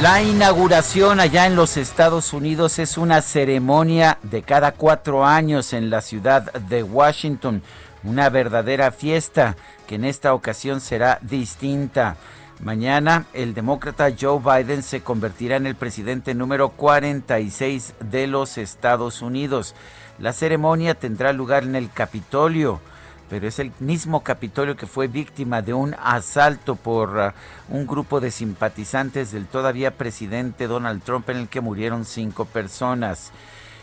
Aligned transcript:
La 0.00 0.22
inauguración 0.22 1.18
allá 1.18 1.46
en 1.46 1.56
los 1.56 1.76
Estados 1.76 2.32
Unidos 2.32 2.78
es 2.78 2.98
una 2.98 3.20
ceremonia 3.20 4.18
de 4.22 4.42
cada 4.42 4.70
cuatro 4.70 5.26
años 5.26 5.72
en 5.72 5.90
la 5.90 6.02
ciudad 6.02 6.52
de 6.52 6.84
Washington, 6.84 7.64
una 8.04 8.28
verdadera 8.28 8.92
fiesta 8.92 9.56
que 9.88 9.96
en 9.96 10.04
esta 10.04 10.34
ocasión 10.34 10.80
será 10.80 11.18
distinta. 11.20 12.14
Mañana 12.60 13.26
el 13.32 13.54
demócrata 13.54 14.12
Joe 14.18 14.38
Biden 14.38 14.84
se 14.84 15.00
convertirá 15.00 15.56
en 15.56 15.66
el 15.66 15.74
presidente 15.74 16.32
número 16.32 16.68
46 16.68 17.94
de 17.98 18.28
los 18.28 18.56
Estados 18.56 19.20
Unidos. 19.20 19.74
La 20.20 20.32
ceremonia 20.32 20.94
tendrá 20.94 21.32
lugar 21.32 21.64
en 21.64 21.74
el 21.74 21.90
Capitolio 21.90 22.80
pero 23.28 23.46
es 23.46 23.58
el 23.58 23.72
mismo 23.80 24.22
Capitolio 24.22 24.76
que 24.76 24.86
fue 24.86 25.06
víctima 25.06 25.62
de 25.62 25.74
un 25.74 25.94
asalto 26.02 26.76
por 26.76 27.16
uh, 27.16 27.32
un 27.68 27.86
grupo 27.86 28.20
de 28.20 28.30
simpatizantes 28.30 29.32
del 29.32 29.46
todavía 29.46 29.92
presidente 29.92 30.66
Donald 30.66 31.02
Trump 31.02 31.28
en 31.30 31.38
el 31.38 31.48
que 31.48 31.60
murieron 31.60 32.04
cinco 32.04 32.44
personas. 32.44 33.32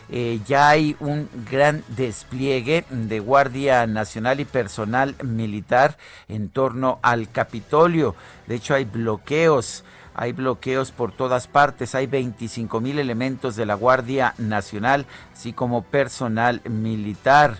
Eh, 0.08 0.40
ya 0.46 0.68
hay 0.68 0.96
un 1.00 1.28
gran 1.50 1.82
despliegue 1.88 2.84
de 2.90 3.18
Guardia 3.18 3.86
Nacional 3.86 4.38
y 4.38 4.44
personal 4.44 5.16
militar 5.22 5.98
en 6.28 6.48
torno 6.48 7.00
al 7.02 7.30
Capitolio. 7.30 8.14
De 8.46 8.54
hecho, 8.54 8.74
hay 8.74 8.84
bloqueos. 8.84 9.84
Hay 10.18 10.32
bloqueos 10.32 10.92
por 10.92 11.12
todas 11.12 11.46
partes, 11.46 11.94
hay 11.94 12.06
25 12.06 12.80
mil 12.80 12.98
elementos 12.98 13.54
de 13.54 13.66
la 13.66 13.74
Guardia 13.74 14.32
Nacional, 14.38 15.04
así 15.34 15.52
como 15.52 15.82
personal 15.82 16.62
militar 16.64 17.58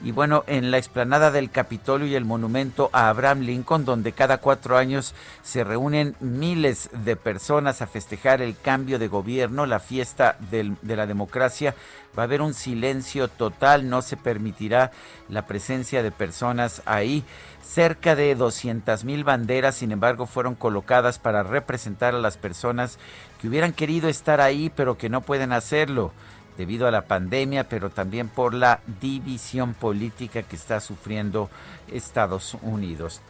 y 0.00 0.12
bueno, 0.12 0.44
en 0.46 0.70
la 0.70 0.78
explanada 0.78 1.32
del 1.32 1.50
Capitolio 1.50 2.06
y 2.06 2.14
el 2.14 2.24
monumento 2.24 2.88
a 2.92 3.08
Abraham 3.08 3.40
Lincoln, 3.40 3.84
donde 3.84 4.12
cada 4.12 4.38
cuatro 4.38 4.76
años 4.76 5.12
se 5.42 5.64
reúnen 5.64 6.14
miles 6.20 6.88
de 6.92 7.16
personas 7.16 7.82
a 7.82 7.88
festejar 7.88 8.40
el 8.40 8.56
cambio 8.56 9.00
de 9.00 9.08
gobierno, 9.08 9.66
la 9.66 9.80
fiesta 9.80 10.36
de 10.50 10.96
la 10.96 11.06
democracia, 11.06 11.74
va 12.16 12.22
a 12.22 12.26
haber 12.26 12.42
un 12.42 12.54
silencio 12.54 13.26
total, 13.26 13.88
no 13.88 14.02
se 14.02 14.16
permitirá 14.16 14.92
la 15.28 15.46
presencia 15.46 16.02
de 16.02 16.12
personas 16.12 16.82
ahí. 16.84 17.24
Cerca 17.62 18.14
de 18.14 18.34
200 18.34 19.04
mil 19.04 19.24
banderas, 19.24 19.74
sin 19.74 19.92
embargo, 19.92 20.26
fueron 20.26 20.54
colocadas 20.54 21.18
para 21.18 21.42
representar 21.42 22.14
a 22.14 22.18
las 22.18 22.38
personas 22.38 22.98
que 23.40 23.48
hubieran 23.48 23.72
querido 23.72 24.08
estar 24.08 24.40
ahí, 24.40 24.70
pero 24.74 24.96
que 24.96 25.08
no 25.08 25.20
pueden 25.20 25.52
hacerlo 25.52 26.12
debido 26.58 26.88
a 26.88 26.90
la 26.90 27.02
pandemia, 27.02 27.68
pero 27.68 27.88
también 27.88 28.28
por 28.28 28.52
la 28.52 28.80
división 29.00 29.74
política 29.74 30.42
que 30.42 30.56
está 30.56 30.80
sufriendo 30.80 31.48
Estados 31.90 32.56
Unidos. 32.60 33.22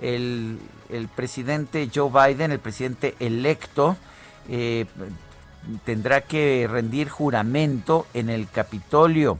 El, 0.00 0.58
presidente 1.14 1.88
Joe 1.94 2.10
Biden, 2.10 2.50
el 2.50 2.58
presidente 2.58 3.14
electo, 3.20 3.96
eh, 4.48 4.86
tendrá 5.84 6.22
que 6.22 6.66
rendir 6.68 7.08
juramento 7.10 8.06
en 8.14 8.30
el 8.30 8.48
Capitolio. 8.48 9.38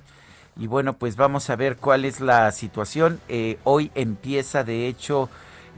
Y 0.58 0.66
bueno, 0.66 0.92
pues 0.92 1.16
vamos 1.16 1.48
a 1.48 1.56
ver 1.56 1.78
cuál 1.78 2.04
es 2.04 2.20
la 2.20 2.52
situación. 2.52 3.18
Eh, 3.28 3.58
hoy 3.64 3.90
empieza, 3.94 4.62
de 4.62 4.86
hecho, 4.86 5.30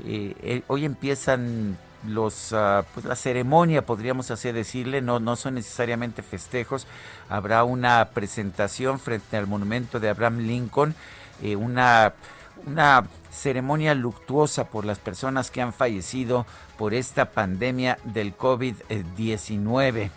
eh, 0.04 0.62
hoy 0.66 0.84
empiezan 0.84 1.78
los 2.06 2.52
ah, 2.52 2.84
pues 2.94 3.06
la 3.06 3.16
ceremonia 3.16 3.84
podríamos 3.84 4.30
así 4.30 4.52
decirle 4.52 5.00
no 5.00 5.20
no 5.20 5.36
son 5.36 5.54
necesariamente 5.54 6.22
festejos. 6.22 6.86
Habrá 7.28 7.64
una 7.64 8.10
presentación 8.12 8.98
frente 8.98 9.36
al 9.36 9.46
monumento 9.46 10.00
de 10.00 10.08
Abraham 10.08 10.38
Lincoln 10.38 10.94
eh, 11.42 11.56
una 11.56 12.14
una 12.66 13.04
ceremonia 13.30 13.94
luctuosa 13.94 14.64
por 14.64 14.84
las 14.84 14.98
personas 14.98 15.50
que 15.50 15.60
han 15.60 15.72
fallecido 15.72 16.46
por 16.78 16.94
esta 16.94 17.30
pandemia 17.30 17.98
del 18.04 18.36
COVID-19 18.36 20.10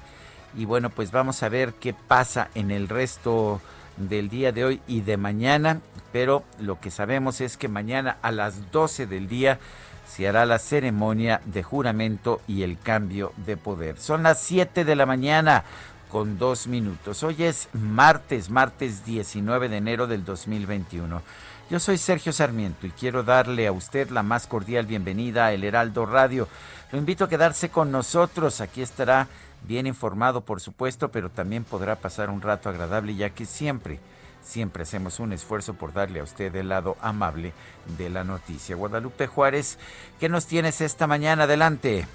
y 0.56 0.66
bueno 0.66 0.90
pues 0.90 1.12
vamos 1.12 1.44
a 1.44 1.50
ver 1.50 1.74
qué 1.74 1.94
pasa 1.94 2.50
en 2.56 2.72
el 2.72 2.88
resto 2.88 3.59
del 3.98 4.30
día 4.30 4.52
de 4.52 4.66
hoy 4.66 4.81
y 4.88 5.02
de 5.02 5.18
mañana 5.18 5.81
pero 6.14 6.44
lo 6.59 6.80
que 6.80 6.92
sabemos 6.92 7.42
es 7.42 7.58
que 7.58 7.68
mañana 7.68 8.18
a 8.22 8.31
las 8.31 8.72
12 8.72 9.08
del 9.08 9.28
día 9.28 9.59
se 10.07 10.28
hará 10.28 10.45
la 10.45 10.59
ceremonia 10.59 11.41
de 11.45 11.63
juramento 11.63 12.41
y 12.47 12.63
el 12.63 12.79
cambio 12.79 13.34
de 13.45 13.57
poder. 13.57 14.00
Son 14.00 14.23
las 14.23 14.41
7 14.41 14.85
de 14.85 14.95
la 14.95 15.06
mañana 15.06 15.63
con 16.09 16.38
dos 16.38 16.68
minutos. 16.68 17.23
Hoy 17.23 17.44
es 17.44 17.69
martes, 17.73 18.50
martes 18.50 19.06
19 19.06 19.69
de 19.69 19.78
enero 19.78 20.07
del 20.07 20.23
2021. 20.23 21.22
Yo 21.69 21.79
soy 21.79 21.97
Sergio 21.97 22.31
Sarmiento 22.31 22.88
y 22.88 22.91
quiero 22.91 23.23
darle 23.23 23.68
a 23.68 23.73
usted 23.73 24.09
la 24.09 24.23
más 24.23 24.47
cordial 24.47 24.85
bienvenida 24.85 25.47
a 25.47 25.53
El 25.53 25.66
Heraldo 25.66 26.06
Radio. 26.06 26.47
Lo 26.91 26.97
invito 26.97 27.25
a 27.25 27.29
quedarse 27.29 27.69
con 27.69 27.91
nosotros. 27.91 28.62
Aquí 28.62 28.81
estará 28.81 29.28
bien 29.68 29.85
informado, 29.85 30.41
por 30.41 30.62
supuesto, 30.62 31.09
pero 31.09 31.29
también 31.29 31.66
podrá 31.66 31.97
pasar 31.97 32.29
un 32.29 32.41
rato 32.41 32.69
agradable 32.69 33.16
ya 33.16 33.31
que 33.31 33.45
siempre 33.45 34.00
Siempre 34.47 34.84
hacemos 34.84 35.19
un 35.19 35.34
esfuerzo 35.34 35.74
por 35.74 35.91
darle 35.91 36.22
a 36.22 36.24
usted 36.24 36.56
el 36.56 36.69
lado 36.69 36.96
amable 37.02 37.52
de 37.97 38.09
la 38.09 38.24
noticia. 38.24 38.78
Guadalupe 38.78 39.28
Juárez, 39.28 39.78
¿qué 40.22 40.30
nos 40.30 40.46
tienes 40.46 40.80
esta 40.80 41.06
mañana? 41.06 41.44
Adelante. 41.44 42.08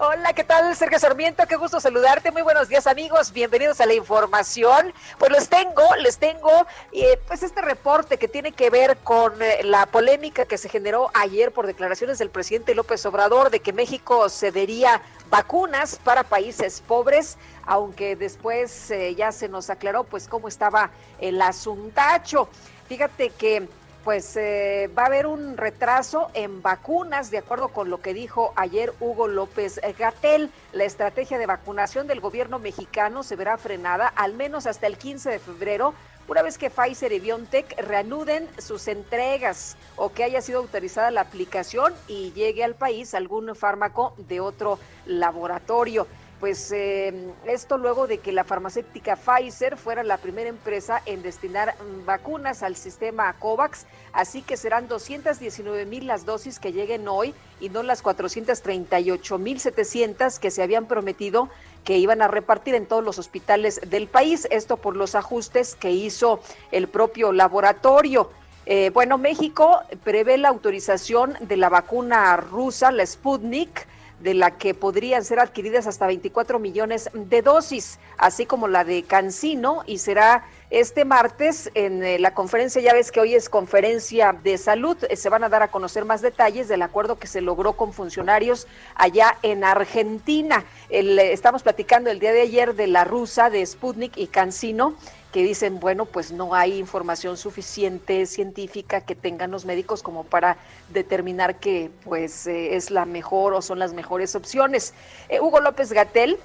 Hola, 0.00 0.32
¿qué 0.32 0.44
tal? 0.44 0.76
Sergio 0.76 0.98
Sarmiento, 1.00 1.44
qué 1.48 1.56
gusto 1.56 1.80
saludarte. 1.80 2.30
Muy 2.30 2.42
buenos 2.42 2.68
días, 2.68 2.86
amigos. 2.86 3.32
Bienvenidos 3.32 3.80
a 3.80 3.86
la 3.86 3.94
información. 3.94 4.92
Pues 5.18 5.32
les 5.32 5.48
tengo, 5.48 5.82
les 6.00 6.18
tengo, 6.18 6.68
eh, 6.92 7.20
pues 7.26 7.42
este 7.42 7.62
reporte 7.62 8.16
que 8.16 8.28
tiene 8.28 8.52
que 8.52 8.70
ver 8.70 8.98
con 8.98 9.42
eh, 9.42 9.64
la 9.64 9.86
polémica 9.86 10.46
que 10.46 10.56
se 10.56 10.68
generó 10.68 11.10
ayer 11.14 11.52
por 11.52 11.66
declaraciones 11.66 12.18
del 12.18 12.30
presidente 12.30 12.76
López 12.76 13.04
Obrador 13.06 13.50
de 13.50 13.58
que 13.58 13.72
México 13.72 14.28
cedería 14.28 15.02
vacunas 15.30 15.98
para 16.04 16.22
países 16.22 16.80
pobres, 16.80 17.36
aunque 17.68 18.16
después 18.16 18.90
eh, 18.90 19.14
ya 19.14 19.30
se 19.30 19.48
nos 19.48 19.68
aclaró 19.68 20.04
pues 20.04 20.26
cómo 20.26 20.48
estaba 20.48 20.90
el 21.20 21.40
asuntacho. 21.40 22.48
Fíjate 22.88 23.28
que 23.30 23.68
pues 24.04 24.38
eh, 24.38 24.90
va 24.96 25.02
a 25.02 25.06
haber 25.06 25.26
un 25.26 25.58
retraso 25.58 26.30
en 26.32 26.62
vacunas, 26.62 27.30
de 27.30 27.38
acuerdo 27.38 27.68
con 27.68 27.90
lo 27.90 28.00
que 28.00 28.14
dijo 28.14 28.54
ayer 28.56 28.94
Hugo 29.00 29.28
López 29.28 29.78
Gatel. 29.98 30.50
La 30.72 30.84
estrategia 30.84 31.36
de 31.36 31.44
vacunación 31.44 32.06
del 32.06 32.20
gobierno 32.20 32.58
mexicano 32.58 33.22
se 33.22 33.36
verá 33.36 33.58
frenada 33.58 34.08
al 34.16 34.32
menos 34.32 34.66
hasta 34.66 34.86
el 34.86 34.96
15 34.96 35.28
de 35.28 35.38
febrero, 35.38 35.92
una 36.26 36.40
vez 36.40 36.56
que 36.56 36.70
Pfizer 36.70 37.12
y 37.12 37.20
BioNTech 37.20 37.78
reanuden 37.82 38.48
sus 38.58 38.88
entregas 38.88 39.76
o 39.96 40.10
que 40.10 40.24
haya 40.24 40.40
sido 40.40 40.60
autorizada 40.60 41.10
la 41.10 41.22
aplicación 41.22 41.92
y 42.06 42.32
llegue 42.32 42.64
al 42.64 42.74
país 42.74 43.12
algún 43.14 43.54
fármaco 43.54 44.14
de 44.16 44.40
otro 44.40 44.78
laboratorio 45.04 46.06
pues 46.40 46.70
eh, 46.72 47.32
esto 47.46 47.78
luego 47.78 48.06
de 48.06 48.18
que 48.18 48.32
la 48.32 48.44
farmacéutica 48.44 49.16
Pfizer 49.16 49.76
fuera 49.76 50.02
la 50.02 50.18
primera 50.18 50.48
empresa 50.48 51.02
en 51.06 51.22
destinar 51.22 51.74
vacunas 52.06 52.62
al 52.62 52.76
sistema 52.76 53.32
COVAX, 53.34 53.86
así 54.12 54.42
que 54.42 54.56
serán 54.56 54.88
219 54.88 55.84
mil 55.86 56.06
las 56.06 56.24
dosis 56.24 56.58
que 56.58 56.72
lleguen 56.72 57.08
hoy 57.08 57.34
y 57.60 57.70
no 57.70 57.82
las 57.82 58.02
438 58.02 59.38
mil 59.38 59.58
700 59.58 60.38
que 60.38 60.50
se 60.50 60.62
habían 60.62 60.86
prometido 60.86 61.48
que 61.84 61.98
iban 61.98 62.22
a 62.22 62.28
repartir 62.28 62.74
en 62.74 62.86
todos 62.86 63.02
los 63.02 63.18
hospitales 63.18 63.80
del 63.86 64.06
país, 64.06 64.46
esto 64.50 64.76
por 64.76 64.96
los 64.96 65.14
ajustes 65.14 65.74
que 65.74 65.90
hizo 65.90 66.40
el 66.70 66.88
propio 66.88 67.32
laboratorio. 67.32 68.30
Eh, 68.66 68.90
bueno, 68.92 69.16
México 69.16 69.80
prevé 70.04 70.36
la 70.36 70.50
autorización 70.50 71.34
de 71.40 71.56
la 71.56 71.70
vacuna 71.70 72.36
rusa, 72.36 72.92
la 72.92 73.06
Sputnik, 73.06 73.86
de 74.20 74.34
la 74.34 74.58
que 74.58 74.74
podrían 74.74 75.24
ser 75.24 75.40
adquiridas 75.40 75.86
hasta 75.86 76.06
24 76.06 76.58
millones 76.58 77.10
de 77.12 77.42
dosis, 77.42 77.98
así 78.16 78.46
como 78.46 78.68
la 78.68 78.84
de 78.84 79.02
Cancino, 79.02 79.82
y 79.86 79.98
será 79.98 80.44
este 80.70 81.06
martes 81.06 81.70
en 81.74 82.04
eh, 82.04 82.18
la 82.18 82.34
conferencia, 82.34 82.82
ya 82.82 82.92
ves 82.92 83.10
que 83.10 83.20
hoy 83.20 83.34
es 83.34 83.48
conferencia 83.48 84.34
de 84.42 84.58
salud, 84.58 84.98
eh, 85.08 85.16
se 85.16 85.30
van 85.30 85.42
a 85.42 85.48
dar 85.48 85.62
a 85.62 85.68
conocer 85.68 86.04
más 86.04 86.20
detalles 86.20 86.68
del 86.68 86.82
acuerdo 86.82 87.18
que 87.18 87.26
se 87.26 87.40
logró 87.40 87.72
con 87.72 87.94
funcionarios 87.94 88.66
allá 88.94 89.38
en 89.42 89.64
Argentina. 89.64 90.64
El, 90.90 91.18
eh, 91.18 91.32
estamos 91.32 91.62
platicando 91.62 92.10
el 92.10 92.18
día 92.18 92.32
de 92.32 92.42
ayer 92.42 92.74
de 92.74 92.86
la 92.86 93.04
rusa 93.04 93.48
de 93.48 93.64
Sputnik 93.64 94.18
y 94.18 94.26
Cancino 94.26 94.94
que 95.32 95.42
dicen, 95.42 95.78
bueno, 95.78 96.06
pues 96.06 96.32
no 96.32 96.54
hay 96.54 96.78
información 96.78 97.36
suficiente 97.36 98.24
científica 98.26 99.02
que 99.02 99.14
tengan 99.14 99.50
los 99.50 99.66
médicos 99.66 100.02
como 100.02 100.24
para 100.24 100.56
determinar 100.88 101.56
que 101.56 101.90
pues 102.04 102.46
eh, 102.46 102.76
es 102.76 102.90
la 102.90 103.04
mejor 103.04 103.52
o 103.54 103.60
son 103.60 103.78
las 103.78 103.92
mejores 103.92 104.34
opciones. 104.34 104.94
Eh, 105.28 105.40
Hugo 105.40 105.60
López 105.60 105.92
Gatel, 105.92 106.38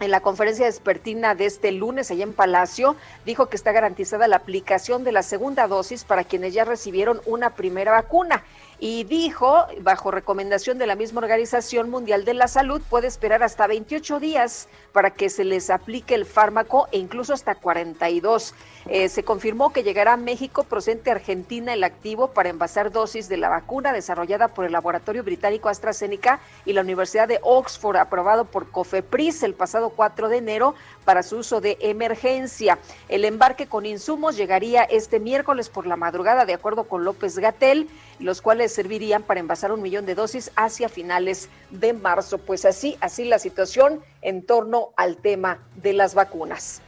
en 0.00 0.10
la 0.10 0.20
conferencia 0.20 0.66
despertina 0.66 1.34
de 1.34 1.46
este 1.46 1.70
lunes 1.72 2.10
allá 2.10 2.24
en 2.24 2.32
Palacio, 2.32 2.96
dijo 3.26 3.46
que 3.46 3.56
está 3.56 3.70
garantizada 3.70 4.26
la 4.28 4.36
aplicación 4.36 5.04
de 5.04 5.12
la 5.12 5.22
segunda 5.22 5.68
dosis 5.68 6.04
para 6.04 6.24
quienes 6.24 6.54
ya 6.54 6.64
recibieron 6.64 7.20
una 7.26 7.50
primera 7.50 7.92
vacuna 7.92 8.42
y 8.80 9.04
dijo, 9.04 9.66
bajo 9.82 10.10
recomendación 10.10 10.78
de 10.78 10.86
la 10.86 10.96
misma 10.96 11.20
Organización 11.20 11.90
Mundial 11.90 12.24
de 12.24 12.32
la 12.32 12.48
Salud, 12.48 12.80
puede 12.88 13.08
esperar 13.08 13.42
hasta 13.42 13.66
28 13.66 14.18
días 14.20 14.68
para 14.92 15.10
que 15.10 15.28
se 15.28 15.44
les 15.44 15.68
aplique 15.68 16.14
el 16.14 16.24
fármaco 16.24 16.88
e 16.90 16.96
incluso 16.96 17.34
hasta 17.34 17.54
42. 17.54 18.54
Eh, 18.88 19.08
se 19.08 19.24
confirmó 19.24 19.72
que 19.72 19.82
llegará 19.82 20.14
a 20.14 20.16
México 20.16 20.64
procedente 20.64 21.10
Argentina 21.10 21.74
el 21.74 21.84
activo 21.84 22.28
para 22.28 22.48
envasar 22.48 22.90
dosis 22.90 23.28
de 23.28 23.36
la 23.36 23.48
vacuna 23.48 23.92
desarrollada 23.92 24.48
por 24.48 24.64
el 24.64 24.72
laboratorio 24.72 25.22
británico 25.22 25.68
AstraZeneca 25.68 26.40
y 26.64 26.72
la 26.72 26.80
Universidad 26.80 27.28
de 27.28 27.40
Oxford, 27.42 27.96
aprobado 27.96 28.46
por 28.46 28.70
COFEPRIS 28.70 29.42
el 29.42 29.54
pasado 29.54 29.90
4 29.90 30.28
de 30.28 30.38
enero 30.38 30.74
para 31.04 31.22
su 31.22 31.38
uso 31.38 31.60
de 31.60 31.76
emergencia. 31.80 32.78
El 33.08 33.24
embarque 33.24 33.66
con 33.66 33.84
insumos 33.84 34.36
llegaría 34.36 34.84
este 34.84 35.20
miércoles 35.20 35.68
por 35.68 35.86
la 35.86 35.96
madrugada, 35.96 36.46
de 36.46 36.54
acuerdo 36.54 36.84
con 36.84 37.04
López 37.04 37.38
Gatel, 37.38 37.88
los 38.18 38.40
cuales 38.40 38.72
servirían 38.72 39.22
para 39.22 39.40
envasar 39.40 39.72
un 39.72 39.82
millón 39.82 40.06
de 40.06 40.14
dosis 40.14 40.50
hacia 40.56 40.88
finales 40.88 41.48
de 41.70 41.92
marzo. 41.92 42.38
Pues 42.38 42.64
así, 42.64 42.96
así 43.00 43.24
la 43.24 43.38
situación 43.38 44.00
en 44.22 44.44
torno 44.44 44.90
al 44.96 45.16
tema 45.16 45.58
de 45.76 45.92
las 45.92 46.14
vacunas. 46.14 46.82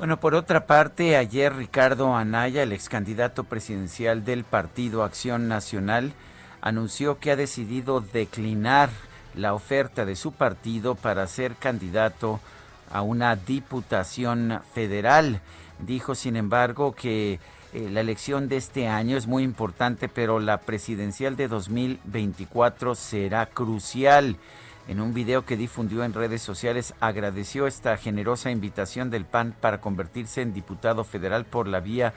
Bueno, 0.00 0.18
por 0.18 0.34
otra 0.34 0.64
parte, 0.64 1.18
ayer 1.18 1.54
Ricardo 1.54 2.16
Anaya, 2.16 2.62
el 2.62 2.72
ex 2.72 2.88
candidato 2.88 3.44
presidencial 3.44 4.24
del 4.24 4.44
Partido 4.44 5.04
Acción 5.04 5.46
Nacional, 5.46 6.14
anunció 6.62 7.18
que 7.18 7.32
ha 7.32 7.36
decidido 7.36 8.00
declinar 8.00 8.88
la 9.34 9.52
oferta 9.52 10.06
de 10.06 10.16
su 10.16 10.32
partido 10.32 10.94
para 10.94 11.26
ser 11.26 11.54
candidato 11.54 12.40
a 12.90 13.02
una 13.02 13.36
diputación 13.36 14.62
federal. 14.72 15.42
Dijo, 15.80 16.14
sin 16.14 16.36
embargo, 16.36 16.94
que 16.94 17.38
eh, 17.74 17.90
la 17.90 18.00
elección 18.00 18.48
de 18.48 18.56
este 18.56 18.88
año 18.88 19.18
es 19.18 19.26
muy 19.26 19.42
importante, 19.42 20.08
pero 20.08 20.40
la 20.40 20.62
presidencial 20.62 21.36
de 21.36 21.46
2024 21.46 22.94
será 22.94 23.44
crucial. 23.44 24.38
En 24.90 25.00
un 25.00 25.14
video 25.14 25.46
que 25.46 25.56
difundió 25.56 26.02
en 26.02 26.14
redes 26.14 26.42
sociales 26.42 26.94
agradeció 26.98 27.68
esta 27.68 27.96
generosa 27.96 28.50
invitación 28.50 29.08
del 29.08 29.24
PAN 29.24 29.54
para 29.60 29.80
convertirse 29.80 30.42
en 30.42 30.52
diputado 30.52 31.04
federal 31.04 31.44
por 31.44 31.68
la 31.68 31.78
vía 31.78 32.12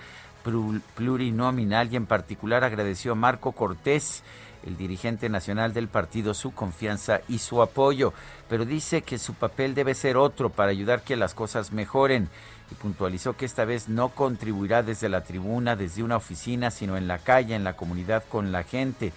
plurinominal 0.95 1.93
y 1.93 1.97
en 1.97 2.07
particular 2.07 2.63
agradeció 2.63 3.11
a 3.11 3.15
Marco 3.15 3.51
Cortés, 3.51 4.23
el 4.65 4.75
dirigente 4.75 5.29
nacional 5.29 5.71
del 5.71 5.87
partido, 5.87 6.33
su 6.33 6.51
confianza 6.51 7.21
y 7.27 7.37
su 7.37 7.61
apoyo, 7.61 8.11
pero 8.49 8.65
dice 8.65 9.03
que 9.03 9.19
su 9.19 9.35
papel 9.35 9.75
debe 9.75 9.93
ser 9.93 10.17
otro 10.17 10.49
para 10.49 10.71
ayudar 10.71 11.03
que 11.03 11.15
las 11.15 11.35
cosas 11.35 11.73
mejoren 11.73 12.27
y 12.71 12.73
puntualizó 12.73 13.37
que 13.37 13.45
esta 13.45 13.65
vez 13.65 13.87
no 13.87 14.09
contribuirá 14.09 14.81
desde 14.81 15.09
la 15.09 15.23
tribuna, 15.23 15.75
desde 15.75 16.01
una 16.01 16.17
oficina, 16.17 16.71
sino 16.71 16.97
en 16.97 17.07
la 17.07 17.19
calle, 17.19 17.53
en 17.53 17.63
la 17.63 17.75
comunidad, 17.75 18.23
con 18.27 18.51
la 18.51 18.63
gente. 18.63 19.13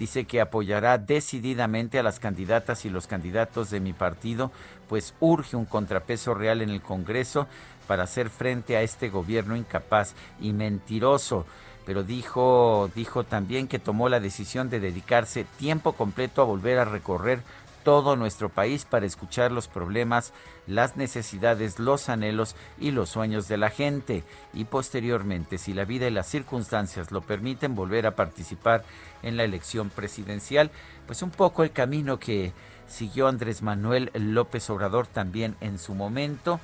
Dice 0.00 0.24
que 0.24 0.40
apoyará 0.40 0.96
decididamente 0.96 1.98
a 1.98 2.02
las 2.02 2.20
candidatas 2.20 2.86
y 2.86 2.88
los 2.88 3.06
candidatos 3.06 3.68
de 3.68 3.80
mi 3.80 3.92
partido, 3.92 4.50
pues 4.88 5.12
urge 5.20 5.56
un 5.56 5.66
contrapeso 5.66 6.32
real 6.32 6.62
en 6.62 6.70
el 6.70 6.80
Congreso 6.80 7.46
para 7.86 8.04
hacer 8.04 8.30
frente 8.30 8.78
a 8.78 8.82
este 8.82 9.10
gobierno 9.10 9.56
incapaz 9.56 10.14
y 10.40 10.54
mentiroso. 10.54 11.44
Pero 11.84 12.02
dijo, 12.02 12.90
dijo 12.94 13.24
también 13.24 13.68
que 13.68 13.78
tomó 13.78 14.08
la 14.08 14.20
decisión 14.20 14.70
de 14.70 14.80
dedicarse 14.80 15.44
tiempo 15.58 15.92
completo 15.92 16.40
a 16.40 16.46
volver 16.46 16.78
a 16.78 16.86
recorrer 16.86 17.42
todo 17.82 18.16
nuestro 18.16 18.48
país 18.48 18.84
para 18.84 19.06
escuchar 19.06 19.52
los 19.52 19.68
problemas, 19.68 20.32
las 20.66 20.96
necesidades, 20.96 21.78
los 21.78 22.08
anhelos 22.08 22.56
y 22.78 22.90
los 22.90 23.10
sueños 23.10 23.48
de 23.48 23.56
la 23.56 23.70
gente. 23.70 24.24
Y 24.52 24.64
posteriormente, 24.64 25.58
si 25.58 25.74
la 25.74 25.84
vida 25.84 26.06
y 26.06 26.10
las 26.10 26.26
circunstancias 26.28 27.10
lo 27.10 27.20
permiten, 27.22 27.74
volver 27.74 28.06
a 28.06 28.16
participar 28.16 28.84
en 29.22 29.36
la 29.36 29.44
elección 29.44 29.90
presidencial, 29.90 30.70
pues 31.06 31.22
un 31.22 31.30
poco 31.30 31.62
el 31.62 31.72
camino 31.72 32.18
que 32.18 32.52
siguió 32.88 33.28
Andrés 33.28 33.62
Manuel 33.62 34.10
López 34.14 34.68
Obrador 34.70 35.06
también 35.06 35.56
en 35.60 35.78
su 35.78 35.94
momento 35.94 36.60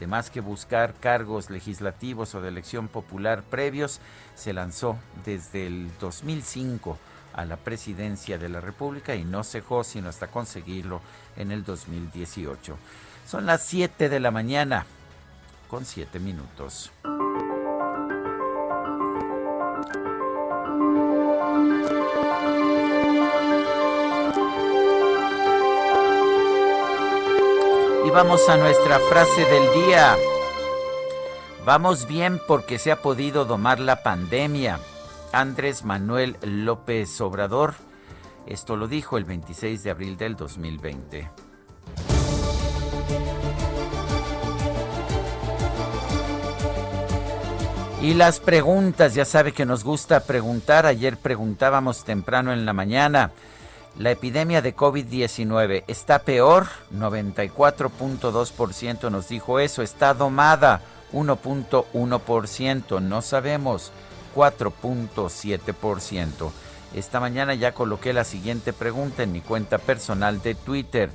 de 0.00 0.06
más 0.06 0.30
que 0.30 0.40
buscar 0.40 0.94
cargos 0.98 1.50
legislativos 1.50 2.34
o 2.34 2.40
de 2.40 2.48
elección 2.48 2.88
popular 2.88 3.42
previos, 3.42 4.00
se 4.34 4.54
lanzó 4.54 4.96
desde 5.26 5.66
el 5.66 5.90
2005 6.00 6.98
a 7.40 7.44
la 7.44 7.56
presidencia 7.56 8.38
de 8.38 8.48
la 8.48 8.60
República 8.60 9.14
y 9.14 9.24
no 9.24 9.42
cejó 9.44 9.82
sino 9.82 10.08
hasta 10.08 10.26
conseguirlo 10.28 11.00
en 11.36 11.50
el 11.50 11.64
2018. 11.64 12.76
Son 13.26 13.46
las 13.46 13.64
7 13.64 14.08
de 14.08 14.20
la 14.20 14.30
mañana 14.30 14.84
con 15.68 15.84
7 15.84 16.18
minutos. 16.18 16.90
Y 28.04 28.10
vamos 28.10 28.48
a 28.48 28.56
nuestra 28.56 28.98
frase 29.08 29.44
del 29.44 29.86
día. 29.86 30.16
Vamos 31.64 32.06
bien 32.06 32.40
porque 32.48 32.78
se 32.78 32.90
ha 32.90 33.00
podido 33.00 33.44
domar 33.44 33.78
la 33.78 34.02
pandemia. 34.02 34.80
Andrés 35.32 35.84
Manuel 35.84 36.36
López 36.42 37.20
Obrador. 37.20 37.74
Esto 38.46 38.76
lo 38.76 38.88
dijo 38.88 39.16
el 39.16 39.24
26 39.24 39.82
de 39.82 39.90
abril 39.90 40.16
del 40.16 40.36
2020. 40.36 41.30
Y 48.02 48.14
las 48.14 48.40
preguntas, 48.40 49.14
ya 49.14 49.26
sabe 49.26 49.52
que 49.52 49.66
nos 49.66 49.84
gusta 49.84 50.20
preguntar. 50.20 50.86
Ayer 50.86 51.18
preguntábamos 51.18 52.04
temprano 52.04 52.50
en 52.52 52.64
la 52.64 52.72
mañana. 52.72 53.32
La 53.98 54.10
epidemia 54.10 54.62
de 54.62 54.74
COVID-19 54.74 55.84
está 55.86 56.20
peor, 56.20 56.68
94.2% 56.94 59.10
nos 59.10 59.28
dijo 59.28 59.58
eso, 59.58 59.82
está 59.82 60.14
domada, 60.14 60.80
1.1%, 61.12 63.02
no 63.02 63.20
sabemos, 63.20 63.92
4.7%. 64.34 66.50
Esta 66.94 67.20
mañana 67.20 67.54
ya 67.54 67.72
coloqué 67.72 68.12
la 68.12 68.24
siguiente 68.24 68.72
pregunta 68.72 69.22
en 69.22 69.32
mi 69.32 69.40
cuenta 69.40 69.78
personal 69.78 70.42
de 70.42 70.54
Twitter. 70.54 71.10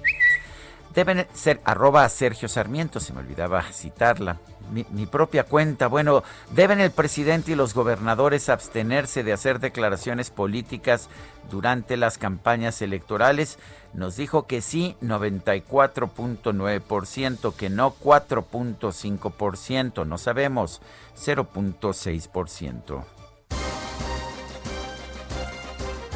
Deben 0.93 1.27
ser 1.33 1.59
arroba 1.65 2.07
Sergio 2.07 2.47
Sarmiento, 2.47 2.99
se 2.99 3.13
me 3.13 3.19
olvidaba 3.19 3.63
citarla 3.73 4.39
mi, 4.71 5.05
propia 5.05 5.43
cuenta. 5.43 5.87
Bueno, 5.87 6.23
¿deben 6.51 6.79
el 6.79 6.91
presidente 6.91 7.51
y 7.51 7.55
los 7.55 7.73
gobernadores 7.73 8.49
abstenerse 8.49 9.23
de 9.23 9.33
hacer 9.33 9.59
declaraciones 9.59 10.29
políticas 10.29 11.09
durante 11.49 11.97
las 11.97 12.17
campañas 12.17 12.81
electorales? 12.81 13.59
Nos 13.95 14.17
dijo 14.17 14.45
que 14.45 14.61
sí, 14.61 14.95
94.9%, 15.01 17.55
que 17.55 17.69
no 17.69 17.95
4.5%, 17.95 20.05
no 20.05 20.17
sabemos, 20.17 20.81
0.6%. 21.17 23.05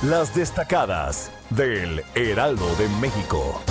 Las 0.04 0.36
destacadas 0.36 1.32
del 1.50 2.04
Heraldo 2.16 2.68
de 2.76 2.90
México. 3.02 3.62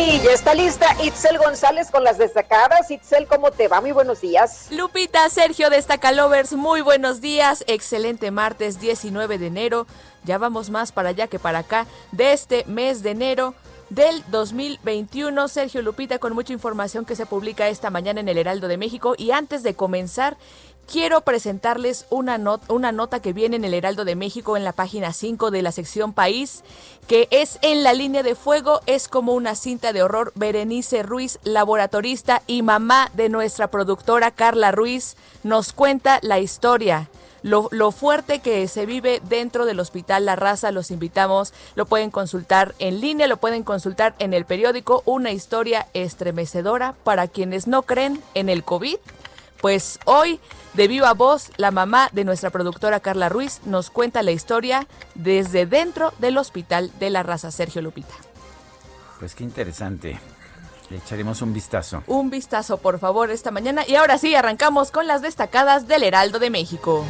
Y 0.00 0.18
ya 0.20 0.32
está 0.32 0.54
lista 0.54 0.86
Itzel 1.04 1.36
González 1.36 1.90
con 1.90 2.02
las 2.02 2.16
destacadas. 2.16 2.90
Itzel, 2.90 3.26
¿cómo 3.26 3.50
te 3.50 3.68
va? 3.68 3.82
Muy 3.82 3.92
buenos 3.92 4.22
días. 4.22 4.68
Lupita, 4.70 5.28
Sergio 5.28 5.68
Destacalovers, 5.68 6.54
muy 6.54 6.80
buenos 6.80 7.20
días. 7.20 7.64
Excelente 7.66 8.30
martes 8.30 8.80
19 8.80 9.36
de 9.36 9.46
enero. 9.48 9.86
Ya 10.24 10.38
vamos 10.38 10.70
más 10.70 10.90
para 10.90 11.10
allá 11.10 11.26
que 11.26 11.38
para 11.38 11.58
acá 11.58 11.86
de 12.12 12.32
este 12.32 12.64
mes 12.64 13.02
de 13.02 13.10
enero. 13.10 13.54
del 13.90 14.24
2021. 14.28 15.48
Sergio 15.48 15.82
Lupita 15.82 16.18
con 16.18 16.32
mucha 16.32 16.52
información 16.52 17.04
que 17.04 17.16
se 17.16 17.26
publica 17.26 17.68
esta 17.68 17.90
mañana 17.90 18.20
en 18.20 18.28
el 18.28 18.38
Heraldo 18.38 18.68
de 18.68 18.78
México. 18.78 19.14
Y 19.18 19.32
antes 19.32 19.62
de 19.62 19.74
comenzar, 19.74 20.36
quiero 20.90 21.20
presentarles 21.20 22.06
una, 22.10 22.38
una 22.68 22.92
nota 22.92 23.20
que 23.20 23.32
viene 23.32 23.56
en 23.56 23.64
el 23.64 23.74
Heraldo 23.74 24.04
de 24.04 24.16
México 24.16 24.56
en 24.56 24.64
la 24.64 24.72
página 24.72 25.12
5 25.12 25.50
de 25.50 25.62
la 25.62 25.72
sección 25.72 26.12
País, 26.12 26.64
que 27.06 27.28
es 27.30 27.58
en 27.62 27.84
la 27.84 27.92
línea 27.92 28.22
de 28.22 28.34
fuego, 28.34 28.80
es 28.86 29.06
como 29.06 29.34
una 29.34 29.54
cinta 29.54 29.92
de 29.92 30.02
horror. 30.02 30.32
Berenice 30.34 31.02
Ruiz, 31.02 31.38
laboratorista 31.44 32.42
y 32.46 32.62
mamá 32.62 33.10
de 33.14 33.28
nuestra 33.28 33.68
productora 33.68 34.32
Carla 34.32 34.72
Ruiz, 34.72 35.16
nos 35.44 35.72
cuenta 35.72 36.18
la 36.22 36.40
historia. 36.40 37.08
Lo, 37.42 37.68
lo, 37.70 37.90
fuerte 37.90 38.40
que 38.40 38.68
se 38.68 38.84
vive 38.84 39.22
dentro 39.26 39.64
del 39.64 39.80
Hospital 39.80 40.26
La 40.26 40.36
Raza. 40.36 40.72
Los 40.72 40.90
invitamos, 40.90 41.54
lo 41.74 41.86
pueden 41.86 42.10
consultar 42.10 42.74
en 42.78 43.00
línea, 43.00 43.28
lo 43.28 43.38
pueden 43.38 43.62
consultar 43.62 44.14
en 44.18 44.34
el 44.34 44.44
periódico. 44.44 45.02
Una 45.06 45.30
historia 45.30 45.86
estremecedora 45.94 46.94
para 47.02 47.28
quienes 47.28 47.66
no 47.66 47.82
creen 47.82 48.22
en 48.34 48.50
el 48.50 48.62
COVID. 48.62 48.98
Pues 49.60 49.98
hoy 50.06 50.40
de 50.74 50.88
viva 50.88 51.12
voz, 51.12 51.50
la 51.56 51.70
mamá 51.70 52.08
de 52.12 52.24
nuestra 52.24 52.50
productora 52.50 53.00
Carla 53.00 53.28
Ruiz 53.28 53.60
nos 53.64 53.90
cuenta 53.90 54.22
la 54.22 54.30
historia 54.30 54.86
desde 55.14 55.66
dentro 55.66 56.12
del 56.18 56.38
Hospital 56.38 56.90
de 56.98 57.10
la 57.10 57.22
Raza 57.22 57.50
Sergio 57.50 57.82
Lupita. 57.82 58.14
Pues 59.18 59.34
qué 59.34 59.44
interesante. 59.44 60.18
Le 60.88 60.96
echaremos 60.96 61.42
un 61.42 61.52
vistazo. 61.52 62.02
Un 62.06 62.30
vistazo, 62.30 62.78
por 62.78 62.98
favor, 62.98 63.30
esta 63.30 63.50
mañana. 63.50 63.84
Y 63.86 63.94
ahora 63.94 64.18
sí, 64.18 64.34
arrancamos 64.34 64.90
con 64.90 65.06
las 65.06 65.22
destacadas 65.22 65.86
del 65.86 66.02
Heraldo 66.02 66.38
de 66.38 66.50
México. 66.50 67.04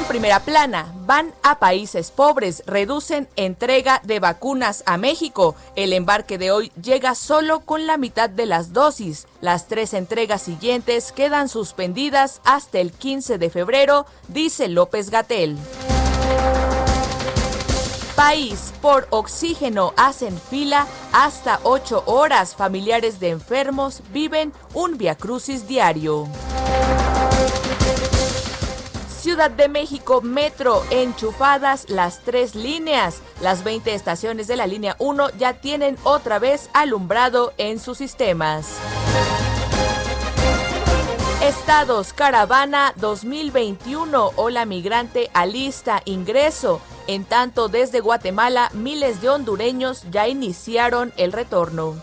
En 0.00 0.06
primera 0.06 0.40
plana, 0.40 0.94
van 1.04 1.34
a 1.42 1.58
países 1.58 2.10
pobres, 2.10 2.62
reducen 2.64 3.28
entrega 3.36 4.00
de 4.02 4.18
vacunas 4.18 4.82
a 4.86 4.96
México. 4.96 5.54
El 5.76 5.92
embarque 5.92 6.38
de 6.38 6.50
hoy 6.50 6.72
llega 6.82 7.14
solo 7.14 7.60
con 7.60 7.86
la 7.86 7.98
mitad 7.98 8.30
de 8.30 8.46
las 8.46 8.72
dosis. 8.72 9.26
Las 9.42 9.68
tres 9.68 9.92
entregas 9.92 10.40
siguientes 10.40 11.12
quedan 11.12 11.50
suspendidas 11.50 12.40
hasta 12.46 12.78
el 12.78 12.92
15 12.92 13.36
de 13.36 13.50
febrero, 13.50 14.06
dice 14.28 14.68
López 14.68 15.10
Gatel. 15.10 15.58
País, 18.16 18.72
por 18.80 19.06
oxígeno 19.10 19.92
hacen 19.98 20.40
fila 20.40 20.86
hasta 21.12 21.60
ocho 21.62 22.04
horas. 22.06 22.56
Familiares 22.56 23.20
de 23.20 23.28
enfermos 23.28 24.00
viven 24.14 24.54
un 24.72 24.96
viacrucis 24.96 25.68
diario. 25.68 26.26
Ciudad 29.30 29.52
de 29.52 29.68
México 29.68 30.22
Metro, 30.22 30.82
enchufadas 30.90 31.88
las 31.88 32.18
tres 32.18 32.56
líneas. 32.56 33.22
Las 33.40 33.62
20 33.62 33.94
estaciones 33.94 34.48
de 34.48 34.56
la 34.56 34.66
línea 34.66 34.96
1 34.98 35.30
ya 35.38 35.52
tienen 35.52 35.96
otra 36.02 36.40
vez 36.40 36.68
alumbrado 36.72 37.52
en 37.56 37.78
sus 37.78 37.96
sistemas. 37.98 38.78
Estados 41.44 42.12
Caravana 42.12 42.92
2021, 42.96 44.32
Hola 44.34 44.64
Migrante 44.64 45.30
alista 45.32 46.02
ingreso. 46.06 46.80
En 47.06 47.24
tanto, 47.24 47.68
desde 47.68 48.00
Guatemala, 48.00 48.68
miles 48.74 49.20
de 49.20 49.28
hondureños 49.28 50.02
ya 50.10 50.26
iniciaron 50.26 51.12
el 51.16 51.30
retorno. 51.30 51.94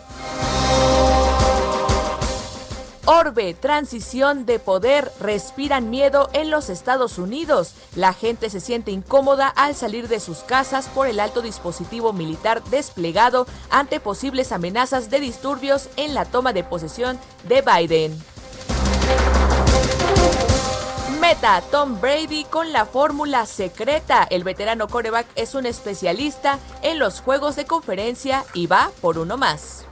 Orbe, 3.10 3.54
transición 3.54 4.46
de 4.46 4.60
poder, 4.60 5.10
respiran 5.22 5.90
miedo 5.90 6.30
en 6.34 6.52
los 6.52 6.70
Estados 6.70 7.18
Unidos. 7.18 7.74
La 7.96 8.12
gente 8.12 8.50
se 8.50 8.60
siente 8.60 8.92
incómoda 8.92 9.48
al 9.48 9.76
salir 9.76 10.10
de 10.10 10.20
sus 10.20 10.40
casas 10.40 10.90
por 10.90 11.08
el 11.08 11.22
alto 11.22 11.42
dispositivo 11.42 12.12
militar 12.12 12.62
desplegado 12.66 13.48
ante 13.70 14.02
posibles 14.02 14.52
amenazas 14.52 15.10
de 15.10 15.22
disturbios 15.22 15.88
en 15.96 16.14
la 16.14 16.26
toma 16.26 16.52
de 16.52 16.66
posesión 16.66 17.18
de 17.48 17.62
Biden. 17.62 18.22
Meta 21.22 21.62
Tom 21.72 22.02
Brady 22.02 22.44
con 22.44 22.74
la 22.74 22.86
fórmula 22.86 23.46
secreta. 23.46 24.28
El 24.30 24.44
veterano 24.44 24.90
coreback 24.90 25.28
es 25.36 25.56
un 25.56 25.66
especialista 25.66 26.60
en 26.82 27.00
los 27.00 27.22
juegos 27.22 27.56
de 27.56 27.64
conferencia 27.64 28.44
y 28.54 28.68
va 28.68 28.92
por 29.00 29.18
uno 29.18 29.38
más. 29.38 29.86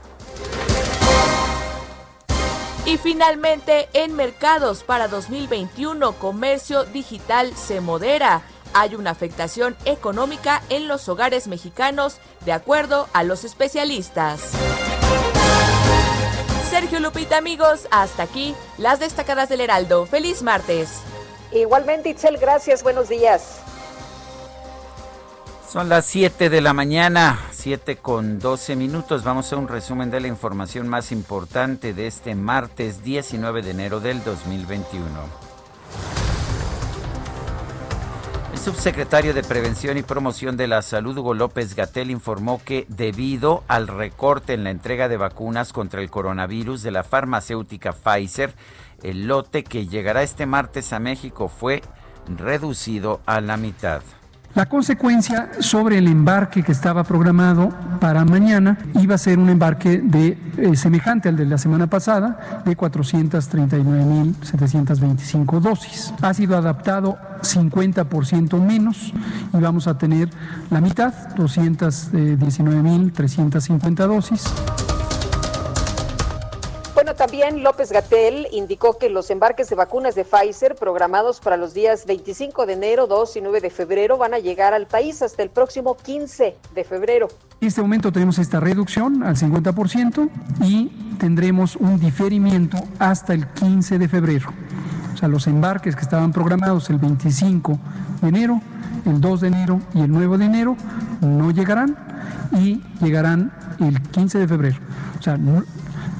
Y 2.86 2.98
finalmente, 2.98 3.88
en 3.94 4.14
mercados 4.14 4.84
para 4.84 5.08
2021, 5.08 6.12
comercio 6.12 6.84
digital 6.84 7.52
se 7.56 7.80
modera. 7.80 8.42
Hay 8.74 8.94
una 8.94 9.10
afectación 9.10 9.76
económica 9.84 10.62
en 10.68 10.86
los 10.86 11.08
hogares 11.08 11.48
mexicanos, 11.48 12.18
de 12.44 12.52
acuerdo 12.52 13.08
a 13.12 13.24
los 13.24 13.42
especialistas. 13.42 14.52
Sergio 16.70 17.00
Lupita, 17.00 17.38
amigos, 17.38 17.88
hasta 17.90 18.22
aquí 18.22 18.54
las 18.78 19.00
destacadas 19.00 19.48
del 19.48 19.62
Heraldo. 19.62 20.06
Feliz 20.06 20.42
martes. 20.42 21.00
Igualmente, 21.50 22.10
Itzel, 22.10 22.38
gracias. 22.38 22.84
Buenos 22.84 23.08
días. 23.08 23.65
Son 25.68 25.88
las 25.88 26.06
7 26.06 26.48
de 26.48 26.60
la 26.60 26.72
mañana, 26.72 27.40
7 27.50 27.96
con 27.96 28.38
12 28.38 28.76
minutos. 28.76 29.24
Vamos 29.24 29.52
a 29.52 29.56
un 29.56 29.66
resumen 29.66 30.10
de 30.10 30.20
la 30.20 30.28
información 30.28 30.86
más 30.86 31.10
importante 31.10 31.92
de 31.92 32.06
este 32.06 32.36
martes 32.36 33.02
19 33.02 33.62
de 33.62 33.72
enero 33.72 33.98
del 33.98 34.22
2021. 34.22 35.04
El 38.52 38.58
subsecretario 38.60 39.34
de 39.34 39.42
Prevención 39.42 39.98
y 39.98 40.02
Promoción 40.02 40.56
de 40.56 40.68
la 40.68 40.82
Salud, 40.82 41.18
Hugo 41.18 41.34
López 41.34 41.74
Gatel, 41.74 42.12
informó 42.12 42.60
que 42.64 42.86
debido 42.88 43.64
al 43.66 43.88
recorte 43.88 44.54
en 44.54 44.62
la 44.62 44.70
entrega 44.70 45.08
de 45.08 45.16
vacunas 45.16 45.72
contra 45.72 46.00
el 46.00 46.10
coronavirus 46.10 46.84
de 46.84 46.92
la 46.92 47.02
farmacéutica 47.02 47.92
Pfizer, 47.92 48.54
el 49.02 49.26
lote 49.26 49.64
que 49.64 49.88
llegará 49.88 50.22
este 50.22 50.46
martes 50.46 50.92
a 50.92 51.00
México 51.00 51.48
fue 51.48 51.82
reducido 52.28 53.20
a 53.26 53.40
la 53.40 53.56
mitad. 53.56 54.02
La 54.56 54.66
consecuencia 54.66 55.50
sobre 55.60 55.98
el 55.98 56.08
embarque 56.08 56.62
que 56.62 56.72
estaba 56.72 57.04
programado 57.04 57.68
para 58.00 58.24
mañana 58.24 58.78
iba 58.94 59.14
a 59.14 59.18
ser 59.18 59.38
un 59.38 59.50
embarque 59.50 59.98
de 59.98 60.38
eh, 60.56 60.74
semejante 60.76 61.28
al 61.28 61.36
de 61.36 61.44
la 61.44 61.58
semana 61.58 61.88
pasada 61.88 62.62
de 62.64 62.74
439.725 62.74 65.60
dosis. 65.60 66.14
Ha 66.22 66.32
sido 66.32 66.56
adaptado 66.56 67.18
50% 67.42 68.58
menos 68.58 69.12
y 69.52 69.58
vamos 69.58 69.88
a 69.88 69.98
tener 69.98 70.30
la 70.70 70.80
mitad, 70.80 71.12
219.350 71.36 74.06
dosis. 74.06 74.42
También 77.16 77.62
López 77.62 77.92
Gatel 77.92 78.46
indicó 78.52 78.98
que 78.98 79.08
los 79.08 79.30
embarques 79.30 79.70
de 79.70 79.74
vacunas 79.74 80.14
de 80.14 80.24
Pfizer 80.24 80.74
programados 80.74 81.40
para 81.40 81.56
los 81.56 81.72
días 81.72 82.04
25 82.04 82.66
de 82.66 82.74
enero, 82.74 83.06
2 83.06 83.36
y 83.36 83.40
9 83.40 83.62
de 83.62 83.70
febrero 83.70 84.18
van 84.18 84.34
a 84.34 84.38
llegar 84.38 84.74
al 84.74 84.86
país 84.86 85.22
hasta 85.22 85.42
el 85.42 85.48
próximo 85.48 85.96
15 85.96 86.56
de 86.74 86.84
febrero. 86.84 87.28
En 87.62 87.68
este 87.68 87.80
momento 87.80 88.12
tenemos 88.12 88.38
esta 88.38 88.60
reducción 88.60 89.22
al 89.22 89.34
50% 89.34 90.28
y 90.62 90.88
tendremos 91.18 91.76
un 91.76 91.98
diferimiento 91.98 92.76
hasta 92.98 93.32
el 93.32 93.46
15 93.48 93.98
de 93.98 94.08
febrero. 94.08 94.50
O 95.14 95.16
sea, 95.16 95.28
los 95.28 95.46
embarques 95.46 95.96
que 95.96 96.02
estaban 96.02 96.32
programados 96.32 96.90
el 96.90 96.98
25 96.98 97.78
de 98.20 98.28
enero, 98.28 98.60
el 99.06 99.22
2 99.22 99.40
de 99.40 99.48
enero 99.48 99.80
y 99.94 100.02
el 100.02 100.10
9 100.10 100.36
de 100.36 100.44
enero 100.44 100.76
no 101.22 101.50
llegarán 101.50 101.96
y 102.52 102.82
llegarán 103.00 103.52
el 103.80 104.02
15 104.02 104.38
de 104.38 104.46
febrero. 104.46 104.76
O 105.18 105.22
sea, 105.22 105.38
no, 105.38 105.62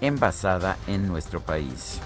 envasada 0.00 0.76
en 0.86 1.08
nuestro 1.08 1.40
país. 1.40 1.98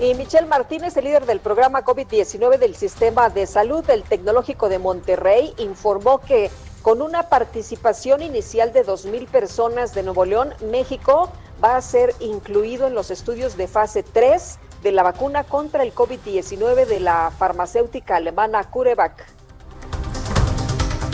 Y 0.00 0.14
Michelle 0.14 0.48
Martínez, 0.48 0.96
el 0.96 1.04
líder 1.04 1.26
del 1.26 1.38
programa 1.38 1.84
COVID-19 1.84 2.58
del 2.58 2.74
Sistema 2.74 3.30
de 3.30 3.46
Salud 3.46 3.84
del 3.84 4.02
Tecnológico 4.02 4.68
de 4.68 4.80
Monterrey, 4.80 5.54
informó 5.58 6.18
que 6.20 6.50
con 6.82 7.00
una 7.00 7.24
participación 7.28 8.22
inicial 8.22 8.72
de 8.72 8.84
2.000 8.84 9.28
personas 9.28 9.94
de 9.94 10.02
Nuevo 10.02 10.24
León, 10.24 10.52
México 10.70 11.30
va 11.62 11.76
a 11.76 11.82
ser 11.82 12.14
incluido 12.20 12.86
en 12.86 12.94
los 12.94 13.10
estudios 13.10 13.56
de 13.56 13.68
fase 13.68 14.02
3 14.02 14.58
de 14.82 14.92
la 14.92 15.02
vacuna 15.02 15.44
contra 15.44 15.82
el 15.82 15.94
COVID-19 15.94 16.86
de 16.86 17.00
la 17.00 17.30
farmacéutica 17.36 18.16
alemana 18.16 18.64
CureVac. 18.64 19.26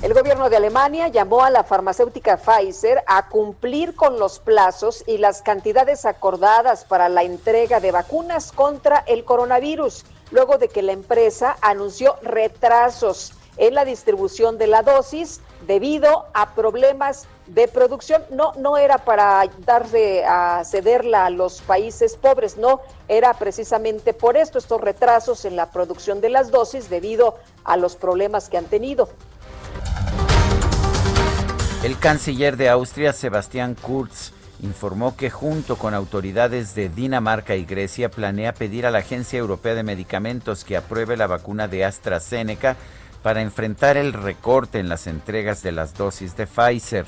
El 0.00 0.14
gobierno 0.14 0.48
de 0.48 0.56
Alemania 0.56 1.08
llamó 1.08 1.42
a 1.42 1.50
la 1.50 1.64
farmacéutica 1.64 2.36
Pfizer 2.36 3.02
a 3.08 3.28
cumplir 3.28 3.96
con 3.96 4.20
los 4.20 4.38
plazos 4.38 5.02
y 5.08 5.18
las 5.18 5.42
cantidades 5.42 6.06
acordadas 6.06 6.84
para 6.84 7.08
la 7.08 7.24
entrega 7.24 7.80
de 7.80 7.90
vacunas 7.90 8.52
contra 8.52 9.02
el 9.08 9.24
coronavirus, 9.24 10.04
luego 10.30 10.56
de 10.56 10.68
que 10.68 10.82
la 10.82 10.92
empresa 10.92 11.56
anunció 11.62 12.14
retrasos 12.22 13.32
en 13.56 13.74
la 13.74 13.84
distribución 13.84 14.56
de 14.56 14.68
la 14.68 14.82
dosis 14.82 15.40
debido 15.66 16.26
a 16.34 16.54
problemas 16.54 17.26
de 17.46 17.68
producción. 17.68 18.22
No, 18.30 18.52
no 18.58 18.76
era 18.76 18.98
para 18.98 19.48
darse 19.64 20.24
a 20.24 20.62
cederla 20.64 21.26
a 21.26 21.30
los 21.30 21.60
países 21.62 22.16
pobres, 22.16 22.56
no, 22.56 22.80
era 23.08 23.34
precisamente 23.34 24.12
por 24.14 24.36
esto, 24.36 24.58
estos 24.58 24.80
retrasos 24.80 25.44
en 25.44 25.56
la 25.56 25.70
producción 25.70 26.20
de 26.20 26.30
las 26.30 26.50
dosis 26.50 26.90
debido 26.90 27.36
a 27.64 27.76
los 27.76 27.96
problemas 27.96 28.48
que 28.48 28.58
han 28.58 28.66
tenido. 28.66 29.08
El 31.82 31.98
canciller 31.98 32.56
de 32.56 32.68
Austria, 32.68 33.12
Sebastián 33.12 33.76
Kurz, 33.80 34.32
informó 34.62 35.16
que 35.16 35.30
junto 35.30 35.76
con 35.76 35.94
autoridades 35.94 36.74
de 36.74 36.88
Dinamarca 36.88 37.54
y 37.54 37.64
Grecia 37.64 38.10
planea 38.10 38.52
pedir 38.52 38.86
a 38.86 38.90
la 38.90 38.98
Agencia 38.98 39.38
Europea 39.38 39.74
de 39.74 39.84
Medicamentos 39.84 40.64
que 40.64 40.76
apruebe 40.76 41.16
la 41.16 41.28
vacuna 41.28 41.68
de 41.68 41.84
AstraZeneca 41.84 42.76
para 43.22 43.42
enfrentar 43.42 43.96
el 43.96 44.12
recorte 44.12 44.78
en 44.78 44.88
las 44.88 45.06
entregas 45.06 45.62
de 45.62 45.72
las 45.72 45.94
dosis 45.94 46.36
de 46.36 46.46
Pfizer. 46.46 47.06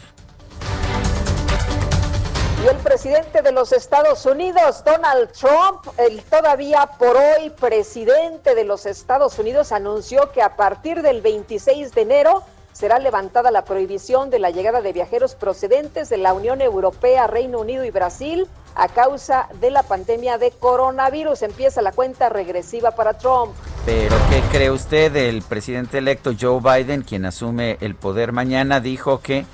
Y 2.63 2.67
el 2.69 2.77
presidente 2.77 3.41
de 3.41 3.53
los 3.53 3.73
Estados 3.73 4.27
Unidos, 4.27 4.85
Donald 4.85 5.33
Trump, 5.33 5.87
el 5.97 6.23
todavía 6.25 6.87
por 6.99 7.17
hoy 7.17 7.49
presidente 7.51 8.55
de 8.55 8.65
los 8.65 8.85
Estados 8.85 9.39
Unidos, 9.39 9.73
anunció 9.73 10.31
que 10.33 10.43
a 10.43 10.57
partir 10.57 11.01
del 11.01 11.23
26 11.23 11.95
de 11.95 12.03
enero 12.03 12.43
será 12.73 12.99
levantada 12.99 13.51
la 13.51 13.65
prohibición 13.65 14.29
de 14.29 14.41
la 14.41 14.51
llegada 14.51 14.83
de 14.83 14.93
viajeros 14.93 15.35
procedentes 15.35 16.11
de 16.11 16.19
la 16.19 16.35
Unión 16.35 16.61
Europea, 16.61 17.27
Reino 17.27 17.61
Unido 17.61 17.85
y 17.85 17.91
Brasil 17.91 18.47
a 18.75 18.89
causa 18.89 19.49
de 19.61 19.71
la 19.71 19.83
pandemia 19.83 20.39
de 20.39 20.51
coronavirus. 20.51 21.43
Empieza 21.43 21.83
la 21.83 21.93
cuenta 21.93 22.29
regresiva 22.29 22.93
para 22.93 23.19
Trump. 23.19 23.53
Pero 23.87 24.17
¿qué 24.29 24.41
cree 24.53 24.71
usted? 24.71 25.15
El 25.17 25.43
presidente 25.43 25.99
electo 25.99 26.33
Joe 26.39 26.61
Biden, 26.61 27.03
quien 27.03 27.25
asume 27.25 27.79
el 27.81 27.95
poder 27.95 28.33
mañana, 28.33 28.81
dijo 28.81 29.21
que 29.21 29.47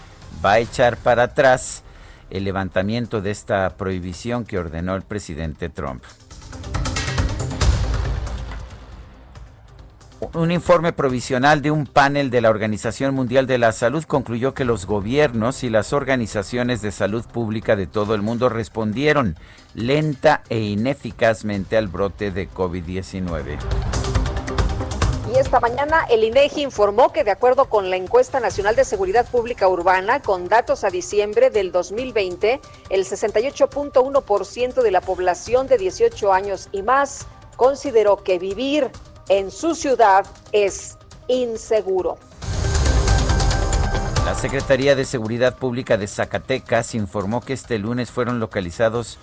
va 0.45 0.53
a 0.53 0.59
echar 0.59 0.97
para 0.97 1.25
atrás 1.25 1.83
el 2.31 2.45
levantamiento 2.45 3.21
de 3.21 3.31
esta 3.31 3.77
prohibición 3.77 4.45
que 4.45 4.59
ordenó 4.59 4.95
el 4.97 5.03
presidente 5.03 5.69
Trump. 5.69 6.03
Un 10.33 10.51
informe 10.51 10.93
provisional 10.93 11.61
de 11.61 11.71
un 11.71 11.87
panel 11.87 12.31
de 12.31 12.41
la 12.41 12.51
Organización 12.51 13.15
Mundial 13.15 13.47
de 13.47 13.59
la 13.59 13.73
Salud 13.73 14.05
concluyó 14.05 14.55
que 14.55 14.65
los 14.65 14.87
gobiernos 14.87 15.63
y 15.63 15.69
las 15.69 15.93
organizaciones 15.93 16.81
de 16.81 16.91
salud 16.91 17.25
pública 17.27 17.77
de 17.77 17.87
todo 17.87 18.15
el 18.15 18.23
mundo 18.23 18.49
respondieron 18.49 19.37
lenta 19.75 20.43
e 20.49 20.59
ineficazmente 20.59 21.77
al 21.77 21.89
brote 21.89 22.31
de 22.31 22.49
COVID-19 22.49 23.59
esta 25.39 25.61
mañana 25.61 26.07
el 26.09 26.25
INEGI 26.25 26.63
informó 26.63 27.13
que 27.13 27.23
de 27.23 27.31
acuerdo 27.31 27.67
con 27.67 27.91
la 27.91 27.97
encuesta 27.97 28.41
nacional 28.41 28.75
de 28.75 28.85
seguridad 28.85 29.29
pública 29.29 29.69
urbana, 29.69 30.23
con 30.23 30.49
datos 30.49 30.83
a 30.83 30.89
diciembre 30.89 31.51
del 31.51 31.73
2020, 31.73 32.61
el 32.89 33.05
68.1% 33.05 34.83
de 34.83 34.91
la 34.91 35.03
población 35.03 35.67
de 35.67 35.77
18 35.77 36.33
años 36.33 36.69
y 36.73 36.83
más 36.83 37.27
consideró 37.57 38.23
que 38.23 38.39
vivir 38.39 38.91
en 39.29 39.51
su 39.51 39.75
ciudad 39.75 40.27
es 40.53 40.97
inseguro. 41.29 42.19
La 44.25 44.35
Secretaría 44.35 44.97
de 44.97 45.05
Seguridad 45.05 45.57
Pública 45.57 45.97
de 45.97 46.07
Zacatecas 46.07 46.95
informó 46.95 47.41
que 47.41 47.53
este 47.53 47.79
lunes 47.79 48.11
fueron 48.11 48.41
localizados 48.41 49.19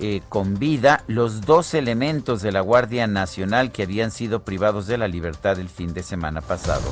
eh, 0.00 0.22
con 0.28 0.58
vida 0.58 1.04
los 1.06 1.42
dos 1.42 1.74
elementos 1.74 2.42
de 2.42 2.52
la 2.52 2.60
Guardia 2.60 3.06
Nacional 3.06 3.72
que 3.72 3.82
habían 3.82 4.10
sido 4.10 4.42
privados 4.42 4.86
de 4.86 4.98
la 4.98 5.08
libertad 5.08 5.58
el 5.58 5.68
fin 5.68 5.94
de 5.94 6.02
semana 6.02 6.40
pasado. 6.40 6.90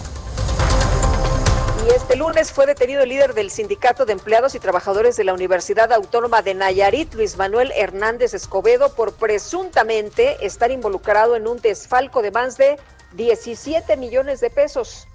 Y 1.84 1.88
este 1.88 2.16
lunes 2.16 2.50
fue 2.50 2.64
detenido 2.64 3.02
el 3.02 3.10
líder 3.10 3.34
del 3.34 3.50
Sindicato 3.50 4.06
de 4.06 4.14
Empleados 4.14 4.54
y 4.54 4.58
Trabajadores 4.58 5.18
de 5.18 5.24
la 5.24 5.34
Universidad 5.34 5.92
Autónoma 5.92 6.40
de 6.40 6.54
Nayarit, 6.54 7.12
Luis 7.12 7.36
Manuel 7.36 7.72
Hernández 7.76 8.32
Escobedo, 8.32 8.94
por 8.94 9.12
presuntamente 9.12 10.46
estar 10.46 10.70
involucrado 10.70 11.36
en 11.36 11.46
un 11.46 11.60
desfalco 11.60 12.22
de 12.22 12.30
más 12.30 12.56
de 12.56 12.78
17 13.16 13.98
millones 13.98 14.40
de 14.40 14.48
pesos. 14.48 15.06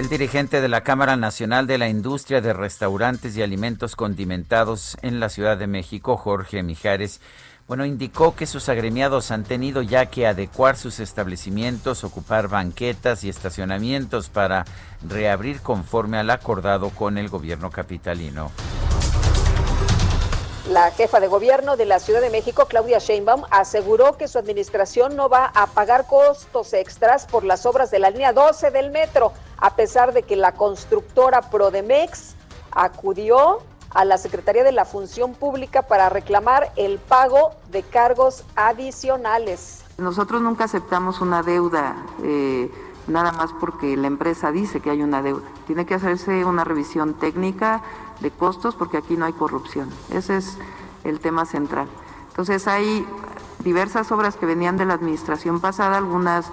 El 0.00 0.08
dirigente 0.08 0.60
de 0.60 0.68
la 0.68 0.82
Cámara 0.82 1.16
Nacional 1.16 1.68
de 1.68 1.78
la 1.78 1.88
Industria 1.88 2.40
de 2.40 2.52
Restaurantes 2.52 3.36
y 3.36 3.42
Alimentos 3.42 3.94
Condimentados 3.94 4.96
en 5.02 5.20
la 5.20 5.28
Ciudad 5.28 5.56
de 5.56 5.68
México, 5.68 6.16
Jorge 6.16 6.64
Mijares, 6.64 7.20
bueno, 7.68 7.86
indicó 7.86 8.34
que 8.34 8.46
sus 8.46 8.68
agremiados 8.68 9.30
han 9.30 9.44
tenido 9.44 9.82
ya 9.82 10.06
que 10.06 10.26
adecuar 10.26 10.76
sus 10.76 11.00
establecimientos, 11.00 12.04
ocupar 12.04 12.48
banquetas 12.48 13.24
y 13.24 13.28
estacionamientos 13.28 14.28
para 14.28 14.64
reabrir 15.06 15.60
conforme 15.60 16.18
al 16.18 16.30
acordado 16.30 16.90
con 16.90 17.18
el 17.18 17.28
gobierno 17.28 17.70
capitalino. 17.70 18.50
La 20.70 20.90
jefa 20.92 21.18
de 21.18 21.26
gobierno 21.26 21.76
de 21.76 21.86
la 21.86 21.98
Ciudad 21.98 22.20
de 22.20 22.30
México, 22.30 22.66
Claudia 22.66 22.98
Sheinbaum, 22.98 23.42
aseguró 23.50 24.16
que 24.16 24.28
su 24.28 24.38
administración 24.38 25.16
no 25.16 25.28
va 25.28 25.46
a 25.46 25.66
pagar 25.66 26.06
costos 26.06 26.72
extras 26.72 27.26
por 27.26 27.44
las 27.44 27.66
obras 27.66 27.90
de 27.90 27.98
la 27.98 28.10
línea 28.10 28.32
12 28.32 28.70
del 28.70 28.90
metro, 28.90 29.32
a 29.56 29.74
pesar 29.74 30.12
de 30.12 30.22
que 30.22 30.36
la 30.36 30.52
constructora 30.52 31.42
Prodemex 31.42 32.36
acudió 32.70 33.60
a 33.94 34.04
la 34.04 34.18
Secretaría 34.18 34.64
de 34.64 34.72
la 34.72 34.84
Función 34.84 35.34
Pública 35.34 35.82
para 35.82 36.08
reclamar 36.08 36.72
el 36.76 36.98
pago 36.98 37.52
de 37.70 37.82
cargos 37.82 38.44
adicionales. 38.56 39.84
Nosotros 39.98 40.40
nunca 40.42 40.64
aceptamos 40.64 41.20
una 41.20 41.42
deuda. 41.42 41.96
Eh, 42.22 42.70
nada 43.06 43.32
más 43.32 43.52
porque 43.60 43.96
la 43.96 44.06
empresa 44.06 44.52
dice 44.52 44.80
que 44.80 44.90
hay 44.90 45.02
una 45.02 45.22
deuda. 45.22 45.42
Tiene 45.66 45.86
que 45.86 45.94
hacerse 45.94 46.44
una 46.44 46.64
revisión 46.64 47.14
técnica 47.14 47.82
de 48.20 48.30
costos 48.30 48.74
porque 48.74 48.96
aquí 48.96 49.16
no 49.16 49.26
hay 49.26 49.32
corrupción. 49.32 49.90
Ese 50.10 50.36
es 50.36 50.58
el 51.04 51.20
tema 51.20 51.44
central. 51.44 51.88
Entonces 52.28 52.66
hay 52.66 53.06
diversas 53.64 54.10
obras 54.12 54.36
que 54.36 54.46
venían 54.46 54.76
de 54.76 54.84
la 54.84 54.94
administración 54.94 55.60
pasada, 55.60 55.98
algunas 55.98 56.46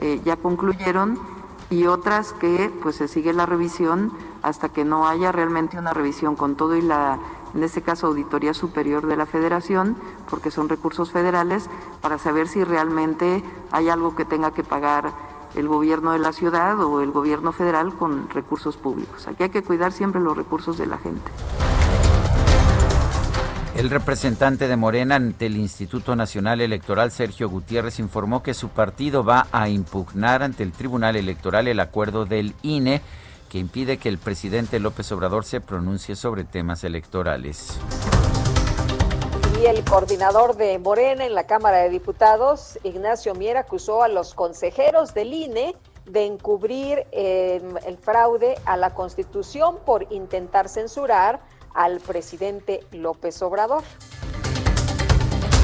eh, 0.00 0.20
ya 0.24 0.36
concluyeron 0.36 1.18
y 1.68 1.86
otras 1.86 2.32
que 2.32 2.72
pues 2.82 2.96
se 2.96 3.08
sigue 3.08 3.32
la 3.32 3.46
revisión 3.46 4.12
hasta 4.42 4.68
que 4.70 4.84
no 4.84 5.08
haya 5.08 5.32
realmente 5.32 5.78
una 5.78 5.92
revisión 5.92 6.36
con 6.36 6.56
todo 6.56 6.76
y 6.76 6.82
la 6.82 7.18
en 7.54 7.64
este 7.64 7.82
caso 7.82 8.06
Auditoría 8.06 8.54
Superior 8.54 9.06
de 9.06 9.16
la 9.16 9.26
Federación, 9.26 9.96
porque 10.28 10.50
son 10.50 10.68
recursos 10.68 11.10
federales, 11.10 11.68
para 12.00 12.18
saber 12.18 12.48
si 12.48 12.64
realmente 12.64 13.42
hay 13.72 13.88
algo 13.88 14.14
que 14.14 14.24
tenga 14.24 14.52
que 14.52 14.62
pagar 14.62 15.12
el 15.54 15.66
gobierno 15.66 16.12
de 16.12 16.20
la 16.20 16.32
ciudad 16.32 16.78
o 16.80 17.00
el 17.00 17.10
gobierno 17.10 17.52
federal 17.52 17.94
con 17.94 18.28
recursos 18.30 18.76
públicos. 18.76 19.26
Aquí 19.26 19.42
hay 19.42 19.50
que 19.50 19.62
cuidar 19.62 19.92
siempre 19.92 20.20
los 20.20 20.36
recursos 20.36 20.78
de 20.78 20.86
la 20.86 20.98
gente. 20.98 21.30
El 23.74 23.88
representante 23.88 24.68
de 24.68 24.76
Morena 24.76 25.16
ante 25.16 25.46
el 25.46 25.56
Instituto 25.56 26.14
Nacional 26.14 26.60
Electoral, 26.60 27.10
Sergio 27.10 27.48
Gutiérrez, 27.48 27.98
informó 27.98 28.42
que 28.42 28.52
su 28.52 28.68
partido 28.68 29.24
va 29.24 29.46
a 29.52 29.68
impugnar 29.68 30.42
ante 30.42 30.62
el 30.62 30.72
Tribunal 30.72 31.16
Electoral 31.16 31.66
el 31.66 31.80
acuerdo 31.80 32.26
del 32.26 32.54
INE 32.62 33.00
que 33.50 33.58
impide 33.58 33.98
que 33.98 34.08
el 34.08 34.16
presidente 34.16 34.78
López 34.78 35.10
Obrador 35.12 35.44
se 35.44 35.60
pronuncie 35.60 36.14
sobre 36.14 36.44
temas 36.44 36.84
electorales. 36.84 37.78
Y 39.60 39.66
el 39.66 39.84
coordinador 39.84 40.56
de 40.56 40.78
Morena 40.78 41.26
en 41.26 41.34
la 41.34 41.44
Cámara 41.44 41.78
de 41.78 41.90
Diputados, 41.90 42.78
Ignacio 42.84 43.34
Mier, 43.34 43.58
acusó 43.58 44.02
a 44.02 44.08
los 44.08 44.34
consejeros 44.34 45.12
del 45.12 45.34
INE 45.34 45.74
de 46.06 46.24
encubrir 46.24 47.06
em, 47.10 47.76
el 47.86 47.98
fraude 47.98 48.56
a 48.64 48.76
la 48.76 48.94
Constitución 48.94 49.78
por 49.84 50.06
intentar 50.10 50.68
censurar 50.68 51.40
al 51.74 52.00
presidente 52.00 52.80
López 52.92 53.42
Obrador. 53.42 53.82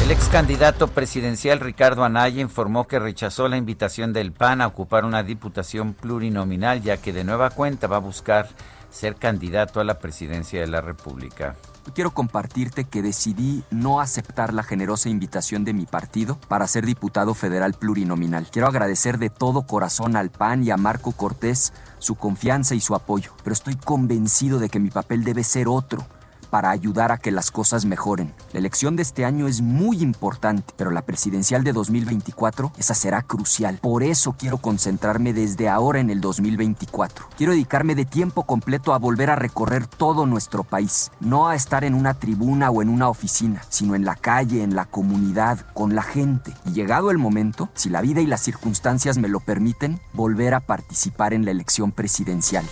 El 0.07 0.13
ex 0.13 0.29
candidato 0.29 0.87
presidencial 0.87 1.59
Ricardo 1.59 2.05
Anaya 2.05 2.41
informó 2.41 2.87
que 2.87 3.01
rechazó 3.01 3.49
la 3.49 3.57
invitación 3.57 4.13
del 4.13 4.31
PAN 4.31 4.61
a 4.61 4.69
ocupar 4.69 5.05
una 5.05 5.25
diputación 5.25 5.95
plurinominal, 5.95 6.81
ya 6.81 6.99
que 6.99 7.13
de 7.13 7.25
nueva 7.25 7.51
cuenta 7.51 7.89
va 7.89 7.97
a 7.97 7.99
buscar 7.99 8.49
ser 8.89 9.17
candidato 9.17 9.81
a 9.81 9.85
la 9.85 9.99
presidencia 9.99 10.61
de 10.61 10.69
la 10.69 10.81
República. 10.81 11.57
Quiero 11.93 12.13
compartirte 12.13 12.85
que 12.85 13.03
decidí 13.03 13.65
no 13.73 14.01
aceptar 14.01 14.55
la 14.55 14.63
generosa 14.63 15.09
invitación 15.09 15.65
de 15.65 15.73
mi 15.73 15.87
partido 15.87 16.39
para 16.47 16.69
ser 16.69 16.87
diputado 16.87 17.35
federal 17.35 17.75
plurinominal. 17.75 18.47
Quiero 18.49 18.69
agradecer 18.69 19.19
de 19.19 19.29
todo 19.29 19.67
corazón 19.67 20.15
al 20.15 20.31
PAN 20.31 20.63
y 20.63 20.71
a 20.71 20.77
Marco 20.77 21.11
Cortés 21.11 21.73
su 21.99 22.15
confianza 22.15 22.77
y 22.77 22.81
su 22.81 22.95
apoyo, 22.95 23.33
pero 23.43 23.55
estoy 23.55 23.75
convencido 23.75 24.61
de 24.61 24.69
que 24.69 24.79
mi 24.79 24.91
papel 24.91 25.25
debe 25.25 25.43
ser 25.43 25.67
otro 25.67 26.07
para 26.47 26.71
ayudar 26.71 27.13
a 27.13 27.19
que 27.19 27.31
las 27.31 27.51
cosas 27.51 27.85
mejoren. 27.85 28.33
La 28.53 28.61
elección 28.61 28.97
de 28.97 29.03
este 29.03 29.25
año 29.25 29.47
es 29.49 29.61
muy 29.61 30.03
importante, 30.03 30.73
pero 30.77 30.91
la 30.91 31.03
presidencial 31.03 31.65
de 31.65 31.73
2024, 31.73 32.73
esa 32.79 32.95
será 32.95 33.23
crucial. 33.23 33.79
Por 33.83 34.03
eso 34.03 34.35
quiero 34.39 34.59
concentrarme 34.59 35.33
desde 35.33 35.69
ahora 35.69 36.01
en 36.01 36.11
el 36.11 36.21
2024. 36.21 37.27
Quiero 37.37 37.53
dedicarme 37.53 37.95
de 37.95 38.05
tiempo 38.05 38.45
completo 38.45 38.95
a 38.95 38.99
volver 38.99 39.31
a 39.31 39.37
recorrer 39.37 39.87
todo 39.87 40.27
nuestro 40.27 40.65
país, 40.65 41.11
no 41.21 41.49
a 41.49 41.55
estar 41.55 41.85
en 41.85 41.95
una 41.95 42.15
tribuna 42.15 42.71
o 42.71 42.83
en 42.83 42.89
una 42.89 43.09
oficina, 43.09 43.63
sino 43.69 43.95
en 43.95 44.05
la 44.05 44.15
calle, 44.15 44.63
en 44.63 44.75
la 44.75 44.87
comunidad, 44.87 45.67
con 45.75 45.95
la 45.95 46.03
gente. 46.03 46.55
Y 46.65 46.73
llegado 46.73 47.11
el 47.11 47.19
momento, 47.19 47.69
si 47.75 47.91
la 47.91 48.01
vida 48.01 48.21
y 48.21 48.27
las 48.27 48.41
circunstancias 48.41 49.19
me 49.19 49.29
lo 49.29 49.41
permiten, 49.41 50.01
volver 50.13 50.55
a 50.55 50.61
participar 50.61 51.35
en 51.35 51.45
la 51.45 51.51
elección 51.51 51.93
presidencial. 51.93 52.65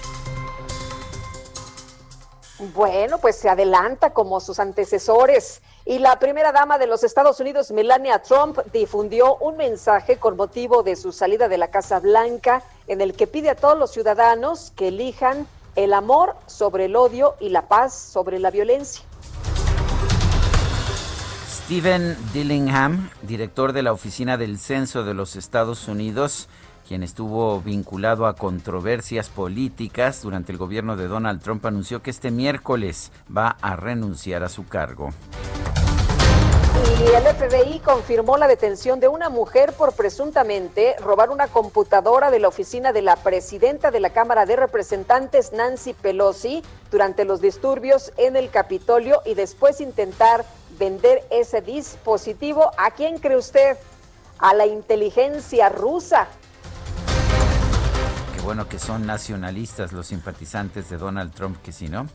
Bueno, 2.73 3.19
pues 3.19 3.37
se 3.37 3.49
adelanta 3.49 4.11
como 4.11 4.41
sus 4.41 4.59
antecesores. 4.59 5.61
Y 5.85 5.99
la 5.99 6.19
primera 6.19 6.53
dama 6.53 6.79
de 6.79 6.87
los 6.87 7.05
Estados 7.05 7.39
Unidos, 7.41 7.71
Melania 7.73 8.23
Trump, 8.23 8.59
difundió 8.73 9.37
un 9.37 9.57
mensaje 9.57 10.17
con 10.17 10.37
motivo 10.37 10.83
de 10.83 10.97
su 10.97 11.13
salida 11.13 11.49
de 11.49 11.59
la 11.59 11.69
Casa 11.69 12.01
Blanca 12.01 12.63
en 12.87 13.01
el 13.01 13.15
que 13.15 13.27
pide 13.27 13.51
a 13.51 13.55
todos 13.55 13.79
los 13.79 13.91
ciudadanos 13.91 14.73
que 14.77 14.89
elijan 14.89 15.47
el 15.77 15.93
amor 15.93 16.37
sobre 16.47 16.87
el 16.87 16.97
odio 16.97 17.35
y 17.41 17.51
la 17.51 17.69
paz 17.69 17.95
sobre 17.95 18.39
la 18.39 18.51
violencia. 18.51 19.05
Stephen 21.49 22.17
Dillingham, 22.33 23.11
director 23.23 23.73
de 23.73 23.83
la 23.83 23.93
Oficina 23.93 24.37
del 24.37 24.59
Censo 24.59 25.03
de 25.03 25.15
los 25.15 25.35
Estados 25.35 25.89
Unidos, 25.89 26.49
quien 26.87 27.03
estuvo 27.03 27.61
vinculado 27.61 28.27
a 28.27 28.37
controversias 28.37 29.29
políticas 29.29 30.23
durante 30.23 30.53
el 30.53 30.59
gobierno 30.59 30.97
de 30.97 31.09
Donald 31.09 31.43
Trump, 31.43 31.65
anunció 31.67 32.03
que 32.03 32.11
este 32.11 32.31
miércoles 32.31 33.11
va 33.35 33.57
a 33.63 33.77
renunciar 33.77 34.45
a 34.45 34.49
su 34.49 34.67
cargo. 34.67 35.11
Y 37.01 37.15
el 37.15 37.23
FBI 37.23 37.81
confirmó 37.81 38.37
la 38.37 38.47
detención 38.47 39.01
de 39.01 39.09
una 39.09 39.29
mujer 39.29 39.73
por 39.73 39.95
presuntamente 39.95 40.97
robar 41.01 41.31
una 41.31 41.49
computadora 41.49 42.31
de 42.31 42.41
la 42.41 42.49
oficina 42.49 42.93
de 42.93 43.03
la 43.03 43.17
presidenta 43.17 43.91
de 43.91 44.01
la 44.01 44.11
Cámara 44.11 44.45
de 44.45 44.57
Representantes, 44.57 45.53
Nancy 45.53 45.95
Pelosi, 45.95 46.63
durante 46.91 47.25
los 47.25 47.41
disturbios 47.41 48.13
en 48.17 48.37
el 48.37 48.51
Capitolio 48.51 49.23
y 49.25 49.35
después 49.35 49.81
intentar 49.81 50.45
vender 50.79 51.25
ese 51.31 51.63
dispositivo. 51.63 52.71
¿A 52.77 52.91
quién 52.91 53.19
cree 53.19 53.37
usted? 53.37 53.77
A 54.39 54.53
la 54.53 54.67
inteligencia 54.67 55.69
rusa 55.69 56.29
bueno 58.45 58.69
que 58.69 58.79
son 58.79 59.07
nacionalistas 59.07 59.93
los 59.93 60.07
simpatizantes 60.07 60.91
de 60.91 60.99
Donald 60.99 61.33
Trump, 61.33 61.57
que 61.63 61.73
si 61.73 61.89
no. 61.89 62.07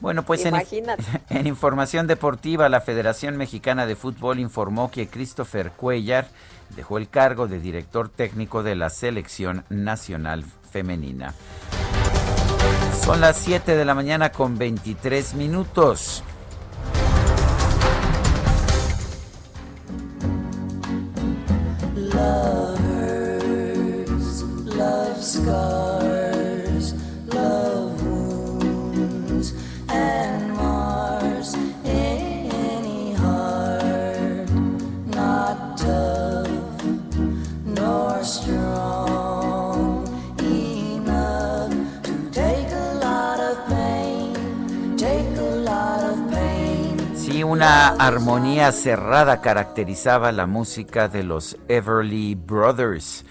Bueno, 0.00 0.22
pues 0.22 0.44
en, 0.44 0.54
en, 1.30 1.46
información 1.46 2.06
deportiva, 2.06 2.68
la 2.68 2.80
Federación 2.80 3.36
Mexicana 3.36 3.86
de 3.86 3.96
Fútbol 3.96 4.38
informó 4.38 4.90
que 4.90 5.08
Christopher 5.08 5.72
Cuellar 5.72 6.28
dejó 6.76 6.98
el 6.98 7.08
cargo 7.08 7.48
de 7.48 7.60
director 7.60 8.08
técnico 8.08 8.62
de 8.62 8.76
la 8.76 8.90
Selección 8.90 9.64
Nacional 9.68 10.44
Femenina. 10.70 11.34
Son 13.04 13.20
las 13.20 13.36
7 13.38 13.76
de 13.76 13.84
la 13.84 13.94
mañana 13.94 14.30
con 14.30 14.58
23 14.58 15.34
minutos. 15.34 16.22
Armonía 47.98 48.70
cerrada 48.70 49.40
caracterizaba 49.40 50.30
la 50.30 50.46
música 50.46 51.08
de 51.08 51.24
los 51.24 51.56
Everly 51.66 52.36
Brothers. 52.36 53.24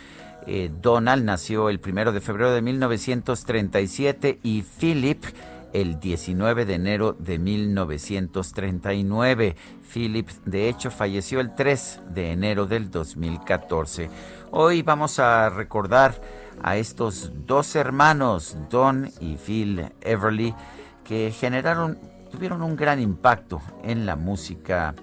Eh, 0.45 0.69
Donald 0.81 1.23
nació 1.23 1.69
el 1.69 1.79
primero 1.79 2.11
de 2.11 2.19
febrero 2.19 2.51
de 2.51 2.61
1937 2.61 4.39
y 4.43 4.63
Philip 4.63 5.23
el 5.71 6.01
19 6.01 6.65
de 6.65 6.73
enero 6.73 7.13
de 7.13 7.39
1939. 7.39 9.55
Philip, 9.93 10.27
de 10.45 10.67
hecho, 10.67 10.91
falleció 10.91 11.39
el 11.39 11.55
3 11.55 12.01
de 12.09 12.33
enero 12.33 12.65
del 12.65 12.91
2014. 12.91 14.09
Hoy 14.51 14.81
vamos 14.81 15.17
a 15.19 15.47
recordar 15.49 16.19
a 16.61 16.75
estos 16.75 17.31
dos 17.45 17.73
hermanos, 17.75 18.57
Don 18.69 19.09
y 19.21 19.37
Phil 19.37 19.93
Everly, 20.01 20.53
que 21.05 21.31
generaron 21.31 22.16
tuvieron 22.29 22.61
un 22.61 22.75
gran 22.75 22.99
impacto 22.99 23.61
en 23.83 24.05
la 24.05 24.15
música 24.15 24.95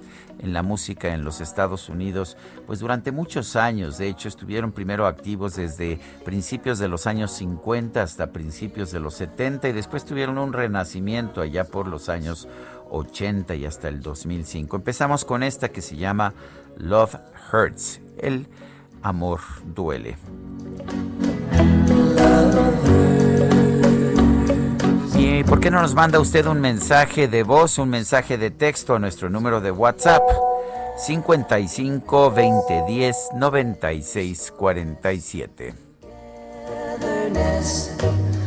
en 0.44 0.52
la 0.52 0.62
música 0.62 1.14
en 1.14 1.24
los 1.24 1.40
Estados 1.40 1.88
Unidos, 1.88 2.36
pues 2.66 2.78
durante 2.78 3.12
muchos 3.12 3.56
años, 3.56 3.98
de 3.98 4.08
hecho, 4.08 4.28
estuvieron 4.28 4.72
primero 4.72 5.06
activos 5.06 5.56
desde 5.56 5.98
principios 6.24 6.78
de 6.78 6.88
los 6.88 7.06
años 7.06 7.32
50 7.32 8.02
hasta 8.02 8.32
principios 8.32 8.92
de 8.92 9.00
los 9.00 9.14
70 9.14 9.68
y 9.68 9.72
después 9.72 10.04
tuvieron 10.04 10.38
un 10.38 10.52
renacimiento 10.52 11.40
allá 11.40 11.64
por 11.64 11.86
los 11.88 12.08
años 12.08 12.48
80 12.90 13.54
y 13.54 13.64
hasta 13.64 13.88
el 13.88 14.00
2005. 14.00 14.76
Empezamos 14.76 15.24
con 15.24 15.42
esta 15.42 15.70
que 15.70 15.82
se 15.82 15.96
llama 15.96 16.34
Love 16.76 17.16
Hurts, 17.52 18.00
el 18.18 18.46
amor 19.02 19.40
duele. 19.64 20.16
¿Y 25.36 25.42
por 25.42 25.58
qué 25.58 25.68
no 25.68 25.82
nos 25.82 25.96
manda 25.96 26.20
usted 26.20 26.46
un 26.46 26.60
mensaje 26.60 27.26
de 27.26 27.42
voz, 27.42 27.78
un 27.78 27.88
mensaje 27.88 28.38
de 28.38 28.52
texto 28.52 28.94
a 28.94 29.00
nuestro 29.00 29.28
número 29.28 29.60
de 29.60 29.72
WhatsApp? 29.72 30.22
55 30.96 32.30
20 32.30 32.84
10 32.86 33.16
96 33.34 34.52
47. 34.56 35.74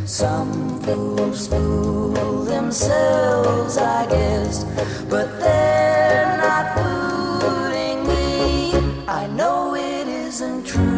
Some 0.05 0.79
fools 0.83 1.49
fool 1.49 2.45
themselves, 2.45 3.77
I 3.77 4.05
guess, 4.09 4.63
but 5.09 5.27
they're 5.41 6.37
not 6.37 6.73
fooling 6.77 8.07
me. 8.07 8.71
I 9.09 9.27
know 9.27 9.75
it 9.75 10.07
isn't 10.07 10.65
true. 10.65 10.97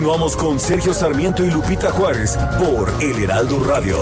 Continuamos 0.00 0.34
con 0.34 0.58
Sergio 0.58 0.94
Sarmiento 0.94 1.44
y 1.44 1.50
Lupita 1.50 1.90
Juárez 1.90 2.34
por 2.58 2.90
El 3.02 3.22
Heraldo 3.22 3.62
Radio. 3.62 3.98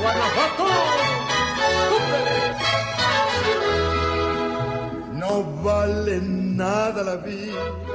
Guanajuato. 0.00 0.66
No 5.14 5.62
vale 5.64 6.20
nada 6.22 7.02
la 7.02 7.16
vida. 7.16 7.87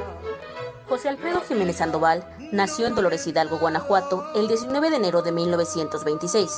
Alfredo 1.10 1.42
Jiménez 1.42 1.78
Sandoval 1.78 2.24
nació 2.52 2.88
en 2.88 2.96
Dolores 2.96 3.28
Hidalgo, 3.28 3.60
Guanajuato, 3.60 4.26
el 4.36 4.48
19 4.48 4.90
de 4.90 4.96
enero 4.96 5.22
de 5.22 5.32
1926. 5.32 6.50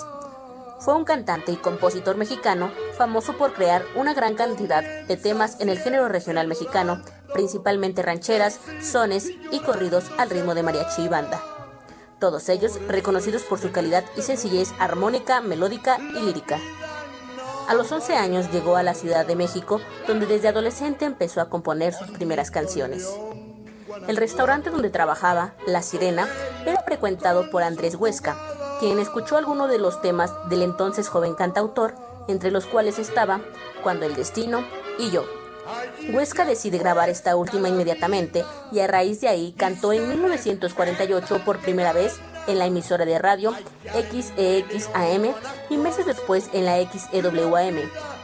Fue 0.79 0.93
un 0.93 1.05
cantante 1.05 1.51
y 1.51 1.55
compositor 1.55 2.17
mexicano 2.17 2.71
famoso 2.97 3.37
por 3.37 3.53
crear 3.53 3.83
una 3.95 4.13
gran 4.13 4.35
cantidad 4.35 4.83
de 5.05 5.17
temas 5.17 5.59
en 5.59 5.69
el 5.69 5.79
género 5.79 6.09
regional 6.09 6.47
mexicano, 6.47 7.01
principalmente 7.33 8.01
rancheras, 8.01 8.59
sones 8.81 9.29
y 9.51 9.59
corridos 9.59 10.05
al 10.17 10.29
ritmo 10.29 10.53
de 10.53 10.63
mariachi 10.63 11.03
y 11.03 11.07
banda. 11.07 11.41
Todos 12.19 12.47
ellos 12.49 12.79
reconocidos 12.87 13.43
por 13.43 13.59
su 13.59 13.71
calidad 13.71 14.03
y 14.17 14.21
sencillez 14.21 14.73
armónica, 14.79 15.41
melódica 15.41 15.97
y 15.99 16.21
lírica. 16.21 16.59
A 17.67 17.73
los 17.73 17.91
11 17.91 18.15
años 18.15 18.51
llegó 18.51 18.75
a 18.75 18.83
la 18.83 18.93
Ciudad 18.93 19.25
de 19.25 19.35
México, 19.35 19.81
donde 20.07 20.27
desde 20.27 20.49
adolescente 20.49 21.05
empezó 21.05 21.41
a 21.41 21.49
componer 21.49 21.93
sus 21.93 22.11
primeras 22.11 22.51
canciones. 22.51 23.09
El 24.07 24.17
restaurante 24.17 24.69
donde 24.69 24.89
trabajaba, 24.89 25.53
La 25.67 25.81
Sirena, 25.81 26.27
era 26.65 26.81
frecuentado 26.83 27.49
por 27.49 27.63
Andrés 27.63 27.95
Huesca, 27.95 28.37
quien 28.79 28.99
escuchó 28.99 29.37
algunos 29.37 29.69
de 29.69 29.79
los 29.79 30.01
temas 30.01 30.31
del 30.49 30.61
entonces 30.61 31.07
joven 31.07 31.33
cantautor, 31.33 31.95
entre 32.27 32.51
los 32.51 32.65
cuales 32.65 32.99
estaba 32.99 33.41
Cuando 33.83 34.05
el 34.05 34.15
Destino 34.15 34.63
y 34.99 35.11
Yo. 35.11 35.23
Huesca 36.11 36.45
decide 36.45 36.77
grabar 36.77 37.09
esta 37.09 37.35
última 37.35 37.69
inmediatamente 37.69 38.45
y 38.71 38.79
a 38.79 38.87
raíz 38.87 39.21
de 39.21 39.27
ahí 39.27 39.53
cantó 39.57 39.93
en 39.93 40.07
1948 40.07 41.41
por 41.43 41.59
primera 41.59 41.93
vez 41.93 42.19
en 42.47 42.59
la 42.59 42.67
emisora 42.67 43.05
de 43.05 43.17
radio 43.17 43.53
XEXAM 43.91 45.33
y 45.69 45.77
meses 45.77 46.05
después 46.05 46.49
en 46.53 46.65
la 46.65 46.77
XEWAM, 46.77 47.77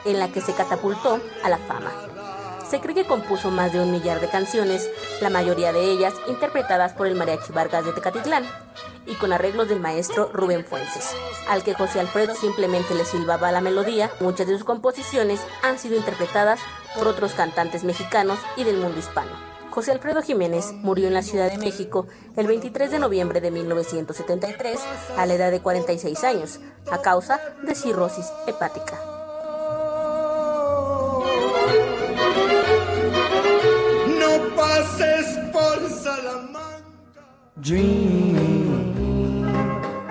en 0.05 0.19
la 0.19 0.31
que 0.31 0.41
se 0.41 0.53
catapultó 0.53 1.19
a 1.43 1.49
la 1.49 1.57
fama. 1.57 1.91
Se 2.71 2.79
cree 2.79 2.95
que 2.95 3.03
compuso 3.03 3.51
más 3.51 3.73
de 3.73 3.81
un 3.81 3.91
millar 3.91 4.21
de 4.21 4.29
canciones, 4.29 4.89
la 5.19 5.29
mayoría 5.29 5.73
de 5.73 5.91
ellas 5.91 6.13
interpretadas 6.29 6.93
por 6.93 7.05
el 7.05 7.15
Mariachi 7.15 7.51
Vargas 7.51 7.83
de 7.83 7.91
Tecatitlán 7.91 8.45
y 9.05 9.15
con 9.15 9.33
arreglos 9.33 9.67
del 9.67 9.81
maestro 9.81 10.31
Rubén 10.31 10.63
Fuentes, 10.63 11.13
al 11.49 11.63
que 11.63 11.73
José 11.73 11.99
Alfredo 11.99 12.33
simplemente 12.33 12.95
le 12.95 13.03
silbaba 13.03 13.51
la 13.51 13.59
melodía. 13.59 14.09
Muchas 14.21 14.47
de 14.47 14.53
sus 14.53 14.63
composiciones 14.63 15.41
han 15.63 15.79
sido 15.79 15.97
interpretadas 15.97 16.61
por 16.95 17.09
otros 17.09 17.33
cantantes 17.33 17.83
mexicanos 17.83 18.39
y 18.55 18.63
del 18.63 18.77
mundo 18.77 18.99
hispano. 18.99 19.31
José 19.69 19.91
Alfredo 19.91 20.21
Jiménez 20.21 20.71
murió 20.71 21.07
en 21.09 21.13
la 21.13 21.23
Ciudad 21.23 21.51
de 21.51 21.57
México 21.57 22.07
el 22.37 22.47
23 22.47 22.89
de 22.89 22.99
noviembre 22.99 23.41
de 23.41 23.51
1973 23.51 24.79
a 25.17 25.25
la 25.25 25.33
edad 25.33 25.51
de 25.51 25.59
46 25.59 26.23
años, 26.23 26.61
a 26.89 27.01
causa 27.01 27.41
de 27.63 27.75
cirrosis 27.75 28.31
hepática. 28.47 29.10
Dream, 37.61 38.33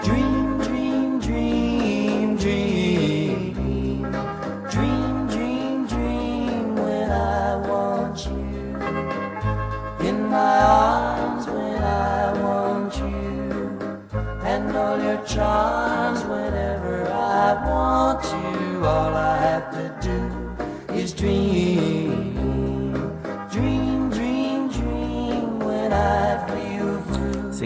dream, 0.04 0.58
dream, 0.62 1.18
dream, 1.18 2.36
dream. 2.36 4.02
Dream, 4.70 5.26
dream, 5.88 6.76
when 6.76 7.10
I 7.10 7.56
want 7.56 8.24
you. 8.24 8.36
In 10.06 10.28
my 10.28 10.60
arms 10.62 11.46
when 11.48 11.82
I 11.82 12.40
want 12.40 12.94
you. 12.98 13.98
And 14.44 14.76
all 14.76 15.02
your 15.02 15.20
charms 15.24 16.22
whenever 16.22 17.10
I 17.10 17.54
want 17.68 18.22
you. 18.26 18.84
All 18.84 19.12
I 19.12 19.36
have 19.38 19.72
to 19.72 20.08
do 20.08 20.94
is 20.94 21.12
dream. 21.12 21.49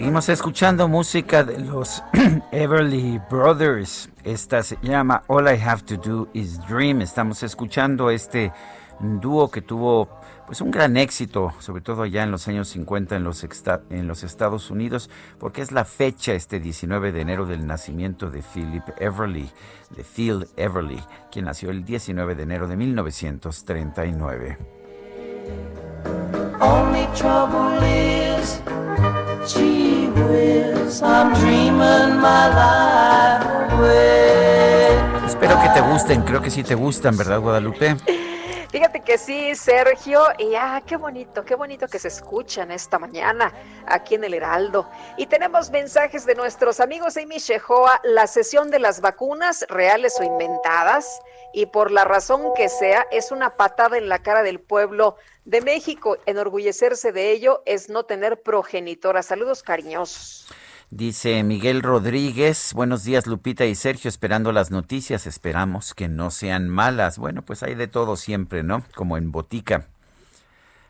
Seguimos 0.05 0.29
escuchando 0.29 0.87
música 0.87 1.43
de 1.43 1.57
los 1.57 2.03
Everly 2.51 3.19
Brothers. 3.27 4.07
Esta 4.23 4.61
se 4.61 4.77
llama 4.83 5.23
All 5.25 5.47
I 5.47 5.59
Have 5.59 5.81
to 5.81 5.97
Do 5.97 6.27
Is 6.33 6.59
Dream. 6.67 7.01
Estamos 7.01 7.41
escuchando 7.41 8.11
este 8.11 8.53
dúo 8.99 9.49
que 9.49 9.63
tuvo 9.63 10.07
pues 10.45 10.61
un 10.61 10.69
gran 10.69 10.95
éxito, 10.95 11.55
sobre 11.57 11.81
todo 11.81 12.03
allá 12.03 12.21
en 12.21 12.29
los 12.29 12.47
años 12.47 12.67
50 12.67 13.15
en 13.15 13.23
los, 13.23 13.43
Estados 14.23 14.69
Unidos, 14.69 15.09
porque 15.39 15.63
es 15.63 15.71
la 15.71 15.85
fecha, 15.85 16.33
este 16.33 16.59
19 16.59 17.11
de 17.11 17.21
enero, 17.21 17.47
del 17.47 17.65
nacimiento 17.65 18.29
de 18.29 18.43
Philip 18.43 18.83
Everly, 18.99 19.49
de 19.89 20.03
Phil 20.03 20.47
Everly, 20.55 21.03
quien 21.31 21.45
nació 21.45 21.71
el 21.71 21.83
19 21.83 22.35
de 22.35 22.43
enero 22.43 22.67
de 22.67 22.77
1939. 22.77 24.57
Only 26.61 27.07
Espero 35.25 35.61
que 35.61 35.69
te 35.69 35.81
gusten, 35.81 36.21
creo 36.23 36.41
que 36.41 36.49
sí 36.49 36.63
te 36.63 36.75
gustan, 36.75 37.17
¿verdad, 37.17 37.39
Guadalupe? 37.39 37.97
Fíjate 38.75 39.03
que 39.03 39.17
sí, 39.17 39.55
Sergio, 39.55 40.21
y 40.37 40.55
ah, 40.55 40.83
qué 40.85 40.97
bonito, 40.97 41.45
qué 41.45 41.55
bonito 41.55 41.87
que 41.87 41.97
se 41.97 42.09
escuchan 42.09 42.71
esta 42.71 42.99
mañana 42.99 43.53
aquí 43.87 44.15
en 44.15 44.25
el 44.25 44.33
Heraldo. 44.33 44.89
Y 45.15 45.27
tenemos 45.27 45.71
mensajes 45.71 46.25
de 46.25 46.35
nuestros 46.35 46.81
amigos 46.81 47.15
Amy 47.15 47.37
Shehoa, 47.37 48.01
la 48.03 48.27
sesión 48.27 48.71
de 48.71 48.79
las 48.79 48.99
vacunas, 48.99 49.65
reales 49.69 50.19
o 50.19 50.23
inventadas, 50.23 51.21
y 51.53 51.67
por 51.67 51.89
la 51.89 52.03
razón 52.03 52.53
que 52.53 52.67
sea, 52.67 53.07
es 53.11 53.31
una 53.31 53.55
patada 53.55 53.97
en 53.97 54.09
la 54.09 54.19
cara 54.19 54.43
del 54.43 54.59
pueblo 54.59 55.15
de 55.45 55.61
México. 55.61 56.17
Enorgullecerse 56.25 57.11
de 57.11 57.31
ello 57.31 57.61
es 57.65 57.89
no 57.89 58.03
tener 58.03 58.41
progenitora. 58.41 59.23
Saludos 59.23 59.63
cariñosos. 59.63 60.47
Dice 60.91 61.43
Miguel 61.43 61.81
Rodríguez, 61.81 62.71
buenos 62.73 63.03
días 63.03 63.25
Lupita 63.25 63.65
y 63.65 63.73
Sergio, 63.73 64.07
esperando 64.07 64.51
las 64.51 64.69
noticias, 64.69 65.25
esperamos 65.25 65.95
que 65.95 66.07
no 66.07 66.29
sean 66.29 66.69
malas. 66.69 67.17
Bueno, 67.17 67.41
pues 67.41 67.63
hay 67.63 67.73
de 67.73 67.87
todo 67.87 68.15
siempre, 68.15 68.61
¿no? 68.61 68.83
Como 68.95 69.17
en 69.17 69.31
botica. 69.31 69.87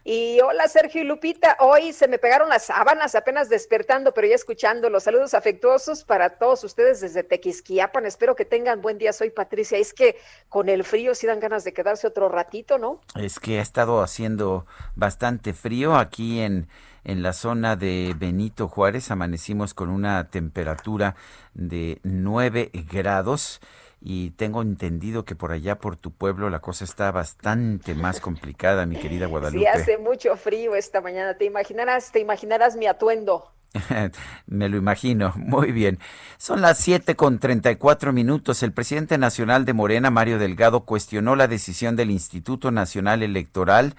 Y 0.08 0.40
hola 0.42 0.68
Sergio 0.68 1.02
y 1.02 1.04
Lupita, 1.04 1.58
hoy 1.60 1.92
se 1.92 2.08
me 2.08 2.20
pegaron 2.20 2.48
las 2.48 2.66
sábanas 2.68 3.16
apenas 3.16 3.50
despertando, 3.50 4.14
pero 4.14 4.28
ya 4.28 4.36
escuchando 4.36 4.92
los 4.92 5.02
saludos 5.02 5.34
afectuosos 5.34 6.04
para 6.04 6.38
todos 6.38 6.64
ustedes 6.64 7.02
desde 7.02 7.24
Tequisquiapan. 7.24 8.06
Espero 8.06 8.36
que 8.36 8.46
tengan 8.46 8.84
buen 8.84 9.00
día. 9.00 9.14
Soy 9.14 9.32
Patricia. 9.32 9.80
Es 9.80 9.96
que 9.96 10.18
con 10.48 10.70
el 10.70 10.84
frío 10.84 11.16
sí 11.16 11.26
dan 11.26 11.40
ganas 11.40 11.64
de 11.64 11.74
quedarse 11.74 12.06
otro 12.06 12.30
ratito, 12.30 12.78
¿no? 12.78 13.02
Es 13.16 13.40
que 13.40 13.58
ha 13.58 13.64
estado 13.64 14.04
haciendo 14.04 14.68
bastante 14.94 15.54
frío 15.54 15.96
aquí 15.96 16.40
en, 16.40 16.68
en 17.04 17.24
la 17.24 17.34
zona 17.34 17.76
de 17.76 18.14
Benito 18.16 18.68
Juárez. 18.68 19.10
Amanecimos 19.10 19.74
con 19.74 19.90
una 19.90 20.30
temperatura 20.30 21.16
de 21.56 22.00
9 22.04 22.70
grados 22.92 23.60
y 24.08 24.30
tengo 24.32 24.62
entendido 24.62 25.26
que 25.26 25.36
por 25.36 25.52
allá 25.52 25.80
por 25.80 25.98
tu 25.98 26.12
pueblo 26.12 26.52
la 26.52 26.60
cosa 26.60 26.84
está 26.84 27.12
bastante 27.12 27.96
más 27.96 28.20
complicada, 28.20 28.86
mi 28.86 28.98
querida 28.98 29.26
Guadalupe. 29.26 29.58
Sí, 29.58 29.66
hace 29.66 29.98
mucho 29.98 30.38
frío 30.38 30.76
esta 30.76 31.02
mañana. 31.02 31.34
Te 31.40 31.46
imaginarás, 31.46 32.12
te 32.12 32.20
imaginarás 32.20 32.76
mi 32.76 32.86
atuendo. 32.86 33.52
Me 34.46 34.70
lo 34.70 34.78
imagino. 34.78 35.34
Muy 35.38 35.72
bien. 35.72 35.98
Son 36.38 36.62
las 36.62 36.78
siete 36.78 37.16
con 37.16 37.40
treinta 37.40 37.72
y 37.72 37.78
cuatro 37.78 38.14
minutos. 38.14 38.62
El 38.62 38.74
presidente 38.74 39.18
nacional 39.18 39.66
de 39.66 39.74
Morena, 39.74 40.12
Mario 40.12 40.38
Delgado, 40.38 40.82
cuestionó 40.82 41.36
la 41.36 41.48
decisión 41.48 41.96
del 41.96 42.12
Instituto 42.12 42.70
Nacional 42.70 43.24
Electoral 43.24 43.96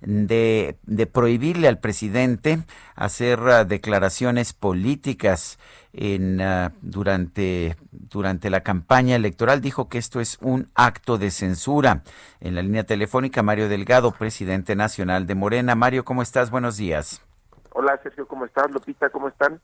de, 0.00 0.78
de 0.82 1.06
prohibirle 1.06 1.68
al 1.68 1.78
presidente 1.78 2.58
hacer 2.94 3.40
uh, 3.40 3.64
declaraciones 3.66 4.52
políticas 4.52 5.58
en, 5.92 6.40
uh, 6.40 6.70
durante, 6.80 7.76
durante 7.90 8.50
la 8.50 8.62
campaña 8.62 9.16
electoral. 9.16 9.60
Dijo 9.60 9.88
que 9.88 9.98
esto 9.98 10.20
es 10.20 10.38
un 10.40 10.70
acto 10.74 11.18
de 11.18 11.30
censura. 11.30 12.02
En 12.40 12.54
la 12.54 12.62
línea 12.62 12.84
telefónica, 12.84 13.42
Mario 13.42 13.68
Delgado, 13.68 14.12
presidente 14.12 14.76
nacional 14.76 15.26
de 15.26 15.34
Morena. 15.34 15.74
Mario, 15.74 16.04
¿cómo 16.04 16.22
estás? 16.22 16.50
Buenos 16.50 16.76
días. 16.76 17.22
Hola 17.72 17.98
Sergio, 18.02 18.26
¿cómo 18.26 18.44
estás? 18.44 18.70
Lupita, 18.72 19.10
¿cómo 19.10 19.28
están? 19.28 19.60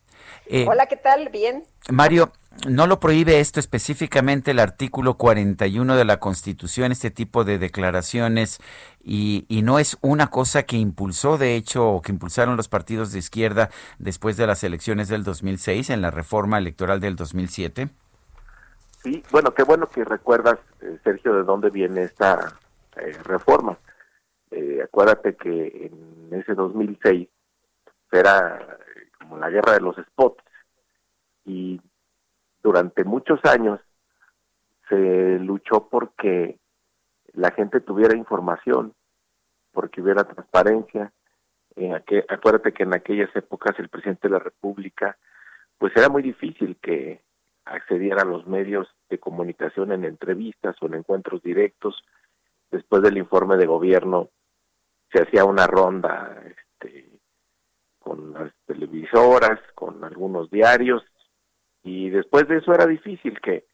Eh, 0.48 0.66
Hola, 0.68 0.86
¿qué 0.86 0.96
tal? 0.96 1.28
Bien. 1.30 1.64
Mario, 1.90 2.32
no 2.68 2.86
lo 2.86 3.00
prohíbe 3.00 3.40
esto 3.40 3.60
específicamente 3.60 4.52
el 4.52 4.60
artículo 4.60 5.14
41 5.14 5.96
de 5.96 6.04
la 6.04 6.20
Constitución, 6.20 6.92
este 6.92 7.10
tipo 7.10 7.44
de 7.44 7.58
declaraciones, 7.58 8.60
y, 9.02 9.44
y 9.48 9.62
no 9.62 9.78
es 9.78 9.98
una 10.02 10.28
cosa 10.28 10.62
que 10.62 10.76
impulsó, 10.76 11.36
de 11.36 11.56
hecho, 11.56 11.88
o 11.88 12.02
que 12.02 12.12
impulsaron 12.12 12.56
los 12.56 12.68
partidos 12.68 13.12
de 13.12 13.18
izquierda 13.18 13.70
después 13.98 14.36
de 14.36 14.46
las 14.46 14.62
elecciones 14.62 15.08
del 15.08 15.24
2006, 15.24 15.90
en 15.90 16.00
la 16.00 16.10
reforma 16.10 16.58
electoral 16.58 17.00
del 17.00 17.16
2007. 17.16 17.88
Sí, 19.02 19.22
bueno, 19.30 19.52
qué 19.52 19.62
bueno 19.62 19.88
que 19.88 20.04
recuerdas, 20.04 20.58
eh, 20.80 20.98
Sergio, 21.04 21.34
de 21.34 21.42
dónde 21.42 21.70
viene 21.70 22.02
esta 22.02 22.58
eh, 22.96 23.16
reforma. 23.24 23.78
Eh, 24.50 24.80
acuérdate 24.82 25.34
que 25.36 25.90
en 25.90 26.38
ese 26.38 26.54
2006 26.54 27.28
era 28.12 28.78
como 29.26 29.38
la 29.40 29.50
guerra 29.50 29.72
de 29.72 29.80
los 29.80 29.96
spots 29.96 30.42
y 31.44 31.80
durante 32.62 33.04
muchos 33.04 33.40
años 33.44 33.80
se 34.88 35.38
luchó 35.40 35.88
porque 35.88 36.58
la 37.32 37.50
gente 37.50 37.80
tuviera 37.80 38.16
información, 38.16 38.94
porque 39.72 40.00
hubiera 40.00 40.24
transparencia. 40.24 41.12
En 41.74 41.94
aquel, 41.94 42.24
acuérdate 42.28 42.72
que 42.72 42.84
en 42.84 42.94
aquellas 42.94 43.34
épocas 43.34 43.78
el 43.78 43.88
presidente 43.88 44.28
de 44.28 44.32
la 44.34 44.38
República, 44.38 45.18
pues 45.78 45.92
era 45.96 46.08
muy 46.08 46.22
difícil 46.22 46.76
que 46.80 47.20
accediera 47.64 48.22
a 48.22 48.26
los 48.26 48.46
medios 48.46 48.88
de 49.10 49.18
comunicación 49.18 49.92
en 49.92 50.04
entrevistas 50.04 50.76
o 50.80 50.86
en 50.86 50.94
encuentros 50.94 51.42
directos. 51.42 52.02
Después 52.70 53.02
del 53.02 53.18
informe 53.18 53.56
de 53.56 53.66
gobierno 53.66 54.30
se 55.12 55.22
hacía 55.22 55.44
una 55.44 55.66
ronda 55.66 56.42
este, 56.44 57.15
con 58.06 58.32
las 58.32 58.52
televisoras, 58.66 59.58
con 59.74 60.04
algunos 60.04 60.48
diarios, 60.48 61.02
y 61.82 62.08
después 62.08 62.46
de 62.46 62.58
eso 62.58 62.72
era 62.72 62.86
difícil 62.86 63.40
que, 63.40 63.66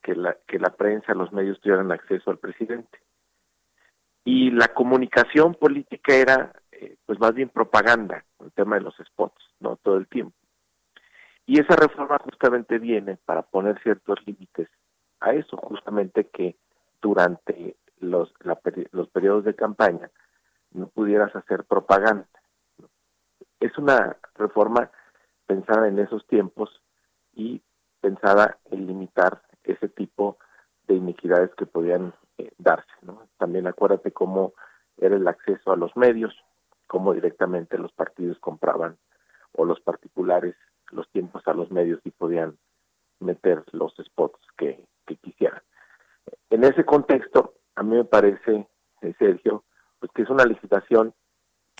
que, 0.00 0.14
la, 0.14 0.36
que 0.46 0.60
la 0.60 0.70
prensa, 0.76 1.12
los 1.12 1.32
medios 1.32 1.60
tuvieran 1.60 1.90
acceso 1.90 2.30
al 2.30 2.38
presidente. 2.38 3.00
Y 4.24 4.52
la 4.52 4.68
comunicación 4.68 5.56
política 5.56 6.14
era, 6.14 6.52
eh, 6.70 6.98
pues 7.04 7.18
más 7.18 7.34
bien 7.34 7.48
propaganda, 7.48 8.24
el 8.44 8.52
tema 8.52 8.76
de 8.76 8.82
los 8.82 8.94
spots, 8.94 9.42
¿no? 9.58 9.74
Todo 9.82 9.96
el 9.96 10.06
tiempo. 10.06 10.36
Y 11.44 11.58
esa 11.58 11.74
reforma 11.74 12.20
justamente 12.20 12.78
viene 12.78 13.16
para 13.24 13.42
poner 13.42 13.82
ciertos 13.82 14.20
límites 14.24 14.68
a 15.18 15.32
eso, 15.34 15.56
justamente 15.56 16.28
que 16.28 16.54
durante 17.02 17.74
los, 17.98 18.32
la, 18.44 18.56
los 18.92 19.08
periodos 19.08 19.44
de 19.44 19.56
campaña 19.56 20.10
no 20.70 20.86
pudieras 20.86 21.34
hacer 21.34 21.64
propaganda 21.64 22.28
es 23.64 23.78
una 23.78 24.18
reforma 24.34 24.90
pensada 25.46 25.88
en 25.88 25.98
esos 25.98 26.26
tiempos 26.26 26.82
y 27.32 27.62
pensada 28.02 28.58
en 28.70 28.86
limitar 28.86 29.40
ese 29.62 29.88
tipo 29.88 30.36
de 30.86 30.94
iniquidades 30.96 31.50
que 31.54 31.64
podían 31.64 32.12
eh, 32.36 32.52
darse. 32.58 32.92
También 33.38 33.66
acuérdate 33.66 34.12
cómo 34.12 34.52
era 34.98 35.16
el 35.16 35.26
acceso 35.26 35.72
a 35.72 35.76
los 35.76 35.96
medios, 35.96 36.34
cómo 36.86 37.14
directamente 37.14 37.78
los 37.78 37.90
partidos 37.92 38.38
compraban 38.38 38.98
o 39.52 39.64
los 39.64 39.80
particulares 39.80 40.54
los 40.90 41.10
tiempos 41.10 41.42
a 41.46 41.54
los 41.54 41.70
medios 41.70 42.00
y 42.04 42.10
podían 42.10 42.58
meter 43.18 43.64
los 43.72 43.94
spots 43.96 44.38
que, 44.58 44.84
quisieran. 45.22 45.62
En 46.50 46.64
ese 46.64 46.84
contexto, 46.84 47.54
a 47.76 47.82
mí 47.82 47.96
me 47.96 48.04
parece, 48.04 48.68
eh, 49.00 49.14
Sergio, 49.18 49.64
pues 50.00 50.12
que 50.12 50.22
es 50.22 50.28
una 50.28 50.44
licitación 50.44 51.14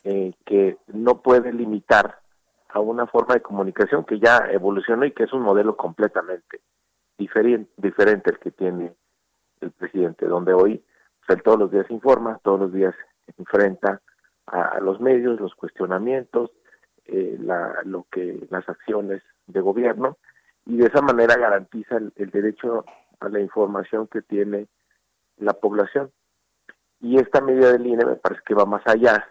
eh, 0.04 0.34
que 0.44 0.76
no 0.88 1.22
puede 1.22 1.52
limitar 1.52 2.20
a 2.68 2.80
una 2.80 3.06
forma 3.06 3.34
de 3.34 3.40
comunicación 3.40 4.04
que 4.04 4.18
ya 4.18 4.36
evolucionó 4.50 5.06
y 5.06 5.12
que 5.12 5.24
es 5.24 5.32
un 5.32 5.40
modelo 5.40 5.76
completamente 5.76 6.60
diferente, 7.16 7.70
diferente 7.76 8.30
el 8.30 8.38
que 8.38 8.50
tiene 8.50 8.92
el 9.60 9.70
presidente, 9.70 10.26
donde 10.26 10.52
hoy 10.52 10.84
pues, 11.26 11.38
él 11.38 11.42
todos 11.42 11.58
los 11.58 11.70
días 11.70 11.90
informa, 11.90 12.38
todos 12.42 12.60
los 12.60 12.72
días 12.72 12.94
enfrenta 13.38 14.02
a, 14.46 14.78
los 14.80 15.00
medios, 15.00 15.40
los 15.40 15.54
cuestionamientos, 15.54 16.50
eh, 17.06 17.38
la, 17.40 17.80
lo 17.84 18.06
que 18.10 18.46
las 18.50 18.68
acciones 18.68 19.22
de 19.46 19.60
gobierno 19.60 20.18
y 20.66 20.76
de 20.76 20.86
esa 20.86 21.00
manera 21.00 21.36
garantiza 21.36 21.96
el, 21.96 22.12
el 22.16 22.30
derecho 22.30 22.84
a 23.20 23.28
la 23.30 23.40
información 23.40 24.06
que 24.06 24.20
tiene 24.20 24.66
la 25.38 25.54
población. 25.54 26.10
Y 27.00 27.16
esta 27.16 27.40
medida 27.40 27.72
del 27.72 27.86
INE 27.86 28.04
me 28.04 28.16
parece 28.16 28.42
que 28.46 28.54
va 28.54 28.66
más 28.66 28.82
allá 28.86 29.26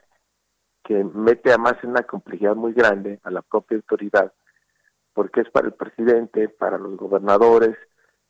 que 0.84 1.04
mete 1.04 1.50
además 1.50 1.76
en 1.84 1.92
una 1.92 2.04
complejidad 2.04 2.56
muy 2.56 2.74
grande 2.74 3.20
a 3.24 3.32
la 3.32 3.42
propia 3.42 3.78
autoridad, 3.78 4.34
porque 5.14 5.42
es 5.42 5.50
para 5.50 5.68
el 5.68 5.74
presidente, 5.74 6.50
para 6.50 6.78
los 6.78 6.98
gobernadores. 6.98 7.78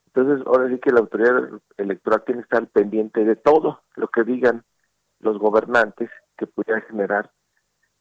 Entonces, 0.07 0.45
ahora 0.45 0.69
sí 0.69 0.79
que 0.79 0.91
la 0.91 0.99
autoridad 0.99 1.49
electoral 1.77 2.23
tiene 2.25 2.41
que 2.41 2.45
estar 2.45 2.67
pendiente 2.67 3.25
de 3.25 3.35
todo 3.35 3.81
lo 3.95 4.07
que 4.09 4.23
digan 4.23 4.63
los 5.19 5.39
gobernantes 5.39 6.09
que 6.37 6.47
pudiera 6.47 6.81
generar 6.81 7.31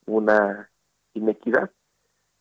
una 0.07 0.69
inequidad. 1.15 1.71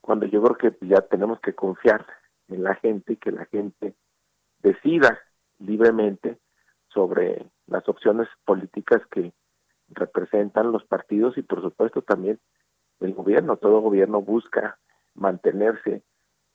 Cuando 0.02 0.26
yo 0.26 0.41
creo 0.41 0.58
que 0.58 0.88
ya 0.88 1.02
tenemos 1.02 1.39
que 1.39 1.54
confiar 1.54 2.06
en 2.50 2.63
la 2.63 2.76
gente 2.76 3.13
y 3.13 3.17
que 3.17 3.32
la 3.32 3.45
gente 3.45 3.95
decida 4.60 5.19
libremente 5.60 6.39
sobre 6.89 7.50
las 7.67 7.88
opciones 7.88 8.28
políticas 8.45 9.02
que 9.12 9.32
representan 9.93 10.71
los 10.71 10.84
partidos 10.86 11.38
y 11.38 11.41
por 11.41 11.62
supuesto 11.62 12.01
también 12.01 12.39
el 12.99 13.13
gobierno. 13.13 13.58
Todo 13.58 13.82
gobierno 13.82 14.21
busca 14.21 14.77
mantenerse 15.15 16.04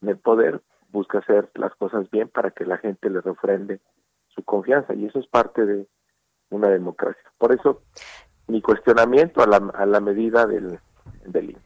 en 0.01 0.09
el 0.09 0.17
poder, 0.17 0.61
busca 0.89 1.19
hacer 1.19 1.49
las 1.55 1.73
cosas 1.75 2.09
bien 2.09 2.29
para 2.29 2.51
que 2.51 2.65
la 2.65 2.77
gente 2.77 3.09
le 3.09 3.21
refrende 3.21 3.79
su 4.29 4.43
confianza 4.43 4.93
y 4.93 5.05
eso 5.05 5.19
es 5.19 5.27
parte 5.27 5.65
de 5.65 5.87
una 6.49 6.69
democracia. 6.69 7.23
Por 7.37 7.53
eso 7.53 7.81
mi 8.47 8.61
cuestionamiento 8.61 9.41
a 9.41 9.47
la, 9.47 9.57
a 9.57 9.85
la 9.85 9.99
medida 9.99 10.45
del, 10.45 10.79
del 11.25 11.57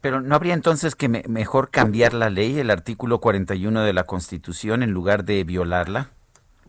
Pero 0.00 0.20
no 0.20 0.34
habría 0.34 0.54
entonces 0.54 0.96
que 0.96 1.08
mejor 1.08 1.70
cambiar 1.70 2.14
la 2.14 2.30
ley, 2.30 2.58
el 2.58 2.70
artículo 2.70 3.20
41 3.20 3.82
de 3.82 3.92
la 3.92 4.04
Constitución, 4.04 4.82
en 4.82 4.90
lugar 4.90 5.24
de 5.24 5.44
violarla. 5.44 6.10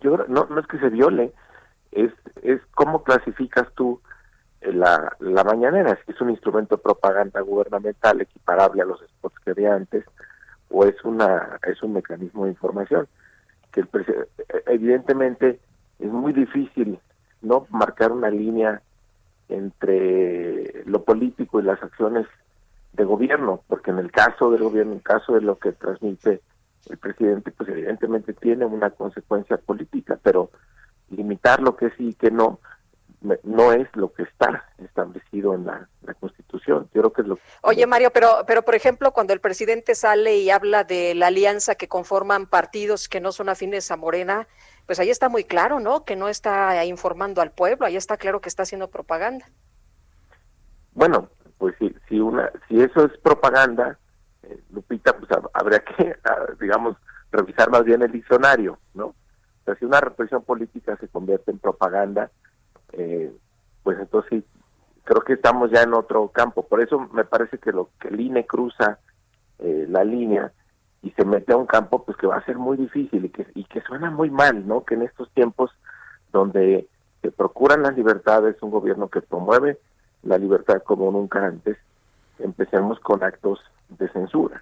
Yo 0.01 0.17
no, 0.27 0.45
no 0.45 0.59
es 0.59 0.67
que 0.67 0.79
se 0.79 0.89
viole, 0.89 1.33
es, 1.91 2.11
es 2.41 2.61
cómo 2.75 3.03
clasificas 3.03 3.67
tú 3.75 4.01
la, 4.61 5.15
la 5.19 5.43
mañanera, 5.43 5.97
si 6.05 6.11
es 6.11 6.21
un 6.21 6.29
instrumento 6.29 6.75
de 6.75 6.83
propaganda 6.83 7.41
gubernamental 7.41 8.21
equiparable 8.21 8.81
a 8.81 8.85
los 8.85 8.99
spots 9.01 9.39
que 9.39 9.51
había 9.51 9.73
antes, 9.73 10.03
o 10.69 10.85
es 10.85 11.03
una 11.03 11.59
es 11.63 11.81
un 11.81 11.93
mecanismo 11.93 12.45
de 12.45 12.51
información 12.51 13.07
que 13.71 13.81
el, 13.81 13.89
evidentemente 14.67 15.59
es 15.99 16.11
muy 16.11 16.33
difícil 16.33 16.99
no 17.41 17.67
marcar 17.69 18.11
una 18.11 18.29
línea 18.29 18.81
entre 19.47 20.83
lo 20.85 21.03
político 21.03 21.59
y 21.59 21.63
las 21.63 21.81
acciones 21.81 22.27
de 22.93 23.03
gobierno, 23.03 23.61
porque 23.67 23.91
en 23.91 23.99
el 23.99 24.11
caso 24.11 24.51
del 24.51 24.63
gobierno, 24.63 24.91
en 24.91 24.97
el 24.97 25.03
caso 25.03 25.33
de 25.33 25.41
lo 25.41 25.57
que 25.57 25.71
transmite 25.71 26.41
el 26.89 26.97
presidente, 26.97 27.51
pues 27.51 27.69
evidentemente 27.69 28.33
tiene 28.33 28.65
una 28.65 28.89
consecuencia 28.89 29.57
política, 29.57 30.19
pero 30.21 30.49
limitar 31.09 31.61
lo 31.61 31.75
que 31.75 31.89
sí 31.91 32.09
y 32.09 32.13
que 32.13 32.31
no, 32.31 32.59
no 33.43 33.73
es 33.73 33.87
lo 33.95 34.13
que 34.13 34.23
está 34.23 34.65
establecido 34.77 35.53
en 35.53 35.65
la, 35.65 35.87
la 36.03 36.13
Constitución. 36.13 36.89
Yo 36.93 37.01
creo 37.01 37.13
que 37.13 37.21
es 37.23 37.27
lo 37.27 37.39
Oye, 37.63 37.85
Mario, 37.87 38.11
pero, 38.11 38.43
pero 38.47 38.63
por 38.63 38.75
ejemplo, 38.75 39.11
cuando 39.11 39.33
el 39.33 39.41
presidente 39.41 39.95
sale 39.95 40.37
y 40.37 40.49
habla 40.49 40.83
de 40.83 41.15
la 41.15 41.27
alianza 41.27 41.75
que 41.75 41.87
conforman 41.87 42.47
partidos 42.47 43.09
que 43.09 43.19
no 43.19 43.31
son 43.31 43.49
afines 43.49 43.91
a 43.91 43.97
Morena, 43.97 44.47
pues 44.85 44.99
ahí 44.99 45.09
está 45.09 45.29
muy 45.29 45.43
claro, 45.43 45.79
¿no? 45.79 46.05
Que 46.05 46.15
no 46.15 46.29
está 46.29 46.83
informando 46.85 47.41
al 47.41 47.51
pueblo, 47.51 47.85
ahí 47.85 47.95
está 47.97 48.17
claro 48.17 48.39
que 48.41 48.49
está 48.49 48.63
haciendo 48.63 48.89
propaganda. 48.89 49.45
Bueno, 50.93 51.29
pues 51.57 51.75
si, 51.79 51.93
si 52.07 52.19
una, 52.19 52.51
si 52.67 52.81
eso 52.81 53.05
es 53.05 53.17
propaganda, 53.19 53.97
eh, 54.43 54.59
Lupita, 54.71 55.13
pues 55.17 55.29
hab- 55.31 55.49
habría 55.53 55.79
que, 55.79 56.15
ah, 56.23 56.45
digamos, 56.59 56.97
revisar 57.31 57.69
más 57.69 57.83
bien 57.83 58.01
el 58.01 58.11
diccionario, 58.11 58.79
¿no? 58.93 59.13
Si 59.75 59.85
una 59.85 59.99
represión 59.99 60.43
política 60.43 60.97
se 60.97 61.07
convierte 61.07 61.51
en 61.51 61.59
propaganda, 61.59 62.31
eh, 62.93 63.31
pues 63.83 63.99
entonces 63.99 64.43
creo 65.03 65.21
que 65.21 65.33
estamos 65.33 65.71
ya 65.71 65.83
en 65.83 65.93
otro 65.93 66.27
campo. 66.29 66.67
Por 66.67 66.81
eso 66.81 66.99
me 67.13 67.25
parece 67.25 67.57
que 67.57 67.71
lo 67.71 67.89
que 67.99 68.09
el 68.09 68.19
INE 68.19 68.45
cruza 68.45 68.99
eh, 69.59 69.85
la 69.89 70.03
línea 70.03 70.51
y 71.01 71.11
se 71.11 71.25
mete 71.25 71.53
a 71.53 71.57
un 71.57 71.65
campo, 71.65 72.03
pues 72.03 72.17
que 72.17 72.27
va 72.27 72.37
a 72.37 72.45
ser 72.45 72.57
muy 72.57 72.77
difícil 72.77 73.31
y 73.55 73.63
que 73.63 73.81
suena 73.81 74.11
muy 74.11 74.29
mal, 74.29 74.67
¿no? 74.67 74.83
Que 74.83 74.95
en 74.95 75.03
estos 75.03 75.29
tiempos 75.31 75.71
donde 76.31 76.87
se 77.21 77.31
procuran 77.31 77.81
las 77.81 77.95
libertades, 77.95 78.61
un 78.61 78.71
gobierno 78.71 79.07
que 79.09 79.21
promueve 79.21 79.79
la 80.23 80.37
libertad 80.37 80.81
como 80.83 81.11
nunca 81.11 81.45
antes, 81.45 81.77
empecemos 82.39 82.99
con 82.99 83.23
actos 83.23 83.59
de 83.89 84.09
censura. 84.09 84.61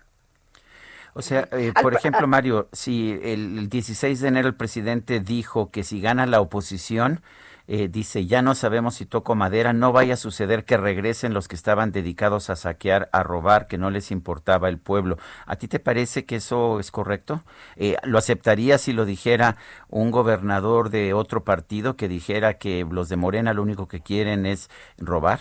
O 1.18 1.24
sea, 1.24 1.48
eh, 1.52 1.74
Al- 1.74 1.82
por 1.82 1.96
ejemplo, 1.96 2.28
Mario, 2.28 2.70
si 2.74 3.12
el, 3.24 3.58
el 3.58 3.70
16 3.70 4.22
de 4.22 4.28
enero 4.28 4.48
el 4.48 4.54
presidente 4.54 5.20
dijo 5.20 5.72
que 5.72 5.84
si 5.84 6.00
gana 6.00 6.28
la 6.28 6.42
oposición, 6.42 7.22
eh, 7.68 7.88
dice, 7.88 8.28
ya 8.28 8.44
no 8.44 8.54
sabemos 8.54 8.94
si 8.94 9.08
toco 9.08 9.34
madera, 9.34 9.74
no 9.74 9.92
vaya 9.92 10.14
a 10.14 10.18
suceder 10.18 10.64
que 10.64 10.78
regresen 10.78 11.34
los 11.34 11.48
que 11.48 11.56
estaban 11.56 11.92
dedicados 11.92 12.52
a 12.52 12.56
saquear, 12.56 13.10
a 13.14 13.24
robar, 13.24 13.66
que 13.68 13.80
no 13.80 13.90
les 13.90 14.12
importaba 14.12 14.70
el 14.70 14.78
pueblo. 14.78 15.18
¿A 15.48 15.56
ti 15.56 15.68
te 15.68 15.80
parece 15.80 16.26
que 16.26 16.36
eso 16.36 16.80
es 16.80 16.92
correcto? 16.92 17.42
Eh, 17.78 17.96
¿Lo 18.04 18.20
aceptarías 18.20 18.82
si 18.82 18.94
lo 18.94 19.04
dijera 19.04 19.58
un 19.90 20.12
gobernador 20.12 20.92
de 20.92 21.16
otro 21.16 21.44
partido 21.44 21.96
que 21.98 22.08
dijera 22.08 22.60
que 22.60 22.86
los 22.90 23.10
de 23.10 23.16
Morena 23.18 23.56
lo 23.56 23.64
único 23.64 23.88
que 23.88 24.02
quieren 24.02 24.46
es 24.46 24.70
robar? 25.00 25.40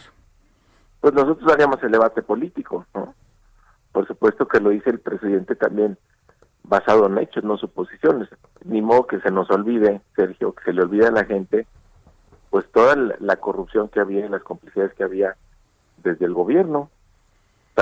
Pues 1.01 1.13
nosotros 1.13 1.53
haríamos 1.53 1.83
el 1.83 1.91
debate 1.93 2.23
político, 2.23 2.87
¿no? 2.95 3.15
Por 3.97 4.07
supuesto 4.07 4.47
que 4.47 4.61
lo 4.61 4.69
dice 4.69 4.91
el 4.91 5.01
presidente 5.01 5.57
también 5.57 5.97
basado 6.65 7.07
en 7.07 7.17
hechos, 7.17 7.43
no 7.45 7.57
suposiciones. 7.57 8.29
Ni 8.63 8.83
modo 8.83 9.07
que 9.07 9.21
se 9.21 9.31
nos 9.31 9.51
olvide, 9.51 10.03
Sergio, 10.15 10.53
que 10.53 10.65
se 10.65 10.75
le 10.75 10.83
olvide 10.83 11.07
a 11.07 11.11
la 11.11 11.25
gente, 11.25 11.67
pues 12.51 12.71
toda 12.73 12.95
la, 12.95 13.37
corrupción 13.37 13.89
que 13.89 14.01
había 14.01 14.27
y 14.27 14.29
las 14.29 14.43
complicidades 14.43 14.93
que 14.93 15.03
había 15.03 15.35
desde 16.05 16.27
el 16.27 16.35
gobierno. 16.35 16.91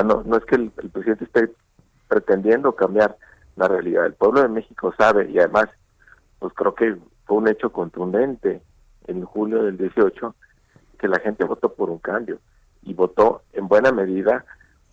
No, 0.05 0.23
no 0.25 0.37
es 0.37 0.45
que 0.45 0.55
el, 0.55 0.71
el 0.81 0.91
presidente 0.91 1.25
esté 1.25 1.51
pretendiendo 2.07 2.77
cambiar 2.77 3.17
la 3.57 3.67
realidad. 3.67 4.07
El 4.07 4.15
pueblo 4.15 4.41
de 4.41 4.49
México 4.49 4.95
sabe 4.97 5.29
y 5.29 5.41
además, 5.41 5.67
pues 6.39 6.55
creo 6.55 6.77
que 6.77 6.97
fue 7.25 7.39
un 7.39 7.49
hecho 7.49 7.73
contundente 7.73 8.62
en 9.09 9.25
julio 9.25 9.65
del 9.65 9.79
18 9.79 10.33
que 10.97 11.09
la 11.09 11.19
gente 11.19 11.45
votó 11.45 11.75
por 11.75 11.91
un 11.91 11.99
cambio 11.99 12.39
y 12.83 12.95
votó 12.95 13.43
en 13.53 13.67
buena 13.67 13.91
medida 13.91 14.45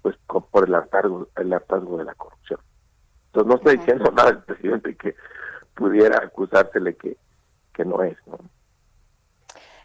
pues 0.01 0.15
por 0.27 0.67
el 0.67 0.73
hartazgo, 0.75 1.27
el 1.35 1.53
hartazgo 1.53 1.97
de 1.97 2.05
la 2.05 2.15
corrupción. 2.15 2.59
Entonces 3.27 3.47
no 3.49 3.55
estoy 3.55 3.77
diciendo 3.77 4.11
nada 4.11 4.31
del 4.31 4.43
presidente 4.43 4.95
que 4.95 5.15
pudiera 5.75 6.17
acusársele 6.23 6.95
que, 6.95 7.17
que 7.73 7.85
no 7.85 8.03
es, 8.03 8.17
¿no? 8.27 8.37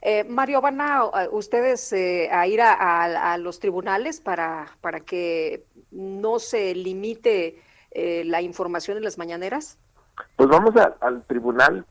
Eh, 0.03 0.25
Mario, 0.25 0.61
¿van 0.61 0.81
a, 0.81 0.99
a 0.99 1.29
ustedes 1.31 1.93
eh, 1.93 2.29
a 2.31 2.47
ir 2.47 2.61
a, 2.61 2.73
a- 2.75 3.33
a 3.33 3.39
los 3.39 3.59
tribunales 3.59 4.21
para, 4.21 4.67
para 4.81 5.01
que 5.01 5.65
no 5.91 6.39
se 6.39 6.75
limite 6.75 7.61
eh, 7.91 8.23
la 8.25 8.41
información 8.41 8.99
en 8.99 9.05
las 9.05 9.19
mañaneras? 9.19 9.79
Pues 10.37 10.49
vamos 10.49 10.77
a- 10.77 10.97
al 11.01 11.25
tribunal 11.25 11.85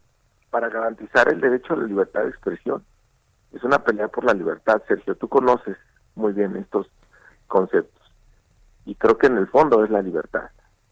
para 0.49 0.69
garantizar 0.69 1.27
el 1.27 1.41
derecho 1.41 1.73
a 1.73 1.77
la 1.77 1.85
libertad 1.85 2.21
de 2.23 2.29
expresión. 2.29 2.85
Es 3.53 3.63
una 3.63 3.83
pelea 3.83 4.07
por 4.07 4.23
la 4.23 4.33
libertad, 4.33 4.81
Sergio. 4.87 5.15
Tú 5.15 5.27
conoces 5.27 5.75
muy 6.15 6.31
bien 6.31 6.55
estos 6.55 6.87
conceptos. 7.47 7.94
Y 8.85 8.95
creo 8.95 9.17
que 9.17 9.27
en 9.27 9.37
el 9.37 9.47
fondo 9.47 9.83
es 9.83 9.89
la 9.89 10.01
libertad. 10.01 10.49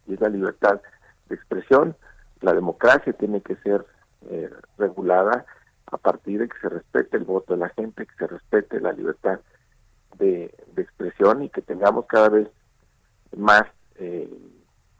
Y 0.08 0.16
es 0.16 0.22
la 0.22 0.30
libertad 0.30 0.82
de 1.30 1.36
expresión. 1.36 1.96
La 2.42 2.54
democracia 2.54 3.14
tiene 3.14 3.42
que 3.42 3.56
ser 3.58 3.86
eh, 4.30 4.50
regulada 4.78 5.46
a 5.86 5.98
partir 5.98 6.40
de 6.40 6.50
que 6.50 6.60
se 6.60 6.70
respete 6.70 7.18
el 7.18 7.24
voto 7.24 7.54
de 7.54 7.60
la 7.60 7.70
gente, 7.70 8.06
que 8.06 8.16
se 8.16 8.28
respete 8.28 8.80
la 8.80 8.92
libertad 8.92 9.40
de, 10.18 10.54
de 10.74 10.82
expresión 10.82 11.44
y 11.44 11.50
que 11.50 11.62
tengamos 11.62 12.06
cada 12.08 12.30
vez 12.30 12.50
más, 13.38 13.64
eh, 13.96 14.30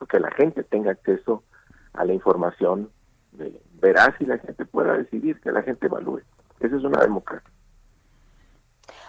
que 0.08 0.20
la 0.20 0.30
gente 0.32 0.62
tenga 0.64 0.92
acceso 0.92 1.42
a 1.94 2.04
la 2.04 2.12
información 2.12 2.90
eh, 3.38 3.60
veraz 3.80 4.14
y 4.20 4.26
la 4.26 4.38
gente 4.38 4.64
pueda 4.66 4.96
decidir, 4.96 5.40
que 5.40 5.50
la 5.50 5.62
gente 5.62 5.86
evalúe. 5.86 6.20
Esa 6.60 6.76
es 6.76 6.84
una 6.84 7.00
democracia. 7.00 7.50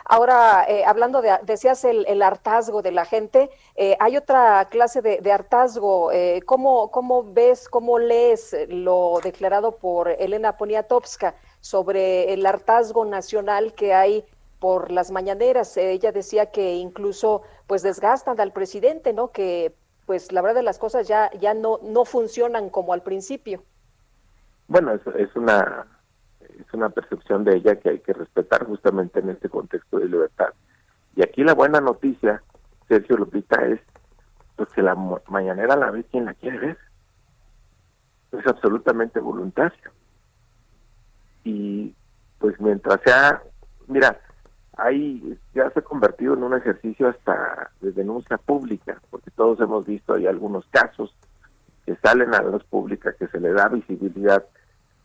Ahora, 0.08 0.66
eh, 0.68 0.86
hablando 0.86 1.24
de, 1.24 1.36
decías 1.44 1.84
el, 1.84 2.06
el 2.08 2.22
hartazgo 2.22 2.84
de 2.84 2.92
la 2.92 3.06
gente, 3.06 3.50
eh, 3.76 3.98
hay 4.00 4.18
otra 4.18 4.68
clase 4.70 5.02
de, 5.02 5.18
de 5.20 5.32
hartazgo. 5.32 6.12
Eh, 6.12 6.42
¿cómo, 6.46 6.92
¿Cómo 6.92 7.24
ves, 7.34 7.68
cómo 7.68 7.98
lees 7.98 8.56
lo 8.70 9.20
declarado 9.24 9.78
por 9.78 10.10
Elena 10.10 10.58
Poniatowska 10.58 11.34
sobre 11.60 12.32
el 12.34 12.46
hartazgo 12.46 13.04
nacional 13.04 13.74
que 13.74 13.96
hay 13.96 14.24
por 14.60 14.92
las 14.92 15.10
mañaneras? 15.10 15.76
Eh, 15.76 15.94
ella 15.94 16.12
decía 16.12 16.52
que 16.52 16.76
incluso 16.76 17.42
pues 17.66 17.82
desgastan 17.82 18.40
al 18.40 18.52
presidente, 18.52 19.12
¿no? 19.12 19.32
Que 19.32 19.74
pues 20.06 20.32
la 20.32 20.44
verdad 20.44 20.62
las 20.62 20.78
cosas 20.78 21.08
ya, 21.08 21.32
ya 21.40 21.56
no, 21.56 21.80
no 21.82 22.06
funcionan 22.06 22.70
como 22.70 22.94
al 22.94 23.02
principio. 23.02 23.64
Bueno, 24.68 24.94
es, 24.94 25.02
es 25.16 25.36
una 25.36 25.88
es 26.60 26.74
una 26.74 26.90
percepción 26.90 27.44
de 27.44 27.58
ella 27.58 27.76
que 27.76 27.90
hay 27.90 28.00
que 28.00 28.14
respetar 28.14 28.66
justamente 28.66 29.20
en 29.20 29.30
este 29.30 29.50
contexto 29.50 30.00
de 30.00 30.06
libertad. 30.06 30.54
Y 31.16 31.24
aquí 31.24 31.44
la 31.44 31.54
buena 31.54 31.82
noticia, 31.82 32.42
Sergio 32.88 33.18
Lupita, 33.18 33.66
es 33.66 33.80
pues 34.56 34.70
que 34.70 34.82
la 34.82 34.96
mañanera 35.28 35.76
la 35.76 35.92
ve 35.92 36.04
quien 36.06 36.26
la 36.26 36.34
quiere 36.34 36.60
ver. 36.60 36.78
Es 38.32 38.48
absolutamente 38.48 39.20
voluntario. 39.20 39.92
Y 41.44 41.94
pues 42.40 42.60
mientras 42.60 43.00
sea, 43.06 43.42
mira, 43.88 44.20
ahí 44.78 45.38
ya 45.54 45.70
se 45.72 45.80
ha 45.80 45.84
convertido 45.84 46.34
en 46.34 46.44
un 46.44 46.54
ejercicio 46.54 47.08
hasta 47.08 47.72
de 47.82 47.92
denuncia 47.92 48.38
pública, 48.38 49.02
porque 49.10 49.32
todos 49.32 49.60
hemos 49.60 49.86
visto 49.86 50.14
hay 50.14 50.28
algunos 50.28 50.66
casos 50.68 51.16
que 51.86 51.96
salen 51.98 52.34
a 52.34 52.42
la 52.42 52.50
luz 52.50 52.64
pública, 52.66 53.14
que 53.14 53.28
se 53.28 53.40
le 53.40 53.54
da 53.54 53.70
visibilidad 53.70 54.46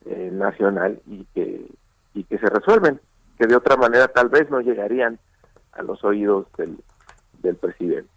eh, 0.06 0.30
nacional 0.32 1.00
y 1.06 1.24
que 1.34 1.66
y 2.12 2.24
que 2.24 2.38
se 2.38 2.46
resuelven, 2.46 3.00
que 3.38 3.46
de 3.46 3.56
otra 3.56 3.76
manera 3.76 4.08
tal 4.08 4.28
vez 4.28 4.50
no 4.50 4.60
llegarían 4.60 5.18
a 5.72 5.82
los 5.82 6.02
oídos 6.04 6.46
del, 6.58 6.76
del 7.40 7.56
presidente. 7.56 8.10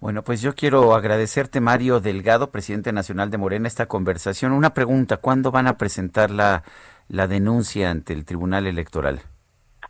Bueno, 0.00 0.22
pues 0.22 0.40
yo 0.40 0.54
quiero 0.54 0.94
agradecerte, 0.94 1.60
Mario 1.60 2.00
Delgado, 2.00 2.50
presidente 2.50 2.92
nacional 2.92 3.30
de 3.30 3.38
Morena, 3.38 3.68
esta 3.68 3.86
conversación. 3.86 4.52
Una 4.52 4.72
pregunta, 4.72 5.18
¿cuándo 5.18 5.50
van 5.50 5.66
a 5.66 5.76
presentar 5.76 6.30
la, 6.30 6.64
la 7.08 7.26
denuncia 7.26 7.90
ante 7.90 8.14
el 8.14 8.24
Tribunal 8.24 8.66
Electoral? 8.66 9.20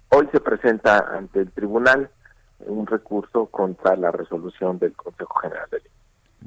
Hoy 0.09 0.29
se 0.33 0.41
presenta 0.41 0.99
ante 1.17 1.41
el 1.41 1.53
tribunal 1.53 2.11
un 2.59 2.87
recurso 2.87 3.47
contra 3.47 3.95
la 3.95 4.11
resolución 4.11 4.79
del 4.81 4.93
Consejo 4.95 5.33
General 5.39 5.69
del 5.71 5.83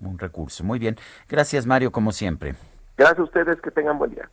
Un 0.02 0.20
recurso. 0.20 0.66
Muy 0.66 0.78
bien. 0.78 0.98
Gracias, 1.30 1.66
Mario, 1.66 1.92
como 1.92 2.12
siempre. 2.12 2.56
Gracias 2.98 3.20
a 3.20 3.24
ustedes, 3.24 3.62
que 3.62 3.72
tengan 3.72 3.98
buen 3.98 4.12
día. 4.12 4.30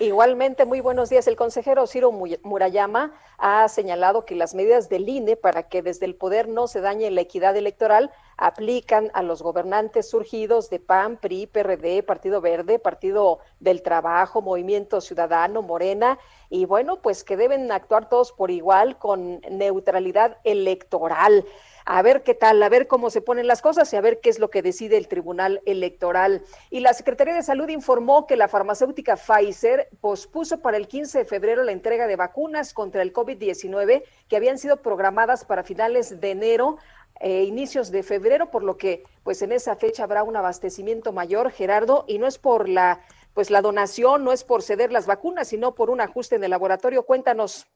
Igualmente, 0.00 0.64
muy 0.64 0.80
buenos 0.80 1.10
días. 1.10 1.26
El 1.26 1.34
consejero 1.34 1.88
Ciro 1.88 2.12
Murayama 2.12 3.12
ha 3.36 3.66
señalado 3.68 4.24
que 4.24 4.36
las 4.36 4.54
medidas 4.54 4.88
del 4.88 5.08
INE 5.08 5.34
para 5.34 5.64
que 5.64 5.82
desde 5.82 6.06
el 6.06 6.14
poder 6.14 6.46
no 6.48 6.68
se 6.68 6.80
dañe 6.80 7.10
la 7.10 7.20
equidad 7.20 7.56
electoral 7.56 8.12
aplican 8.36 9.10
a 9.12 9.22
los 9.22 9.42
gobernantes 9.42 10.08
surgidos 10.08 10.70
de 10.70 10.78
PAN, 10.78 11.16
PRI, 11.16 11.48
PRD, 11.48 12.04
Partido 12.04 12.40
Verde, 12.40 12.78
Partido 12.78 13.40
del 13.58 13.82
Trabajo, 13.82 14.40
Movimiento 14.40 15.00
Ciudadano, 15.00 15.62
Morena 15.62 16.20
y 16.48 16.64
bueno, 16.64 17.02
pues 17.02 17.24
que 17.24 17.36
deben 17.36 17.72
actuar 17.72 18.08
todos 18.08 18.30
por 18.30 18.52
igual 18.52 18.98
con 18.98 19.40
neutralidad 19.50 20.38
electoral 20.44 21.44
a 21.90 22.02
ver 22.02 22.22
qué 22.22 22.34
tal, 22.34 22.62
a 22.62 22.68
ver 22.68 22.86
cómo 22.86 23.08
se 23.08 23.22
ponen 23.22 23.46
las 23.46 23.62
cosas 23.62 23.90
y 23.90 23.96
a 23.96 24.02
ver 24.02 24.20
qué 24.20 24.28
es 24.28 24.38
lo 24.38 24.50
que 24.50 24.60
decide 24.60 24.98
el 24.98 25.08
Tribunal 25.08 25.62
Electoral. 25.64 26.42
Y 26.68 26.80
la 26.80 26.92
Secretaría 26.92 27.32
de 27.32 27.42
Salud 27.42 27.66
informó 27.70 28.26
que 28.26 28.36
la 28.36 28.46
farmacéutica 28.46 29.16
Pfizer 29.16 29.88
pospuso 30.02 30.60
para 30.60 30.76
el 30.76 30.86
15 30.86 31.20
de 31.20 31.24
febrero 31.24 31.64
la 31.64 31.72
entrega 31.72 32.06
de 32.06 32.16
vacunas 32.16 32.74
contra 32.74 33.00
el 33.00 33.14
COVID-19 33.14 34.02
que 34.28 34.36
habían 34.36 34.58
sido 34.58 34.82
programadas 34.82 35.46
para 35.46 35.64
finales 35.64 36.20
de 36.20 36.30
enero 36.30 36.76
e 37.20 37.44
inicios 37.44 37.90
de 37.90 38.02
febrero, 38.02 38.50
por 38.50 38.64
lo 38.64 38.76
que 38.76 39.04
pues 39.22 39.40
en 39.40 39.52
esa 39.52 39.74
fecha 39.74 40.04
habrá 40.04 40.24
un 40.24 40.36
abastecimiento 40.36 41.14
mayor, 41.14 41.50
Gerardo, 41.50 42.04
y 42.06 42.18
no 42.18 42.26
es 42.26 42.36
por 42.36 42.68
la 42.68 43.00
pues 43.32 43.50
la 43.50 43.62
donación, 43.62 44.24
no 44.24 44.32
es 44.32 44.44
por 44.44 44.62
ceder 44.62 44.92
las 44.92 45.06
vacunas, 45.06 45.48
sino 45.48 45.74
por 45.74 45.88
un 45.88 46.02
ajuste 46.02 46.36
en 46.36 46.44
el 46.44 46.50
laboratorio. 46.50 47.04
Cuéntanos. 47.04 47.66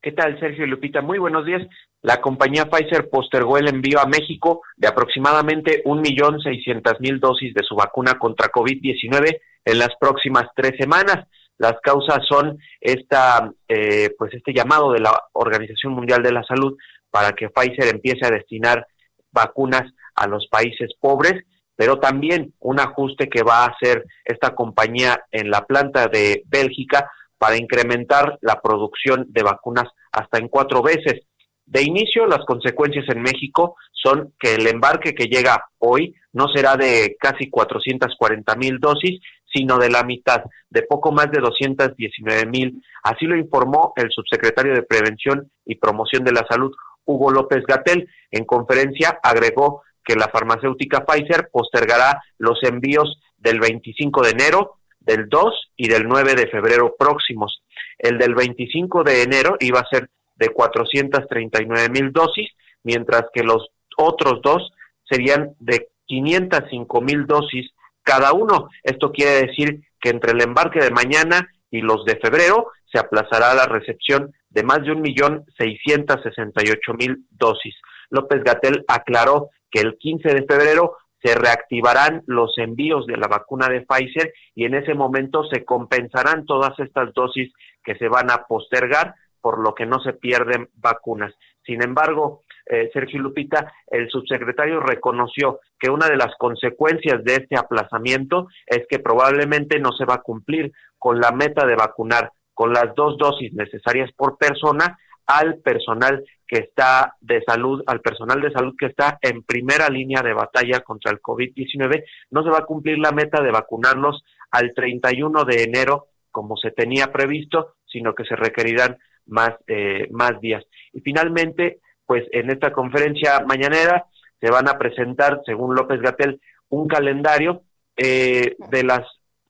¿Qué 0.00 0.12
tal, 0.12 0.38
Sergio 0.38 0.66
Lupita? 0.66 1.00
Muy 1.00 1.18
buenos 1.18 1.44
días. 1.44 1.62
La 2.02 2.20
compañía 2.20 2.66
Pfizer 2.66 3.08
postergó 3.10 3.58
el 3.58 3.68
envío 3.68 3.98
a 3.98 4.06
México 4.06 4.62
de 4.76 4.86
aproximadamente 4.86 5.82
1.600.000 5.84 7.18
dosis 7.18 7.52
de 7.54 7.64
su 7.64 7.74
vacuna 7.74 8.14
contra 8.18 8.52
COVID-19 8.52 9.40
en 9.64 9.78
las 9.78 9.90
próximas 9.98 10.44
tres 10.54 10.74
semanas. 10.78 11.26
Las 11.58 11.74
causas 11.82 12.20
son 12.28 12.58
esta, 12.80 13.50
eh, 13.68 14.10
pues 14.16 14.32
este 14.34 14.52
llamado 14.52 14.92
de 14.92 15.00
la 15.00 15.12
Organización 15.32 15.94
Mundial 15.94 16.22
de 16.22 16.32
la 16.32 16.44
Salud 16.44 16.76
para 17.10 17.32
que 17.32 17.48
Pfizer 17.48 17.92
empiece 17.92 18.26
a 18.26 18.30
destinar 18.30 18.86
vacunas 19.32 19.90
a 20.14 20.28
los 20.28 20.46
países 20.48 20.90
pobres, 21.00 21.44
pero 21.74 21.98
también 21.98 22.54
un 22.60 22.78
ajuste 22.78 23.28
que 23.28 23.42
va 23.42 23.64
a 23.64 23.68
hacer 23.68 24.04
esta 24.24 24.54
compañía 24.54 25.24
en 25.32 25.50
la 25.50 25.64
planta 25.64 26.06
de 26.06 26.42
Bélgica 26.46 27.10
para 27.38 27.56
incrementar 27.56 28.38
la 28.40 28.60
producción 28.60 29.26
de 29.28 29.42
vacunas 29.42 29.88
hasta 30.12 30.38
en 30.38 30.48
cuatro 30.48 30.82
veces. 30.82 31.22
De 31.66 31.82
inicio, 31.82 32.26
las 32.26 32.44
consecuencias 32.46 33.04
en 33.08 33.22
México 33.22 33.76
son 33.92 34.34
que 34.38 34.54
el 34.54 34.66
embarque 34.68 35.14
que 35.14 35.26
llega 35.26 35.64
hoy 35.78 36.14
no 36.32 36.46
será 36.54 36.76
de 36.76 37.16
casi 37.18 37.50
440 37.50 38.54
mil 38.56 38.78
dosis, 38.78 39.20
sino 39.52 39.78
de 39.78 39.90
la 39.90 40.04
mitad, 40.04 40.44
de 40.70 40.82
poco 40.82 41.10
más 41.10 41.30
de 41.30 41.40
219 41.40 42.46
mil. 42.46 42.82
Así 43.02 43.26
lo 43.26 43.36
informó 43.36 43.92
el 43.96 44.10
subsecretario 44.10 44.74
de 44.74 44.82
Prevención 44.82 45.50
y 45.64 45.76
Promoción 45.76 46.22
de 46.24 46.32
la 46.32 46.46
Salud, 46.48 46.72
Hugo 47.04 47.30
López 47.30 47.64
Gatel. 47.66 48.08
En 48.30 48.44
conferencia 48.44 49.18
agregó 49.22 49.82
que 50.04 50.14
la 50.14 50.28
farmacéutica 50.28 51.04
Pfizer 51.04 51.48
postergará 51.50 52.22
los 52.38 52.62
envíos 52.62 53.18
del 53.38 53.58
25 53.58 54.22
de 54.22 54.30
enero 54.30 54.76
del 55.06 55.28
2 55.28 55.72
y 55.76 55.88
del 55.88 56.06
9 56.06 56.34
de 56.34 56.48
febrero 56.48 56.94
próximos. 56.98 57.62
El 57.98 58.18
del 58.18 58.34
25 58.34 59.04
de 59.04 59.22
enero 59.22 59.56
iba 59.60 59.80
a 59.80 59.88
ser 59.88 60.10
de 60.34 60.48
439 60.50 61.88
mil 61.88 62.12
dosis, 62.12 62.50
mientras 62.82 63.24
que 63.32 63.42
los 63.42 63.68
otros 63.96 64.42
dos 64.42 64.72
serían 65.08 65.54
de 65.58 65.88
505 66.06 67.00
mil 67.00 67.26
dosis 67.26 67.70
cada 68.02 68.32
uno. 68.32 68.68
Esto 68.82 69.10
quiere 69.12 69.46
decir 69.46 69.82
que 70.00 70.10
entre 70.10 70.32
el 70.32 70.42
embarque 70.42 70.80
de 70.80 70.90
mañana 70.90 71.48
y 71.70 71.80
los 71.80 72.04
de 72.04 72.16
febrero 72.16 72.70
se 72.92 72.98
aplazará 72.98 73.54
la 73.54 73.66
recepción 73.66 74.32
de 74.50 74.62
más 74.62 74.82
de 74.82 74.92
un 74.92 75.00
millón 75.00 75.44
seiscientos 75.58 76.22
sesenta 76.22 76.62
y 76.64 76.70
ocho 76.70 76.94
mil 76.94 77.26
dosis. 77.30 77.74
López 78.10 78.42
Gatel 78.44 78.84
aclaró 78.88 79.50
que 79.70 79.80
el 79.80 79.96
15 79.98 80.28
de 80.28 80.46
febrero 80.46 80.96
se 81.26 81.34
reactivarán 81.34 82.22
los 82.26 82.56
envíos 82.56 83.04
de 83.06 83.16
la 83.16 83.26
vacuna 83.26 83.68
de 83.68 83.80
Pfizer 83.80 84.32
y 84.54 84.64
en 84.64 84.74
ese 84.74 84.94
momento 84.94 85.44
se 85.44 85.64
compensarán 85.64 86.46
todas 86.46 86.78
estas 86.78 87.12
dosis 87.14 87.52
que 87.82 87.96
se 87.96 88.08
van 88.08 88.30
a 88.30 88.44
postergar, 88.46 89.14
por 89.40 89.58
lo 89.58 89.74
que 89.74 89.86
no 89.86 90.00
se 90.00 90.12
pierden 90.12 90.68
vacunas. 90.74 91.34
Sin 91.64 91.82
embargo, 91.82 92.44
eh, 92.66 92.90
Sergio 92.92 93.20
Lupita, 93.20 93.72
el 93.88 94.08
subsecretario 94.08 94.80
reconoció 94.80 95.60
que 95.78 95.90
una 95.90 96.08
de 96.08 96.16
las 96.16 96.34
consecuencias 96.38 97.24
de 97.24 97.34
este 97.34 97.56
aplazamiento 97.56 98.46
es 98.66 98.86
que 98.88 99.00
probablemente 99.00 99.80
no 99.80 99.92
se 99.92 100.04
va 100.04 100.14
a 100.14 100.22
cumplir 100.22 100.72
con 100.98 101.20
la 101.20 101.32
meta 101.32 101.66
de 101.66 101.74
vacunar 101.74 102.30
con 102.54 102.72
las 102.72 102.94
dos 102.94 103.18
dosis 103.18 103.52
necesarias 103.52 104.10
por 104.16 104.38
persona 104.38 104.98
al 105.26 105.58
personal 105.58 106.24
que 106.46 106.58
está 106.58 107.14
de 107.20 107.42
salud, 107.42 107.82
al 107.86 108.00
personal 108.00 108.40
de 108.40 108.52
salud 108.52 108.74
que 108.78 108.86
está 108.86 109.18
en 109.20 109.42
primera 109.42 109.88
línea 109.88 110.22
de 110.22 110.32
batalla 110.32 110.80
contra 110.80 111.10
el 111.10 111.20
COVID-19, 111.20 112.04
no 112.30 112.42
se 112.42 112.50
va 112.50 112.58
a 112.58 112.66
cumplir 112.66 112.98
la 112.98 113.12
meta 113.12 113.42
de 113.42 113.50
vacunarlos 113.50 114.24
al 114.50 114.72
31 114.74 115.44
de 115.44 115.64
enero 115.64 116.06
como 116.30 116.56
se 116.56 116.70
tenía 116.70 117.12
previsto, 117.12 117.76
sino 117.86 118.14
que 118.14 118.24
se 118.24 118.36
requerirán 118.36 118.98
más, 119.26 119.52
eh, 119.66 120.06
más 120.10 120.40
días. 120.40 120.62
Y 120.92 121.00
finalmente, 121.00 121.80
pues 122.04 122.24
en 122.30 122.50
esta 122.50 122.72
conferencia 122.72 123.40
mañanera 123.46 124.04
se 124.40 124.50
van 124.50 124.68
a 124.68 124.78
presentar, 124.78 125.40
según 125.46 125.74
López 125.74 126.00
Gatel, 126.00 126.40
un 126.68 126.88
calendario 126.88 127.62
eh, 127.96 128.56
de 128.70 128.82
las 128.84 129.00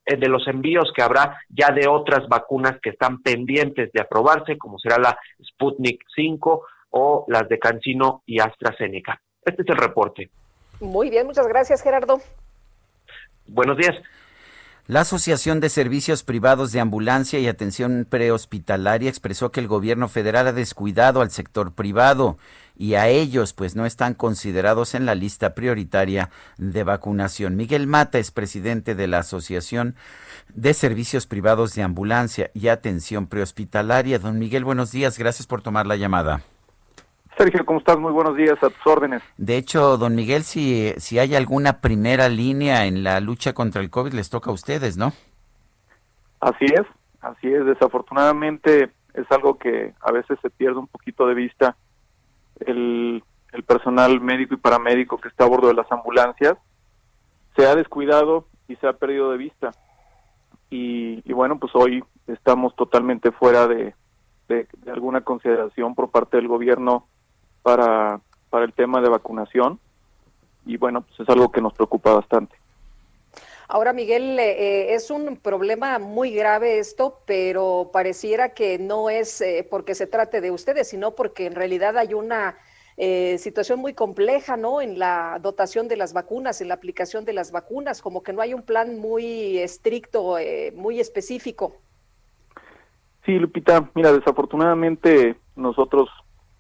de 0.07 0.29
los 0.29 0.47
envíos 0.47 0.93
que 0.95 1.03
habrá 1.03 1.41
ya 1.49 1.73
de 1.73 1.89
otras 1.89 2.29
vacunas 2.29 2.79
que 2.81 2.91
están 2.91 3.23
pendientes 3.23 3.91
de 3.93 4.01
aprobarse, 4.01 4.57
como 4.57 4.79
será 4.79 4.99
la 4.99 5.19
Sputnik 5.45 6.05
5 6.15 6.63
o 6.91 7.25
las 7.29 7.49
de 7.49 7.59
Cancino 7.59 8.23
y 8.27 8.41
AstraZeneca. 8.41 9.21
Este 9.45 9.63
es 9.63 9.69
el 9.69 9.77
reporte. 9.77 10.31
Muy 10.81 11.11
bien, 11.11 11.27
muchas 11.27 11.47
gracias, 11.49 11.83
Gerardo. 11.83 12.21
Buenos 13.47 13.77
días. 13.77 13.97
La 14.89 15.01
Asociación 15.01 15.59
de 15.59 15.69
Servicios 15.69 16.23
Privados 16.23 16.71
de 16.71 16.79
Ambulancia 16.79 17.41
y 17.41 17.49
Atención 17.49 18.07
Prehospitalaria 18.09 19.11
expresó 19.11 19.51
que 19.51 19.59
el 19.59 19.67
gobierno 19.67 20.07
federal 20.07 20.47
ha 20.47 20.53
descuidado 20.53 21.23
al 21.23 21.33
sector 21.33 21.73
privado 21.73 22.39
y 22.77 22.95
a 22.95 23.09
ellos 23.09 23.53
pues 23.53 23.75
no 23.75 23.85
están 23.85 24.15
considerados 24.15 24.95
en 24.95 25.05
la 25.05 25.17
lista 25.17 25.57
prioritaria 25.57 26.31
de 26.57 26.85
vacunación. 26.85 27.57
Miguel 27.57 27.89
Mata 27.89 28.21
es 28.21 28.31
presidente 28.31 28.95
de 28.95 29.09
la 29.09 29.19
Asociación 29.19 29.97
de 30.55 30.73
Servicios 30.73 31.27
Privados 31.27 31.75
de 31.75 31.83
Ambulancia 31.83 32.53
y 32.55 32.69
Atención 32.69 33.27
Prehospitalaria. 33.27 34.21
Don 34.21 34.39
Miguel, 34.39 34.65
buenos 34.65 34.93
días, 34.93 35.19
gracias 35.19 35.49
por 35.49 35.63
tomar 35.63 35.89
la 35.89 35.97
llamada. 35.97 36.45
Sergio, 37.37 37.67
¿cómo 37.67 37.81
estás? 37.81 37.99
Muy 37.99 38.13
buenos 38.13 38.35
días, 38.35 38.57
a 38.63 38.71
tus 38.71 38.87
órdenes. 38.87 39.23
De 39.37 39.59
hecho, 39.59 39.99
don 39.99 40.15
Miguel, 40.15 40.43
si, 40.43 40.95
si 40.97 41.19
hay 41.19 41.35
alguna 41.35 41.83
primera 41.83 42.31
línea 42.31 42.87
en 42.87 43.05
la 43.05 43.21
lucha 43.21 43.53
contra 43.53 43.83
el 43.83 43.91
COVID, 43.91 44.15
les 44.15 44.31
toca 44.31 44.51
a 44.51 44.55
ustedes, 44.55 44.97
¿no? 44.97 45.13
Así 46.41 46.65
es, 46.65 46.87
así 47.21 47.49
es. 47.49 47.67
Desafortunadamente 47.67 48.91
es 49.13 49.31
algo 49.31 49.59
que 49.59 49.93
a 50.01 50.13
veces 50.13 50.39
se 50.41 50.49
pierde 50.49 50.79
un 50.79 50.87
poquito 50.87 51.27
de 51.27 51.35
vista. 51.35 51.77
El, 52.61 53.23
el 53.53 53.63
personal 53.65 54.19
médico 54.23 54.55
y 54.55 54.59
paramédico 54.59 55.19
que 55.19 55.29
está 55.29 55.45
a 55.45 55.49
bordo 55.49 55.69
de 55.69 55.75
las 55.75 55.93
ambulancias 55.93 56.57
se 57.55 57.67
ha 57.67 57.75
descuidado 57.75 58.47
y 58.67 58.77
se 58.77 58.87
ha 58.87 58.95
perdido 58.95 59.31
de 59.31 59.37
vista. 59.37 59.73
Y, 60.71 61.21
y 61.29 61.33
bueno, 61.35 61.59
pues 61.59 61.73
hoy 61.75 62.03
estamos 62.29 62.75
totalmente 62.77 63.31
fuera 63.31 63.67
de, 63.67 63.95
de, 64.49 64.67
de 64.79 64.91
alguna 64.91 65.21
consideración 65.21 65.95
por 65.95 66.11
parte 66.11 66.39
del 66.39 66.49
gobierno 66.49 67.09
para, 67.67 68.21
para 68.49 68.65
el 68.65 68.73
tema 68.73 69.01
de 69.01 69.09
vacunación 69.09 69.81
y 70.65 70.77
bueno, 70.77 71.03
pues 71.03 71.19
es 71.19 71.29
algo 71.29 71.51
que 71.51 71.61
nos 71.61 71.73
preocupa 71.73 72.15
bastante. 72.15 72.55
Ahora, 73.67 73.93
Miguel, 73.93 74.39
eh, 74.39 74.95
es 74.95 75.11
un 75.11 75.37
problema 75.37 75.99
muy 75.99 76.31
grave 76.31 76.79
esto, 76.79 77.19
pero 77.27 77.91
pareciera 77.93 78.55
que 78.55 78.79
no 78.79 79.11
es 79.11 79.41
eh, 79.41 79.67
porque 79.69 79.97
se 79.97 80.07
trate 80.07 80.41
de 80.41 80.53
ustedes, 80.53 80.87
sino 80.87 81.17
porque 81.17 81.47
en 81.47 81.57
realidad 81.57 81.99
hay 81.99 82.15
una 82.15 82.57
eh, 82.97 83.37
situación 83.39 83.81
muy 83.81 83.95
compleja, 83.95 84.57
¿no? 84.57 84.81
En 84.81 85.01
la 85.01 85.41
dotación 85.43 85.89
de 85.89 85.97
las 85.97 86.13
vacunas, 86.13 86.61
en 86.61 86.69
la 86.69 86.75
aplicación 86.75 87.25
de 87.25 87.33
las 87.33 87.51
vacunas, 87.51 88.01
como 88.01 88.23
que 88.23 88.33
no 88.33 88.43
hay 88.43 88.55
un 88.55 88.63
plan 88.63 88.97
muy 89.01 89.59
estricto, 89.59 90.39
eh, 90.39 90.73
muy 90.77 91.01
específico. 91.01 91.75
Sí, 93.25 93.33
Lupita, 93.33 93.91
mira, 93.97 94.13
desafortunadamente 94.13 95.35
nosotros 95.57 96.09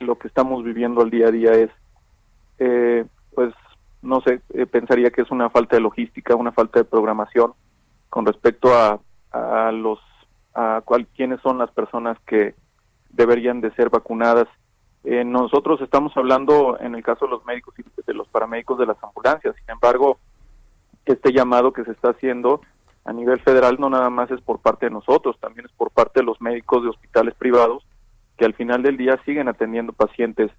lo 0.01 0.17
que 0.17 0.29
estamos 0.29 0.63
viviendo 0.65 1.01
al 1.03 1.11
día 1.11 1.29
a 1.29 1.31
día 1.31 1.53
es, 1.53 1.71
eh, 2.59 3.05
pues, 3.35 3.55
no 4.03 4.21
sé, 4.21 4.41
eh, 4.55 4.67
pensaría 4.67 5.11
que 5.11 5.23
es 5.23 5.31
una 5.31 5.51
falta 5.51 5.77
de 5.77 5.83
logística, 5.83 6.35
una 6.35 6.53
falta 6.53 6.81
de 6.81 6.85
programación 6.85 7.53
con 8.11 8.27
respecto 8.27 8.73
a, 8.75 9.01
a 9.33 9.73
los, 9.73 9.99
a 10.55 10.83
cuál, 10.85 11.07
quiénes 11.09 11.41
son 11.41 11.59
las 11.59 11.71
personas 11.71 12.19
que 12.27 12.55
deberían 13.11 13.61
de 13.61 13.73
ser 13.73 13.91
vacunadas. 13.91 14.49
Eh, 15.05 15.25
nosotros 15.25 15.81
estamos 15.81 16.17
hablando, 16.17 16.79
en 16.81 16.95
el 16.95 17.03
caso 17.03 17.27
de 17.27 17.33
los 17.33 17.45
médicos 17.45 17.75
y 17.79 17.85
de 18.07 18.15
los 18.15 18.29
paramédicos 18.29 18.79
de 18.79 18.87
las 18.87 19.03
ambulancias, 19.03 19.55
sin 19.57 19.71
embargo, 19.71 20.19
este 21.05 21.33
llamado 21.33 21.73
que 21.73 21.85
se 21.85 21.93
está 21.93 22.11
haciendo 22.11 22.61
a 23.05 23.13
nivel 23.13 23.41
federal 23.41 23.77
no 23.79 23.89
nada 23.89 24.11
más 24.11 24.31
es 24.33 24.41
por 24.41 24.59
parte 24.59 24.87
de 24.87 24.91
nosotros, 24.91 25.39
también 25.39 25.67
es 25.67 25.73
por 25.73 25.93
parte 25.93 26.21
de 26.21 26.27
los 26.27 26.41
médicos 26.41 26.83
de 26.83 26.89
hospitales 26.89 27.35
privados 27.35 27.87
que 28.37 28.45
al 28.45 28.55
final 28.55 28.83
del 28.83 28.97
día 28.97 29.21
siguen 29.25 29.49
atendiendo 29.49 29.93
pacientes 29.93 30.51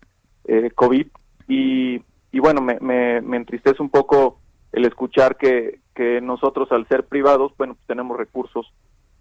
eh, 0.46 0.72
COVID 0.76 1.08
y, 1.48 2.02
y 2.32 2.40
bueno, 2.40 2.62
me, 2.62 2.80
me, 2.80 3.38
entristece 3.38 3.82
un 3.82 3.90
poco 3.90 4.40
el 4.72 4.86
escuchar 4.86 5.38
que, 5.38 5.80
que 5.96 6.22
nosotros 6.22 6.72
al 6.72 6.88
ser 6.88 7.06
privados, 7.06 7.52
bueno, 7.58 7.74
pues 7.76 7.88
tenemos 7.88 8.18
recursos 8.18 8.66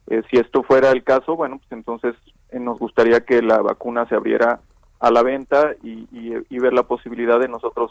Eh, 0.08 0.22
si 0.30 0.36
esto 0.38 0.62
fuera 0.62 0.92
el 0.92 1.02
caso, 1.02 1.34
bueno, 1.34 1.58
pues 1.58 1.72
entonces 1.72 2.14
eh, 2.50 2.60
nos 2.60 2.78
gustaría 2.78 3.24
que 3.24 3.42
la 3.42 3.60
vacuna 3.60 4.06
se 4.08 4.14
abriera 4.14 4.60
a 5.00 5.10
la 5.10 5.22
venta 5.24 5.74
y, 5.82 6.06
y- 6.12 6.58
ver 6.60 6.72
la 6.72 6.84
posibilidad 6.84 7.40
de 7.40 7.48
nosotros 7.48 7.90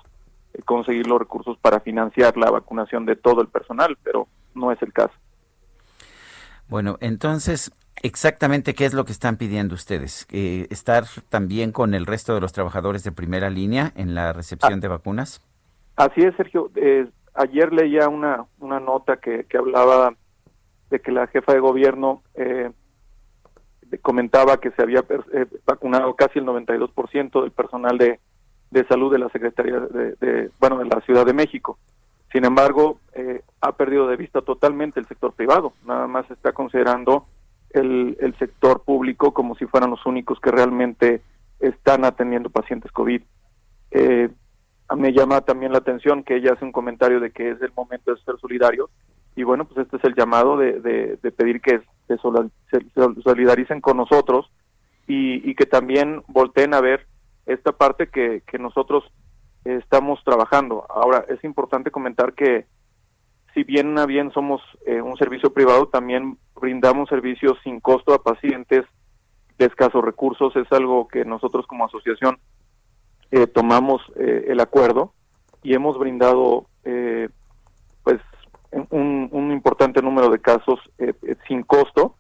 conseguir 0.64 1.08
los 1.08 1.20
recursos 1.20 1.58
para 1.60 1.82
financiar 1.82 2.38
la 2.38 2.50
vacunación 2.50 3.06
de 3.06 3.16
todo 3.18 3.42
el 3.42 3.48
personal, 3.50 3.98
pero 4.02 4.28
no 4.54 4.72
es 4.72 4.82
el 4.82 4.94
caso. 4.94 5.14
Bueno, 6.70 6.96
entonces, 7.02 7.72
exactamente 8.04 8.74
qué 8.74 8.86
es 8.86 8.94
lo 8.94 9.06
que 9.06 9.12
están 9.12 9.38
pidiendo 9.38 9.76
ustedes? 9.76 10.28
Eh, 10.32 10.68
¿Estar 10.70 11.06
también 11.30 11.72
con 11.72 11.94
el 11.94 12.06
resto 12.06 12.34
de 12.36 12.42
los 12.42 12.54
trabajadores 12.54 13.04
de 13.04 13.12
primera 13.12 13.50
línea 13.50 13.92
en 13.96 14.16
la 14.16 14.34
recepción 14.34 14.80
de 14.80 14.88
vacunas? 14.88 15.42
Así 15.96 16.22
es, 16.22 16.36
Sergio. 16.36 16.72
Eh, 16.76 17.08
ayer 17.34 17.72
leía 17.74 18.08
una, 18.10 18.46
una 18.60 18.80
nota 18.80 19.18
que, 19.18 19.46
que 19.46 19.58
hablaba 19.58 20.14
de 20.90 21.00
que 21.00 21.12
la 21.12 21.28
jefa 21.28 21.54
de 21.54 21.60
gobierno 21.60 22.22
eh, 22.36 22.72
comentaba 24.02 24.58
que 24.60 24.72
se 24.72 24.82
había 24.82 25.04
eh, 25.34 25.46
vacunado 25.66 26.16
casi 26.16 26.40
el 26.40 26.46
92% 26.46 27.42
del 27.42 27.52
personal 27.52 27.98
de, 27.98 28.20
de 28.72 28.88
salud 28.88 29.12
de 29.12 29.20
la 29.20 29.30
Secretaría 29.30 29.80
de, 29.80 30.16
de- 30.20 30.52
bueno, 30.60 30.78
de 30.80 30.86
la 30.86 31.02
Ciudad 31.02 31.26
de 31.26 31.34
México. 31.34 31.78
Sin 32.32 32.44
embargo, 32.44 33.00
eh, 33.14 33.42
ha 33.62 33.72
perdido 33.72 34.08
de 34.08 34.18
vista 34.18 34.42
totalmente 34.42 35.00
el 35.00 35.08
sector 35.08 35.32
privado. 35.34 35.74
Nada 35.86 36.08
más 36.08 36.30
está 36.30 36.52
considerando 36.52 37.26
el, 37.76 38.18
el 38.20 38.38
sector 38.38 38.84
público 38.84 39.34
como 39.34 39.56
si 39.56 39.66
fueran 39.66 39.92
los 39.92 40.06
únicos 40.06 40.40
que 40.40 40.52
realmente 40.52 41.22
están 41.60 42.06
atendiendo 42.06 42.50
pacientes 42.50 42.92
COVID. 42.92 43.22
Eh, 43.92 44.30
me 44.98 45.14
llama 45.14 45.42
también 45.42 45.72
la 45.72 45.80
atención 45.80 46.24
que 46.24 46.36
ella 46.36 46.54
hace 46.54 46.66
un 46.66 46.72
comentario 46.72 47.20
de 47.20 47.32
que 47.32 47.52
es 47.52 47.62
el 47.62 47.72
momento 47.76 48.14
de 48.14 48.22
ser 48.22 48.36
solidario 48.40 48.90
y 49.36 49.44
bueno, 49.44 49.66
pues 49.66 49.86
este 49.86 49.98
es 49.98 50.04
el 50.06 50.16
llamado 50.16 50.58
de, 50.58 50.80
de- 50.80 51.32
pedir 51.32 51.60
que 51.60 51.82
se, 52.08 52.18
solidaricen 53.24 53.82
con 53.82 53.98
nosotros 53.98 54.50
y, 55.08 55.50
y 55.50 55.56
que 55.56 55.66
también 55.66 56.24
volteen 56.28 56.74
a 56.74 56.82
ver 56.82 57.06
esta 57.46 57.74
parte 57.74 58.08
que, 58.08 58.42
nosotros 58.60 59.04
estamos 59.66 60.24
trabajando. 60.24 60.86
Ahora, 60.90 61.26
es 61.28 61.44
importante 61.44 61.92
comentar 61.92 62.34
que 62.34 62.66
si 63.56 63.64
bien 63.64 63.98
a 63.98 64.06
bien 64.06 64.32
somos 64.32 64.62
eh, 64.86 65.02
un 65.02 65.18
servicio 65.18 65.52
privado, 65.54 65.88
también 65.88 66.38
brindamos 66.60 67.08
servicios 67.08 67.58
sin 67.64 67.80
costo 67.80 68.14
a 68.14 68.22
pacientes 68.22 68.84
de 69.58 69.66
escasos 69.66 70.04
recursos. 70.04 70.54
Es 70.58 70.70
algo 70.74 71.08
que 71.08 71.24
nosotros 71.24 71.66
como 71.66 71.86
asociación 71.86 72.38
eh, 73.32 73.48
tomamos 73.48 74.02
eh, 74.18 74.48
el 74.50 74.60
acuerdo 74.60 75.14
y 75.64 75.74
hemos 75.74 75.98
brindado 75.98 76.68
pues 78.04 78.22
un, 78.92 79.52
importante 79.52 80.00
número 80.04 80.30
de 80.30 80.38
casos 80.38 80.80
sin 81.48 81.64
costo 81.64 82.16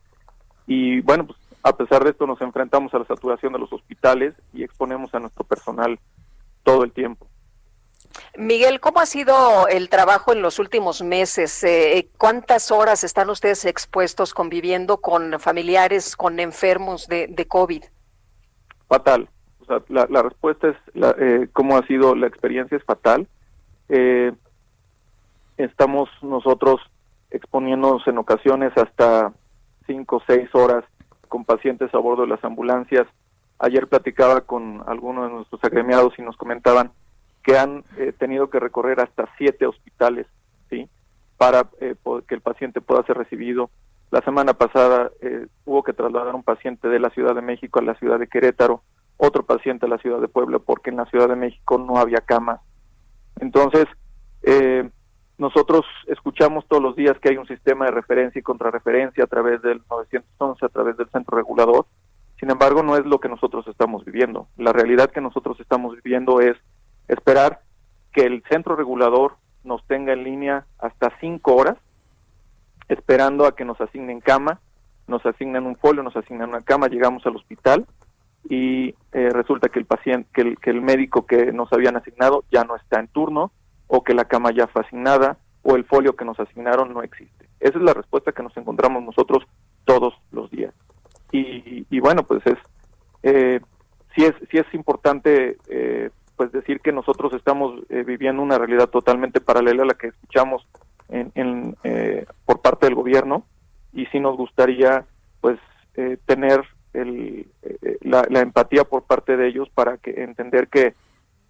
y 0.66 1.02
bueno 1.02 1.28
pues 1.28 1.38
a 1.62 1.78
pesar 1.78 2.04
de 2.04 2.10
esto 2.10 2.26
nos 2.26 2.42
enfrentamos 2.42 2.92
a 2.96 2.98
la 2.98 3.06
saturación 3.06 3.54
de 3.54 3.60
los 3.60 3.72
hospitales 3.72 4.34
y 4.54 4.64
exponemos 4.64 5.14
a 5.14 5.20
nuestro 5.20 5.44
personal 5.44 6.00
todo 6.64 6.84
el 6.84 6.92
tiempo. 6.92 7.28
Miguel, 8.38 8.80
¿cómo 8.80 8.99
ha 8.99 9.05
sido 9.05 9.68
el 9.68 9.89
trabajo 9.89 10.34
en 10.34 10.41
los 10.41 10.59
últimos 10.59 11.01
meses? 11.01 11.63
Eh, 11.63 12.09
¿Cuántas 12.18 12.72
horas 12.72 13.03
están 13.03 13.30
ustedes 13.30 13.66
expuestos 13.66 14.34
conviviendo 14.34 14.97
con 14.97 15.39
familiares, 15.39 16.16
con 16.16 16.39
enfermos 16.39 17.07
de, 17.07 17.47
COVID? 17.47 17.84
fatal. 18.88 19.28
O 19.61 19.66
sea, 19.66 19.82
la, 19.88 20.07
la 20.09 20.22
respuesta 20.22 20.70
es 20.70 20.78
la, 20.93 21.16
eh, 21.18 21.47
cómo 21.53 21.78
ha 21.78 21.88
sido 21.88 22.16
la 22.16 22.28
experiencia 22.28 22.78
es 22.78 22.84
fatal. 22.84 23.28
Eh, 23.89 24.32
estamos 25.57 26.09
nosotros 26.22 26.82
exponiéndonos 27.32 28.07
en 28.07 28.18
ocasiones 28.18 28.72
hasta 28.78 29.34
cinco 29.88 30.18
o 30.18 30.24
seis 30.28 30.49
horas 30.53 30.84
con 31.28 31.45
pacientes 31.45 31.93
a 31.93 31.97
bordo 31.97 32.24
de 32.24 32.30
las 32.30 32.43
ambulancias. 32.43 33.07
Ayer 33.59 33.88
platicaba 33.88 34.41
con 34.41 34.84
algunos 34.88 35.28
de 35.28 35.36
nuestros 35.36 35.63
agremiados 35.63 36.13
y 36.18 36.22
nos 36.22 36.38
comentaban 36.38 36.91
que 37.46 37.58
han 37.58 37.84
eh, 37.98 38.12
tenido 38.18 38.50
que 38.50 38.60
recorrer 38.60 39.00
hasta 39.00 39.30
siete 39.38 39.68
hospitales, 39.68 40.26
sí, 40.70 40.89
para 41.38 41.70
eh, 41.80 41.96
que 42.28 42.34
el 42.34 42.41
paciente 42.41 42.82
pueda 42.82 43.04
ser 43.04 43.18
recibido. 43.18 43.70
La 44.10 44.22
semana 44.22 44.56
pasada 44.56 45.12
eh, 45.22 45.46
hubo 45.64 45.84
que 45.84 45.93
trasladar 45.93 46.34
un 46.34 46.43
paciente 46.43 46.88
de 46.88 47.00
la 47.00 47.12
Ciudad 47.12 47.36
de 47.36 47.43
México 47.43 47.80
a 47.80 47.84
la 47.84 47.93
ciudad 47.96 48.18
de 48.18 48.28
Querétaro, 48.28 48.82
otro 49.18 49.46
paciente 49.46 49.86
a 49.86 49.89
la 49.89 50.00
ciudad 50.00 50.20
de 50.20 50.28
Puebla, 50.28 50.58
porque 50.58 50.89
en 50.89 50.98
la 50.98 51.06
Ciudad 51.06 51.30
de 51.30 51.36
México 51.36 51.78
no 51.78 51.98
había 51.98 52.18
camas. 52.18 52.62
Entonces, 53.39 53.86
eh, 54.41 54.89
nosotros 55.38 55.86
escuchamos 56.08 56.66
todos 56.68 56.82
los 56.82 56.96
días 56.96 57.18
que 57.20 57.30
hay 57.30 57.38
un 57.38 57.48
sistema 57.48 57.86
de 57.86 57.91
referencia 57.91 58.39
y 58.39 58.43
contrarreferencia 58.43 59.24
a 59.24 59.28
través 59.28 59.62
del 59.62 59.84
911, 59.89 60.66
a 60.66 60.70
través 60.70 60.98
del 60.98 61.10
centro 61.10 61.38
regulador. 61.38 61.86
Sin 62.39 62.50
embargo, 62.50 62.82
no 62.82 62.98
es 62.98 63.06
lo 63.06 63.20
que 63.20 63.30
nosotros 63.30 63.68
estamos 63.68 64.04
viviendo. 64.04 64.48
La 64.58 64.74
realidad 64.74 65.12
que 65.12 65.22
nosotros 65.22 65.60
estamos 65.60 65.96
viviendo 66.02 66.41
es 66.41 66.58
esperar 67.08 67.62
que 68.12 68.22
el 68.22 68.43
centro 68.49 68.76
regulador 68.76 69.36
nos 69.64 69.86
tenga 69.88 70.14
en 70.14 70.24
línea 70.24 70.66
hasta 70.80 71.12
cinco 71.20 71.56
horas, 71.56 71.78
esperando 72.88 73.45
a 73.45 73.56
que 73.56 73.66
nos 73.66 73.80
asignen 73.82 74.22
cama, 74.22 74.62
nos 75.08 75.26
asignan 75.26 75.66
un 75.66 75.76
folio, 75.76 76.03
nos 76.03 76.16
asignan 76.16 76.49
una 76.49 76.62
cama, 76.62 76.88
llegamos 76.88 77.26
al 77.26 77.36
hospital 77.36 77.86
y 78.47 78.95
eh, 79.12 79.30
resulta 79.32 79.70
que 79.70 79.80
el 79.80 79.86
paciente, 79.86 80.30
que 80.34 80.41
el, 80.41 80.58
que 80.60 80.70
el 80.70 80.82
médico 80.82 81.26
que 81.26 81.51
nos 81.51 81.72
habían 81.74 81.95
asignado 81.97 82.43
ya 82.51 82.64
no 82.64 82.76
está 82.76 82.99
en 82.99 83.08
turno 83.08 83.51
o 83.88 84.03
que 84.03 84.14
la 84.14 84.26
cama 84.26 84.51
ya 84.51 84.68
fue 84.68 84.84
asignada 84.84 85.38
o 85.64 85.76
el 85.76 85.86
folio 85.86 86.16
que 86.16 86.26
nos 86.26 86.39
asignaron 86.39 86.93
no 86.93 87.01
existe. 87.01 87.49
Esa 87.60 87.78
es 87.78 87.84
la 87.84 87.93
respuesta 87.93 88.32
que 88.32 88.43
nos 88.43 88.56
encontramos 88.56 89.03
nosotros 89.03 89.43
todos 89.84 90.14
los 90.32 90.49
días. 90.51 90.74
Y, 91.32 91.86
y 91.89 91.99
bueno, 91.99 92.24
pues 92.24 92.41
es 92.45 92.58
eh, 93.24 93.60
es 94.16 94.34
sí 94.49 94.58
es 94.58 94.74
importante 94.74 95.58
que 96.80 96.91
nosotros 96.91 97.34
estamos 97.34 97.82
eh, 97.89 98.03
viviendo 98.03 98.41
una 98.41 98.57
realidad 98.57 98.89
totalmente 98.89 99.41
paralela 99.41 99.84
a 99.84 99.88
la 99.88 99.93
que 99.93 100.07
escuchamos 100.07 100.67
en, 101.09 101.32
en, 101.36 101.76
eh, 101.84 102.26
por 102.45 102.61
parte 102.61 102.86
del 102.88 102.95
gobierno 102.95 103.45
y 103.93 104.05
sí 104.07 104.19
nos 104.19 104.38
gustaría 104.38 105.05
pues 105.41 105.59
eh, 105.95 106.17
tener 106.26 106.63
el, 106.93 107.47
eh, 107.61 107.97
la, 108.01 108.26
la 108.30 108.39
empatía 108.41 108.84
por 108.84 109.03
parte 109.03 109.38
de 109.38 109.47
ellos 109.47 109.69
para 109.73 109.97
que 109.97 110.23
entender 110.23 110.67
que 110.67 110.93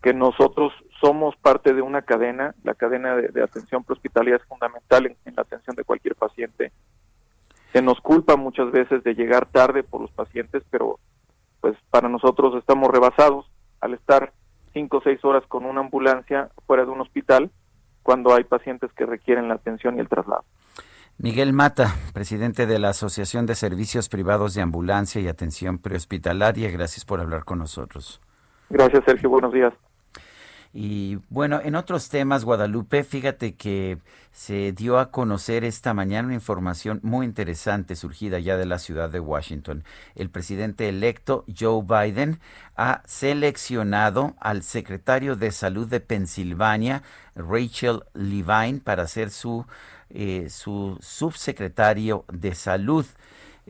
que 0.05 0.13
nosotros 0.13 0.71
somos 1.01 1.35
parte 1.37 1.73
de 1.73 1.81
una 1.81 2.03
cadena, 2.03 2.53
la 2.63 2.75
cadena 2.75 3.15
de, 3.15 3.29
de 3.29 3.41
atención 3.41 3.83
prehospitalaria 3.83 4.35
es 4.35 4.43
fundamental 4.43 5.07
en, 5.07 5.17
en 5.25 5.35
la 5.35 5.41
atención 5.41 5.75
de 5.75 5.83
cualquier 5.83 6.13
paciente. 6.13 6.71
Se 7.73 7.81
nos 7.81 7.99
culpa 8.01 8.35
muchas 8.35 8.71
veces 8.71 9.03
de 9.03 9.15
llegar 9.15 9.47
tarde 9.47 9.81
por 9.81 10.01
los 10.01 10.11
pacientes, 10.11 10.61
pero 10.69 10.99
pues 11.59 11.75
para 11.89 12.07
nosotros 12.07 12.53
estamos 12.53 12.91
rebasados 12.91 13.49
al 13.81 13.95
estar 13.95 14.31
cinco 14.75 14.97
o 14.97 15.01
seis 15.01 15.23
horas 15.23 15.43
con 15.47 15.65
una 15.65 15.79
ambulancia 15.79 16.49
fuera 16.67 16.83
de 16.83 16.91
un 16.91 17.01
hospital 17.01 17.49
cuando 18.03 18.35
hay 18.35 18.43
pacientes 18.43 18.91
que 18.93 19.05
requieren 19.05 19.47
la 19.47 19.55
atención 19.55 19.97
y 19.97 20.01
el 20.01 20.09
traslado. 20.09 20.43
Miguel 21.17 21.53
Mata, 21.53 21.95
presidente 22.13 22.67
de 22.67 22.77
la 22.77 22.89
Asociación 22.89 23.45
de 23.45 23.55
Servicios 23.55 24.09
Privados 24.09 24.53
de 24.53 24.61
Ambulancia 24.61 25.21
y 25.21 25.29
Atención 25.29 25.77
Prehospitalaria, 25.79 26.69
gracias 26.71 27.05
por 27.05 27.21
hablar 27.21 27.45
con 27.45 27.59
nosotros. 27.59 28.21
Gracias, 28.69 29.03
Sergio. 29.05 29.29
Buenos 29.29 29.53
días. 29.53 29.73
Y 30.77 31.19
bueno, 31.29 31.61
en 31.63 31.75
otros 31.75 32.09
temas, 32.09 32.43
Guadalupe, 32.43 33.05
fíjate 33.05 33.55
que 33.55 33.97
se 34.33 34.73
dio 34.73 34.99
a 34.99 35.09
conocer 35.09 35.63
esta 35.63 35.93
mañana 35.93 36.25
una 36.25 36.35
información 36.35 36.99
muy 37.01 37.25
interesante 37.25 37.95
surgida 37.95 38.39
ya 38.39 38.57
de 38.57 38.65
la 38.65 38.77
ciudad 38.77 39.09
de 39.09 39.21
Washington. 39.21 39.85
El 40.15 40.29
presidente 40.29 40.89
electo 40.89 41.45
Joe 41.47 41.81
Biden 41.81 42.41
ha 42.75 43.03
seleccionado 43.05 44.35
al 44.41 44.63
secretario 44.63 45.37
de 45.37 45.53
Salud 45.53 45.87
de 45.87 46.01
Pensilvania, 46.01 47.03
Rachel 47.35 48.03
Levine, 48.13 48.81
para 48.83 49.07
ser 49.07 49.29
su, 49.29 49.65
eh, 50.09 50.47
su 50.49 50.97
subsecretario 50.99 52.25
de 52.29 52.53
Salud 52.53 53.05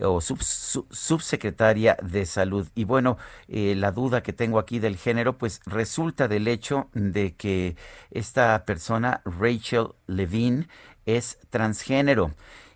o 0.02 0.22
sub, 0.22 0.42
sub, 0.42 0.88
subsecretaria 0.92 1.98
de 2.02 2.26
salud. 2.26 2.68
Y 2.76 2.84
bueno, 2.84 3.18
eh, 3.48 3.76
la 3.76 3.92
duda 3.92 4.24
que 4.24 4.34
tengo 4.34 4.60
aquí 4.60 4.80
del 4.80 4.98
género, 4.98 5.38
pues 5.38 5.62
resulta 5.66 6.28
del 6.28 6.48
hecho 6.48 6.90
de 6.94 7.36
que 7.36 7.76
esta 8.12 8.66
persona, 8.66 9.22
Rachel 9.26 9.90
Levine, 10.08 10.68
es 11.06 11.38
transgénero. 11.50 12.32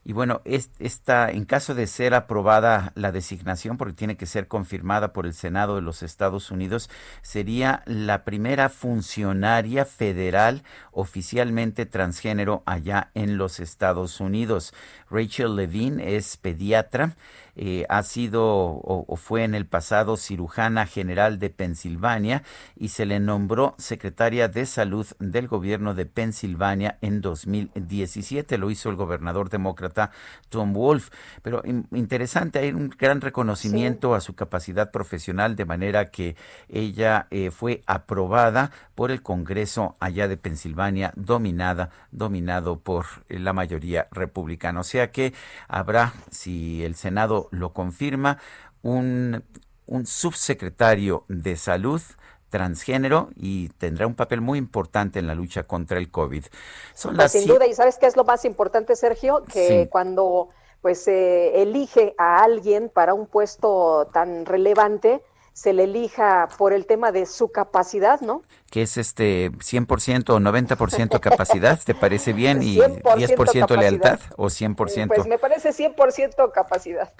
Y 0.10 0.14
bueno, 0.14 0.42
es, 0.44 0.72
esta, 0.80 1.30
en 1.30 1.46
caso 1.46 1.76
de 1.76 1.86
ser 1.86 2.16
aprobada 2.16 2.94
la 2.96 3.12
designación, 3.12 3.78
porque 3.78 3.94
tiene 3.94 4.18
que 4.18 4.26
ser 4.26 4.48
confirmada 4.48 5.14
por 5.14 5.28
el 5.28 5.36
Senado 5.36 5.76
de 5.76 5.84
los 5.84 6.02
Estados 6.02 6.50
Unidos, 6.50 6.90
sería 7.22 7.84
la 7.86 8.24
primera 8.24 8.70
funcionaria 8.70 9.86
federal 9.86 10.64
oficialmente 10.92 11.86
transgénero 11.86 12.64
allá 12.66 13.12
en 13.14 13.38
los 13.38 13.60
Estados 13.60 14.20
Unidos. 14.20 14.74
Rachel 15.12 15.56
Levine 15.56 16.16
es 16.16 16.38
pediatra, 16.38 17.16
eh, 17.62 17.86
ha 17.90 18.04
sido 18.04 18.46
o, 18.46 19.04
o, 19.06 19.16
fue 19.18 19.44
en 19.44 19.54
el 19.54 19.66
pasado 19.66 20.16
cirujana 20.16 20.86
general 20.86 21.40
de 21.40 21.50
Pensilvania 21.50 22.44
y 22.78 22.88
se 22.88 23.06
le 23.06 23.20
nombró 23.20 23.76
secretaria 23.78 24.48
de 24.48 24.66
salud 24.66 25.06
del 25.20 25.50
gobierno 25.50 25.94
de 25.94 26.06
Pensilvania 26.06 26.98
en 27.02 27.20
2017. 27.20 28.58
Lo 28.58 28.72
hizo 28.72 28.90
el 28.90 28.96
gobernador 28.96 29.50
demócrata 29.50 30.12
Tom 30.48 30.72
Wolf. 30.72 31.10
Pero 31.42 31.62
interesante, 31.66 32.60
hay 32.60 32.72
un 32.72 32.92
gran 32.98 33.20
reconocimiento 33.20 34.16
a 34.16 34.22
su 34.22 34.36
capacidad 34.36 34.92
profesional 34.92 35.58
de 35.58 35.66
manera 35.66 36.06
que 36.12 36.38
ella 36.70 37.28
eh, 37.30 37.52
fue 37.52 37.82
aprobada 37.88 38.72
por 38.96 39.12
el 39.12 39.22
Congreso 39.22 39.98
allá 40.00 40.30
de 40.30 40.38
Pensilvania, 40.38 41.12
dominada, 41.18 41.90
dominado 42.12 42.80
por 42.80 43.06
la 43.28 43.52
mayoría 43.52 44.08
republicana. 44.12 44.80
O 44.80 44.84
sea 44.86 45.12
que 45.12 45.34
habrá, 45.68 46.14
si 46.32 46.86
el 46.86 46.96
Senado 46.96 47.49
lo 47.52 47.74
confirma, 47.74 48.40
un, 48.82 49.44
un 49.86 50.06
subsecretario 50.06 51.26
de 51.28 51.56
salud 51.56 52.02
transgénero 52.50 53.30
y 53.36 53.70
tendrá 53.70 54.08
un 54.08 54.16
papel 54.16 54.42
muy 54.42 54.58
importante 54.58 55.20
en 55.20 55.28
la 55.28 55.36
lucha 55.36 55.64
contra 55.64 56.00
el 56.00 56.10
COVID. 56.10 56.46
Son 56.94 57.16
pues 57.16 57.32
sin 57.32 57.48
duda, 57.48 57.68
y 57.68 57.74
¿sabes 57.74 57.98
qué 57.98 58.08
es 58.08 58.16
lo 58.16 58.24
más 58.24 58.46
importante, 58.46 58.96
Sergio? 58.96 59.44
Que 59.46 59.88
cuando 59.92 60.50
pues 60.82 61.04
se 61.04 61.62
elige 61.62 62.16
a 62.18 62.44
alguien 62.44 62.90
para 62.90 63.14
un 63.14 63.28
puesto 63.28 64.10
tan 64.14 64.46
relevante, 64.46 65.22
se 65.60 65.74
le 65.74 65.84
elija 65.84 66.48
por 66.58 66.72
el 66.72 66.86
tema 66.86 67.12
de 67.12 67.26
su 67.26 67.52
capacidad, 67.52 68.22
¿no? 68.22 68.44
Que 68.72 68.84
es 68.84 68.96
este 68.96 69.52
100% 69.52 70.30
o 70.30 70.40
90% 70.40 71.20
capacidad, 71.20 71.78
¿te 71.84 71.94
parece 71.94 72.32
bien? 72.32 72.64
¿Y 72.64 72.78
10% 72.78 73.78
lealtad 73.78 74.22
o 74.38 74.46
100%? 74.46 75.08
Pues 75.08 75.28
me 75.28 75.38
parece 75.38 75.72
100% 75.72 76.54
capacidad. 76.54 77.12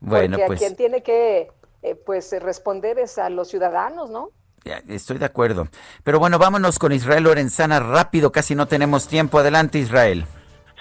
Bueno, 0.00 0.38
Porque 0.38 0.46
pues... 0.46 0.58
a 0.58 0.64
quien 0.64 0.76
tiene 0.76 1.02
que 1.02 1.50
eh, 1.82 1.94
pues 1.94 2.32
responder 2.40 2.98
es 2.98 3.18
a 3.18 3.28
los 3.28 3.48
ciudadanos, 3.48 4.08
¿no? 4.08 4.30
Estoy 4.88 5.18
de 5.18 5.26
acuerdo. 5.26 5.68
Pero 6.02 6.18
bueno, 6.18 6.38
vámonos 6.38 6.78
con 6.78 6.92
Israel 6.92 7.24
Lorenzana 7.24 7.78
rápido, 7.78 8.32
casi 8.32 8.54
no 8.54 8.68
tenemos 8.68 9.06
tiempo. 9.06 9.38
Adelante, 9.38 9.78
Israel. 9.78 10.24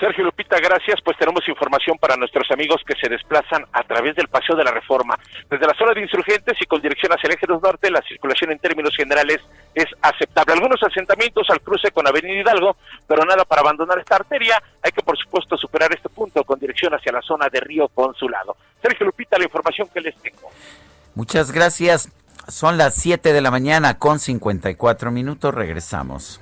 Sergio 0.01 0.23
Lupita, 0.23 0.57
gracias. 0.59 0.99
Pues 1.05 1.15
tenemos 1.15 1.47
información 1.47 1.95
para 1.99 2.17
nuestros 2.17 2.49
amigos 2.49 2.81
que 2.85 2.95
se 2.99 3.07
desplazan 3.07 3.63
a 3.71 3.83
través 3.83 4.15
del 4.15 4.27
Paseo 4.27 4.55
de 4.55 4.63
la 4.63 4.71
Reforma. 4.71 5.15
Desde 5.47 5.67
la 5.67 5.75
zona 5.77 5.93
de 5.93 6.01
insurgentes 6.01 6.57
y 6.59 6.65
con 6.65 6.81
dirección 6.81 7.13
hacia 7.13 7.27
el 7.27 7.35
eje 7.35 7.45
2 7.47 7.61
norte, 7.61 7.91
la 7.91 8.01
circulación 8.01 8.51
en 8.51 8.57
términos 8.57 8.95
generales 8.97 9.37
es 9.75 9.85
aceptable. 10.01 10.55
Algunos 10.55 10.81
asentamientos 10.81 11.47
al 11.51 11.61
cruce 11.61 11.91
con 11.91 12.07
Avenida 12.07 12.41
Hidalgo, 12.41 12.77
pero 13.07 13.23
nada 13.25 13.45
para 13.45 13.61
abandonar 13.61 13.99
esta 13.99 14.15
arteria. 14.15 14.61
Hay 14.81 14.91
que, 14.91 15.03
por 15.03 15.15
supuesto, 15.17 15.55
superar 15.55 15.93
este 15.93 16.09
punto 16.09 16.43
con 16.43 16.59
dirección 16.59 16.95
hacia 16.95 17.11
la 17.11 17.21
zona 17.21 17.47
de 17.49 17.59
Río 17.59 17.87
Consulado. 17.89 18.57
Sergio 18.81 19.05
Lupita, 19.05 19.37
la 19.37 19.43
información 19.43 19.87
que 19.93 20.01
les 20.01 20.15
tengo. 20.15 20.49
Muchas 21.13 21.51
gracias. 21.51 22.09
Son 22.47 22.79
las 22.79 22.95
7 22.95 23.33
de 23.33 23.41
la 23.41 23.51
mañana 23.51 23.99
con 23.99 24.17
54 24.17 25.11
minutos. 25.11 25.53
Regresamos. 25.53 26.41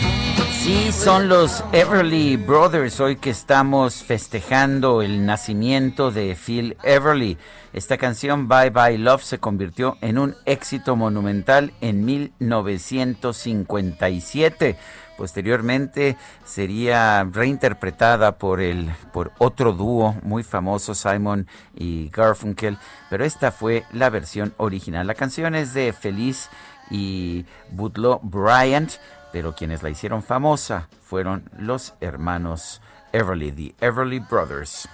Sí, 0.71 0.93
son 0.93 1.27
los 1.27 1.65
Everly 1.73 2.37
Brothers 2.37 3.01
hoy 3.01 3.17
que 3.17 3.29
estamos 3.29 4.05
festejando 4.05 5.01
el 5.01 5.25
nacimiento 5.25 6.11
de 6.11 6.33
Phil 6.33 6.77
Everly. 6.81 7.37
Esta 7.73 7.97
canción 7.97 8.47
Bye 8.47 8.69
Bye 8.69 8.97
Love 8.97 9.21
se 9.21 9.37
convirtió 9.37 9.97
en 9.99 10.17
un 10.17 10.33
éxito 10.45 10.95
monumental 10.95 11.73
en 11.81 12.05
1957. 12.05 14.77
Posteriormente 15.17 16.15
sería 16.45 17.27
reinterpretada 17.29 18.37
por 18.37 18.61
el 18.61 18.91
por 19.11 19.33
otro 19.39 19.73
dúo 19.73 20.15
muy 20.23 20.43
famoso 20.43 20.95
Simon 20.95 21.47
y 21.75 22.07
Garfunkel, 22.11 22.77
pero 23.09 23.25
esta 23.25 23.51
fue 23.51 23.83
la 23.91 24.09
versión 24.09 24.53
original. 24.55 25.05
La 25.05 25.15
canción 25.15 25.53
es 25.53 25.73
de 25.73 25.91
Feliz 25.91 26.49
y 26.89 27.45
Budlow 27.71 28.21
Bryant, 28.23 28.93
pero 29.31 29.55
quienes 29.55 29.83
la 29.83 29.89
hicieron 29.89 30.23
famosa 30.23 30.87
fueron 31.01 31.49
los 31.57 31.93
hermanos 32.01 32.81
Everly, 33.13 33.51
the 33.51 33.75
Everly 33.85 34.19
Brothers. 34.19 34.87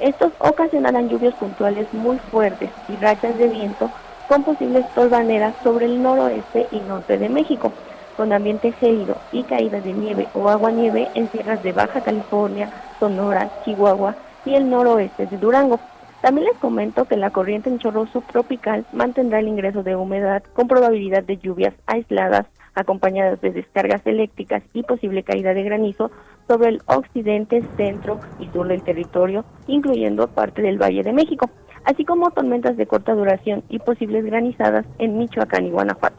Estos 0.00 0.32
ocasionarán 0.38 1.08
lluvias 1.08 1.34
puntuales 1.34 1.92
muy 1.92 2.18
fuertes 2.18 2.70
y 2.88 2.96
rachas 2.96 3.36
de 3.36 3.48
viento 3.48 3.90
con 4.28 4.44
posibles 4.44 4.86
tolvaneras 4.94 5.54
sobre 5.64 5.86
el 5.86 6.00
noroeste 6.02 6.68
y 6.70 6.80
norte 6.80 7.18
de 7.18 7.28
México 7.28 7.72
con 8.16 8.32
ambiente 8.32 8.72
gélido 8.72 9.16
y 9.30 9.44
caída 9.44 9.80
de 9.80 9.92
nieve 9.92 10.26
o 10.34 10.48
agua-nieve 10.48 11.08
en 11.14 11.30
sierras 11.30 11.62
de 11.62 11.72
Baja 11.72 12.00
California, 12.00 12.68
Sonora, 12.98 13.48
Chihuahua 13.64 14.16
y 14.44 14.54
el 14.54 14.68
noroeste 14.68 15.26
de 15.26 15.36
Durango. 15.36 15.78
También 16.20 16.48
les 16.48 16.58
comento 16.58 17.04
que 17.04 17.16
la 17.16 17.30
corriente 17.30 17.70
en 17.70 17.78
chorro 17.78 18.06
subtropical 18.08 18.84
mantendrá 18.92 19.38
el 19.38 19.46
ingreso 19.46 19.84
de 19.84 19.94
humedad 19.94 20.42
con 20.52 20.66
probabilidad 20.66 21.22
de 21.22 21.38
lluvias 21.38 21.74
aisladas 21.86 22.46
acompañadas 22.74 23.40
de 23.40 23.52
descargas 23.52 24.04
eléctricas 24.04 24.62
y 24.72 24.82
posible 24.82 25.22
caída 25.22 25.54
de 25.54 25.62
granizo 25.62 26.10
sobre 26.48 26.70
el 26.70 26.82
occidente, 26.86 27.62
centro 27.76 28.18
y 28.40 28.48
sur 28.48 28.66
del 28.66 28.82
territorio, 28.82 29.44
incluyendo 29.68 30.26
parte 30.26 30.62
del 30.62 30.82
Valle 30.82 31.04
de 31.04 31.12
México, 31.12 31.50
así 31.84 32.04
como 32.04 32.30
tormentas 32.30 32.76
de 32.76 32.86
corta 32.86 33.14
duración 33.14 33.62
y 33.68 33.78
posibles 33.78 34.24
granizadas 34.24 34.86
en 34.98 35.18
Michoacán 35.18 35.66
y 35.66 35.70
Guanajuato. 35.70 36.16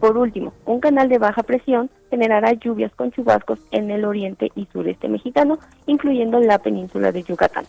Por 0.00 0.18
último, 0.18 0.52
un 0.66 0.80
canal 0.80 1.08
de 1.08 1.18
baja 1.18 1.42
presión 1.42 1.90
generará 2.10 2.52
lluvias 2.52 2.94
con 2.94 3.12
chubascos 3.12 3.58
en 3.70 3.90
el 3.90 4.04
oriente 4.04 4.50
y 4.54 4.66
sureste 4.72 5.08
mexicano, 5.08 5.58
incluyendo 5.86 6.38
la 6.40 6.58
península 6.58 7.12
de 7.12 7.22
Yucatán. 7.22 7.66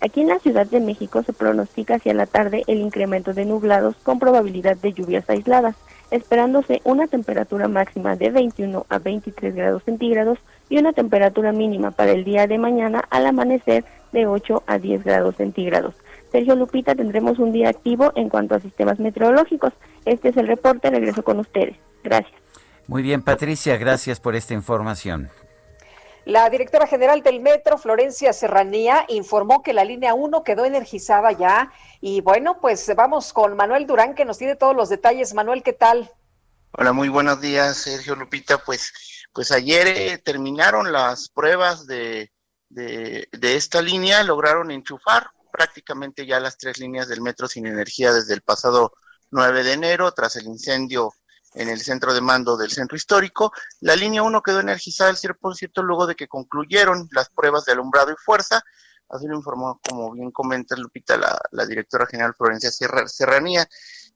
Aquí 0.00 0.20
en 0.20 0.28
la 0.28 0.38
Ciudad 0.38 0.66
de 0.66 0.80
México 0.80 1.22
se 1.22 1.32
pronostica 1.32 1.94
hacia 1.94 2.14
la 2.14 2.26
tarde 2.26 2.64
el 2.66 2.80
incremento 2.80 3.32
de 3.32 3.46
nublados 3.46 3.96
con 3.96 4.18
probabilidad 4.18 4.76
de 4.76 4.92
lluvias 4.92 5.28
aisladas, 5.28 5.74
esperándose 6.10 6.80
una 6.84 7.06
temperatura 7.06 7.66
máxima 7.68 8.14
de 8.14 8.30
21 8.30 8.86
a 8.88 8.98
23 8.98 9.54
grados 9.54 9.82
centígrados 9.84 10.38
y 10.68 10.78
una 10.78 10.92
temperatura 10.92 11.52
mínima 11.52 11.90
para 11.90 12.12
el 12.12 12.24
día 12.24 12.46
de 12.46 12.58
mañana 12.58 13.04
al 13.10 13.26
amanecer 13.26 13.84
de 14.12 14.26
8 14.26 14.64
a 14.66 14.78
10 14.78 15.04
grados 15.04 15.36
centígrados. 15.36 15.94
Sergio 16.32 16.56
Lupita, 16.56 16.94
tendremos 16.94 17.38
un 17.38 17.52
día 17.52 17.68
activo 17.68 18.12
en 18.16 18.28
cuanto 18.28 18.54
a 18.54 18.60
sistemas 18.60 18.98
meteorológicos. 18.98 19.72
Este 20.04 20.30
es 20.30 20.36
el 20.36 20.46
reporte, 20.46 20.90
regreso 20.90 21.22
con 21.22 21.38
ustedes. 21.38 21.76
Gracias. 22.02 22.34
Muy 22.86 23.02
bien, 23.02 23.22
Patricia, 23.22 23.76
gracias 23.76 24.20
por 24.20 24.36
esta 24.36 24.54
información. 24.54 25.30
La 26.26 26.50
directora 26.50 26.88
general 26.88 27.22
del 27.22 27.40
Metro, 27.40 27.78
Florencia 27.78 28.32
Serranía, 28.32 29.04
informó 29.08 29.62
que 29.62 29.72
la 29.72 29.84
línea 29.84 30.12
1 30.14 30.42
quedó 30.42 30.64
energizada 30.64 31.30
ya. 31.30 31.70
Y 32.00 32.20
bueno, 32.20 32.58
pues 32.60 32.92
vamos 32.96 33.32
con 33.32 33.54
Manuel 33.56 33.86
Durán, 33.86 34.14
que 34.14 34.24
nos 34.24 34.36
tiene 34.36 34.56
todos 34.56 34.74
los 34.74 34.88
detalles. 34.88 35.34
Manuel, 35.34 35.62
¿qué 35.62 35.72
tal? 35.72 36.10
Hola, 36.72 36.92
muy 36.92 37.08
buenos 37.08 37.40
días, 37.40 37.76
Sergio 37.76 38.16
Lupita. 38.16 38.58
Pues, 38.58 38.92
pues 39.36 39.52
ayer 39.52 39.86
eh, 39.86 40.18
terminaron 40.24 40.90
las 40.90 41.28
pruebas 41.28 41.86
de, 41.86 42.32
de, 42.70 43.28
esta 43.42 43.82
línea, 43.82 44.22
lograron 44.22 44.70
enchufar 44.70 45.28
prácticamente 45.52 46.24
ya 46.24 46.40
las 46.40 46.56
tres 46.56 46.78
líneas 46.78 47.06
del 47.06 47.20
metro 47.20 47.46
sin 47.46 47.66
energía 47.66 48.14
desde 48.14 48.32
el 48.32 48.40
pasado 48.40 48.94
9 49.32 49.62
de 49.62 49.74
enero, 49.74 50.10
tras 50.12 50.36
el 50.36 50.46
incendio 50.46 51.12
en 51.52 51.68
el 51.68 51.82
centro 51.82 52.14
de 52.14 52.22
mando 52.22 52.56
del 52.56 52.70
centro 52.70 52.96
histórico. 52.96 53.52
La 53.80 53.94
línea 53.94 54.22
1 54.22 54.40
quedó 54.40 54.60
energizada 54.60 55.10
al 55.10 55.16
100% 55.16 55.82
luego 55.82 56.06
de 56.06 56.14
que 56.14 56.28
concluyeron 56.28 57.06
las 57.12 57.28
pruebas 57.28 57.66
de 57.66 57.72
alumbrado 57.72 58.12
y 58.12 58.16
fuerza. 58.16 58.62
Así 59.10 59.26
lo 59.26 59.36
informó, 59.36 59.78
como 59.86 60.12
bien 60.12 60.30
comenta 60.30 60.76
Lupita, 60.76 61.18
la, 61.18 61.38
la 61.50 61.66
directora 61.66 62.06
general 62.06 62.34
Florencia 62.34 62.70
Serranía. 62.70 63.68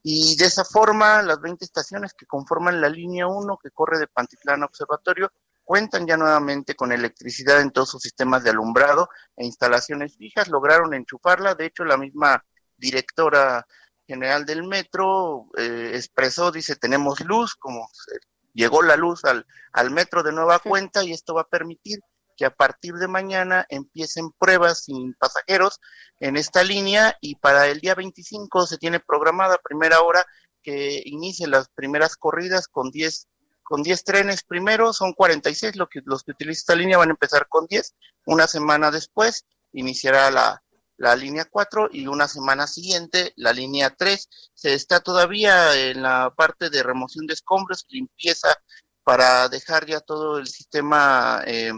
Y 0.03 0.35
de 0.35 0.45
esa 0.45 0.65
forma, 0.65 1.21
las 1.21 1.39
20 1.41 1.63
estaciones 1.63 2.13
que 2.13 2.25
conforman 2.25 2.81
la 2.81 2.89
línea 2.89 3.27
1 3.27 3.59
que 3.61 3.71
corre 3.71 3.99
de 3.99 4.07
Pantitlán 4.07 4.63
a 4.63 4.65
Observatorio 4.65 5.31
cuentan 5.63 6.07
ya 6.07 6.17
nuevamente 6.17 6.75
con 6.75 6.91
electricidad 6.91 7.61
en 7.61 7.71
todos 7.71 7.89
sus 7.89 8.01
sistemas 8.01 8.43
de 8.43 8.49
alumbrado 8.49 9.09
e 9.37 9.45
instalaciones 9.45 10.17
fijas, 10.17 10.49
lograron 10.49 10.93
enchufarla, 10.93 11.55
de 11.55 11.67
hecho 11.67 11.85
la 11.85 11.97
misma 11.97 12.43
directora 12.75 13.65
general 14.05 14.45
del 14.45 14.67
metro 14.67 15.47
eh, 15.57 15.91
expresó, 15.93 16.51
dice, 16.51 16.75
tenemos 16.75 17.21
luz, 17.21 17.55
como 17.55 17.89
llegó 18.53 18.81
la 18.81 18.97
luz 18.97 19.23
al, 19.23 19.45
al 19.71 19.91
metro 19.91 20.23
de 20.23 20.33
nueva 20.33 20.59
cuenta 20.59 21.03
y 21.03 21.13
esto 21.13 21.35
va 21.35 21.41
a 21.41 21.47
permitir 21.47 22.01
que 22.41 22.47
a 22.47 22.55
partir 22.55 22.95
de 22.95 23.07
mañana 23.07 23.67
empiecen 23.69 24.31
pruebas 24.31 24.85
sin 24.85 25.13
pasajeros 25.13 25.79
en 26.19 26.37
esta 26.37 26.63
línea 26.63 27.15
y 27.21 27.35
para 27.35 27.67
el 27.67 27.79
día 27.81 27.93
25 27.93 28.65
se 28.65 28.79
tiene 28.79 28.99
programada 28.99 29.59
primera 29.63 30.01
hora 30.01 30.25
que 30.63 31.03
inicie 31.05 31.45
las 31.45 31.69
primeras 31.69 32.17
corridas 32.17 32.67
con 32.67 32.89
10 32.89 33.27
con 33.61 33.83
10 33.83 34.03
trenes 34.03 34.41
primero, 34.41 34.91
son 34.91 35.13
46 35.13 35.75
lo 35.75 35.87
que, 35.87 36.01
los 36.03 36.23
que 36.23 36.31
utiliza 36.31 36.61
esta 36.61 36.75
línea, 36.75 36.97
van 36.97 37.09
a 37.09 37.11
empezar 37.11 37.47
con 37.47 37.67
10. 37.67 37.93
Una 38.25 38.47
semana 38.47 38.89
después 38.89 39.45
iniciará 39.71 40.31
la, 40.31 40.63
la 40.97 41.15
línea 41.15 41.45
4 41.45 41.89
y 41.93 42.07
una 42.07 42.27
semana 42.27 42.65
siguiente 42.65 43.33
la 43.35 43.53
línea 43.53 43.93
3. 43.95 44.27
Se 44.55 44.73
está 44.73 44.99
todavía 45.01 45.75
en 45.79 46.01
la 46.01 46.33
parte 46.35 46.71
de 46.71 46.81
remoción 46.81 47.27
de 47.27 47.35
escombros, 47.35 47.85
limpieza 47.87 48.57
para 49.03 49.47
dejar 49.47 49.85
ya 49.85 49.99
todo 49.99 50.39
el 50.39 50.47
sistema 50.47 51.43
eh, 51.45 51.71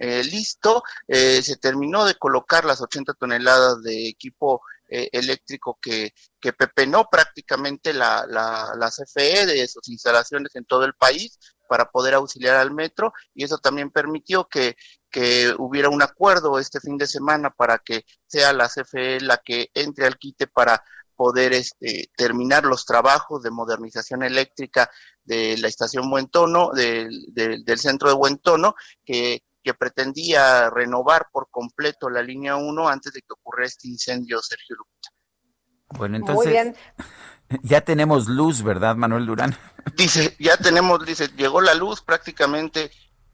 eh, 0.00 0.24
listo. 0.24 0.82
Eh, 1.06 1.42
se 1.42 1.56
terminó 1.56 2.06
de 2.06 2.14
colocar 2.14 2.64
las 2.64 2.80
80 2.80 3.12
toneladas 3.14 3.82
de 3.82 4.08
equipo 4.08 4.62
eh, 4.88 5.10
eléctrico 5.12 5.78
que, 5.80 6.14
que 6.40 6.54
pepenó 6.54 7.08
prácticamente 7.10 7.92
la, 7.92 8.24
la, 8.26 8.72
la 8.78 8.90
CFE 8.90 9.44
de 9.44 9.68
sus 9.68 9.86
instalaciones 9.88 10.56
en 10.56 10.64
todo 10.64 10.86
el 10.86 10.94
país 10.94 11.38
para 11.68 11.90
poder 11.90 12.14
auxiliar 12.14 12.56
al 12.56 12.72
metro 12.72 13.12
y 13.34 13.44
eso 13.44 13.58
también 13.58 13.90
permitió 13.90 14.48
que, 14.48 14.76
que 15.10 15.54
hubiera 15.58 15.90
un 15.90 16.02
acuerdo 16.02 16.58
este 16.58 16.80
fin 16.80 16.96
de 16.96 17.06
semana 17.06 17.50
para 17.50 17.78
que 17.78 18.04
sea 18.26 18.52
la 18.52 18.68
CFE 18.68 19.20
la 19.20 19.36
que 19.36 19.70
entre 19.74 20.06
al 20.06 20.16
quite 20.18 20.46
para 20.46 20.82
poder 21.14 21.52
este, 21.52 22.10
terminar 22.16 22.64
los 22.64 22.86
trabajos 22.86 23.42
de 23.42 23.50
modernización 23.50 24.22
eléctrica 24.22 24.90
de 25.22 25.58
la 25.58 25.68
estación 25.68 26.08
Buen 26.08 26.28
Tono, 26.28 26.70
del, 26.70 27.12
centro 27.76 28.08
de 28.08 28.14
Buen 28.14 28.38
Tono, 28.38 28.74
que 29.04 29.42
que 29.62 29.74
pretendía 29.74 30.70
renovar 30.70 31.28
por 31.32 31.48
completo 31.50 32.08
la 32.08 32.22
línea 32.22 32.56
1 32.56 32.88
antes 32.88 33.12
de 33.12 33.20
que 33.20 33.32
ocurriera 33.32 33.68
este 33.68 33.88
incendio, 33.88 34.40
Sergio 34.42 34.76
Lupita. 34.76 35.10
Bueno, 35.98 36.16
entonces 36.16 36.74
ya 37.62 37.80
tenemos 37.80 38.28
luz, 38.28 38.62
¿verdad, 38.62 38.96
Manuel 38.96 39.26
Durán? 39.26 39.56
Dice, 39.96 40.36
ya 40.38 40.56
tenemos, 40.56 41.04
dice, 41.04 41.28
llegó 41.36 41.60
la 41.60 41.74
luz 41.74 42.00
prácticamente, 42.02 42.90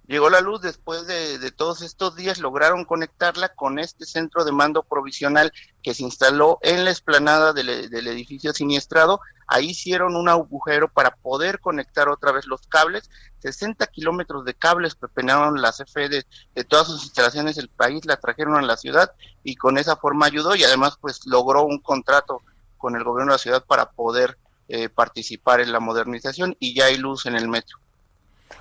llegó 0.07 0.31
la 0.31 0.41
luz 0.41 0.61
después 0.61 1.07
de, 1.07 1.51
todos 1.53 1.83
estos 1.83 2.17
días, 2.17 2.39
lograron 2.39 2.85
conectarla 2.85 3.49
con 3.51 3.79
este 3.79 4.07
centro 4.07 4.45
de 4.45 4.53
mando 4.53 4.83
provisional 4.83 5.53
que 5.83 5.95
se 5.95 6.03
instaló 6.03 6.59
en 6.63 6.85
la 6.85 6.91
explanada 6.91 7.53
del, 7.53 7.91
del 7.91 8.07
edificio 8.09 8.53
siniestrado. 8.53 9.21
Ahí 9.47 9.71
hicieron 9.71 10.17
un 10.17 10.29
agujero 10.29 10.89
para 10.89 11.11
poder 11.11 11.61
conectar 11.61 12.09
otra 12.09 12.33
vez 12.33 12.47
los 12.47 12.67
cables. 12.67 13.11
60 13.41 13.87
kilómetros 13.89 14.45
de 14.45 14.55
cables 14.55 14.95
pepenaron 14.95 15.61
la 15.61 15.73
CFE 15.73 16.09
de, 16.09 16.27
de, 16.55 16.65
todas 16.65 16.89
sus 16.89 17.05
instalaciones 17.05 17.57
del 17.57 17.69
país, 17.69 18.05
la 18.05 18.17
trajeron 18.17 18.57
a 18.57 18.63
la 18.63 18.77
ciudad 18.77 19.13
y 19.45 19.57
con 19.57 19.79
esa 19.79 19.97
forma 19.97 20.27
ayudó 20.27 20.57
y 20.57 20.65
además 20.65 20.99
pues 21.01 21.27
logró 21.27 21.65
un 21.65 21.79
contrato 21.79 22.43
con 22.77 22.97
el 22.97 23.05
gobierno 23.05 23.33
de 23.33 23.37
la 23.37 23.43
ciudad 23.43 23.65
para 23.65 23.91
poder 23.91 24.39
eh, 24.69 24.89
participar 24.89 25.61
en 25.61 25.71
la 25.71 25.79
modernización 25.79 26.57
y 26.59 26.75
ya 26.75 26.87
hay 26.87 26.97
luz 26.97 27.27
en 27.27 27.37
el 27.37 27.49
metro. 27.49 27.79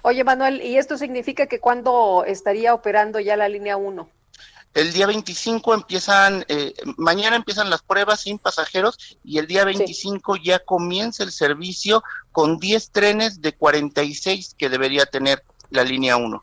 Oye 0.02 0.24
Manuel, 0.24 0.62
¿y 0.62 0.78
esto 0.78 0.98
significa 0.98 1.48
que 1.48 1.60
cuándo 1.60 2.24
estaría 2.26 2.74
operando 2.74 3.20
ya 3.20 3.36
la 3.36 3.50
línea 3.50 3.78
1? 3.78 4.08
El 4.74 4.92
día 4.92 5.08
25 5.08 5.74
empiezan, 5.74 6.46
eh, 6.50 6.74
mañana 6.98 7.38
empiezan 7.38 7.70
las 7.70 7.82
pruebas 7.82 8.20
sin 8.20 8.38
pasajeros 8.38 9.18
y 9.24 9.38
el 9.38 9.48
día 9.48 9.64
25 9.64 10.36
sí. 10.36 10.42
ya 10.44 10.60
comienza 10.60 11.24
el 11.24 11.32
servicio 11.32 12.04
con 12.34 12.60
10 12.60 12.92
trenes 12.92 13.42
de 13.42 13.54
46 13.54 14.56
que 14.58 14.70
debería 14.70 15.06
tener 15.06 15.44
la 15.70 15.84
línea 15.86 16.18
1. 16.18 16.42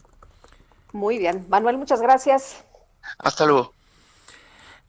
Muy 0.93 1.18
bien. 1.18 1.45
Manuel, 1.51 1.76
muchas 1.76 2.01
gracias. 2.01 2.64
Hasta 3.18 3.45
luego. 3.45 3.74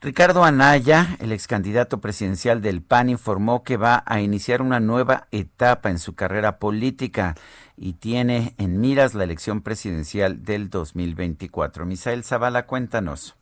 Ricardo 0.00 0.44
Anaya, 0.44 1.16
el 1.18 1.32
ex 1.32 1.46
candidato 1.46 1.98
presidencial 1.98 2.60
del 2.60 2.82
PAN, 2.82 3.08
informó 3.08 3.62
que 3.62 3.78
va 3.78 4.02
a 4.04 4.20
iniciar 4.20 4.60
una 4.60 4.78
nueva 4.78 5.28
etapa 5.30 5.88
en 5.88 5.98
su 5.98 6.14
carrera 6.14 6.58
política 6.58 7.36
y 7.76 7.94
tiene 7.94 8.54
en 8.58 8.80
miras 8.80 9.14
la 9.14 9.24
elección 9.24 9.62
presidencial 9.62 10.42
del 10.44 10.70
2024. 10.70 11.84
Misael 11.86 12.24
Zavala, 12.24 12.66
cuéntanos. 12.66 13.36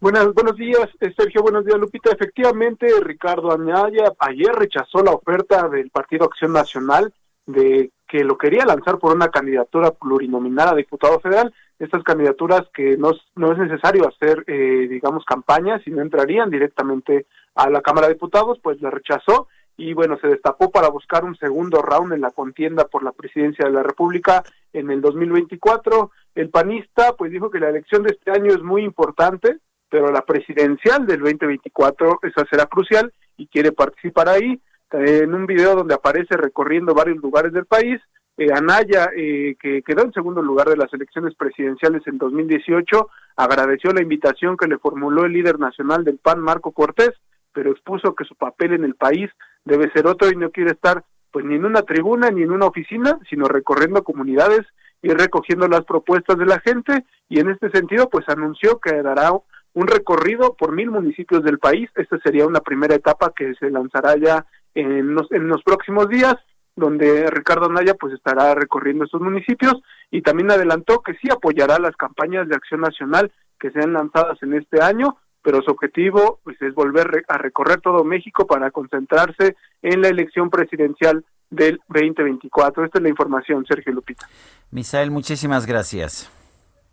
Buenas, 0.00 0.32
buenos 0.32 0.56
días, 0.56 0.88
Sergio. 1.16 1.42
Buenos 1.42 1.64
días, 1.64 1.78
Lupita. 1.78 2.10
Efectivamente, 2.10 2.86
Ricardo 3.02 3.52
Anaya 3.52 4.12
ayer 4.18 4.52
rechazó 4.54 5.02
la 5.02 5.12
oferta 5.12 5.68
del 5.68 5.90
Partido 5.90 6.24
Acción 6.24 6.52
Nacional 6.52 7.12
de 7.46 7.90
que 8.08 8.24
lo 8.24 8.38
quería 8.38 8.64
lanzar 8.64 8.98
por 8.98 9.14
una 9.14 9.28
candidatura 9.28 9.90
plurinominal 9.92 10.68
a 10.68 10.74
diputado 10.74 11.20
federal. 11.20 11.52
Estas 11.78 12.02
candidaturas 12.02 12.62
que 12.74 12.96
no, 12.96 13.10
es- 13.10 13.20
no 13.36 13.52
es 13.52 13.58
necesario 13.58 14.08
hacer, 14.08 14.42
eh, 14.46 14.86
digamos, 14.88 15.24
campañas, 15.24 15.80
sino 15.84 16.00
entrarían 16.02 16.50
directamente 16.50 17.26
a 17.54 17.68
la 17.68 17.80
Cámara 17.82 18.06
de 18.08 18.14
Diputados, 18.14 18.58
pues 18.62 18.80
la 18.80 18.90
rechazó 18.90 19.48
y 19.80 19.94
bueno, 19.94 20.18
se 20.20 20.28
destapó 20.28 20.70
para 20.70 20.90
buscar 20.90 21.24
un 21.24 21.34
segundo 21.36 21.80
round 21.80 22.12
en 22.12 22.20
la 22.20 22.30
contienda 22.32 22.84
por 22.84 23.02
la 23.02 23.12
presidencia 23.12 23.64
de 23.64 23.72
la 23.72 23.82
República 23.82 24.42
en 24.74 24.90
el 24.90 25.00
2024. 25.00 26.10
El 26.34 26.50
panista 26.50 27.14
pues 27.16 27.32
dijo 27.32 27.50
que 27.50 27.60
la 27.60 27.70
elección 27.70 28.02
de 28.02 28.10
este 28.10 28.30
año 28.30 28.52
es 28.52 28.62
muy 28.62 28.84
importante, 28.84 29.56
pero 29.88 30.12
la 30.12 30.20
presidencial 30.20 31.06
del 31.06 31.20
2024 31.20 32.18
esa 32.24 32.44
será 32.50 32.66
crucial 32.66 33.10
y 33.38 33.46
quiere 33.46 33.72
participar 33.72 34.28
ahí. 34.28 34.60
Eh, 34.92 35.20
en 35.22 35.32
un 35.32 35.46
video 35.46 35.74
donde 35.74 35.94
aparece 35.94 36.36
recorriendo 36.36 36.92
varios 36.92 37.16
lugares 37.16 37.52
del 37.54 37.64
país, 37.64 37.98
eh, 38.36 38.52
Anaya, 38.52 39.08
eh, 39.16 39.56
que 39.58 39.82
quedó 39.82 40.02
en 40.02 40.12
segundo 40.12 40.42
lugar 40.42 40.68
de 40.68 40.76
las 40.76 40.92
elecciones 40.92 41.34
presidenciales 41.36 42.06
en 42.06 42.18
2018, 42.18 43.08
agradeció 43.36 43.92
la 43.92 44.02
invitación 44.02 44.58
que 44.58 44.68
le 44.68 44.78
formuló 44.78 45.24
el 45.24 45.32
líder 45.32 45.58
nacional 45.58 46.04
del 46.04 46.18
PAN, 46.18 46.40
Marco 46.40 46.72
Cortés, 46.72 47.12
pero 47.52 47.70
expuso 47.70 48.14
que 48.14 48.24
su 48.24 48.34
papel 48.34 48.74
en 48.74 48.84
el 48.84 48.94
país 48.94 49.30
debe 49.64 49.90
ser 49.92 50.06
otro 50.06 50.30
y 50.30 50.36
no 50.36 50.50
quiere 50.50 50.72
estar 50.72 51.04
pues 51.30 51.44
ni 51.44 51.54
en 51.54 51.64
una 51.64 51.82
tribuna 51.82 52.30
ni 52.30 52.42
en 52.42 52.50
una 52.50 52.66
oficina, 52.66 53.18
sino 53.28 53.46
recorriendo 53.46 54.02
comunidades 54.02 54.62
y 55.02 55.08
recogiendo 55.10 55.68
las 55.68 55.84
propuestas 55.84 56.38
de 56.38 56.46
la 56.46 56.60
gente 56.60 57.04
y 57.28 57.40
en 57.40 57.50
este 57.50 57.70
sentido 57.70 58.08
pues 58.10 58.28
anunció 58.28 58.78
que 58.80 59.02
dará 59.02 59.30
un 59.72 59.86
recorrido 59.86 60.54
por 60.54 60.72
mil 60.72 60.90
municipios 60.90 61.42
del 61.44 61.58
país. 61.58 61.88
Esta 61.94 62.18
sería 62.18 62.46
una 62.46 62.60
primera 62.60 62.94
etapa 62.94 63.32
que 63.34 63.54
se 63.54 63.70
lanzará 63.70 64.16
ya 64.16 64.46
en 64.74 65.14
los, 65.14 65.30
en 65.32 65.48
los 65.48 65.62
próximos 65.62 66.08
días, 66.08 66.34
donde 66.76 67.28
Ricardo 67.30 67.66
Anaya 67.66 67.94
pues 67.94 68.14
estará 68.14 68.54
recorriendo 68.54 69.04
estos 69.04 69.20
municipios 69.20 69.74
y 70.10 70.22
también 70.22 70.50
adelantó 70.50 71.00
que 71.02 71.14
sí 71.14 71.28
apoyará 71.30 71.78
las 71.78 71.96
campañas 71.96 72.48
de 72.48 72.56
acción 72.56 72.80
nacional 72.80 73.32
que 73.58 73.70
sean 73.70 73.92
lanzadas 73.92 74.42
en 74.42 74.54
este 74.54 74.82
año, 74.82 75.18
pero 75.42 75.62
su 75.62 75.70
objetivo 75.70 76.40
pues 76.44 76.60
es 76.62 76.74
volver 76.74 77.06
re- 77.08 77.24
a 77.28 77.38
recorrer 77.38 77.80
todo 77.80 78.04
México 78.04 78.46
para 78.46 78.70
concentrarse 78.70 79.56
en 79.82 80.02
la 80.02 80.08
elección 80.08 80.50
presidencial 80.50 81.24
del 81.50 81.80
2024. 81.88 82.84
Esta 82.84 82.98
es 82.98 83.02
la 83.02 83.08
información, 83.08 83.64
Sergio 83.66 83.92
Lupita. 83.92 84.28
Misael, 84.70 85.10
muchísimas 85.10 85.66
gracias. 85.66 86.30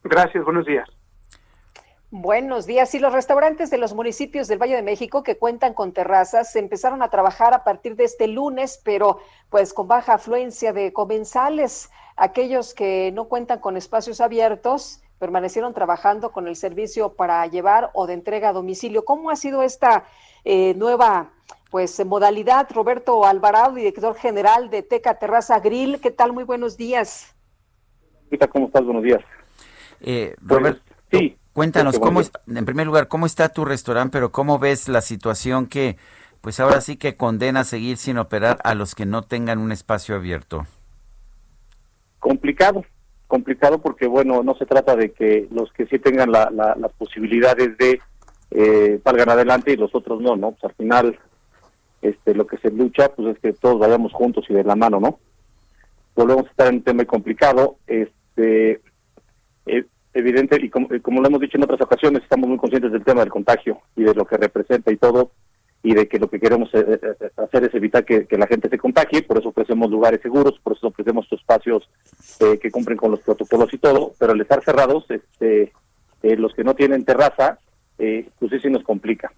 Gracias, 0.03 0.43
buenos 0.43 0.65
días. 0.65 0.87
Buenos 2.09 2.65
días. 2.65 2.95
Y 2.95 2.99
los 2.99 3.11
restaurantes 3.11 3.69
de 3.69 3.77
los 3.77 3.93
municipios 3.93 4.47
del 4.47 4.59
Valle 4.59 4.77
de 4.77 4.81
México 4.81 5.23
que 5.23 5.37
cuentan 5.37 5.73
con 5.73 5.91
terrazas 5.91 6.55
empezaron 6.55 7.01
a 7.03 7.09
trabajar 7.09 7.53
a 7.53 7.65
partir 7.65 7.97
de 7.97 8.05
este 8.05 8.27
lunes, 8.29 8.81
pero 8.85 9.19
pues 9.49 9.73
con 9.73 9.89
baja 9.89 10.13
afluencia 10.13 10.71
de 10.71 10.93
comensales. 10.93 11.89
Aquellos 12.15 12.73
que 12.73 13.11
no 13.13 13.25
cuentan 13.25 13.59
con 13.59 13.75
espacios 13.75 14.21
abiertos 14.21 15.01
permanecieron 15.19 15.73
trabajando 15.73 16.31
con 16.31 16.47
el 16.47 16.55
servicio 16.55 17.13
para 17.13 17.45
llevar 17.47 17.89
o 17.93 18.07
de 18.07 18.13
entrega 18.13 18.49
a 18.49 18.53
domicilio. 18.53 19.05
¿Cómo 19.05 19.29
ha 19.29 19.35
sido 19.35 19.63
esta 19.63 20.05
eh, 20.43 20.73
nueva 20.75 21.31
pues 21.71 22.03
modalidad? 22.05 22.67
Roberto 22.71 23.25
Alvarado, 23.25 23.73
director 23.73 24.15
general 24.15 24.69
de 24.69 24.83
Teca 24.83 25.19
Terraza 25.19 25.59
Grill. 25.59 25.99
¿Qué 25.99 26.11
tal? 26.11 26.33
Muy 26.33 26.43
buenos 26.43 26.77
días. 26.77 27.35
¿cómo 28.51 28.67
estás? 28.67 28.83
Buenos 28.83 29.03
días. 29.03 29.21
Eh, 30.01 30.35
Robert, 30.41 30.81
sí, 31.11 31.37
cuéntanos, 31.53 31.95
este, 31.95 32.05
¿cómo 32.05 32.21
es- 32.21 32.31
en 32.47 32.65
primer 32.65 32.85
lugar, 32.85 33.07
¿cómo 33.07 33.25
está 33.25 33.49
tu 33.49 33.65
restaurante? 33.65 34.11
Pero 34.11 34.31
¿cómo 34.31 34.59
ves 34.59 34.87
la 34.89 35.01
situación 35.01 35.65
que, 35.67 35.97
pues 36.41 36.59
ahora 36.59 36.81
sí 36.81 36.97
que 36.97 37.15
condena 37.15 37.61
a 37.61 37.63
seguir 37.63 37.97
sin 37.97 38.17
operar 38.17 38.59
a 38.63 38.75
los 38.75 38.95
que 38.95 39.05
no 39.05 39.23
tengan 39.23 39.59
un 39.59 39.71
espacio 39.71 40.15
abierto? 40.15 40.65
complicado, 42.19 42.83
complicado 43.27 43.79
porque, 43.81 44.07
bueno, 44.07 44.41
no 44.43 44.55
se 44.55 44.65
trata 44.65 44.95
de 44.95 45.11
que 45.11 45.47
los 45.51 45.71
que 45.73 45.85
sí 45.87 45.99
tengan 45.99 46.31
la, 46.31 46.49
la- 46.51 46.75
las 46.75 46.91
posibilidades 46.93 47.77
de 47.77 47.99
eh, 48.51 48.99
salgan 49.03 49.29
adelante 49.29 49.73
y 49.73 49.75
los 49.75 49.93
otros 49.93 50.21
no, 50.21 50.35
¿no? 50.37 50.51
Pues 50.51 50.63
al 50.63 50.73
final, 50.75 51.19
este, 52.01 52.33
lo 52.33 52.47
que 52.47 52.57
se 52.57 52.71
lucha, 52.71 53.09
pues 53.09 53.35
es 53.35 53.39
que 53.39 53.51
todos 53.53 53.79
vayamos 53.79 54.13
juntos 54.13 54.45
y 54.49 54.53
de 54.53 54.63
la 54.63 54.75
mano, 54.75 54.99
¿no? 54.99 55.19
Volvemos 56.15 56.45
a 56.45 56.49
estar 56.49 56.67
en 56.67 56.75
un 56.75 56.83
tema 56.83 57.03
complicado, 57.05 57.77
este, 57.85 58.81
eh, 59.65 59.85
evidente, 60.13 60.57
y 60.63 60.69
como, 60.69 60.87
y 60.95 60.99
como 61.01 61.21
lo 61.21 61.27
hemos 61.27 61.41
dicho 61.41 61.57
en 61.57 61.63
otras 61.65 61.81
ocasiones, 61.81 62.23
estamos 62.23 62.47
muy 62.49 62.57
conscientes 62.57 62.91
del 62.91 63.03
tema 63.03 63.19
del 63.21 63.29
contagio 63.29 63.81
y 63.95 64.03
de 64.03 64.13
lo 64.15 64.25
que 64.25 64.37
representa 64.37 64.91
y 64.91 64.97
todo, 64.97 65.31
y 65.87 65.93
de 65.93 66.05
que 66.05 66.19
lo 66.19 66.29
que 66.29 66.37
queremos 66.37 66.69
eh, 66.73 66.83
eh, 66.85 66.99
eh, 67.01 67.29
hacer 67.37 67.63
es 67.63 67.73
evitar 67.73 68.03
que, 68.03 68.27
la 68.31 68.45
gente 68.45 68.67
se 68.67 68.77
contagie, 68.77 69.21
por 69.21 69.37
eso 69.37 69.47
ofrecemos 69.47 69.89
lugares 69.89 70.19
seguros, 70.21 70.59
por 70.61 70.75
eso 70.75 70.87
ofrecemos 70.87 71.25
espacios 71.31 71.89
eh, 72.41 72.59
que 72.61 72.69
cumplen 72.69 72.97
con 72.97 73.11
los 73.11 73.21
protocolos 73.21 73.73
y 73.73 73.77
todo, 73.77 74.11
pero 74.19 74.33
al 74.33 74.41
estar 74.41 74.61
cerrados, 74.65 75.05
este, 75.09 75.71
eh, 76.23 76.35
los 76.35 76.53
que 76.53 76.65
no 76.65 76.75
tienen 76.75 77.05
terraza, 77.05 77.59
eh, 77.99 78.27
pues 78.37 78.51
sí, 78.51 78.59
sí 78.59 78.69
nos 78.69 78.83
complica. 78.83 79.31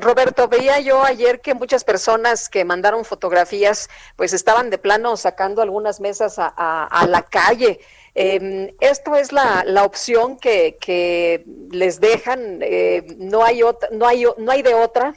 Roberto, 0.00 0.48
veía 0.48 0.80
yo 0.80 1.02
ayer 1.04 1.40
que 1.40 1.54
muchas 1.54 1.84
personas 1.84 2.48
que 2.48 2.64
mandaron 2.64 3.04
fotografías, 3.04 3.88
pues 4.16 4.32
estaban 4.32 4.70
de 4.70 4.78
plano 4.78 5.16
sacando 5.16 5.62
algunas 5.62 6.00
mesas 6.00 6.34
a 6.38 7.06
la 7.08 7.22
calle. 7.22 7.80
Eh, 8.22 8.74
esto 8.80 9.16
es 9.16 9.32
la, 9.32 9.64
la 9.66 9.84
opción 9.84 10.36
que, 10.38 10.76
que 10.80 11.42
les 11.70 12.00
dejan. 12.00 12.58
eh, 12.60 13.06
no 13.18 13.42
hay 13.44 13.62
otra, 13.62 13.88
no 13.92 14.06
hay, 14.06 14.24
no 14.36 14.52
hay 14.52 14.60
de 14.62 14.74
otra. 14.74 15.14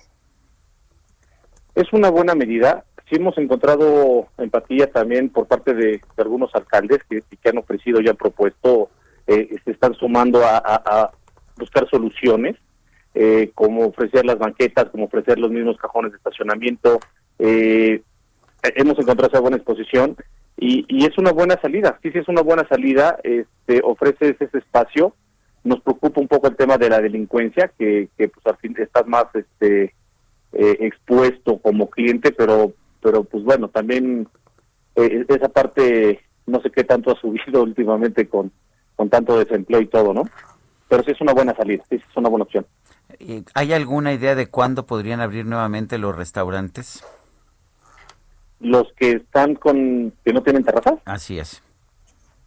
Es 1.75 1.91
una 1.91 2.09
buena 2.09 2.33
medida. 2.33 2.85
Sí 3.09 3.15
hemos 3.15 3.37
encontrado 3.37 4.27
empatía 4.37 4.89
también 4.89 5.29
por 5.29 5.47
parte 5.47 5.73
de, 5.73 5.99
algunos 6.15 6.55
alcaldes 6.55 6.99
que, 7.09 7.21
que 7.41 7.49
han 7.49 7.57
ofrecido 7.57 7.99
y 7.99 8.07
han 8.07 8.15
propuesto, 8.15 8.89
eh, 9.27 9.49
se 9.65 9.71
están 9.71 9.93
sumando 9.95 10.41
a, 10.45 10.57
a- 10.57 11.11
buscar 11.57 11.87
soluciones, 11.89 12.55
eh, 13.13 13.51
como 13.53 13.85
ofrecer 13.85 14.25
las 14.25 14.39
banquetas, 14.39 14.85
como 14.91 15.05
ofrecer 15.05 15.37
los 15.37 15.51
mismos 15.51 15.77
cajones 15.77 16.11
de 16.11 16.17
estacionamiento. 16.17 16.99
Eh, 17.37 18.01
hemos 18.75 18.97
encontrado 18.97 19.27
esa 19.29 19.41
buena 19.41 19.57
exposición 19.57 20.15
y, 20.57 20.85
y 20.87 21.05
es 21.05 21.17
una 21.17 21.31
buena 21.31 21.59
salida. 21.61 21.99
Sí, 22.01 22.11
sí, 22.11 22.19
es 22.19 22.27
una 22.27 22.41
buena 22.41 22.67
salida. 22.67 23.17
Este, 23.23 23.81
ofrece 23.83 24.35
ese 24.39 24.57
espacio. 24.57 25.15
Nos 25.63 25.81
preocupa 25.81 26.21
un 26.21 26.27
poco 26.27 26.47
el 26.47 26.55
tema 26.55 26.77
de 26.77 26.89
la 26.89 26.99
delincuencia, 26.99 27.71
que, 27.77 28.09
que 28.17 28.27
pues 28.27 28.45
al 28.45 28.57
fin 28.57 28.75
estás 28.77 29.07
más 29.07 29.25
este 29.33 29.93
eh, 30.53 30.77
expuesto 30.81 31.57
como 31.57 31.89
cliente, 31.89 32.31
pero 32.31 32.73
pero 33.01 33.23
pues 33.23 33.43
bueno, 33.43 33.67
también 33.67 34.27
eh, 34.95 35.25
esa 35.27 35.49
parte 35.49 36.21
no 36.45 36.61
sé 36.61 36.71
qué 36.71 36.83
tanto 36.83 37.11
ha 37.11 37.15
subido 37.21 37.63
últimamente 37.63 38.27
con, 38.27 38.51
con 38.95 39.09
tanto 39.09 39.37
desempleo 39.37 39.81
y 39.81 39.87
todo, 39.87 40.13
¿no? 40.13 40.23
Pero 40.87 41.03
sí 41.03 41.11
es 41.11 41.21
una 41.21 41.33
buena 41.33 41.55
salida, 41.55 41.83
sí 41.89 41.95
es 41.95 42.17
una 42.17 42.29
buena 42.29 42.43
opción. 42.43 42.65
Eh, 43.19 43.43
¿Hay 43.53 43.73
alguna 43.73 44.13
idea 44.13 44.35
de 44.35 44.47
cuándo 44.47 44.85
podrían 44.85 45.21
abrir 45.21 45.45
nuevamente 45.45 45.97
los 45.97 46.15
restaurantes? 46.15 47.03
Los 48.63 48.91
que 48.93 49.11
están 49.11 49.55
con, 49.55 50.11
que 50.25 50.33
no 50.33 50.41
tienen 50.41 50.63
terraza, 50.63 50.97
Así 51.05 51.37
es. 51.37 51.61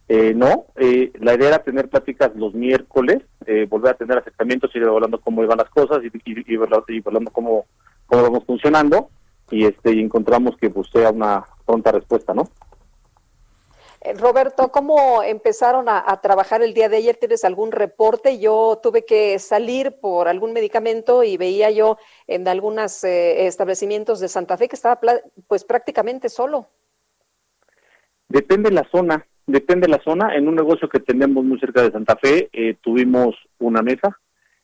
eh, 0.09 0.33
no, 0.35 0.65
eh, 0.75 1.11
la 1.19 1.35
idea 1.35 1.47
era 1.49 1.63
tener 1.63 1.89
pláticas 1.89 2.35
los 2.35 2.53
miércoles, 2.53 3.19
eh, 3.45 3.65
volver 3.69 3.91
a 3.93 3.97
tener 3.97 4.17
acercamientos, 4.17 4.75
ir 4.75 4.83
hablando 4.83 5.21
cómo 5.21 5.43
iban 5.43 5.57
las 5.59 5.69
cosas 5.69 5.99
y, 6.03 6.07
y, 6.07 6.53
y, 6.53 6.57
verlo- 6.57 6.83
y 6.87 7.01
hablando 7.05 7.31
cómo, 7.31 7.65
cómo 8.07 8.23
vamos 8.23 8.43
funcionando 8.45 9.09
y 9.51 9.65
este 9.65 9.93
y 9.93 9.99
encontramos 10.01 10.57
que 10.57 10.69
pues 10.69 10.89
sea 10.89 11.11
una 11.11 11.43
pronta 11.65 11.91
respuesta, 11.91 12.33
¿no? 12.33 12.43
Eh, 14.07 14.13
Roberto, 14.13 14.69
¿cómo 14.71 15.21
empezaron 15.21 15.87
a, 15.89 16.03
trabajar 16.21 16.61
el 16.61 16.73
día 16.73 16.87
de 16.87 16.97
ayer? 16.97 17.17
¿Tienes 17.17 17.43
algún 17.43 17.71
reporte? 17.73 18.39
Yo 18.39 18.79
tuve 18.81 19.03
que 19.05 19.37
salir 19.37 19.97
por 19.99 20.29
algún 20.29 20.53
medicamento 20.53 21.23
y 21.23 21.35
veía 21.35 21.71
yo 21.71 21.97
en 22.25 22.47
algunos 22.47 23.03
establecimientos 23.03 24.19
de 24.19 24.29
Santa 24.29 24.57
Fe 24.57 24.69
que 24.69 24.77
estaba 24.77 24.99
pues 25.47 25.65
prácticamente 25.65 26.29
solo. 26.29 26.67
Depende 28.29 28.71
la 28.71 28.87
zona, 28.89 29.25
depende 29.45 29.89
la 29.89 30.01
zona. 30.03 30.35
En 30.35 30.47
un 30.47 30.55
negocio 30.55 30.87
que 30.87 30.99
tenemos 30.99 31.43
muy 31.43 31.59
cerca 31.59 31.81
de 31.81 31.91
Santa 31.91 32.15
Fe, 32.15 32.49
eh, 32.53 32.75
tuvimos 32.81 33.35
una 33.59 33.81
mesa. 33.81 34.17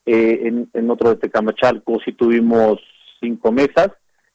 Eh, 0.05 0.41
en, 0.43 0.69
en 0.73 0.89
otro 0.89 1.09
de 1.09 1.15
Tecamachalco 1.17 1.99
sí 2.05 2.13
tuvimos 2.13 2.79
cinco 3.19 3.51
mesas. 3.51 3.89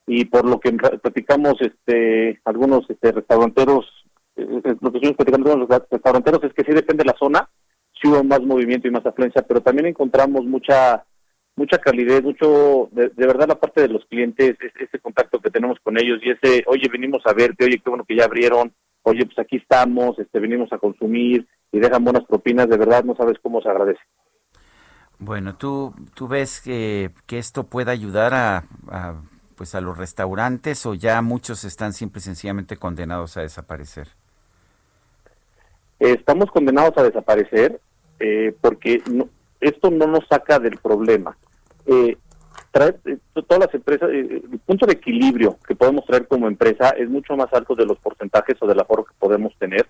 Y 0.07 0.25
por 0.25 0.47
lo 0.47 0.59
que 0.59 0.73
platicamos, 0.73 1.55
este, 1.61 2.41
algunos 2.45 2.89
este, 2.89 3.13
restauranteros, 3.13 3.87
eh, 4.39 4.77
lo 4.81 4.93
que 4.93 4.99
estuvimos 4.99 5.17
platicando 5.17 5.51
con 5.51 5.61
los 5.61 5.69
ra- 5.69 5.87
restauranteros 5.91 6.43
es 6.45 6.53
que 6.55 6.65
sí 6.65 6.73
depende 6.73 7.05
la 7.05 7.17
zona, 7.19 7.49
sí 8.01 8.09
hubo 8.09 8.23
más 8.25 8.41
movimiento 8.43 8.89
y 8.89 8.91
más 8.91 9.05
afluencia, 9.07 9.43
pero 9.43 9.61
también 9.61 9.87
encontramos 9.87 10.45
mucha 10.45 11.05
mucha 11.57 11.79
calidez, 11.79 12.23
mucho, 12.23 12.89
de, 12.93 13.09
de 13.09 13.27
verdad 13.27 13.49
la 13.49 13.59
parte 13.59 13.81
de 13.81 13.89
los 13.89 14.05
clientes, 14.07 14.57
es- 14.61 14.77
ese 14.81 15.01
contacto 15.01 15.41
que 15.41 15.51
tenemos 15.51 15.77
con 15.83 15.99
ellos 15.99 16.21
y 16.23 16.31
ese, 16.31 16.63
oye, 16.69 16.89
venimos 16.91 17.21
a 17.27 17.33
verte, 17.33 17.65
oye, 17.65 17.81
qué 17.83 17.91
bueno 17.91 18.05
que 18.07 18.15
ya 18.17 18.27
abrieron, 18.27 18.73
oye, 19.03 19.27
pues 19.27 19.39
aquí 19.41 19.57
estamos, 19.57 20.17
este, 20.21 20.39
venimos 20.39 20.73
a 20.73 20.79
consumir 20.79 21.49
y 21.73 21.81
dejan 21.81 22.05
buenas 22.05 22.25
propinas, 22.27 22.69
de 22.69 22.77
verdad 22.77 23.03
no 23.03 23.17
sabes 23.17 23.39
cómo 23.43 23.61
se 23.61 23.69
agradece. 23.69 24.01
Bueno, 25.19 25.57
¿tú, 25.57 25.95
tú 26.15 26.29
ves 26.29 26.61
que, 26.61 27.11
que 27.27 27.39
esto 27.39 27.65
pueda 27.65 27.91
ayudar 27.91 28.35
a, 28.35 28.65
a 28.89 29.21
pues 29.57 29.75
a 29.75 29.81
los 29.81 29.99
restaurantes 29.99 30.87
o 30.87 30.95
ya 30.95 31.21
muchos 31.23 31.65
están 31.65 31.93
simple 31.93 32.21
y 32.21 32.23
sencillamente 32.23 32.77
condenados 32.77 33.37
a 33.37 33.41
desaparecer? 33.41 34.07
Estamos 35.99 36.51
condenados 36.51 36.97
a 36.97 37.03
desaparecer 37.03 37.81
eh, 38.21 38.55
porque 38.61 39.03
no- 39.11 39.29
esto 39.61 39.91
no 39.91 40.07
nos 40.07 40.27
saca 40.29 40.59
del 40.59 40.77
problema. 40.79 41.37
Eh, 41.87 42.17
traer, 42.71 42.99
eh, 43.07 43.19
todas 43.33 43.59
las 43.67 43.75
empresas, 43.75 44.09
eh, 44.13 44.43
el 44.53 44.59
punto 44.61 44.87
de 44.87 44.93
equilibrio 44.95 45.57
que 45.67 45.75
podemos 45.75 46.05
traer 46.07 46.27
como 46.29 46.47
empresa 46.49 46.91
es 46.91 47.09
mucho 47.09 47.37
más 47.37 47.53
alto 47.53 47.75
de 47.75 47.87
los 47.87 47.99
porcentajes 47.99 48.57
o 48.61 48.67
del 48.67 48.81
aforo 48.81 49.05
que 49.05 49.15
podemos 49.19 49.57
tener, 49.59 49.87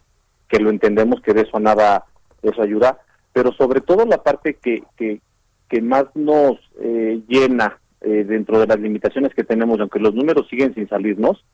que 0.49 0.59
lo 0.61 0.71
entendemos 0.71 1.21
que 1.21 1.35
de 1.35 1.43
eso 1.43 1.59
nada, 1.61 2.05
eso 2.43 2.63
ayuda, 2.63 2.99
pero 3.33 3.53
sobre 3.53 3.81
todo 3.81 4.07
la 4.07 4.23
parte 4.23 4.55
que, 4.55 4.83
que, 4.97 5.21
que 5.69 5.83
más 5.83 6.05
nos 6.15 6.57
eh, 6.81 7.21
llena 7.29 7.79
eh, 8.01 8.25
dentro 8.27 8.59
de 8.59 8.67
las 8.67 8.79
limitaciones 8.81 9.35
que 9.35 9.45
tenemos, 9.45 9.79
aunque 9.81 9.99
los 9.99 10.15
números 10.15 10.47
siguen 10.49 10.75
sin 10.75 10.89
salirnos, 10.89 11.45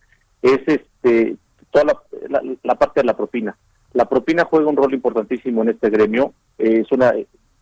es 0.42 0.60
este 0.66 1.36
toda 1.72 1.86
la 2.62 2.74
parte 2.76 3.00
de 3.00 3.06
la 3.06 3.16
propina. 3.16 3.56
La 3.94 4.04
propina 4.04 4.44
juega 4.44 4.68
un 4.68 4.76
rol 4.76 4.92
importantísimo 4.92 5.62
en 5.62 5.70
este 5.70 5.88
gremio. 5.88 6.34
eh, 6.58 6.82
es 6.82 6.92
una 6.92 7.12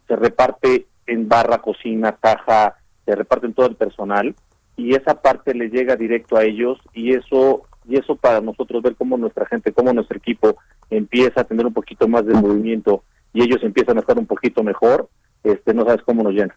se 0.09 0.17
reparte 0.17 0.87
en 1.07 1.29
barra, 1.29 1.59
cocina, 1.59 2.17
caja, 2.17 2.77
se 3.05 3.15
reparte 3.15 3.47
en 3.47 3.55
todo 3.55 3.67
el 3.67 3.77
personal 3.77 4.35
y 4.77 4.95
esa 4.95 5.21
parte 5.21 5.55
le 5.55 5.69
llega 5.69 5.97
directo 5.97 6.37
a 6.37 6.45
ellos 6.45 6.79
y 6.93 7.15
eso 7.15 7.63
y 7.85 7.99
eso 7.99 8.17
para 8.17 8.41
nosotros 8.41 8.83
ver 8.83 8.95
cómo 8.95 9.17
nuestra 9.17 9.47
gente, 9.47 9.73
cómo 9.73 9.93
nuestro 9.93 10.17
equipo 10.17 10.57
empieza 10.91 11.41
a 11.41 11.45
tener 11.45 11.67
un 11.67 11.73
poquito 11.73 12.07
más 12.09 12.25
de 12.27 12.35
movimiento 12.35 13.03
y 13.33 13.43
ellos 13.43 13.63
empiezan 13.63 13.97
a 13.97 14.01
estar 14.01 14.19
un 14.19 14.27
poquito 14.27 14.63
mejor, 14.63 15.09
este 15.43 15.75
no 15.75 15.85
sabes 15.85 16.03
cómo 16.03 16.23
nos 16.23 16.33
llena. 16.33 16.57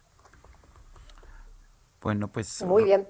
Bueno, 2.00 2.28
pues 2.28 2.62
Muy 2.64 2.84
bien. 2.84 3.06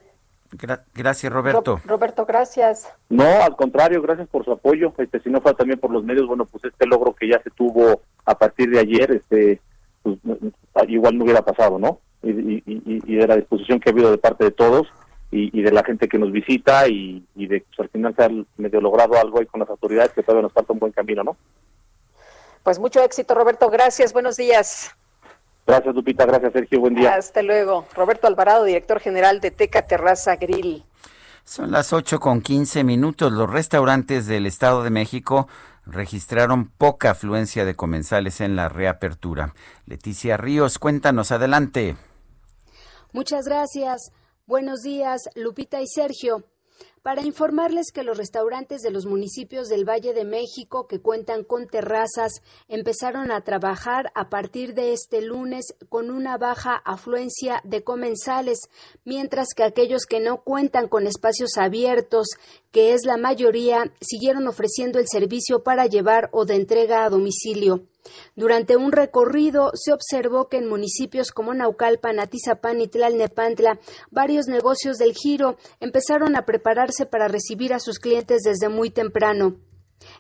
Gra- 0.53 0.82
gracias 0.94 1.32
Roberto. 1.32 1.76
Ro- 1.76 1.82
Roberto, 1.97 2.24
gracias. 2.26 2.92
No, 3.09 3.24
al 3.42 3.57
contrario, 3.57 4.01
gracias 4.03 4.28
por 4.28 4.44
su 4.44 4.53
apoyo. 4.53 4.92
Este, 4.99 5.20
si 5.20 5.30
no 5.30 5.40
fue 5.40 5.55
también 5.55 5.78
por 5.78 5.90
los 5.90 6.05
medios, 6.05 6.26
bueno, 6.26 6.44
pues 6.47 6.64
este 6.64 6.86
logro 6.86 7.14
que 7.14 7.28
ya 7.28 7.40
se 7.42 7.51
tuvo 7.51 8.03
a 8.24 8.36
partir 8.38 8.70
de 8.70 8.80
ayer, 8.80 9.11
este, 9.12 9.61
pues, 10.03 10.16
igual 10.88 11.16
no 11.18 11.24
hubiera 11.24 11.42
pasado, 11.42 11.78
¿no? 11.78 12.01
Y, 12.22 12.30
y- 12.30 12.62
y- 12.66 13.03
y 13.07 13.14
de 13.16 13.26
la 13.26 13.36
disposición 13.36 13.78
que 13.80 13.90
ha 13.90 13.92
habido 13.92 14.11
de 14.11 14.18
parte 14.18 14.44
de 14.44 14.51
todos 14.51 14.86
y, 15.30 15.57
y 15.59 15.62
de 15.62 15.70
la 15.72 15.84
gente 15.84 16.09
que 16.09 16.18
nos 16.18 16.32
visita 16.32 16.88
y, 16.88 17.24
y 17.34 17.47
de 17.47 17.61
pues, 17.68 17.80
al 17.80 17.88
final 17.90 18.14
se 18.16 18.24
ha 18.24 18.30
medio 18.57 18.80
logrado 18.80 19.16
algo 19.18 19.38
ahí 19.40 19.47
con 19.47 19.61
las 19.61 19.70
autoridades 19.70 20.12
que 20.12 20.22
todavía 20.22 20.42
nos 20.42 20.53
falta 20.53 20.72
un 20.72 20.78
buen 20.78 20.92
camino, 20.92 21.22
¿no? 21.24 21.36
Pues 22.62 22.78
mucho 22.80 23.03
éxito, 23.03 23.34
Roberto. 23.34 23.70
Gracias. 23.70 24.12
Buenos 24.12 24.36
días. 24.36 24.90
Gracias, 25.67 25.95
Lupita. 25.95 26.25
Gracias, 26.25 26.53
Sergio. 26.53 26.81
Buen 26.81 26.95
día. 26.95 27.14
Hasta 27.14 27.43
luego. 27.43 27.87
Roberto 27.95 28.27
Alvarado, 28.27 28.64
director 28.64 29.01
general 29.01 29.41
de 29.41 29.51
Teca 29.51 29.83
Terraza 29.87 30.37
Grill. 30.37 30.85
Son 31.45 31.71
las 31.71 31.93
8 31.93 32.21
con 32.21 32.41
15 32.41 32.85
minutos. 32.85 33.33
Los 33.33 33.51
restaurantes 33.51 34.27
del 34.27 34.47
Estado 34.47 34.83
de 34.83 34.91
México 34.91 35.49
registraron 35.85 36.69
poca 36.71 37.11
afluencia 37.11 37.64
de 37.64 37.75
comensales 37.75 38.41
en 38.41 38.57
la 38.57 38.69
reapertura. 38.69 39.55
Leticia 39.87 40.37
Ríos, 40.37 40.79
cuéntanos 40.79 41.33
adelante. 41.33 41.97
Muchas 43.12 43.47
gracias. 43.47 44.12
Buenos 44.47 44.83
días, 44.83 45.29
Lupita 45.35 45.81
y 45.81 45.87
Sergio. 45.87 46.45
Para 47.03 47.22
informarles 47.22 47.93
que 47.93 48.03
los 48.03 48.18
restaurantes 48.18 48.83
de 48.83 48.91
los 48.91 49.07
municipios 49.07 49.68
del 49.68 49.89
Valle 49.89 50.12
de 50.12 50.24
México 50.24 50.87
que 50.89 51.01
cuentan 51.01 51.45
con 51.45 51.68
terrazas 51.68 52.43
empezaron 52.68 53.31
a 53.31 53.43
trabajar 53.43 54.11
a 54.14 54.29
partir 54.29 54.74
de 54.74 54.93
este 54.93 55.22
lunes 55.22 55.74
con 55.89 56.11
una 56.11 56.37
baja 56.37 56.74
afluencia 56.85 57.61
de 57.64 57.85
comensales, 57.85 58.59
mientras 59.05 59.49
que 59.55 59.62
aquellos 59.62 60.07
que 60.07 60.20
no 60.20 60.43
cuentan 60.43 60.89
con 60.89 61.07
espacios 61.07 61.57
abiertos, 61.59 62.27
que 62.72 62.93
es 62.93 63.05
la 63.05 63.16
mayoría, 63.16 63.93
siguieron 64.01 64.49
ofreciendo 64.49 64.99
el 64.99 65.07
servicio 65.07 65.62
para 65.62 65.87
llevar 65.87 66.29
o 66.33 66.45
de 66.45 66.57
entrega 66.57 67.05
a 67.05 67.11
domicilio. 67.11 67.87
Durante 68.35 68.77
un 68.77 68.93
recorrido 68.93 69.71
se 69.75 69.93
observó 69.93 70.49
que 70.49 70.59
en 70.59 70.69
municipios 70.69 71.31
como 71.31 71.55
Naucalpan, 71.55 72.21
Atizapán 72.21 72.81
y 72.81 72.89
Tlalnepantla, 72.89 73.79
varios 74.11 74.47
negocios 74.47 74.99
del 74.99 75.15
giro 75.15 75.57
empezaron 75.81 76.37
a 76.37 76.45
prepararse 76.45 77.07
para 77.07 77.29
recibir 77.29 77.73
a 77.73 77.81
sus 77.81 77.99
clientes 77.99 78.43
desde 78.43 78.69
muy 78.69 78.91
temprano. 78.91 79.57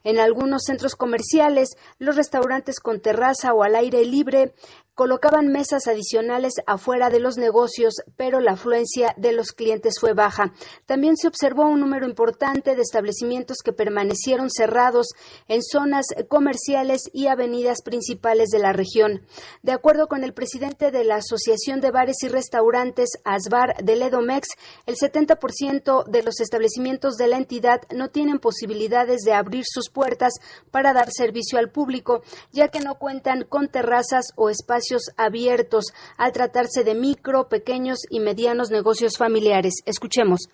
En 0.04 0.18
algunos 0.18 0.62
centros 0.64 0.94
comerciales, 0.94 1.76
los 1.98 2.16
restaurantes 2.16 2.80
con 2.80 3.00
terraza 3.00 3.52
o 3.52 3.62
al 3.62 3.76
aire 3.76 4.04
libre 4.04 4.54
colocaban 4.96 5.48
mesas 5.48 5.88
adicionales 5.88 6.54
afuera 6.66 7.10
de 7.10 7.20
los 7.20 7.36
negocios, 7.36 7.96
pero 8.16 8.40
la 8.40 8.52
afluencia 8.52 9.14
de 9.18 9.32
los 9.32 9.52
clientes 9.52 9.96
fue 10.00 10.14
baja. 10.14 10.54
También 10.86 11.18
se 11.18 11.28
observó 11.28 11.66
un 11.66 11.80
número 11.80 12.08
importante 12.08 12.74
de 12.74 12.80
establecimientos 12.80 13.58
que 13.62 13.74
permanecieron 13.74 14.48
cerrados 14.50 15.08
en 15.48 15.62
zonas 15.62 16.06
comerciales 16.28 17.10
y 17.12 17.26
avenidas 17.26 17.82
principales 17.82 18.48
de 18.48 18.58
la 18.58 18.72
región. 18.72 19.20
De 19.62 19.72
acuerdo 19.72 20.08
con 20.08 20.24
el 20.24 20.32
presidente 20.32 20.90
de 20.90 21.04
la 21.04 21.16
Asociación 21.16 21.82
de 21.82 21.90
Bares 21.90 22.22
y 22.22 22.28
Restaurantes, 22.28 23.10
ASBAR 23.24 23.76
de 23.84 23.96
Ledomex, 23.96 24.48
el 24.86 24.96
70% 24.96 26.06
de 26.06 26.22
los 26.22 26.40
establecimientos 26.40 27.16
de 27.16 27.28
la 27.28 27.36
entidad 27.36 27.82
no 27.94 28.08
tienen 28.08 28.38
posibilidades 28.38 29.20
de 29.24 29.34
abrir 29.34 29.64
sus 29.66 29.90
puertas 29.90 30.32
para 30.70 30.94
dar 30.94 31.10
servicio 31.10 31.58
al 31.58 31.68
público, 31.68 32.22
ya 32.50 32.68
que 32.68 32.80
no 32.80 32.94
cuentan 32.94 33.44
con 33.44 33.68
terrazas 33.68 34.28
o 34.36 34.48
espacios 34.48 34.85
abiertos 35.16 35.86
al 36.18 36.32
tratarse 36.32 36.84
de 36.84 36.94
micro, 36.94 37.48
pequeños 37.48 37.98
y 38.10 38.20
medianos 38.20 38.70
negocios 38.70 39.16
familiares. 39.18 39.74
Escuchemos. 39.86 40.48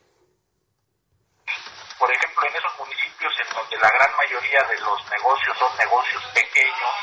por 1.99 2.11
ejemplo, 2.11 2.43
en 2.49 2.57
esos 2.57 2.79
municipios 2.79 3.33
en 3.47 3.49
donde 3.57 3.77
la 3.79 3.91
gran 3.91 4.11
mayoría 4.17 4.63
de 4.69 4.79
los 4.81 4.99
negocios 5.11 5.57
son 5.59 5.71
negocios 5.79 6.23
pequeños 6.35 6.95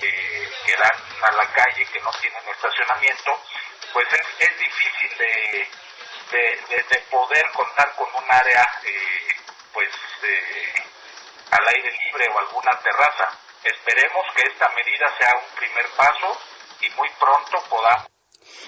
que, 0.00 0.10
que 0.66 0.74
dan 0.74 0.98
a 1.22 1.32
la 1.36 1.46
calle, 1.52 1.86
que 1.92 2.00
no 2.00 2.10
tienen 2.20 2.42
estacionamiento, 2.50 3.30
pues 3.92 4.06
es, 4.40 4.52
difícil 4.58 5.18
de- 5.18 5.68
de 6.90 6.98
poder 7.10 7.44
contar 7.54 7.94
con 7.96 8.06
un 8.14 8.24
área 8.30 8.62
eh, 8.84 9.28
pues 9.72 9.88
eh, 10.24 10.82
al 11.52 11.66
aire 11.68 11.90
libre 12.04 12.26
o 12.34 12.38
alguna 12.38 12.72
terraza. 12.82 13.28
Esperemos 13.64 14.26
que 14.36 14.42
esta 14.42 14.68
medida 14.70 15.06
sea 15.18 15.32
un 15.38 15.56
primer 15.56 15.86
paso 15.96 16.38
y 16.80 16.90
muy 16.96 17.08
pronto 17.18 17.58
podamos 17.68 18.17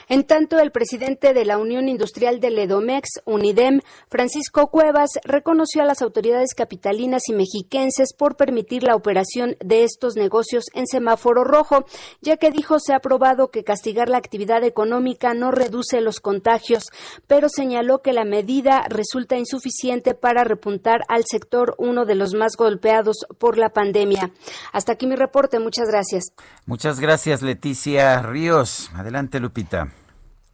En 0.08 0.24
tanto, 0.24 0.58
el 0.58 0.70
presidente 0.70 1.34
de 1.34 1.44
la 1.44 1.58
Unión 1.58 1.88
Industrial 1.88 2.40
de 2.40 2.50
Ledomex, 2.50 3.20
UNIDEM, 3.24 3.80
Francisco 4.08 4.68
Cuevas, 4.68 5.10
reconoció 5.24 5.82
a 5.82 5.86
las 5.86 6.02
autoridades 6.02 6.54
capitalinas 6.54 7.28
y 7.28 7.32
mexiquenses 7.32 8.12
por 8.12 8.36
permitir 8.36 8.82
la 8.82 8.96
operación 8.96 9.56
de 9.64 9.84
estos 9.84 10.16
negocios 10.16 10.64
en 10.74 10.86
semáforo 10.86 11.44
rojo, 11.44 11.84
ya 12.20 12.36
que 12.36 12.50
dijo 12.50 12.78
se 12.78 12.94
ha 12.94 13.00
probado 13.00 13.48
que 13.48 13.64
castigar 13.64 14.08
la 14.08 14.18
actividad 14.18 14.64
económica 14.64 15.34
no 15.34 15.50
reduce 15.50 16.00
los 16.00 16.20
contagios, 16.20 16.86
pero 17.26 17.48
señaló 17.48 18.02
que 18.02 18.12
la 18.12 18.24
medida 18.24 18.82
resulta 18.88 19.36
insuficiente 19.36 20.14
para 20.14 20.44
repuntar 20.44 21.00
al 21.08 21.24
sector, 21.26 21.74
uno 21.78 22.04
de 22.04 22.14
los 22.14 22.34
más 22.34 22.56
golpeados 22.56 23.26
por 23.38 23.58
la 23.58 23.70
pandemia. 23.70 24.30
Hasta 24.72 24.92
aquí 24.92 25.06
mi 25.06 25.16
reporte. 25.16 25.58
Muchas 25.58 25.88
gracias. 25.88 26.32
Muchas 26.66 27.00
gracias, 27.00 27.42
Leticia 27.42 28.22
Ríos. 28.22 28.90
Adelante, 28.94 29.40
Lupita. 29.40 29.89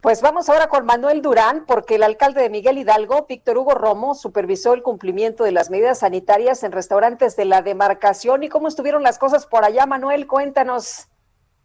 Pues 0.07 0.21
vamos 0.21 0.47
ahora 0.47 0.69
con 0.69 0.85
Manuel 0.85 1.21
Durán, 1.21 1.65
porque 1.65 1.95
el 1.95 2.03
alcalde 2.03 2.41
de 2.41 2.49
Miguel 2.49 2.77
Hidalgo, 2.77 3.25
Víctor 3.27 3.57
Hugo 3.57 3.73
Romo, 3.73 4.15
supervisó 4.15 4.73
el 4.73 4.81
cumplimiento 4.81 5.43
de 5.43 5.51
las 5.51 5.69
medidas 5.69 5.99
sanitarias 5.99 6.63
en 6.63 6.71
restaurantes 6.71 7.35
de 7.35 7.43
la 7.43 7.61
demarcación. 7.61 8.41
¿Y 8.41 8.47
cómo 8.47 8.69
estuvieron 8.69 9.03
las 9.03 9.19
cosas 9.19 9.45
por 9.45 9.65
allá, 9.65 9.85
Manuel? 9.85 10.25
Cuéntanos. 10.25 11.07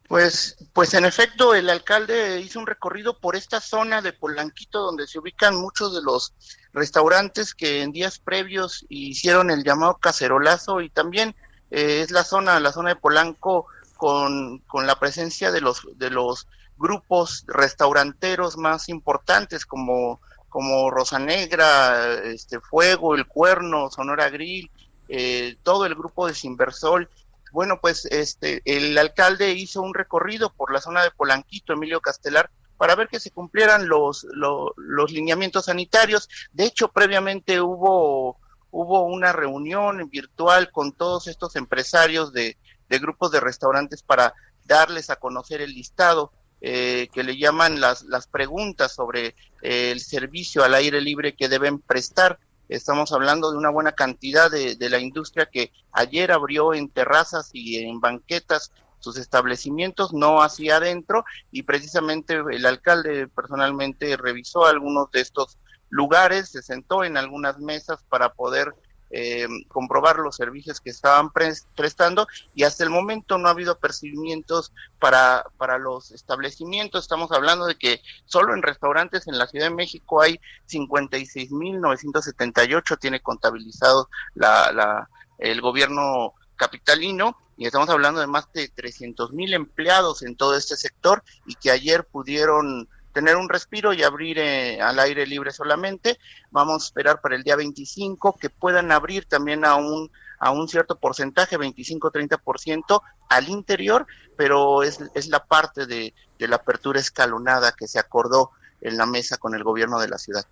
Pues, 0.09 0.57
pues 0.73 0.93
en 0.95 1.05
efecto, 1.05 1.55
el 1.55 1.71
alcalde 1.71 2.41
hizo 2.41 2.59
un 2.59 2.67
recorrido 2.67 3.21
por 3.21 3.37
esta 3.37 3.61
zona 3.61 4.03
de 4.03 4.13
Polanquito, 4.13 4.81
donde 4.81 5.07
se 5.07 5.21
ubican 5.21 5.55
muchos 5.55 5.95
de 5.95 6.03
los 6.03 6.35
restaurantes 6.73 7.55
que 7.55 7.83
en 7.83 7.93
días 7.93 8.19
previos 8.19 8.85
hicieron 8.89 9.53
el 9.53 9.63
llamado 9.63 9.99
cacerolazo 9.99 10.81
y 10.81 10.91
también 10.91 11.37
eh, 11.71 12.01
es 12.01 12.11
la 12.11 12.25
zona, 12.25 12.59
la 12.59 12.73
zona 12.73 12.89
de 12.89 12.97
Polanco 12.97 13.67
con, 13.97 14.59
con 14.67 14.89
la 14.89 14.99
presencia 14.99 15.53
de 15.53 15.61
los 15.61 15.87
de 15.97 16.11
los 16.11 16.49
grupos 16.79 17.45
restauranteros 17.47 18.57
más 18.57 18.89
importantes 18.89 19.67
como 19.67 20.21
como 20.49 20.91
Rosa 20.91 21.19
Negra, 21.19 22.15
este 22.25 22.61
Fuego, 22.61 23.15
El 23.15 23.27
Cuerno, 23.27 23.91
Sonora 23.91 24.29
Grill, 24.29 24.71
eh, 25.09 25.57
todo 25.63 25.87
el 25.87 25.95
grupo 25.95 26.27
de 26.27 26.35
Sinversol 26.35 27.09
bueno, 27.53 27.79
pues 27.81 28.07
este 28.07 28.63
el 28.65 28.97
alcalde 28.97 29.53
hizo 29.53 29.83
un 29.83 29.93
recorrido 29.95 30.51
por 30.55 30.73
la 30.73 30.81
zona 30.81 31.03
de 31.03 31.11
Polanquito, 31.11 31.75
Emilio 31.75 32.01
Castelar, 32.01 32.51
para 32.79 32.95
ver 32.97 33.09
que 33.09 33.21
se 33.21 33.31
cumplieran 33.31 33.89
los, 33.89 34.25
lo- 34.33 34.73
los 34.77 35.11
lineamientos 35.13 35.67
sanitarios. 35.67 36.29
De 36.53 36.65
hecho, 36.65 36.89
previamente 36.89 37.61
hubo, 37.61 38.39
hubo 38.71 39.03
una 39.05 39.33
reunión 39.33 40.09
virtual 40.09 40.71
con 40.73 40.93
todos 40.93 41.27
estos 41.29 41.55
empresarios 41.57 42.33
de, 42.33 42.57
de 42.89 42.99
grupos 42.99 43.31
de 43.31 43.41
restaurantes 43.41 44.03
para 44.03 44.33
darles 44.65 45.11
a 45.11 45.17
conocer 45.17 45.61
el 45.61 45.75
listado. 45.75 46.33
Eh, 46.63 47.09
que 47.13 47.25
le 47.25 47.37
llaman 47.37 47.81
las, 47.81 48.05
las 48.05 48.29
preguntas 48.29 48.95
sobre 48.95 49.35
eh, 49.63 49.91
el 49.91 50.01
servicio 50.01 50.63
al 50.63 50.75
aire 50.75 51.01
libre 51.01 51.35
que 51.35 51.49
deben 51.49 51.81
prestar. 51.81 52.39
Estamos 52.69 53.13
hablando 53.13 53.51
de 53.51 53.59
una 53.59 53.71
buena 53.71 53.93
cantidad 53.93 54.51
de, 54.51 54.77
de 54.77 54.89
la 54.89 55.01
industria 55.01 55.47
que 55.47 55.73
ayer 55.91 56.31
abrió 56.31 56.73
en 56.73 56.89
terrazas 56.89 57.51
y 57.53 57.79
en 57.79 58.01
banquetas 58.01 58.71
sus 59.01 59.19
establecimientos, 59.19 60.13
no 60.13 60.41
hacia 60.41 60.77
adentro, 60.77 61.25
y 61.51 61.65
precisamente 61.65 62.35
el 62.35 62.65
alcalde 62.65 63.27
personalmente 63.27 64.17
revisó 64.17 64.65
algunos 64.65 65.11
de 65.11 65.21
estos 65.21 65.59
lugares, 65.91 66.51
se 66.51 66.63
sentó 66.63 67.03
en 67.03 67.17
algunas 67.17 67.59
mesas 67.59 68.05
para 68.09 68.33
poder 68.33 68.73
eh, 69.13 69.47
comprobar 69.69 70.19
los 70.19 70.35
servicios 70.37 70.81
que 70.81 70.91
estaban 70.91 71.31
pres- 71.31 71.67
prestando 71.77 72.27
y 72.55 72.65
hasta 72.65 72.83
el 72.83 72.91
momento 72.91 73.39
no 73.39 73.47
ha 73.49 73.53
habido 73.53 73.79
percibimientos 73.79 74.73
para, 74.99 75.45
para 75.59 75.79
los 75.79 76.11
establecimientos. 76.13 77.05
Estamos 77.05 77.31
hablando 77.31 77.67
de 77.67 77.77
que 77.77 78.01
solo 78.25 78.55
en 78.55 78.63
restaurantes 78.63 79.29
en 79.29 79.39
la 79.39 79.47
Ciudad 79.47 79.67
de 79.67 79.75
México 79.75 80.23
hay 80.23 80.41
56.978, 80.69 82.99
tiene 82.99 83.21
contabilizado 83.21 84.09
la, 84.35 84.73
la, 84.73 85.09
el 85.39 85.61
gobierno 85.61 86.35
capitalino 86.57 87.37
y 87.57 87.67
estamos 87.67 87.89
hablando 87.91 88.21
de 88.21 88.27
más 88.27 88.53
de 88.53 88.69
300 88.69 89.33
mil 89.33 89.55
empleados 89.55 90.23
en 90.23 90.37
todo 90.37 90.57
este 90.57 90.77
sector 90.77 91.23
y 91.47 91.55
que 91.57 91.71
ayer 91.71 92.05
pudieron 92.05 92.89
tener 93.13 93.37
un 93.37 93.49
respiro 93.49 93.93
y 93.93 94.03
abrir 94.03 94.39
eh, 94.39 94.81
al 94.81 94.99
aire 94.99 95.27
libre 95.27 95.51
solamente. 95.51 96.19
Vamos 96.51 96.83
a 96.83 96.87
esperar 96.87 97.21
para 97.21 97.37
el 97.37 97.43
día 97.43 97.57
25 97.57 98.37
que 98.41 98.51
puedan 98.51 98.93
abrir 98.93 99.27
también 99.27 99.65
a 99.65 99.77
un 99.77 100.11
a 100.43 100.51
un 100.51 100.67
cierto 100.67 100.97
porcentaje, 100.97 101.57
25-30% 101.57 103.01
al 103.29 103.49
interior, 103.49 104.09
pero 104.37 104.83
es, 104.83 104.99
es 105.15 105.29
la 105.29 105.45
parte 105.45 105.87
de, 105.87 106.13
de 106.37 106.49
la 106.49 106.57
apertura 106.57 106.99
escalonada 106.99 107.71
que 107.71 107.87
se 107.87 108.01
acordó 108.01 108.51
en 108.81 108.97
la 108.97 109.07
mesa 109.07 109.37
con 109.37 109.55
el 109.55 109.63
gobierno 109.63 110.01
de 110.01 110.09
la 110.09 110.19
ciudad. 110.19 110.45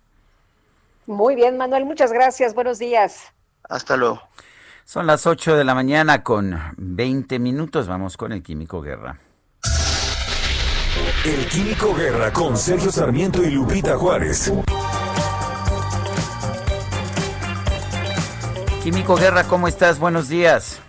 Muy 1.07 1.35
bien, 1.35 1.57
Manuel, 1.57 1.83
muchas 1.83 2.13
gracias. 2.13 2.53
Buenos 2.53 2.79
días. 2.79 3.33
Hasta 3.63 3.97
luego. 3.97 4.21
Son 4.85 5.05
las 5.07 5.27
8 5.27 5.57
de 5.57 5.63
la 5.65 5.75
mañana 5.75 6.23
con 6.23 6.57
20 6.77 7.39
minutos. 7.39 7.87
Vamos 7.87 8.15
con 8.15 8.31
el 8.31 8.41
Químico 8.41 8.81
Guerra. 8.81 9.19
El 11.23 11.47
Químico 11.47 11.95
Guerra 11.95 12.33
con 12.33 12.57
Sergio 12.57 12.91
Sarmiento 12.91 13.41
y 13.41 13.51
Lupita 13.51 13.95
Juárez. 13.95 14.51
Químico 18.83 19.15
Guerra, 19.15 19.45
¿cómo 19.45 19.69
estás? 19.69 19.99
Buenos 19.99 20.27
días. 20.27 20.81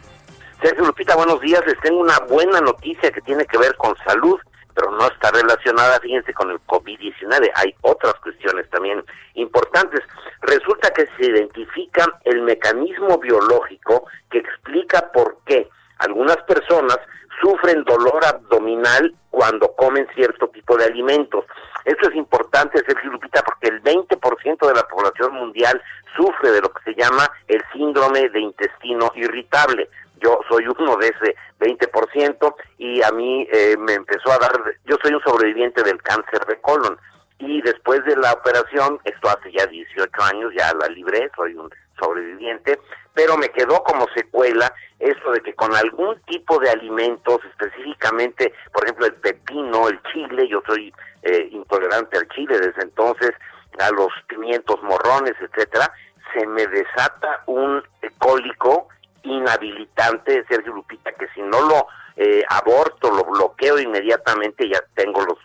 Sergio 0.61 0.87
Lupita, 0.87 1.15
buenos 1.15 1.41
días. 1.41 1.63
Les 1.67 1.79
tengo 1.81 2.01
una 2.01 2.19
buena 2.29 2.61
noticia 2.61 3.13
que 3.13 3.21
tiene 3.21 3.47
que 3.47 3.59
ver 3.59 3.77
con 3.77 3.95
salud, 4.05 4.41
pero 4.75 4.91
no 4.91 5.07
está 5.07 5.31
relacionada, 5.31 6.01
fíjense, 6.01 6.35
con 6.35 6.51
el 6.51 6.59
COVID-19. 6.67 7.53
Hay 7.55 7.73
otras 7.83 8.15
cuestiones 8.15 8.69
también 8.71 9.05
importantes. 9.35 10.01
Resulta 10.41 10.91
que 10.91 11.07
se 11.17 11.27
identifica 11.31 12.07
el 12.25 12.43
mecanismo 12.43 13.19
biológico 13.19 14.07
que 14.31 14.39
explica 14.39 15.13
por 15.13 15.39
qué 15.47 15.69
algunas 16.03 16.37
personas 16.45 16.99
sufren 17.41 17.85
dolor 17.85 18.25
abdominal 18.25 19.15
cuando 19.31 19.75
comen 19.75 20.07
cierto 20.15 20.49
tipo 20.49 20.77
de 20.77 20.85
alimentos. 20.85 21.45
Esto 21.85 22.09
es 22.09 22.15
importante, 22.15 22.83
Sergio 22.87 23.11
Lupita, 23.11 23.43
porque 23.43 23.69
el 23.69 23.83
20% 23.83 24.67
de 24.67 24.75
la 24.75 24.87
población 24.87 25.35
mundial 25.35 25.83
sufre 26.17 26.53
de 26.53 26.61
lo 26.61 26.73
que 26.73 26.93
se 26.93 26.95
llama 26.95 27.29
el 27.49 27.63
síndrome 27.73 28.29
de 28.29 28.41
intestino 28.41 29.11
irritable. 29.17 29.89
Yo 30.21 30.39
soy 30.49 30.65
uno 30.67 30.97
de 30.97 31.09
ese 31.09 31.35
20% 31.59 32.55
y 32.79 33.03
a 33.03 33.11
mí 33.11 33.49
eh, 33.53 33.77
me 33.79 33.95
empezó 33.95 34.31
a 34.31 34.39
dar, 34.39 34.53
yo 34.85 34.97
soy 35.03 35.15
un 35.15 35.23
sobreviviente 35.23 35.83
del 35.83 36.01
cáncer 36.03 36.45
de 36.47 36.61
colon 36.61 36.97
y 37.39 37.61
después 37.63 38.05
de 38.05 38.15
la 38.17 38.33
operación, 38.33 39.01
esto 39.05 39.29
hace 39.29 39.51
ya 39.51 39.67
18 39.67 40.11
años, 40.23 40.53
ya 40.57 40.73
la 40.75 40.87
libré, 40.87 41.29
soy 41.35 41.55
un 41.55 41.69
sobreviviente, 42.03 42.81
pero 43.15 43.37
me 43.37 43.51
quedó 43.51 43.83
como 43.85 44.07
secuela 44.15 44.73
eso 44.99 45.33
de 45.33 45.41
que 45.41 45.55
con 45.55 45.75
algún 45.75 46.21
tipo 46.23 46.59
de 46.59 46.71
alimentos, 46.71 47.41
específicamente, 47.51 48.53
por 48.73 48.85
ejemplo, 48.85 49.07
el 49.07 49.15
pepino, 49.15 49.89
el 49.89 50.01
chile, 50.13 50.49
yo 50.49 50.63
soy 50.67 50.93
eh, 51.23 51.49
intolerante 51.51 52.19
al 52.19 52.29
chile 52.29 52.59
desde 52.59 52.83
entonces, 52.83 53.33
a 53.79 53.91
los 53.91 54.09
pimientos 54.29 54.83
morrones, 54.83 55.35
etcétera, 55.41 55.93
se 56.33 56.47
me 56.47 56.67
desata 56.67 57.43
un 57.47 57.83
cólico 58.19 58.89
inhabilitante, 59.23 60.45
Sergio 60.49 60.73
Lupita, 60.73 61.13
que 61.13 61.29
si 61.35 61.43
no 61.43 61.61
lo 61.63 61.87
eh, 62.17 62.45
aborto, 62.49 63.11
lo 63.11 63.25
bloqueo 63.25 63.79
inmediatamente, 63.79 64.69
ya 64.69 64.81
tengo 64.95 65.23
los 65.23 65.39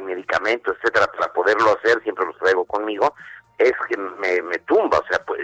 medicamentos, 0.00 0.76
etcétera, 0.78 1.06
para 1.08 1.32
poderlo 1.32 1.76
hacer, 1.76 2.02
siempre 2.02 2.24
los 2.24 2.38
traigo 2.38 2.64
conmigo, 2.64 3.14
es 3.58 3.72
que 3.88 3.96
me 3.98 4.58
tumba, 4.60 4.98
o 4.98 5.06
sea, 5.06 5.22
pues, 5.24 5.40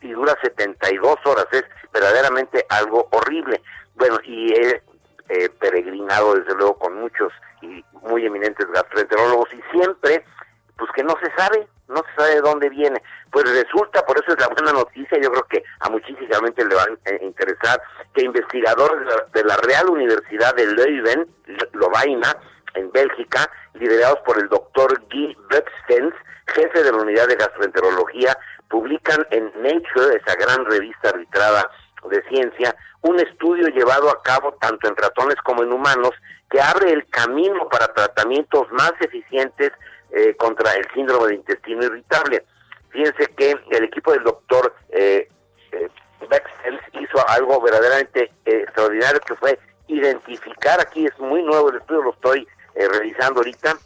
y 0.00 0.12
dura 0.12 0.36
72 0.42 1.16
horas, 1.24 1.46
es 1.52 1.64
verdaderamente 1.92 2.64
algo 2.68 3.08
horrible. 3.12 3.62
Bueno, 3.94 4.18
y 4.24 4.52
he 4.52 5.48
peregrinado 5.60 6.34
desde 6.34 6.54
luego 6.54 6.78
con 6.78 7.00
muchos 7.00 7.32
y 7.62 7.84
muy 8.02 8.26
eminentes 8.26 8.66
gastroenterólogos 8.72 9.52
y 9.54 9.62
siempre, 9.70 10.24
pues 10.76 10.90
que 10.92 11.04
no 11.04 11.14
se 11.22 11.30
sabe, 11.36 11.68
no 11.88 12.02
se 12.02 12.14
sabe 12.16 12.34
de 12.36 12.40
dónde 12.40 12.68
viene. 12.68 13.02
Pues 13.30 13.44
resulta, 13.52 14.04
por 14.06 14.18
eso 14.18 14.32
es 14.32 14.40
la 14.40 14.48
buena 14.48 14.72
noticia, 14.72 15.18
yo 15.20 15.30
creo 15.30 15.44
que 15.44 15.62
a 15.80 15.90
muchísima 15.90 16.26
le 16.56 16.74
va 16.74 16.82
a 16.82 17.10
eh, 17.10 17.18
interesar, 17.22 17.80
que 18.14 18.24
investigadores 18.24 19.00
de 19.00 19.04
la, 19.06 19.26
de 19.32 19.44
la 19.44 19.56
Real 19.58 19.90
Universidad 19.90 20.54
de 20.54 20.66
Leuven, 20.66 21.28
Lovaina, 21.72 22.36
en 22.74 22.90
Bélgica, 22.92 23.50
liderados 23.74 24.20
por 24.20 24.38
el 24.38 24.48
doctor 24.48 25.00
Guy 25.10 25.36
Bepstens, 25.48 26.14
jefe 26.46 26.82
de 26.82 26.92
la 26.92 26.98
unidad 26.98 27.28
de 27.28 27.36
gastroenterología, 27.36 28.36
publican 28.70 29.26
en 29.30 29.52
Nature, 29.60 30.16
esa 30.16 30.34
gran 30.36 30.64
revista 30.64 31.10
arbitrada 31.10 31.70
de 32.08 32.22
ciencia, 32.28 32.74
un 33.02 33.20
estudio 33.20 33.68
llevado 33.68 34.08
a 34.08 34.22
cabo 34.22 34.54
tanto 34.60 34.88
en 34.88 34.96
ratones 34.96 35.36
como 35.44 35.62
en 35.62 35.72
humanos 35.72 36.12
que 36.50 36.60
abre 36.60 36.92
el 36.92 37.06
camino 37.10 37.68
para 37.68 37.92
tratamientos 37.92 38.70
más 38.72 38.92
eficientes 39.00 39.72
eh, 40.12 40.34
contra 40.36 40.72
el 40.74 40.86
síndrome 40.94 41.28
de 41.28 41.34
intestino 41.34 41.84
irritable. 41.84 42.44
Fíjense 42.90 43.26
que 43.36 43.54
el 43.70 43.84
equipo 43.84 44.12
del 44.12 44.24
doctor 44.24 44.74
eh, 44.90 45.28
eh, 45.72 45.88
hizo 47.00 47.28
algo 47.28 47.60
verdaderamente 47.60 48.32
eh, 48.44 48.62
extraordinario 48.64 49.20
que 49.20 49.36
fue 49.36 49.58
identificar, 49.86 50.80
aquí 50.80 51.06
es 51.06 51.18
muy 51.18 51.42
nuevo 51.42 51.70
el 51.70 51.76
estudio, 51.76 52.02
lo 52.02 52.12
estoy 52.12 52.46
eh, 52.74 52.88
revisando 52.88 53.40
ahorita, 53.40 53.76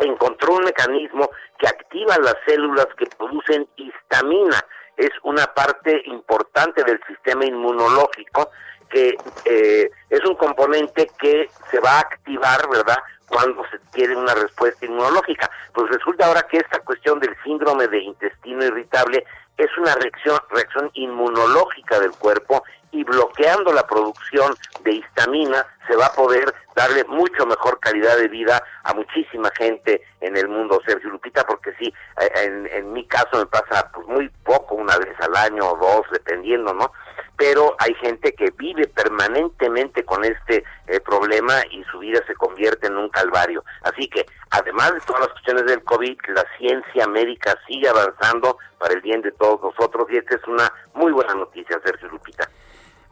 encontró 0.00 0.54
un 0.54 0.64
mecanismo 0.64 1.30
que 1.58 1.68
activa 1.68 2.16
las 2.18 2.36
células 2.46 2.88
que 2.96 3.06
producen 3.06 3.68
histamina. 3.76 4.64
Es 4.96 5.10
una 5.22 5.46
parte 5.46 6.02
importante 6.06 6.82
del 6.84 7.00
sistema 7.06 7.44
inmunológico 7.44 8.50
que 8.90 9.14
eh, 9.44 9.90
es 10.10 10.20
un 10.24 10.34
componente 10.34 11.08
que 11.18 11.48
se 11.70 11.80
va 11.80 11.92
a 11.92 12.00
activar, 12.00 12.68
¿verdad? 12.68 12.98
Cuando 13.28 13.62
se 13.70 13.78
tiene 13.92 14.16
una 14.16 14.34
respuesta 14.34 14.84
inmunológica. 14.84 15.48
Pues 15.72 15.88
resulta 15.90 16.26
ahora 16.26 16.42
que 16.42 16.58
esta 16.58 16.80
cuestión 16.80 17.20
del 17.20 17.34
síndrome 17.44 17.86
de 17.86 17.98
intestino 18.02 18.64
irritable 18.64 19.24
es 19.60 19.76
una 19.78 19.94
reacción, 19.94 20.38
reacción 20.50 20.90
inmunológica 20.94 22.00
del 22.00 22.12
cuerpo 22.12 22.62
y 22.92 23.04
bloqueando 23.04 23.72
la 23.72 23.86
producción 23.86 24.54
de 24.82 24.94
histamina 24.94 25.64
se 25.86 25.96
va 25.96 26.06
a 26.06 26.12
poder 26.12 26.52
darle 26.74 27.04
mucho 27.04 27.46
mejor 27.46 27.78
calidad 27.78 28.16
de 28.16 28.28
vida 28.28 28.62
a 28.84 28.94
muchísima 28.94 29.50
gente 29.56 30.02
en 30.20 30.36
el 30.36 30.48
mundo, 30.48 30.80
Sergio 30.86 31.10
Lupita, 31.10 31.44
porque 31.44 31.72
sí, 31.78 31.92
eh, 32.20 32.30
en, 32.42 32.66
en 32.66 32.92
mi 32.92 33.06
caso 33.06 33.38
me 33.38 33.46
pasa 33.46 33.90
pues 33.94 34.06
muy 34.08 34.28
poco, 34.44 34.74
una 34.74 34.96
vez 34.96 35.14
al 35.20 35.36
año 35.36 35.70
o 35.70 35.76
dos, 35.76 36.06
dependiendo, 36.12 36.72
¿no? 36.72 36.92
Pero 37.40 37.74
hay 37.78 37.94
gente 37.94 38.34
que 38.34 38.50
vive 38.50 38.86
permanentemente 38.88 40.04
con 40.04 40.22
este 40.26 40.62
eh, 40.86 41.00
problema 41.00 41.54
y 41.70 41.82
su 41.84 41.98
vida 41.98 42.20
se 42.26 42.34
convierte 42.34 42.88
en 42.88 42.98
un 42.98 43.08
calvario. 43.08 43.64
Así 43.80 44.08
que, 44.10 44.26
además 44.50 44.92
de 44.92 45.00
todas 45.00 45.22
las 45.22 45.30
cuestiones 45.30 45.64
del 45.64 45.82
COVID, 45.82 46.18
la 46.34 46.44
ciencia 46.58 47.06
médica 47.06 47.56
sigue 47.66 47.88
avanzando 47.88 48.58
para 48.78 48.92
el 48.92 49.00
bien 49.00 49.22
de 49.22 49.32
todos 49.32 49.58
nosotros 49.62 50.06
y 50.10 50.18
esta 50.18 50.36
es 50.36 50.46
una 50.46 50.70
muy 50.92 51.12
buena 51.12 51.32
noticia, 51.32 51.80
Sergio 51.82 52.08
Lupita. 52.08 52.46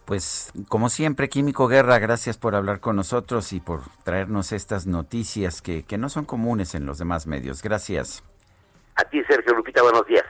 Pues 0.05 0.53
como 0.69 0.91
siempre, 0.91 1.31
Químico 1.31 1.67
Guerra, 1.67 1.99
gracias 1.99 2.37
por 2.37 2.55
hablar 2.55 2.81
con 2.81 2.97
nosotros 2.97 3.55
y 3.55 3.61
por 3.61 3.81
traernos 4.05 4.53
estas 4.53 4.87
noticias 4.87 5.63
que, 5.63 5.87
que 5.87 5.97
no 5.97 6.11
son 6.11 6.27
comunes 6.27 6.75
en 6.75 6.85
los 6.85 6.99
demás 6.99 7.27
medios. 7.27 7.63
Gracias. 7.63 8.23
A 8.97 9.05
ti, 9.05 9.25
Sergio 9.25 9.55
Lupita, 9.55 9.83
buenos 9.83 10.07
días. 10.07 10.25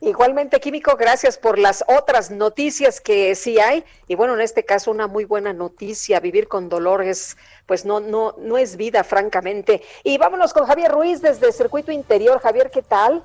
Igualmente, 0.00 0.60
Químico, 0.60 0.96
gracias 0.96 1.38
por 1.38 1.58
las 1.58 1.84
otras 1.88 2.30
noticias 2.30 3.00
que 3.00 3.34
sí 3.34 3.58
hay. 3.58 3.84
Y 4.08 4.14
bueno, 4.14 4.34
en 4.34 4.40
este 4.40 4.64
caso, 4.64 4.90
una 4.90 5.06
muy 5.06 5.24
buena 5.24 5.52
noticia. 5.52 6.20
Vivir 6.20 6.48
con 6.48 6.68
dolor 6.68 7.02
es, 7.02 7.36
pues 7.66 7.84
no, 7.84 8.00
no, 8.00 8.34
no 8.38 8.58
es 8.58 8.76
vida, 8.76 9.04
francamente. 9.04 9.82
Y 10.04 10.18
vámonos 10.18 10.52
con 10.52 10.66
Javier 10.66 10.92
Ruiz 10.92 11.22
desde 11.22 11.52
Circuito 11.52 11.92
Interior. 11.92 12.40
Javier, 12.40 12.70
¿qué 12.70 12.82
tal? 12.82 13.22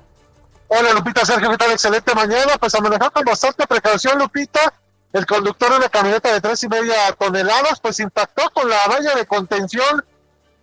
Hola 0.68 0.92
Lupita, 0.94 1.26
Sergio, 1.26 1.50
¿qué 1.50 1.58
tal? 1.58 1.72
Excelente 1.72 2.14
mañana. 2.14 2.56
Pues 2.58 2.74
a 2.74 2.80
manejar 2.80 3.12
con 3.12 3.24
bastante 3.24 3.66
precaución, 3.66 4.18
Lupita. 4.18 4.72
El 5.12 5.26
conductor 5.26 5.70
de 5.70 5.76
una 5.76 5.88
camioneta 5.90 6.32
de 6.32 6.40
tres 6.40 6.62
y 6.64 6.68
media 6.68 7.12
toneladas, 7.18 7.80
pues 7.80 8.00
impactó 8.00 8.48
con 8.54 8.70
la 8.70 8.86
valla 8.88 9.14
de 9.14 9.26
contención 9.26 10.02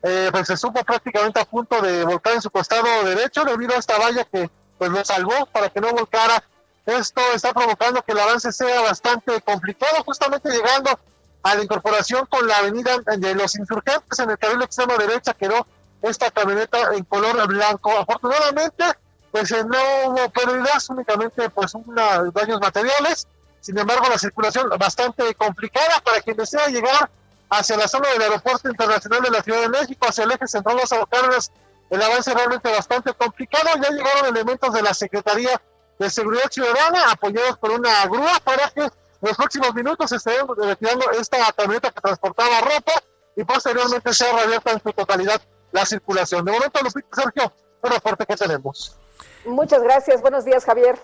eh, 0.01 0.29
pues 0.31 0.47
se 0.47 0.55
supo 0.55 0.83
prácticamente 0.85 1.41
a 1.41 1.45
punto 1.45 1.81
de 1.81 2.05
volcar 2.05 2.33
en 2.33 2.41
su 2.41 2.49
costado 2.49 2.87
derecho 3.03 3.43
debido 3.43 3.75
a 3.75 3.79
esta 3.79 3.97
valla 3.97 4.23
que 4.23 4.49
pues 4.79 4.89
lo 4.89 5.05
salvó 5.05 5.45
para 5.47 5.69
que 5.69 5.79
no 5.79 5.91
volcara. 5.91 6.43
Esto 6.87 7.21
está 7.35 7.53
provocando 7.53 8.01
que 8.01 8.13
el 8.13 8.19
avance 8.19 8.51
sea 8.51 8.81
bastante 8.81 9.39
complicado, 9.41 10.03
justamente 10.03 10.49
llegando 10.49 10.97
a 11.43 11.55
la 11.55 11.63
incorporación 11.63 12.25
con 12.25 12.47
la 12.47 12.57
avenida 12.57 12.97
de 13.17 13.35
los 13.35 13.55
insurgentes 13.55 14.17
en 14.17 14.31
el 14.31 14.37
carril 14.39 14.63
extremo 14.63 14.97
derecha 14.97 15.33
quedó 15.33 15.67
esta 16.01 16.31
camioneta 16.31 16.95
en 16.95 17.03
color 17.03 17.45
blanco. 17.47 17.91
Afortunadamente, 17.91 18.85
pues 19.31 19.51
eh, 19.51 19.63
no 19.63 19.77
hubo 20.07 20.29
pérdidas, 20.29 20.89
únicamente 20.89 21.49
pues 21.49 21.75
unos 21.75 22.33
daños 22.33 22.59
materiales. 22.59 23.27
Sin 23.61 23.77
embargo, 23.77 24.07
la 24.09 24.17
circulación 24.17 24.69
bastante 24.79 25.35
complicada 25.35 25.99
para 26.03 26.21
quien 26.21 26.37
desea 26.37 26.67
llegar 26.67 27.09
hacia 27.49 27.77
la 27.77 27.87
zona 27.87 28.09
del 28.09 28.21
Aeropuerto 28.21 28.69
Internacional 28.69 29.21
de 29.21 29.31
la 29.31 29.43
Ciudad 29.43 29.61
de 29.61 29.69
México, 29.69 30.07
hacia 30.07 30.23
el 30.23 30.31
eje 30.31 30.47
central 30.47 30.77
Los 30.77 30.89
Cárdenas, 31.09 31.51
el 31.89 32.01
avance 32.01 32.33
realmente 32.33 32.71
bastante 32.71 33.13
complicado. 33.13 33.69
Ya 33.81 33.89
llegaron 33.89 34.25
elementos 34.27 34.73
de 34.73 34.81
la 34.81 34.93
Secretaría 34.93 35.61
de 35.97 36.09
Seguridad 36.09 36.49
Ciudadana, 36.49 37.11
apoyados 37.11 37.57
por 37.57 37.71
una 37.71 38.05
grúa, 38.05 38.39
para 38.43 38.69
que 38.69 38.81
en 38.81 38.91
los 39.21 39.35
próximos 39.35 39.73
minutos 39.73 40.09
se 40.09 40.15
esté 40.15 40.31
retirando 40.57 41.11
esta 41.11 41.51
camioneta 41.51 41.91
que 41.91 42.01
transportaba 42.01 42.61
ropa 42.61 42.93
y 43.35 43.43
posteriormente 43.43 44.13
sea 44.13 44.33
reabierta 44.33 44.71
en 44.71 44.81
su 44.81 44.93
totalidad 44.93 45.41
la 45.71 45.85
circulación. 45.85 46.45
De 46.45 46.51
momento, 46.51 46.79
Lupita 46.81 47.21
Sergio, 47.21 47.53
el 47.83 47.91
reporte 47.91 48.25
que 48.25 48.35
tenemos. 48.35 48.97
Muchas 49.45 49.81
gracias. 49.81 50.21
Buenos 50.21 50.45
días, 50.45 50.65
Javier. 50.65 50.97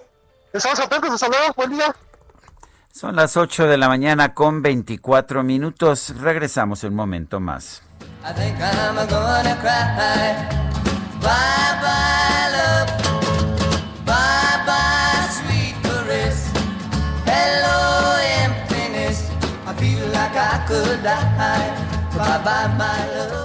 Estamos 0.53 0.79
atentos, 0.79 1.09
nos 1.09 1.19
saludamos. 1.19 1.55
Buen 1.55 1.71
día. 1.71 1.95
Son 2.91 3.15
las 3.15 3.35
8 3.35 3.67
de 3.67 3.77
la 3.77 3.89
mañana 3.89 4.33
con 4.33 4.61
24 4.61 5.43
minutos. 5.43 6.13
Regresamos 6.17 6.83
un 6.85 6.95
momento 6.95 7.41
más. 7.41 7.84
I 8.27 8.33
think 8.33 8.59
I'm 8.59 8.95
gonna 9.07 9.55
cry. 9.61 10.33
Bye 11.21 11.73
bye, 11.83 12.47
love. 12.57 12.89
Bye 14.03 14.63
bye, 14.65 15.27
sweet 15.37 15.75
caress. 15.83 16.49
Hello, 17.29 18.17
emptiness. 18.41 19.29
I 19.67 19.73
feel 19.75 20.07
like 20.07 20.35
I 20.35 20.65
could 20.67 21.03
die. 21.03 21.69
Bye 22.17 22.41
bye, 22.43 22.75
my 22.79 23.15
love. 23.15 23.44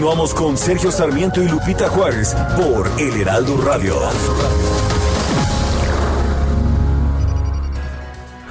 Continuamos 0.00 0.32
con 0.32 0.56
Sergio 0.56 0.90
Sarmiento 0.90 1.42
y 1.42 1.48
Lupita 1.48 1.86
Juárez 1.90 2.34
por 2.56 2.90
El 2.98 3.20
Heraldo 3.20 3.58
Radio. 3.58 3.96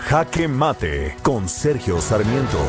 Jaque 0.07 0.47
Mate 0.47 1.17
con 1.23 1.49
Sergio 1.49 1.99
Sarmiento. 2.01 2.59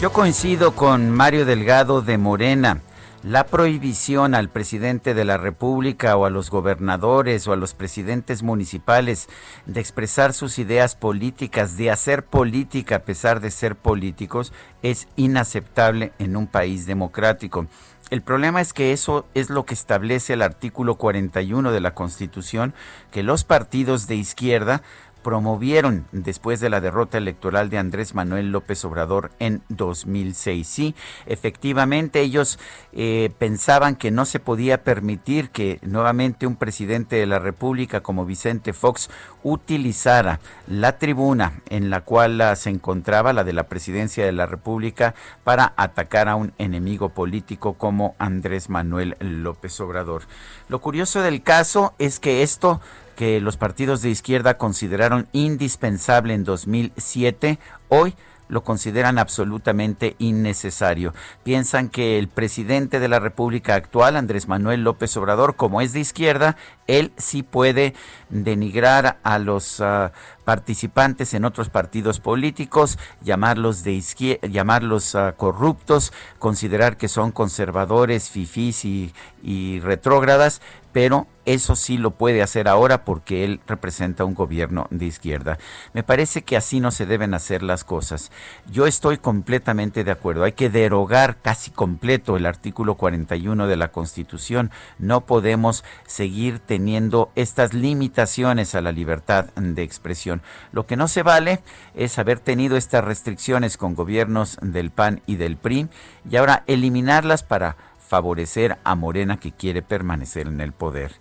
Yo 0.00 0.12
coincido 0.12 0.76
con 0.76 1.10
Mario 1.10 1.44
Delgado 1.44 2.00
de 2.00 2.16
Morena. 2.16 2.80
La 3.22 3.46
prohibición 3.46 4.34
al 4.34 4.48
presidente 4.48 5.14
de 5.14 5.24
la 5.24 5.36
República 5.36 6.16
o 6.16 6.24
a 6.24 6.30
los 6.30 6.50
gobernadores 6.50 7.46
o 7.46 7.52
a 7.52 7.56
los 7.56 7.72
presidentes 7.72 8.42
municipales 8.42 9.28
de 9.64 9.78
expresar 9.78 10.32
sus 10.32 10.58
ideas 10.58 10.96
políticas, 10.96 11.76
de 11.76 11.92
hacer 11.92 12.24
política 12.24 12.96
a 12.96 13.02
pesar 13.04 13.38
de 13.38 13.52
ser 13.52 13.76
políticos, 13.76 14.52
es 14.82 15.06
inaceptable 15.14 16.12
en 16.18 16.36
un 16.36 16.48
país 16.48 16.84
democrático. 16.84 17.68
El 18.10 18.22
problema 18.22 18.60
es 18.60 18.72
que 18.72 18.92
eso 18.92 19.24
es 19.34 19.50
lo 19.50 19.66
que 19.66 19.74
establece 19.74 20.32
el 20.32 20.42
artículo 20.42 20.96
41 20.96 21.70
de 21.70 21.80
la 21.80 21.94
Constitución, 21.94 22.74
que 23.12 23.22
los 23.22 23.44
partidos 23.44 24.08
de 24.08 24.16
izquierda 24.16 24.82
promovieron 25.22 26.06
después 26.12 26.60
de 26.60 26.70
la 26.70 26.80
derrota 26.80 27.18
electoral 27.18 27.70
de 27.70 27.78
Andrés 27.78 28.14
Manuel 28.14 28.52
López 28.52 28.84
Obrador 28.84 29.30
en 29.38 29.62
2006. 29.68 30.66
Sí, 30.66 30.94
efectivamente 31.26 32.20
ellos 32.20 32.58
eh, 32.92 33.30
pensaban 33.38 33.96
que 33.96 34.10
no 34.10 34.24
se 34.24 34.40
podía 34.40 34.84
permitir 34.84 35.50
que 35.50 35.78
nuevamente 35.82 36.46
un 36.46 36.56
presidente 36.56 37.16
de 37.16 37.26
la 37.26 37.38
República 37.38 38.00
como 38.00 38.24
Vicente 38.24 38.72
Fox 38.72 39.10
utilizara 39.42 40.40
la 40.66 40.98
tribuna 40.98 41.60
en 41.68 41.90
la 41.90 42.02
cual 42.02 42.42
se 42.56 42.70
encontraba 42.70 43.32
la 43.32 43.44
de 43.44 43.52
la 43.52 43.68
presidencia 43.68 44.24
de 44.24 44.32
la 44.32 44.46
República 44.46 45.14
para 45.44 45.72
atacar 45.76 46.28
a 46.28 46.36
un 46.36 46.52
enemigo 46.58 47.10
político 47.10 47.74
como 47.74 48.14
Andrés 48.18 48.68
Manuel 48.68 49.16
López 49.20 49.78
Obrador. 49.80 50.22
Lo 50.68 50.80
curioso 50.80 51.22
del 51.22 51.42
caso 51.42 51.94
es 51.98 52.20
que 52.20 52.42
esto 52.42 52.80
que 53.14 53.40
los 53.40 53.56
partidos 53.56 54.02
de 54.02 54.10
izquierda 54.10 54.58
consideraron 54.58 55.28
indispensable 55.32 56.34
en 56.34 56.44
2007, 56.44 57.58
hoy 57.88 58.14
lo 58.52 58.64
consideran 58.64 59.18
absolutamente 59.18 60.14
innecesario. 60.18 61.14
Piensan 61.42 61.88
que 61.88 62.18
el 62.18 62.28
presidente 62.28 63.00
de 63.00 63.08
la 63.08 63.18
República 63.18 63.74
actual, 63.74 64.14
Andrés 64.14 64.46
Manuel 64.46 64.84
López 64.84 65.16
Obrador, 65.16 65.56
como 65.56 65.80
es 65.80 65.94
de 65.94 66.00
izquierda, 66.00 66.58
él 66.86 67.12
sí 67.16 67.42
puede 67.42 67.94
denigrar 68.28 69.18
a 69.22 69.38
los 69.38 69.80
uh, 69.80 70.10
participantes 70.44 71.32
en 71.32 71.46
otros 71.46 71.70
partidos 71.70 72.20
políticos, 72.20 72.98
llamarlos 73.22 73.84
de 73.84 73.92
izquierda, 73.92 74.46
llamarlos 74.46 75.14
uh, 75.14 75.32
corruptos, 75.34 76.12
considerar 76.38 76.98
que 76.98 77.08
son 77.08 77.32
conservadores, 77.32 78.28
fifís 78.28 78.84
y 78.84 79.80
retrógradas, 79.80 80.60
pero 80.92 81.26
eso 81.44 81.74
sí 81.74 81.98
lo 81.98 82.12
puede 82.12 82.42
hacer 82.42 82.68
ahora 82.68 83.04
porque 83.04 83.44
él 83.44 83.60
representa 83.66 84.24
un 84.24 84.34
gobierno 84.34 84.86
de 84.90 85.06
izquierda. 85.06 85.58
Me 85.92 86.04
parece 86.04 86.42
que 86.42 86.56
así 86.56 86.78
no 86.78 86.92
se 86.92 87.04
deben 87.04 87.34
hacer 87.34 87.64
las 87.64 87.82
cosas. 87.82 88.30
Yo 88.70 88.86
estoy 88.86 89.18
completamente 89.18 90.04
de 90.04 90.12
acuerdo. 90.12 90.44
Hay 90.44 90.52
que 90.52 90.70
derogar 90.70 91.38
casi 91.42 91.72
completo 91.72 92.36
el 92.36 92.46
artículo 92.46 92.94
41 92.94 93.66
de 93.66 93.76
la 93.76 93.90
Constitución. 93.90 94.70
No 94.98 95.22
podemos 95.22 95.82
seguir 96.06 96.60
teniendo 96.60 97.32
estas 97.34 97.74
limitaciones 97.74 98.76
a 98.76 98.80
la 98.80 98.92
libertad 98.92 99.46
de 99.56 99.82
expresión. 99.82 100.42
Lo 100.70 100.86
que 100.86 100.96
no 100.96 101.08
se 101.08 101.24
vale 101.24 101.60
es 101.94 102.18
haber 102.20 102.38
tenido 102.38 102.76
estas 102.76 103.04
restricciones 103.04 103.76
con 103.76 103.96
gobiernos 103.96 104.58
del 104.62 104.90
PAN 104.90 105.22
y 105.26 105.36
del 105.36 105.56
PRI 105.56 105.88
y 106.30 106.36
ahora 106.36 106.62
eliminarlas 106.68 107.42
para 107.42 107.76
favorecer 108.12 108.76
a 108.84 108.94
Morena 108.94 109.38
que 109.38 109.52
quiere 109.52 109.80
permanecer 109.80 110.46
en 110.46 110.60
el 110.60 110.72
poder. 110.72 111.12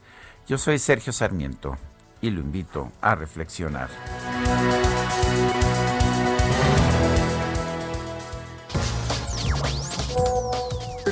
Yo 0.45 0.57
soy 0.57 0.77
Sergio 0.77 1.13
Sarmiento 1.13 1.77
y 2.19 2.31
lo 2.31 2.41
invito 2.41 2.91
a 2.99 3.15
reflexionar. 3.15 3.87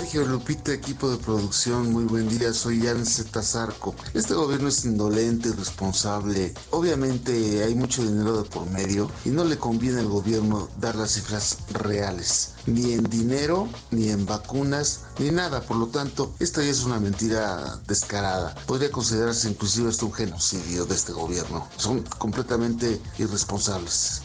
Sergio 0.10 0.28
Lupita, 0.28 0.74
equipo 0.74 1.12
de 1.12 1.18
producción, 1.18 1.94
muy 1.94 2.04
buen 2.06 2.28
día, 2.28 2.52
soy 2.52 2.82
Jan 2.82 3.06
Zarco. 3.06 3.94
Este 4.16 4.34
gobierno 4.34 4.70
es 4.70 4.84
indolente, 4.84 5.50
irresponsable, 5.50 6.52
obviamente 6.72 7.64
hay 7.64 7.76
mucho 7.76 8.02
dinero 8.02 8.42
de 8.42 8.50
por 8.50 8.68
medio 8.72 9.08
y 9.24 9.30
no 9.30 9.44
le 9.44 9.60
conviene 9.60 10.00
al 10.00 10.08
gobierno 10.08 10.68
dar 10.80 10.96
las 10.96 11.12
cifras 11.12 11.60
reales, 11.74 12.54
ni 12.66 12.94
en 12.94 13.04
dinero, 13.04 13.70
ni 13.92 14.10
en 14.10 14.26
vacunas, 14.26 15.02
ni 15.20 15.30
nada, 15.30 15.62
por 15.62 15.78
lo 15.78 15.86
tanto, 15.90 16.34
esta 16.40 16.64
es 16.64 16.86
una 16.86 17.00
mentira 17.00 17.80
descarada. 17.88 18.56
Podría 18.66 18.90
considerarse 18.90 19.48
inclusive 19.48 19.92
esto 19.92 20.08
un 20.08 20.14
genocidio 20.14 20.88
de 20.88 20.96
este 20.96 21.12
gobierno. 21.12 21.68
Son 21.78 22.02
completamente 22.18 23.00
irresponsables. 23.20 24.24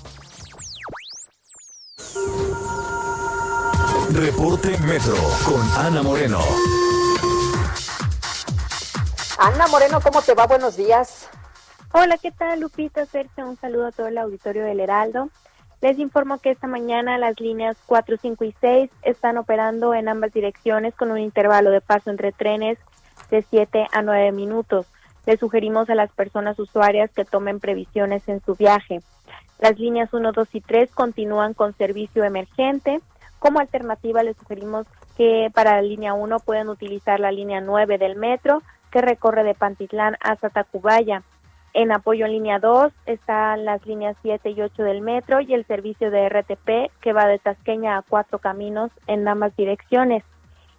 Reporte 4.14 4.78
Metro 4.86 5.16
con 5.44 5.60
Ana 5.84 6.00
Moreno. 6.00 6.38
Ana 9.36 9.66
Moreno, 9.66 10.00
¿cómo 10.00 10.22
te 10.22 10.34
va? 10.34 10.46
Buenos 10.46 10.76
días. 10.76 11.28
Hola, 11.92 12.16
¿qué 12.18 12.30
tal 12.30 12.60
Lupita, 12.60 13.06
Sergio? 13.06 13.44
Un 13.44 13.56
saludo 13.56 13.88
a 13.88 13.90
todo 13.90 14.06
el 14.06 14.16
auditorio 14.18 14.64
del 14.64 14.78
Heraldo. 14.78 15.30
Les 15.80 15.98
informo 15.98 16.38
que 16.38 16.52
esta 16.52 16.68
mañana 16.68 17.18
las 17.18 17.40
líneas 17.40 17.76
4, 17.86 18.16
5 18.22 18.44
y 18.44 18.54
6 18.60 18.90
están 19.02 19.36
operando 19.36 19.94
en 19.94 20.08
ambas 20.08 20.32
direcciones 20.32 20.94
con 20.94 21.10
un 21.10 21.18
intervalo 21.18 21.70
de 21.70 21.80
paso 21.80 22.10
entre 22.10 22.30
trenes 22.30 22.78
de 23.32 23.44
7 23.50 23.88
a 23.90 24.02
9 24.02 24.30
minutos. 24.30 24.86
Le 25.26 25.36
sugerimos 25.36 25.90
a 25.90 25.96
las 25.96 26.12
personas 26.12 26.56
usuarias 26.60 27.10
que 27.10 27.24
tomen 27.24 27.58
previsiones 27.58 28.28
en 28.28 28.40
su 28.44 28.54
viaje. 28.54 29.02
Las 29.58 29.76
líneas 29.76 30.12
1, 30.14 30.30
2 30.30 30.48
y 30.52 30.60
3 30.60 30.92
continúan 30.92 31.52
con 31.52 31.76
servicio 31.76 32.22
emergente. 32.22 33.00
Como 33.44 33.60
alternativa 33.60 34.22
les 34.22 34.38
sugerimos 34.38 34.86
que 35.18 35.50
para 35.52 35.74
la 35.74 35.82
línea 35.82 36.14
1 36.14 36.38
pueden 36.38 36.70
utilizar 36.70 37.20
la 37.20 37.30
línea 37.30 37.60
9 37.60 37.98
del 37.98 38.16
metro 38.16 38.62
que 38.90 39.02
recorre 39.02 39.44
de 39.44 39.54
Pantitlán 39.54 40.16
hasta 40.22 40.48
Tacubaya. 40.48 41.22
En 41.74 41.92
apoyo 41.92 42.24
en 42.24 42.32
línea 42.32 42.58
2 42.58 42.90
están 43.04 43.66
las 43.66 43.84
líneas 43.84 44.16
7 44.22 44.48
y 44.48 44.62
8 44.62 44.82
del 44.84 45.02
metro 45.02 45.42
y 45.42 45.52
el 45.52 45.66
servicio 45.66 46.10
de 46.10 46.26
RTP 46.26 46.90
que 47.02 47.12
va 47.12 47.26
de 47.26 47.38
Tasqueña 47.38 47.98
a 47.98 48.02
Cuatro 48.02 48.38
Caminos 48.38 48.90
en 49.06 49.28
ambas 49.28 49.54
direcciones. 49.56 50.24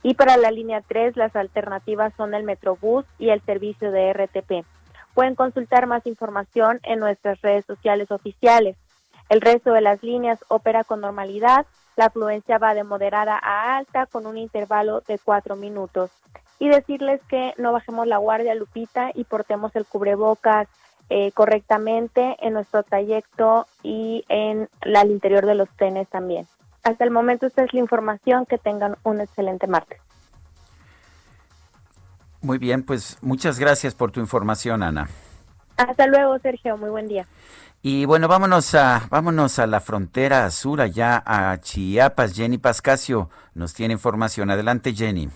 Y 0.01 0.15
para 0.15 0.35
la 0.35 0.49
línea 0.49 0.81
3 0.81 1.17
las 1.17 1.35
alternativas 1.35 2.15
son 2.17 2.33
el 2.33 2.45
Metrobús 2.45 3.05
y 3.19 3.29
el 3.29 3.41
servicio 3.41 3.91
de 3.91 4.11
RTP. 4.11 4.65
Pueden 5.13 5.35
consultar 5.35 5.85
más 5.85 6.07
información 6.07 6.79
en 6.81 6.99
nuestras 6.99 7.39
redes 7.43 7.63
sociales 7.65 8.09
oficiales. 8.09 8.75
El 9.29 9.41
resto 9.41 9.71
de 9.71 9.81
las 9.81 10.01
líneas 10.01 10.43
opera 10.47 10.83
con 10.83 11.01
normalidad. 11.01 11.67
La 11.95 12.05
afluencia 12.05 12.57
va 12.57 12.73
de 12.73 12.83
moderada 12.83 13.39
a 13.41 13.77
alta 13.77 14.05
con 14.05 14.25
un 14.27 14.37
intervalo 14.37 15.01
de 15.01 15.17
cuatro 15.17 15.55
minutos. 15.55 16.11
Y 16.59 16.69
decirles 16.69 17.21
que 17.27 17.53
no 17.57 17.71
bajemos 17.71 18.07
la 18.07 18.17
guardia, 18.17 18.55
Lupita, 18.55 19.11
y 19.13 19.25
portemos 19.25 19.75
el 19.75 19.85
cubrebocas 19.85 20.67
eh, 21.09 21.31
correctamente 21.33 22.35
en 22.39 22.53
nuestro 22.53 22.83
trayecto 22.83 23.67
y 23.83 24.25
en 24.27 24.69
la, 24.81 25.01
al 25.01 25.11
interior 25.11 25.45
de 25.45 25.55
los 25.55 25.69
trenes 25.77 26.07
también. 26.09 26.47
Hasta 26.83 27.03
el 27.03 27.11
momento 27.11 27.45
esta 27.45 27.63
es 27.63 27.73
la 27.73 27.79
información. 27.79 28.45
Que 28.45 28.57
tengan 28.57 28.95
un 29.03 29.21
excelente 29.21 29.67
martes. 29.67 29.99
Muy 32.41 32.57
bien, 32.57 32.83
pues 32.83 33.17
muchas 33.21 33.57
gracias 33.59 33.95
por 33.95 34.11
tu 34.11 34.19
información, 34.19 34.83
Ana. 34.83 35.09
Hasta 35.77 36.07
luego, 36.07 36.37
Sergio. 36.39 36.77
Muy 36.77 36.89
buen 36.89 37.07
día. 37.07 37.25
Y 37.87 38.05
bueno, 38.05 38.27
vámonos 38.27 38.73
a, 38.73 39.07
vámonos 39.11 39.59
a 39.59 39.67
la 39.67 39.79
frontera 39.79 40.49
sur, 40.49 40.81
allá 40.81 41.21
a 41.23 41.55
Chiapas. 41.61 42.35
Jenny 42.35 42.57
Pascasio 42.57 43.29
nos 43.53 43.75
tiene 43.75 43.93
información. 43.93 44.49
Adelante, 44.49 44.91
Jenny. 44.91 45.27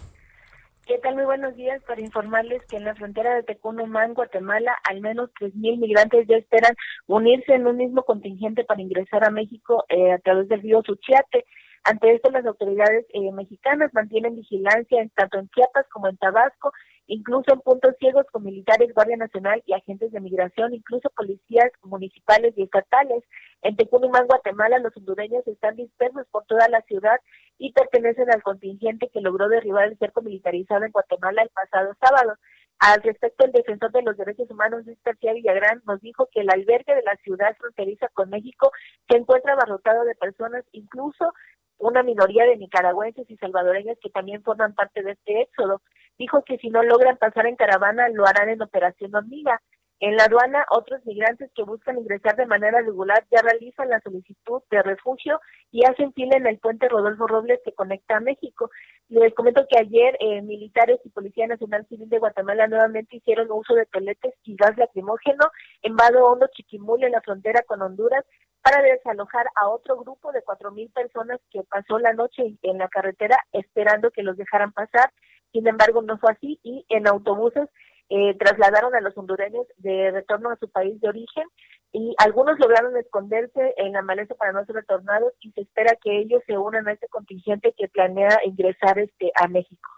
¿Qué 0.88 0.97
tal? 0.97 1.13
Muy 1.13 1.26
buenos 1.26 1.55
días 1.55 1.80
para 1.84 2.01
informarles 2.01 2.65
que 2.65 2.77
en 2.77 2.85
la 2.85 2.95
frontera 2.95 3.35
de 3.35 3.43
Tecunumán, 3.43 4.15
Guatemala, 4.15 4.76
al 4.89 4.99
menos 4.99 5.30
3.000 5.39 5.77
migrantes 5.77 6.26
ya 6.27 6.38
esperan 6.38 6.73
unirse 7.05 7.53
en 7.53 7.67
un 7.67 7.77
mismo 7.77 8.01
contingente 8.01 8.63
para 8.63 8.81
ingresar 8.81 9.23
a 9.23 9.30
México 9.30 9.85
eh, 9.88 10.13
a 10.13 10.17
través 10.17 10.49
del 10.49 10.63
río 10.63 10.81
Suchiate. 10.84 11.45
Ante 11.84 12.14
esto, 12.14 12.30
las 12.30 12.45
autoridades 12.45 13.06
eh, 13.14 13.31
mexicanas 13.31 13.93
mantienen 13.93 14.35
vigilancia 14.35 15.01
en, 15.01 15.10
tanto 15.11 15.39
en 15.39 15.49
Chiapas 15.49 15.85
como 15.89 16.07
en 16.07 16.18
Tabasco 16.18 16.72
incluso 17.10 17.51
en 17.53 17.61
puntos 17.61 17.95
ciegos 17.99 18.26
con 18.31 18.43
militares, 18.43 18.93
Guardia 18.93 19.18
Nacional 19.18 19.61
y 19.65 19.73
agentes 19.73 20.11
de 20.11 20.19
migración, 20.19 20.73
incluso 20.73 21.10
policías 21.10 21.72
municipales 21.84 22.53
y 22.56 22.64
estatales. 22.64 23.23
En 23.64 23.76
Tecumumán, 23.76 24.27
Guatemala, 24.27 24.77
los 24.80 24.95
hondureños 24.95 25.45
están 25.47 25.76
dispersos 25.76 26.27
por 26.31 26.45
toda 26.45 26.69
la 26.69 26.81
ciudad 26.84 27.19
y 27.57 27.73
pertenecen 27.73 28.31
al 28.31 28.43
contingente 28.43 29.10
que 29.11 29.22
logró 29.22 29.49
derribar 29.49 29.85
el 29.85 29.97
cerco 29.97 30.22
militarizado 30.22 30.85
en 30.85 30.91
Guatemala 30.91 31.41
el 31.41 31.49
pasado 31.49 31.95
sábado. 31.99 32.35
Al 32.77 33.01
respecto, 33.01 33.43
el 33.43 33.51
defensor 33.51 33.91
de 33.91 34.03
los 34.03 34.15
derechos 34.15 34.49
humanos, 34.49 34.85
Luis 34.85 34.99
García 35.03 35.34
Villagrán, 35.34 35.81
nos 35.85 35.99
dijo 36.01 36.30
que 36.31 36.41
el 36.41 36.49
albergue 36.49 36.95
de 36.95 37.03
la 37.03 37.18
ciudad 37.23 37.57
fronteriza 37.57 38.07
con 38.14 38.30
México 38.30 38.72
se 39.10 39.18
encuentra 39.18 39.53
abarrotado 39.53 40.06
de 40.06 40.15
personas, 40.15 40.64
incluso 40.72 41.34
una 41.80 42.03
minoría 42.03 42.45
de 42.45 42.57
nicaragüenses 42.57 43.30
y 43.30 43.38
salvadoreños 43.38 43.97
que 44.01 44.10
también 44.10 44.43
forman 44.43 44.76
parte 44.76 45.01
de 45.01 45.14
este 45.14 45.41
éxodo. 45.41 45.81
Dijo 46.18 46.43
que 46.43 46.57
si 46.57 46.69
no 46.69 46.84
logran 46.84 47.18
pasar 47.18 47.47
en 47.47 47.56
caravana, 47.56 48.10
lo 48.10 48.27
harán 48.27 48.49
en 48.49 48.61
operación 48.61 49.15
hormiga. 49.15 49.61
En 50.01 50.15
la 50.15 50.23
aduana, 50.26 50.65
otros 50.72 51.06
migrantes 51.06 51.51
que 51.53 51.64
buscan 51.64 51.97
ingresar 51.97 52.38
de 52.38 52.45
manera 52.45 52.80
regular 52.81 53.26
ya 53.30 53.41
realizan 53.41 53.89
la 53.89 53.99
solicitud 53.99 54.61
de 54.72 54.81
refugio 54.81 55.41
y 55.72 55.85
hacen 55.85 56.14
fila 56.14 56.38
en 56.38 56.47
el 56.47 56.57
puente 56.57 56.88
Rodolfo 56.88 57.27
Robles 57.27 57.60
que 57.65 57.73
conecta 57.73 58.15
a 58.15 58.22
México. 58.22 58.72
Les 59.10 59.34
comento 59.34 59.65
que 59.69 59.77
ayer 59.77 60.15
eh, 60.22 60.41
militares 60.41 61.01
y 61.03 61.10
Policía 61.10 61.47
Nacional 61.47 61.85
Civil 61.89 62.07
de 62.07 62.19
Guatemala 62.19 62.68
nuevamente 62.68 63.18
hicieron 63.18 63.51
uso 63.51 63.73
de 63.73 63.88
toletes 63.88 64.34
y 64.43 64.56
gas 64.56 64.77
lacrimógeno 64.77 65.45
en 65.81 65.97
Vado 65.97 66.26
Hondo, 66.26 66.47
Chiquimul, 66.53 67.03
en 67.03 67.11
la 67.11 67.22
frontera 67.22 67.64
con 67.64 67.81
Honduras, 67.81 68.23
para 68.61 68.81
desalojar 68.81 69.48
a 69.56 69.69
otro 69.69 69.98
grupo 69.98 70.31
de 70.31 70.41
cuatro 70.44 70.72
mil 70.72 70.90
personas 70.90 71.40
que 71.52 71.64
pasó 71.64 71.99
la 71.99 72.14
noche 72.14 72.57
en 72.61 72.77
la 72.77 72.88
carretera 72.88 73.38
esperando 73.52 74.11
que 74.11 74.23
los 74.23 74.38
dejaran 74.38 74.72
pasar. 74.72 75.11
Sin 75.52 75.68
embargo, 75.68 76.02
no 76.02 76.18
fue 76.18 76.31
así 76.31 76.60
y 76.64 76.86
en 76.90 77.07
autobuses 77.07 77.69
eh, 78.10 78.36
trasladaron 78.38 78.95
a 78.95 79.02
los 79.02 79.18
hondureños 79.18 79.68
de 79.77 80.11
retorno 80.11 80.49
a 80.49 80.57
su 80.57 80.69
país 80.69 80.99
de 80.99 81.10
origen 81.10 81.44
y 81.91 82.15
algunos 82.18 82.60
lograron 82.60 82.95
esconderse 82.98 83.73
en 83.77 83.94
la 83.94 84.02
maleza 84.02 84.36
para 84.36 84.52
no 84.52 84.65
ser 84.65 84.76
retornados 84.76 85.34
y 85.41 85.52
se 85.52 85.61
espera 85.61 85.95
que 86.03 86.19
ellos 86.19 86.41
se 86.45 86.57
unan 86.57 86.88
a 86.88 86.94
este 86.94 87.07
contingente 87.07 87.73
que 87.77 87.88
planea 87.88 88.40
ingresar 88.45 88.99
este 88.99 89.31
a 89.36 89.48
México. 89.48 89.90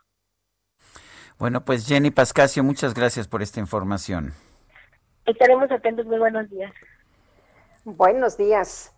Bueno, 1.38 1.66
pues 1.66 1.88
Jenny 1.88 2.12
Pascasio, 2.12 2.64
muchas 2.64 2.94
gracias 2.94 3.28
por 3.28 3.42
esta 3.42 3.60
información. 3.60 4.34
Estaremos 5.26 5.72
atentos. 5.72 6.06
Muy 6.06 6.20
buenos 6.20 6.50
días. 6.50 6.72
Buenos 7.84 8.38
días. 8.38 8.92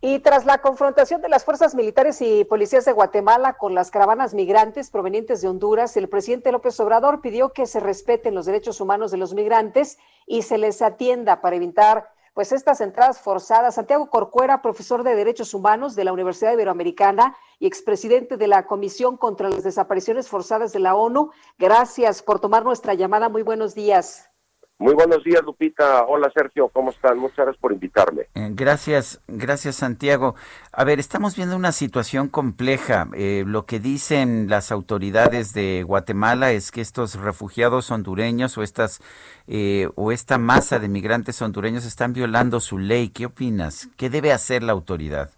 Y 0.00 0.20
tras 0.20 0.44
la 0.44 0.58
confrontación 0.58 1.22
de 1.22 1.28
las 1.28 1.44
fuerzas 1.44 1.74
militares 1.74 2.22
y 2.22 2.44
policías 2.44 2.84
de 2.84 2.92
Guatemala 2.92 3.54
con 3.54 3.74
las 3.74 3.90
caravanas 3.90 4.32
migrantes 4.32 4.90
provenientes 4.90 5.40
de 5.40 5.48
Honduras, 5.48 5.96
el 5.96 6.08
presidente 6.08 6.52
López 6.52 6.78
Obrador 6.78 7.20
pidió 7.20 7.52
que 7.52 7.66
se 7.66 7.80
respeten 7.80 8.36
los 8.36 8.46
derechos 8.46 8.80
humanos 8.80 9.10
de 9.10 9.16
los 9.16 9.34
migrantes 9.34 9.98
y 10.24 10.42
se 10.42 10.56
les 10.56 10.82
atienda 10.82 11.40
para 11.40 11.56
evitar 11.56 12.12
pues 12.32 12.52
estas 12.52 12.80
entradas 12.80 13.18
forzadas. 13.18 13.74
Santiago 13.74 14.08
Corcuera, 14.08 14.62
profesor 14.62 15.02
de 15.02 15.16
Derechos 15.16 15.52
Humanos 15.52 15.96
de 15.96 16.04
la 16.04 16.12
Universidad 16.12 16.52
Iberoamericana 16.52 17.36
y 17.58 17.66
expresidente 17.66 18.36
de 18.36 18.46
la 18.46 18.66
Comisión 18.66 19.16
contra 19.16 19.48
las 19.48 19.64
Desapariciones 19.64 20.28
Forzadas 20.28 20.72
de 20.72 20.78
la 20.78 20.94
ONU, 20.94 21.32
gracias 21.58 22.22
por 22.22 22.38
tomar 22.38 22.62
nuestra 22.62 22.94
llamada. 22.94 23.28
Muy 23.28 23.42
buenos 23.42 23.74
días. 23.74 24.30
Muy 24.78 24.92
buenos 24.94 25.22
días, 25.22 25.40
Lupita. 25.44 26.04
Hola, 26.04 26.30
Sergio. 26.34 26.68
¿Cómo 26.68 26.90
están? 26.90 27.16
Muchas 27.16 27.36
gracias 27.36 27.58
por 27.58 27.72
invitarme. 27.72 28.22
Eh, 28.34 28.50
gracias, 28.50 29.22
gracias, 29.28 29.76
Santiago. 29.76 30.34
A 30.72 30.82
ver, 30.82 30.98
estamos 30.98 31.36
viendo 31.36 31.54
una 31.56 31.70
situación 31.70 32.28
compleja. 32.28 33.06
Eh, 33.14 33.44
lo 33.46 33.66
que 33.66 33.78
dicen 33.78 34.48
las 34.48 34.72
autoridades 34.72 35.54
de 35.54 35.84
Guatemala 35.84 36.50
es 36.50 36.72
que 36.72 36.80
estos 36.80 37.14
refugiados 37.14 37.92
hondureños 37.92 38.58
o 38.58 38.64
estas 38.64 39.00
eh, 39.46 39.88
o 39.94 40.10
esta 40.10 40.38
masa 40.38 40.80
de 40.80 40.88
migrantes 40.88 41.40
hondureños 41.40 41.86
están 41.86 42.12
violando 42.12 42.58
su 42.58 42.76
ley. 42.76 43.10
¿Qué 43.10 43.26
opinas? 43.26 43.88
¿Qué 43.96 44.10
debe 44.10 44.32
hacer 44.32 44.64
la 44.64 44.72
autoridad? 44.72 45.30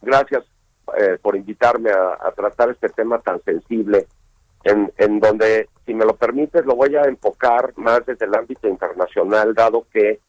Gracias 0.00 0.44
por 1.20 1.36
invitarme 1.36 1.90
a, 1.90 2.32
tratar 2.34 2.70
este 2.70 2.88
tema 2.88 3.18
tan 3.20 3.42
sensible, 3.44 4.06
en, 4.64 4.92
en 4.96 5.20
donde 5.20 5.68
si 5.88 5.94
me 5.94 6.04
lo 6.04 6.16
permites, 6.16 6.66
lo 6.66 6.76
voy 6.76 6.94
a 6.96 7.02
enfocar 7.02 7.72
más 7.76 8.04
desde 8.04 8.26
el 8.26 8.34
ámbito 8.34 8.68
internacional, 8.68 9.54
dado 9.54 9.86
que 9.90 10.20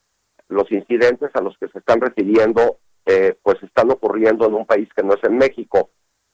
los 0.48 0.70
incidentes 0.72 1.30
a 1.34 1.42
los 1.42 1.56
que 1.58 1.68
se 1.68 1.78
están 1.78 2.00
refiriendo, 2.00 2.78
eh, 3.04 3.36
pues 3.42 3.62
están 3.62 3.90
ocurriendo 3.90 4.46
en 4.46 4.54
un 4.54 4.64
país 4.64 4.88
que 4.96 5.02
no 5.02 5.14
es 5.14 5.22
en 5.22 5.36
México. 5.36 5.90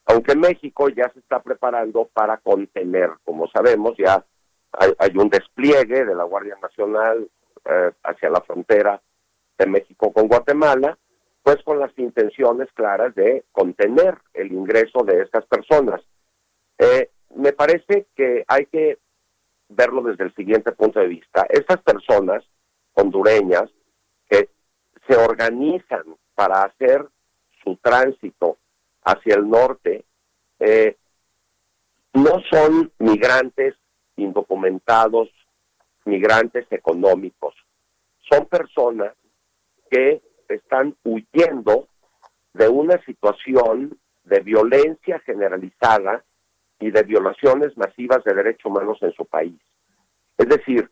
Aunque 0.07 0.37
México 0.37 0.89
ya 0.89 1.11
se 1.13 1.19
está 1.19 1.43
preparando 1.43 2.09
para 2.13 2.39
contener, 2.39 3.11
como 3.25 3.49
sabemos, 3.49 3.95
ya 3.99 4.25
hay, 4.73 5.17
un 5.17 5.29
despliegue 5.29 6.05
de 6.05 6.15
la 6.15 6.25
Guardia 6.25 6.57
Nacional 6.63 7.29
eh, 7.65 7.91
hacia 8.05 8.31
la 8.31 8.41
frontera 8.43 9.03
de 9.59 9.67
México 9.67 10.13
con 10.13 10.29
Guatemala, 10.29 10.97
pues 11.43 11.57
con 11.65 11.81
las 11.81 11.97
intenciones 11.99 12.69
claras 12.75 13.15
de 13.17 13.45
contener 13.53 14.19
el 14.35 14.53
ingreso 14.53 15.03
de 15.05 15.23
estas 15.23 15.45
personas. 15.47 16.01
Eh, 16.79 17.11
me 17.37 17.53
parece 17.53 18.07
que 18.15 18.45
hay 18.49 18.67
que 18.67 18.99
verlo 19.69 20.03
desde 20.03 20.25
el 20.25 20.35
siguiente 20.35 20.73
punto 20.73 21.01
de 21.01 21.09
vista. 21.09 21.47
Estas 21.49 21.81
personas 21.83 22.45
hondureñas 22.95 23.71
que 24.29 24.49
se 25.07 25.17
organizan 25.17 26.05
para 26.35 26.63
hacer 26.63 27.07
su 27.63 27.77
tránsito 27.77 28.59
hacia 29.05 29.37
el 29.37 29.49
norte, 29.49 30.05
eh, 30.61 30.97
no 32.15 32.41
son 32.51 32.91
migrantes 32.99 33.75
indocumentados, 34.17 35.29
migrantes 36.05 36.67
económicos, 36.71 37.55
son 38.31 38.47
personas 38.47 39.13
que 39.91 40.23
están 40.49 40.97
huyendo 41.05 41.89
de 42.55 42.69
una 42.69 43.03
situación 43.05 43.99
de 44.25 44.41
violencia 44.41 45.21
generalizada 45.21 46.25
y 46.81 46.91
de 46.91 47.03
violaciones 47.03 47.77
masivas 47.77 48.23
de 48.25 48.35
derechos 48.35 48.67
humanos 48.67 48.99
en 49.01 49.13
su 49.13 49.25
país. 49.25 49.59
Es 50.37 50.49
decir, 50.49 50.91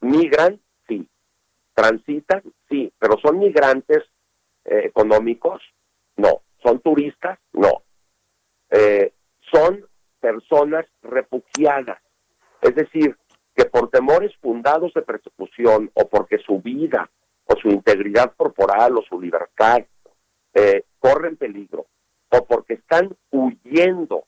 migran, 0.00 0.60
sí, 0.86 1.08
transitan, 1.74 2.42
sí, 2.68 2.92
pero 2.98 3.18
son 3.22 3.38
migrantes 3.38 4.02
eh, 4.64 4.82
económicos, 4.84 5.62
no, 6.16 6.42
son 6.62 6.80
turistas, 6.80 7.38
no, 7.52 7.82
eh, 8.70 9.12
son 9.52 9.86
personas 10.20 10.86
refugiadas, 11.02 12.00
es 12.60 12.74
decir, 12.74 13.16
que 13.54 13.64
mandados 14.64 14.94
de 14.94 15.02
persecución 15.02 15.90
o 15.92 16.08
porque 16.08 16.38
su 16.38 16.58
vida 16.60 17.10
o 17.44 17.54
su 17.56 17.68
integridad 17.68 18.32
corporal 18.34 18.96
o 18.96 19.02
su 19.02 19.20
libertad 19.20 19.84
eh, 20.54 20.84
corren 20.98 21.36
peligro 21.36 21.84
o 22.30 22.46
porque 22.46 22.74
están 22.74 23.14
huyendo 23.30 24.24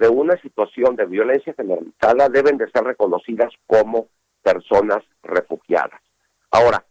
de 0.00 0.08
una 0.08 0.34
situación 0.40 0.96
de 0.96 1.04
violencia 1.04 1.52
generalizada 1.52 2.30
deben 2.30 2.56
de 2.56 2.70
ser 2.70 2.84
reconocidas 2.84 3.52
como 3.66 4.08
personas 4.42 5.04
refugiadas. 5.22 6.00
Ahora, 6.50 6.82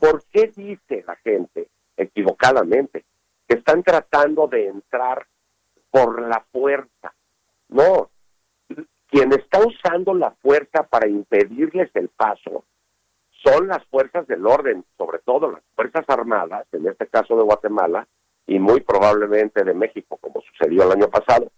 ¿por 0.00 0.24
qué 0.32 0.52
dice 0.54 1.04
la 1.06 1.14
gente 1.16 1.68
equivocadamente 1.96 3.04
que 3.46 3.58
están 3.58 3.84
tratando 3.84 4.48
de 4.48 4.66
entrar 4.66 5.24
por 5.92 6.20
la 6.20 6.44
fuerza? 6.50 7.14
No, 7.68 8.10
quien 9.06 9.32
está 9.32 9.60
usando 9.64 10.12
la 10.12 10.32
fuerza 10.42 10.82
para 10.82 11.06
impedirles 11.06 11.88
el 11.94 12.08
paso 12.08 12.64
son 13.44 13.68
las 13.68 13.84
fuerzas 13.86 14.26
del 14.26 14.44
orden, 14.44 14.84
sobre 14.98 15.20
todo 15.20 15.52
las 15.52 15.62
Fuerzas 15.76 16.04
Armadas, 16.08 16.66
en 16.72 16.88
este 16.88 17.06
caso 17.06 17.36
de 17.36 17.44
Guatemala, 17.44 18.08
y 18.48 18.58
muy 18.58 18.80
probablemente 18.80 19.62
de 19.62 19.72
México, 19.72 20.16
como 20.20 20.40
sucedió 20.40 20.82
el 20.82 20.92
año 20.92 21.08
pasado, 21.08 21.52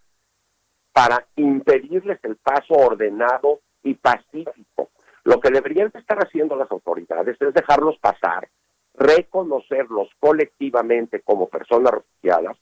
para 0.99 1.25
impedirles 1.37 2.19
el 2.23 2.35
paso 2.35 2.73
ordenado 2.73 3.61
y 3.83 3.93
pacífico. 3.93 4.89
Lo 5.23 5.39
que 5.39 5.49
deberían 5.49 5.89
estar 5.93 6.17
haciendo 6.17 6.57
las 6.57 6.69
autoridades 6.69 7.37
es 7.39 7.53
dejarlos 7.53 7.97
pasar, 7.99 8.49
reconocerlos 8.95 10.09
colectivamente 10.19 11.21
como 11.21 11.47
personas 11.47 11.93
refugiadas 11.93 12.57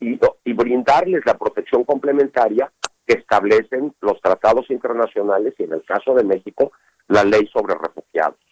y, 0.00 0.18
brindarles 0.52 1.24
la 1.24 1.38
protección 1.38 1.84
complementaria 1.84 2.72
que 3.06 3.18
establecen 3.18 3.94
los 4.00 4.20
tratados 4.20 4.68
internacionales 4.68 5.54
y 5.56 5.62
en 5.62 5.74
el 5.74 5.84
caso 5.84 6.12
de 6.14 6.24
México 6.24 6.72
la 7.06 7.22
ley 7.22 7.48
sobre 7.52 7.76
refugiados. 7.76 8.49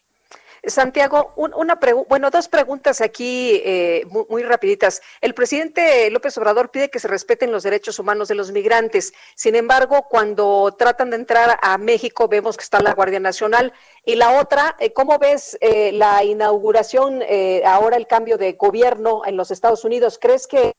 Santiago, 0.64 1.32
una 1.36 1.78
bueno, 2.09 2.30
dos 2.30 2.48
preguntas 2.48 3.01
aquí 3.01 3.60
eh, 3.64 4.06
muy, 4.28 4.43
rapiditas. 4.43 5.02
El 5.20 5.35
presidente 5.35 6.10
López 6.10 6.36
Obrador 6.39 6.70
pide 6.70 6.90
que 6.90 6.98
se 6.98 7.09
respeten 7.09 7.52
los 7.52 7.62
derechos 7.62 7.98
humanos 7.98 8.28
de 8.28 8.35
los 8.35 8.51
migrantes. 8.51 9.12
Sin 9.35 9.55
embargo, 9.55 10.06
cuando 10.09 10.74
tratan 10.76 11.10
de 11.10 11.16
entrar 11.16 11.59
a 11.62 11.78
México, 11.78 12.28
vemos 12.28 12.56
que 12.56 12.64
está 12.64 12.80
la 12.80 12.94
Guardia 12.94 13.20
Nacional. 13.20 13.72
Y 14.05 14.16
la 14.16 14.40
otra, 14.40 14.76
eh, 14.80 14.93
¿cómo 14.93 15.18
ves 15.18 15.56
eh, 15.60 15.93
la 15.93 16.24
inauguración, 16.24 17.22
ahora 17.64 17.97
el 17.97 18.06
cambio 18.06 18.39
de 18.39 18.52
gobierno 18.52 19.22
en 19.26 19.36
los 19.36 19.51
Estados 19.51 19.85
Unidos? 19.85 20.18
¿Crees 20.20 20.47
que... 20.47 20.72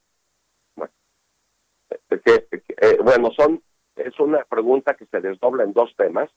bueno, 3.03 3.31
son, 3.35 3.61
es 3.95 4.19
una 4.19 4.43
pregunta 4.45 4.95
que 4.95 5.05
se 5.05 5.21
desdobla 5.21 5.63
en 5.63 5.73
dos 5.73 5.93
temas. 5.95 6.29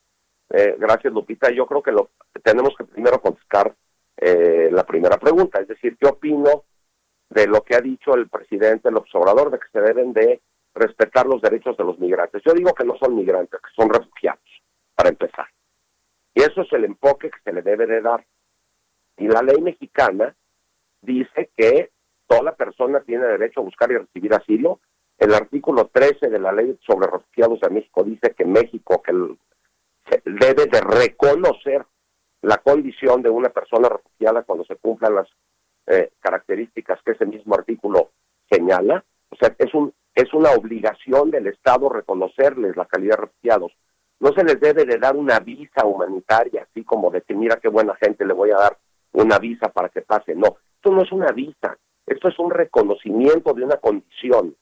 Eh, 0.53 0.75
gracias, 0.77 1.11
Lupita. 1.11 1.49
Yo 1.51 1.65
creo 1.65 1.81
que 1.81 1.91
lo 1.91 2.11
tenemos 2.43 2.75
que 2.77 2.83
primero 2.83 3.19
contestar 3.19 3.75
eh, 4.17 4.69
la 4.71 4.85
primera 4.85 5.17
pregunta, 5.17 5.59
es 5.59 5.67
decir, 5.67 5.97
¿qué 5.99 6.07
opino 6.07 6.65
de 7.29 7.47
lo 7.47 7.63
que 7.63 7.75
ha 7.75 7.81
dicho 7.81 8.13
el 8.13 8.29
presidente 8.29 8.89
el 8.89 8.97
observador 8.97 9.49
de 9.49 9.57
que 9.57 9.67
se 9.71 9.81
deben 9.81 10.13
de 10.13 10.41
respetar 10.75 11.25
los 11.25 11.41
derechos 11.41 11.75
de 11.75 11.83
los 11.83 11.97
migrantes? 11.97 12.43
Yo 12.45 12.53
digo 12.53 12.71
que 12.75 12.85
no 12.85 12.95
son 12.97 13.15
migrantes, 13.15 13.59
que 13.59 13.73
son 13.75 13.89
refugiados, 13.89 14.43
para 14.93 15.09
empezar. 15.09 15.47
Y 16.35 16.43
eso 16.43 16.61
es 16.61 16.71
el 16.73 16.85
enfoque 16.85 17.31
que 17.31 17.39
se 17.43 17.51
le 17.51 17.63
debe 17.63 17.87
de 17.87 18.01
dar. 18.01 18.23
Y 19.17 19.27
la 19.27 19.41
ley 19.41 19.59
mexicana 19.59 20.35
dice 21.01 21.49
que 21.57 21.89
toda 22.27 22.55
persona 22.55 22.99
tiene 23.01 23.25
derecho 23.25 23.61
a 23.61 23.63
buscar 23.63 23.91
y 23.91 23.97
recibir 23.97 24.35
asilo. 24.35 24.81
El 25.17 25.33
artículo 25.33 25.89
13 25.91 26.29
de 26.29 26.39
la 26.39 26.51
ley 26.51 26.77
sobre 26.85 27.07
refugiados 27.07 27.59
de 27.59 27.69
México 27.71 28.03
dice 28.03 28.35
que 28.37 28.45
México, 28.45 29.01
que 29.01 29.11
el 29.11 29.37
debe 30.25 30.65
de 30.65 30.81
reconocer 30.81 31.85
la 32.41 32.57
condición 32.57 33.21
de 33.21 33.29
una 33.29 33.49
persona 33.49 33.89
refugiada 33.89 34.43
cuando 34.43 34.65
se 34.65 34.75
cumplan 34.75 35.15
las 35.15 35.27
eh, 35.87 36.11
características 36.19 37.01
que 37.03 37.11
ese 37.11 37.25
mismo 37.25 37.55
artículo 37.55 38.11
señala. 38.49 39.03
O 39.29 39.35
sea, 39.35 39.55
es, 39.57 39.73
un, 39.73 39.93
es 40.13 40.33
una 40.33 40.51
obligación 40.51 41.31
del 41.31 41.47
Estado 41.47 41.89
reconocerles 41.89 42.75
la 42.75 42.85
calidad 42.85 43.15
de 43.15 43.21
refugiados. 43.21 43.71
No 44.19 44.31
se 44.33 44.43
les 44.43 44.59
debe 44.59 44.85
de 44.85 44.97
dar 44.97 45.15
una 45.15 45.39
visa 45.39 45.85
humanitaria, 45.85 46.67
así 46.69 46.83
como 46.83 47.11
de 47.11 47.21
que 47.21 47.33
mira 47.33 47.57
qué 47.57 47.69
buena 47.69 47.95
gente 47.95 48.25
le 48.25 48.33
voy 48.33 48.51
a 48.51 48.57
dar 48.57 48.77
una 49.13 49.39
visa 49.39 49.69
para 49.69 49.89
que 49.89 50.01
pase. 50.01 50.35
No, 50.35 50.57
esto 50.75 50.91
no 50.91 51.01
es 51.01 51.11
una 51.11 51.31
visa, 51.31 51.77
esto 52.05 52.27
es 52.27 52.39
un 52.39 52.51
reconocimiento 52.51 53.53
de 53.53 53.63
una 53.63 53.77
condición. 53.77 54.55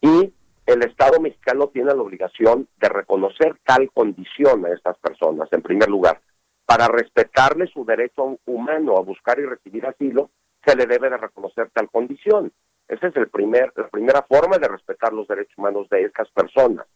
Y 0.00 0.32
el 0.70 0.82
Estado 0.84 1.20
mexicano 1.20 1.68
tiene 1.68 1.92
la 1.94 2.02
obligación 2.02 2.68
de 2.80 2.88
reconocer 2.88 3.56
tal 3.64 3.90
condición 3.92 4.64
a 4.66 4.70
estas 4.70 4.96
personas, 4.98 5.48
en 5.52 5.62
primer 5.62 5.88
lugar. 5.88 6.20
Para 6.64 6.86
respetarle 6.86 7.66
su 7.66 7.84
derecho 7.84 8.38
humano 8.46 8.96
a 8.96 9.00
buscar 9.00 9.40
y 9.40 9.46
recibir 9.46 9.84
asilo, 9.86 10.30
se 10.64 10.76
le 10.76 10.86
debe 10.86 11.10
de 11.10 11.16
reconocer 11.16 11.70
tal 11.72 11.90
condición. 11.90 12.52
Esa 12.86 13.08
es 13.08 13.16
el 13.16 13.28
primer, 13.28 13.72
la 13.76 13.88
primera 13.88 14.22
forma 14.22 14.58
de 14.58 14.68
respetar 14.68 15.12
los 15.12 15.26
derechos 15.26 15.56
humanos 15.58 15.88
de 15.90 16.02
estas 16.04 16.28
personas, 16.30 16.86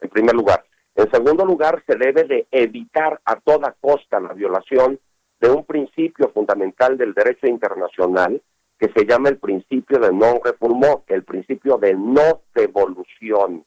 en 0.00 0.08
primer 0.08 0.34
lugar. 0.34 0.64
En 0.96 1.10
segundo 1.10 1.44
lugar, 1.44 1.82
se 1.86 1.96
debe 1.96 2.24
de 2.24 2.48
evitar 2.50 3.20
a 3.24 3.36
toda 3.36 3.76
costa 3.80 4.18
la 4.18 4.32
violación 4.32 4.98
de 5.40 5.50
un 5.50 5.64
principio 5.64 6.30
fundamental 6.30 6.98
del 6.98 7.14
derecho 7.14 7.46
internacional, 7.46 8.42
que 8.80 8.90
se 8.96 9.04
llama 9.04 9.28
el 9.28 9.36
principio 9.36 9.98
de 9.98 10.10
no 10.10 10.40
refoulement, 10.42 11.02
el 11.08 11.22
principio 11.22 11.76
de 11.76 11.94
no 11.94 12.40
devolución. 12.54 13.66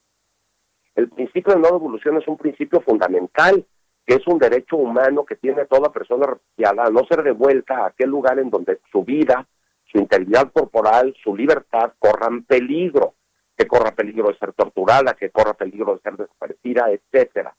El 0.95 1.10
principio 1.10 1.53
de 1.53 1.60
no 1.60 1.68
devolución 1.68 2.18
es 2.18 2.27
un 2.27 2.38
principio 2.38 2.81
fundamental, 2.81 3.64
que 4.07 4.15
es 4.15 4.26
un 4.26 4.40
derecho 4.40 4.76
humano 4.76 5.23
que 5.23 5.35
tiene 5.35 5.65
toda 5.65 5.91
persona 5.91 6.26
refugiada 6.26 6.85
a 6.85 6.90
no 6.90 7.06
ser 7.06 7.22
devuelta 7.22 7.77
a 7.77 7.88
aquel 7.88 8.10
lugar 8.10 8.40
en 8.40 8.49
donde 8.49 8.80
su 8.91 9.03
vida, 9.03 9.48
su 9.85 9.99
integridad 9.99 10.52
corporal, 10.52 11.15
su 11.23 11.35
libertad 11.35 11.94
corran 11.99 12.44
peligro, 12.44 13.14
que 13.56 13.68
corra 13.68 13.91
peligro 13.91 14.30
de 14.30 14.38
ser 14.40 14.53
torturada, 14.53 15.14
que 15.14 15.30
corra 15.30 15.53
peligro 15.53 15.94
de 15.94 16.02
ser 16.02 16.18
desaparecida, 16.18 16.90
etcétera. 16.90 17.56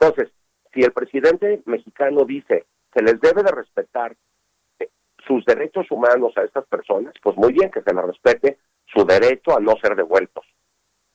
Entonces, 0.00 0.32
si 0.74 0.80
el 0.82 0.90
presidente 0.90 1.62
mexicano 1.66 2.24
dice 2.24 2.66
se 2.92 3.02
les 3.02 3.20
debe 3.20 3.44
de 3.44 3.52
respetar 3.52 4.16
sus 5.26 5.44
derechos 5.44 5.90
humanos 5.90 6.32
a 6.36 6.42
estas 6.42 6.66
personas, 6.66 7.14
pues 7.22 7.36
muy 7.36 7.52
bien 7.52 7.70
que 7.70 7.82
se 7.82 7.92
les 7.92 8.04
respete 8.04 8.58
su 8.86 9.04
derecho 9.04 9.56
a 9.56 9.60
no 9.60 9.74
ser 9.82 9.96
devueltos. 9.96 10.44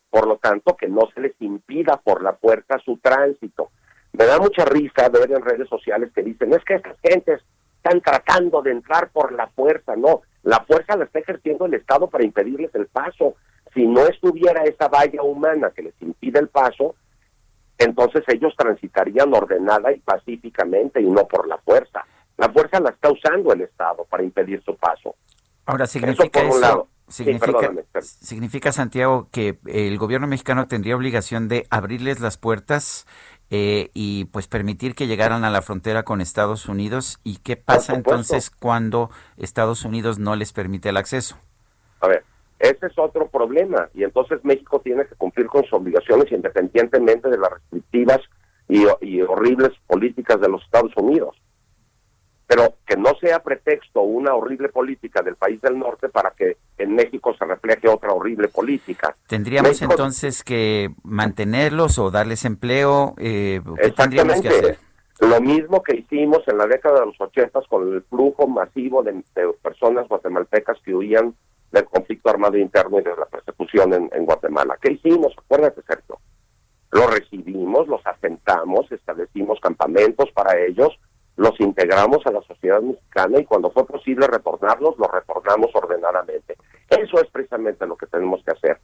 Por 0.10 0.28
lo 0.28 0.38
tanto, 0.38 0.76
que 0.76 0.88
no 0.88 1.02
se 1.14 1.22
les 1.22 1.34
impida 1.40 1.98
por 1.98 2.22
la 2.22 2.36
puerta 2.36 2.80
su 2.84 2.98
tránsito. 2.98 3.72
Me 4.14 4.26
da 4.26 4.40
mucha 4.40 4.66
risa 4.66 5.08
ver 5.10 5.32
en 5.32 5.42
redes 5.42 5.70
sociales 5.70 6.12
que 6.14 6.22
dicen, 6.22 6.54
es 6.54 6.64
que 6.66 6.76
estas 6.76 6.98
gentes 7.02 7.42
están 7.78 8.02
tratando 8.02 8.62
de 8.62 8.72
entrar 8.72 9.10
por 9.12 9.32
la 9.32 9.48
fuerza. 9.48 9.96
No, 9.96 10.22
la 10.44 10.60
fuerza 10.66 10.98
la 10.98 11.06
está 11.06 11.20
ejerciendo 11.20 11.66
el 11.66 11.76
Estado 11.76 12.08
para 12.08 12.26
impedirles 12.26 12.76
el 12.76 12.88
paso. 12.88 13.36
Si 13.74 13.88
no 13.88 14.06
estuviera 14.06 14.64
esa 14.64 14.90
valla 14.90 15.24
humana 15.24 15.72
que 15.74 15.84
les 15.84 16.02
impide 16.02 16.40
el 16.40 16.50
paso, 16.50 16.96
entonces 17.78 18.24
ellos 18.28 18.54
transitarían 18.58 19.34
ordenada 19.34 19.94
y 19.94 20.00
pacíficamente 20.00 21.02
y 21.02 21.10
no 21.10 21.26
por 21.28 21.48
la 21.48 21.58
fuerza. 21.60 22.06
La 22.42 22.50
fuerza 22.50 22.80
la 22.80 22.90
está 22.90 23.12
usando 23.12 23.54
el 23.54 23.62
Estado 23.62 24.04
para 24.10 24.24
impedir 24.24 24.64
su 24.64 24.76
paso. 24.76 25.16
Ahora, 25.68 25.86
significa 25.86 26.42
eso, 26.42 26.88
Significa, 27.08 27.72
significa, 28.00 28.72
Santiago, 28.72 29.28
que 29.32 29.60
el 29.68 29.96
gobierno 30.00 30.26
mexicano 30.26 30.68
tendría 30.68 30.96
obligación 30.96 31.48
de 31.50 31.68
abrirles 31.70 32.20
las 32.20 32.38
puertas 32.38 33.06
eh, 33.52 33.92
y 33.94 34.26
pues 34.26 34.48
permitir 34.48 34.96
que 34.96 35.06
llegaran 35.06 35.44
a 35.44 35.52
la 35.52 35.62
frontera 35.62 36.02
con 36.02 36.20
Estados 36.20 36.68
Unidos. 36.68 37.20
¿Y 37.24 37.38
qué 37.38 37.58
pasa 37.58 37.94
entonces 37.94 38.50
cuando 38.50 39.12
Estados 39.38 39.86
Unidos 39.86 40.18
no 40.18 40.36
les 40.36 40.52
permite 40.52 40.90
el 40.90 40.98
acceso? 40.98 41.38
A 42.00 42.08
ver, 42.08 42.24
ese 42.58 42.88
es 42.88 42.98
otro 42.98 43.28
problema 43.28 43.88
y 43.94 44.04
entonces 44.04 44.44
México 44.44 44.82
tiene 44.84 45.06
que 45.06 45.14
cumplir 45.14 45.46
con 45.46 45.62
sus 45.66 45.74
obligaciones 45.74 46.32
independientemente 46.32 47.30
de 47.30 47.38
las 47.38 47.52
restrictivas 47.52 48.20
y 48.68 49.22
horribles 49.22 49.72
políticas 49.86 50.42
de 50.42 50.50
los 50.50 50.64
Estados 50.64 50.94
Unidos 50.96 51.36
pero 52.52 52.74
que 52.86 52.98
no 52.98 53.16
sea 53.22 53.42
pretexto 53.42 54.02
una 54.02 54.36
horrible 54.36 54.68
política 54.68 55.22
del 55.22 55.38
país 55.38 55.62
del 55.62 55.80
norte 55.80 56.10
para 56.10 56.32
que 56.32 56.58
en 56.78 56.94
México 56.94 57.34
se 57.34 57.46
refleje 57.46 57.88
otra 57.88 58.12
horrible 58.12 58.50
política. 58.50 59.16
¿Tendríamos 59.26 59.82
entonces 59.82 60.44
que 60.44 60.90
mantenerlos 61.02 61.98
o 61.98 62.12
darles 62.12 62.44
empleo? 62.44 63.16
Eh, 63.20 63.62
¿Qué 63.82 63.92
tendríamos 63.92 64.42
que 64.42 64.50
hacer? 64.50 64.78
Lo 65.22 65.40
mismo 65.40 65.82
que 65.82 65.96
hicimos 65.96 66.46
en 66.46 66.58
la 66.58 66.68
década 66.68 67.00
de 67.00 67.06
los 67.06 67.22
ochentas 67.22 67.66
con 67.70 67.88
el 67.88 68.02
flujo 68.02 68.46
masivo 68.48 69.02
de, 69.02 69.24
personas 69.64 70.10
guatemaltecas 70.10 70.78
que 70.84 70.94
huían 70.94 71.34
del 71.72 71.86
conflicto 71.86 72.32
armado 72.32 72.58
interno 72.58 73.00
y 73.00 73.04
de 73.04 73.16
la 73.16 73.28
persecución 73.28 73.94
en, 73.94 74.10
en 74.12 74.26
Guatemala. 74.26 74.78
¿Qué 74.82 74.92
hicimos? 74.92 75.34
Acuérdate, 75.38 75.84
Sergio. 75.84 76.20
Los 76.92 77.14
recibimos, 77.14 77.88
los 77.88 78.06
asentamos, 78.06 78.92
establecimos 78.92 79.58
campamentos 79.62 80.30
para 80.34 80.60
ellos, 80.60 81.00
los 81.38 81.60
integramos 81.60 82.26
a 82.26 82.32
la 82.32 82.42
sociedad 82.42 82.82
mexicana 82.82 83.40
y 83.40 83.46
cuando 83.46 83.72
fue 83.72 83.86
posible 83.86 84.28
retornarlos, 84.28 84.98
los 84.98 85.12
retornamos 85.12 85.70
ordenadamente. 85.74 86.56
Eso 86.90 87.22
es 87.22 87.30
precisamente 87.32 87.86
lo 87.86 87.96
que 87.96 88.08
tenemos 88.08 88.44
que 88.44 88.52
hacer. 88.52 88.80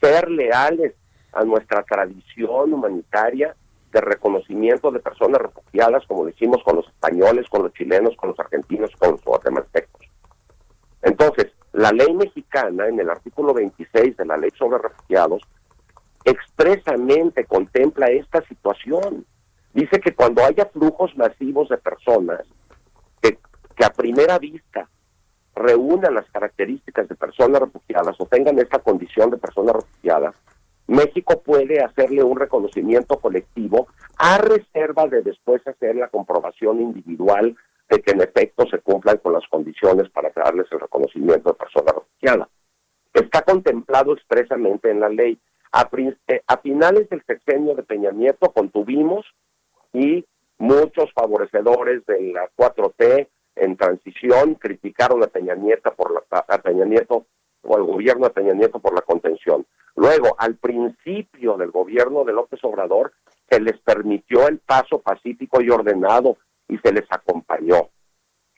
Ser 0.00 0.30
leales 0.30 0.94
a 1.32 1.44
nuestra 1.44 1.82
tradición 1.82 2.72
humanitaria 2.72 3.54
de 3.92 4.00
reconocimiento 4.00 4.90
de 4.90 5.00
personas 5.00 5.40
refugiadas, 5.40 6.06
como 6.06 6.24
lo 6.24 6.30
hicimos 6.30 6.62
con 6.62 6.76
los 6.76 6.86
españoles, 6.86 7.48
con 7.48 7.62
los 7.62 7.72
chilenos, 7.72 8.14
con 8.16 8.30
los 8.30 8.38
argentinos, 8.38 8.90
con 8.98 9.12
los 9.12 9.24
guatemaltecos. 9.24 10.06
Entonces, 11.02 11.52
la 11.72 11.92
ley 11.92 12.12
mexicana, 12.14 12.86
en 12.88 13.00
el 13.00 13.08
artículo 13.08 13.54
26 13.54 14.16
de 14.16 14.24
la 14.26 14.36
ley 14.36 14.50
sobre 14.58 14.78
refugiados, 14.78 15.42
expresamente 16.24 17.44
contempla 17.44 18.10
esta 18.10 18.42
situación. 18.42 19.24
Dice 19.78 20.00
que 20.00 20.12
cuando 20.12 20.44
haya 20.44 20.66
flujos 20.66 21.16
masivos 21.16 21.68
de 21.68 21.78
personas 21.78 22.40
que, 23.22 23.38
que 23.76 23.84
a 23.84 23.90
primera 23.90 24.36
vista 24.36 24.88
reúnan 25.54 26.14
las 26.14 26.28
características 26.32 27.08
de 27.08 27.14
personas 27.14 27.60
refugiadas 27.60 28.16
o 28.18 28.26
tengan 28.26 28.58
esta 28.58 28.80
condición 28.80 29.30
de 29.30 29.36
personas 29.36 29.76
refugiadas, 29.76 30.34
México 30.88 31.40
puede 31.44 31.80
hacerle 31.80 32.24
un 32.24 32.36
reconocimiento 32.36 33.20
colectivo 33.20 33.86
a 34.16 34.38
reserva 34.38 35.06
de 35.06 35.22
después 35.22 35.64
hacer 35.64 35.94
la 35.94 36.08
comprobación 36.08 36.80
individual 36.80 37.56
de 37.88 38.02
que 38.02 38.10
en 38.10 38.22
efecto 38.22 38.66
se 38.68 38.80
cumplan 38.80 39.18
con 39.18 39.32
las 39.32 39.46
condiciones 39.46 40.10
para 40.10 40.32
darles 40.34 40.66
el 40.72 40.80
reconocimiento 40.80 41.50
de 41.50 41.54
persona 41.54 41.92
refugiada. 41.92 42.48
Está 43.14 43.42
contemplado 43.42 44.12
expresamente 44.12 44.90
en 44.90 44.98
la 44.98 45.08
ley. 45.08 45.38
A, 45.70 45.88
eh, 46.26 46.42
a 46.48 46.56
finales 46.56 47.08
del 47.10 47.22
sexenio 47.26 47.76
de 47.76 47.84
Peña 47.84 48.10
Nieto 48.10 48.50
contuvimos 48.52 49.24
y 49.92 50.24
muchos 50.58 51.12
favorecedores 51.12 52.04
de 52.06 52.32
la 52.32 52.48
4T 52.56 53.28
en 53.56 53.76
transición 53.76 54.54
criticaron 54.54 55.22
a 55.22 55.28
Peña 55.28 55.54
Nieto 55.54 55.92
por 55.94 56.12
la 56.12 56.22
a 56.30 56.58
Peña 56.58 56.84
Nieto 56.84 57.26
o 57.62 57.76
al 57.76 57.82
gobierno 57.84 58.26
de 58.26 58.34
Peña 58.34 58.54
Nieto 58.54 58.78
por 58.78 58.94
la 58.94 59.02
contención. 59.02 59.66
Luego, 59.96 60.36
al 60.38 60.56
principio 60.56 61.56
del 61.56 61.72
gobierno 61.72 62.24
de 62.24 62.32
López 62.32 62.60
Obrador, 62.62 63.12
se 63.50 63.60
les 63.60 63.78
permitió 63.80 64.46
el 64.46 64.58
paso 64.58 65.00
pacífico 65.00 65.60
y 65.60 65.70
ordenado 65.70 66.36
y 66.68 66.78
se 66.78 66.92
les 66.92 67.04
acompañó. 67.10 67.88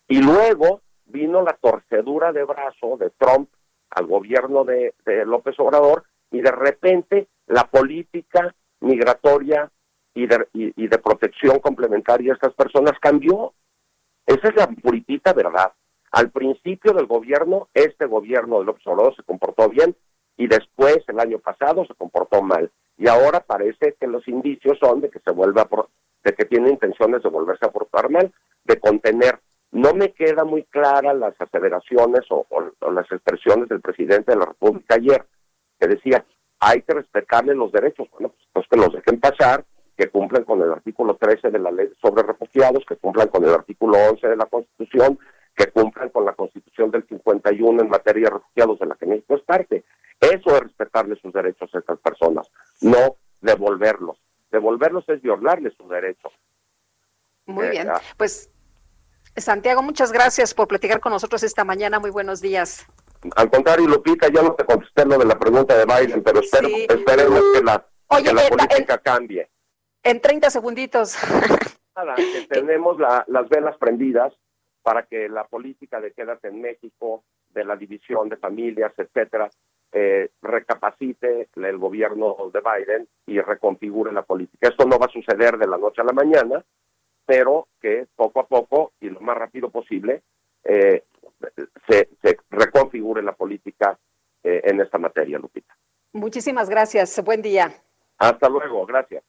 Y 0.08 0.20
luego 0.20 0.82
vino 1.06 1.42
la 1.42 1.54
torcedura 1.54 2.32
de 2.32 2.44
brazo 2.44 2.96
de 2.98 3.10
Trump 3.10 3.48
al 3.90 4.06
gobierno 4.06 4.64
de, 4.64 4.92
López 5.24 5.58
Obrador 5.58 6.04
y 6.30 6.40
de 6.40 6.52
repente 6.52 7.28
la 7.46 7.64
política 7.64 8.54
migratoria 8.80 9.70
y 10.14 10.26
de, 10.26 10.48
y 10.52 10.88
de 10.88 10.98
protección 10.98 11.58
complementaria 11.60 12.32
a 12.32 12.34
estas 12.34 12.54
personas 12.54 12.98
cambió. 13.00 13.54
Esa 14.26 14.48
es 14.48 14.56
la 14.56 14.66
puritita 14.66 15.32
verdad. 15.32 15.72
Al 16.12 16.30
principio 16.30 16.92
del 16.92 17.06
gobierno, 17.06 17.68
este 17.72 18.06
gobierno 18.06 18.58
de 18.58 18.64
López 18.66 18.82
se 19.16 19.22
comportó 19.22 19.68
bien 19.68 19.96
y 20.36 20.46
después, 20.46 20.98
el 21.06 21.20
año 21.20 21.38
pasado, 21.38 21.84
se 21.84 21.94
comportó 21.94 22.42
mal. 22.42 22.70
Y 22.96 23.08
ahora 23.08 23.40
parece 23.40 23.94
que 24.00 24.06
los 24.06 24.26
indicios 24.26 24.78
son 24.80 25.00
de 25.02 25.10
que 25.10 25.20
se 25.20 25.30
vuelve 25.32 25.60
a, 25.60 25.68
de 26.24 26.34
que 26.34 26.46
tiene 26.46 26.70
intenciones 26.70 27.22
de 27.22 27.28
volverse 27.28 27.66
a 27.66 27.70
portar 27.70 28.10
mal, 28.10 28.32
de 28.64 28.80
contener. 28.80 29.38
No 29.70 29.92
me 29.94 30.12
queda 30.12 30.44
muy 30.44 30.64
clara 30.64 31.14
las 31.14 31.38
aseveraciones 31.38 32.22
o, 32.30 32.46
las 32.90 33.10
expresiones 33.12 33.68
del 33.68 33.80
presidente 33.80 34.32
de 34.32 34.38
la 34.38 34.46
República 34.46 34.94
ayer, 34.94 35.24
que 35.78 35.86
decía, 35.86 36.24
hay 36.58 36.82
que 36.82 36.94
respetarle 36.94 37.54
los 37.54 37.70
derechos. 37.70 38.08
Bueno, 38.10 38.30
pues, 38.30 38.48
pues 38.52 38.66
que 38.68 38.76
los 38.78 38.92
dejen 38.92 39.20
pasar, 39.20 39.64
que 40.00 40.08
cumplan 40.08 40.44
con 40.44 40.62
el 40.62 40.72
artículo 40.72 41.16
13 41.16 41.50
de 41.50 41.58
la 41.58 41.70
ley 41.70 41.92
sobre 42.00 42.22
refugiados, 42.22 42.86
que 42.88 42.96
cumplan 42.96 43.28
con 43.28 43.44
el 43.44 43.52
artículo 43.52 43.98
11 44.12 44.28
de 44.28 44.36
la 44.36 44.46
Constitución, 44.46 45.18
que 45.54 45.66
cumplan 45.66 46.08
con 46.08 46.24
la 46.24 46.32
Constitución 46.32 46.90
del 46.90 47.06
51 47.06 47.82
en 47.82 47.88
materia 47.90 48.30
de 48.30 48.36
refugiados 48.36 48.78
de 48.78 48.86
la 48.86 48.94
que 48.94 49.04
México 49.04 49.36
es 49.36 49.42
parte. 49.42 49.84
Eso 50.18 50.56
es 50.56 50.60
respetarle 50.62 51.16
sus 51.20 51.34
derechos 51.34 51.68
a 51.74 51.80
estas 51.80 51.98
personas, 51.98 52.48
no 52.80 53.16
devolverlos. 53.42 54.16
Devolverlos 54.50 55.06
es 55.10 55.20
violarles 55.20 55.74
sus 55.76 55.90
derechos. 55.90 56.32
Muy 57.44 57.68
bien, 57.68 57.90
pues 58.16 58.48
Santiago, 59.36 59.82
muchas 59.82 60.12
gracias 60.12 60.54
por 60.54 60.66
platicar 60.66 61.00
con 61.00 61.12
nosotros 61.12 61.42
esta 61.42 61.62
mañana. 61.62 62.00
Muy 62.00 62.10
buenos 62.10 62.40
días. 62.40 62.86
Al 63.36 63.50
contrario, 63.50 63.86
Lupita, 63.86 64.28
ya 64.32 64.40
no 64.40 64.54
te 64.54 64.64
contesté 64.64 65.04
lo 65.04 65.18
de 65.18 65.26
la 65.26 65.38
pregunta 65.38 65.76
de 65.76 65.84
Biden, 65.84 66.22
pero 66.22 66.40
espero, 66.40 66.68
esperemos 66.68 67.42
que 67.52 67.62
la, 67.62 67.86
que 68.24 68.32
la 68.32 68.48
política 68.48 68.96
cambie. 68.96 69.50
En 70.02 70.20
30 70.20 70.50
segunditos. 70.50 71.16
Nada, 71.96 72.14
que 72.14 72.46
tenemos 72.48 72.96
las 72.98 73.48
velas 73.48 73.76
prendidas 73.76 74.32
para 74.82 75.04
que 75.04 75.28
la 75.28 75.44
política 75.44 76.00
de 76.00 76.12
quédate 76.12 76.48
en 76.48 76.60
México, 76.60 77.24
de 77.50 77.64
la 77.64 77.76
división 77.76 78.28
de 78.28 78.36
familias, 78.36 78.92
etcétera, 78.96 79.50
eh, 79.92 80.30
recapacite 80.40 81.48
el 81.56 81.78
gobierno 81.78 82.36
de 82.52 82.60
Biden 82.60 83.08
y 83.26 83.40
reconfigure 83.40 84.12
la 84.12 84.22
política. 84.22 84.68
Esto 84.68 84.86
no 84.86 84.98
va 84.98 85.06
a 85.06 85.12
suceder 85.12 85.58
de 85.58 85.66
la 85.66 85.76
noche 85.76 86.00
a 86.00 86.04
la 86.04 86.12
mañana, 86.12 86.64
pero 87.26 87.68
que 87.80 88.06
poco 88.16 88.40
a 88.40 88.46
poco 88.46 88.92
y 89.00 89.10
lo 89.10 89.20
más 89.20 89.36
rápido 89.36 89.68
posible 89.68 90.22
eh, 90.64 91.04
se, 91.88 92.08
reconfigure 92.50 93.22
la 93.22 93.32
política 93.32 93.98
eh, 94.42 94.60
en 94.64 94.80
esta 94.80 94.98
materia, 94.98 95.38
Lupita. 95.38 95.76
Muchísimas 96.12 96.70
gracias. 96.70 97.22
Buen 97.24 97.42
día. 97.42 97.72
Hasta 98.18 98.48
luego. 98.48 98.86
Gracias. 98.86 99.24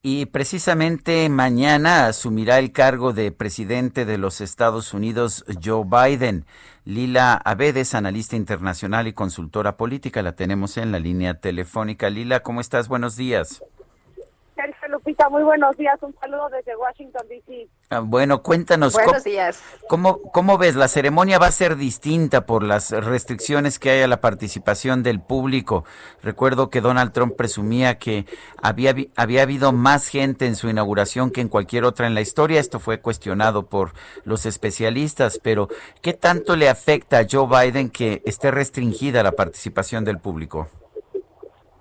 Y 0.00 0.26
precisamente 0.26 1.28
mañana 1.28 2.06
asumirá 2.06 2.60
el 2.60 2.70
cargo 2.70 3.12
de 3.12 3.32
presidente 3.32 4.04
de 4.04 4.16
los 4.16 4.40
Estados 4.40 4.94
Unidos 4.94 5.44
Joe 5.60 5.84
Biden. 5.84 6.44
Lila 6.84 7.34
Abedes, 7.34 7.96
analista 7.96 8.36
internacional 8.36 9.08
y 9.08 9.12
consultora 9.12 9.76
política, 9.76 10.22
la 10.22 10.36
tenemos 10.36 10.76
en 10.76 10.92
la 10.92 11.00
línea 11.00 11.34
telefónica. 11.40 12.10
Lila, 12.10 12.44
¿cómo 12.44 12.60
estás? 12.60 12.86
Buenos 12.86 13.16
días. 13.16 13.60
Sergio 14.54 14.88
Lupita, 14.88 15.28
muy 15.30 15.42
buenos 15.42 15.76
días. 15.76 16.00
Un 16.00 16.14
saludo 16.20 16.48
desde 16.50 16.76
Washington, 16.76 17.26
D.C. 17.28 17.68
Ah, 17.90 18.00
bueno, 18.00 18.42
cuéntanos. 18.42 18.92
Buenos 18.92 19.24
días. 19.24 19.60
¿cómo, 19.88 20.20
¿Cómo 20.32 20.58
ves? 20.58 20.76
La 20.76 20.88
ceremonia 20.88 21.38
va 21.38 21.46
a 21.46 21.52
ser 21.52 21.76
distinta 21.76 22.44
por 22.44 22.62
las 22.62 22.90
restricciones 22.90 23.78
que 23.78 23.88
hay 23.88 24.02
a 24.02 24.08
la 24.08 24.20
participación 24.20 25.02
del 25.02 25.22
público. 25.22 25.84
Recuerdo 26.22 26.68
que 26.68 26.82
Donald 26.82 27.12
Trump 27.12 27.34
presumía 27.34 27.96
que 27.98 28.26
había, 28.60 28.94
había 29.16 29.42
habido 29.42 29.72
más 29.72 30.08
gente 30.08 30.46
en 30.46 30.56
su 30.56 30.68
inauguración 30.68 31.30
que 31.30 31.40
en 31.40 31.48
cualquier 31.48 31.84
otra 31.84 32.06
en 32.06 32.14
la 32.14 32.20
historia. 32.20 32.60
Esto 32.60 32.78
fue 32.78 33.00
cuestionado 33.00 33.66
por 33.66 33.94
los 34.24 34.44
especialistas, 34.44 35.40
pero 35.42 35.68
¿qué 36.02 36.12
tanto 36.12 36.56
le 36.56 36.68
afecta 36.68 37.20
a 37.20 37.26
Joe 37.30 37.48
Biden 37.48 37.88
que 37.88 38.20
esté 38.26 38.50
restringida 38.50 39.22
la 39.22 39.32
participación 39.32 40.04
del 40.04 40.18
público? 40.18 40.68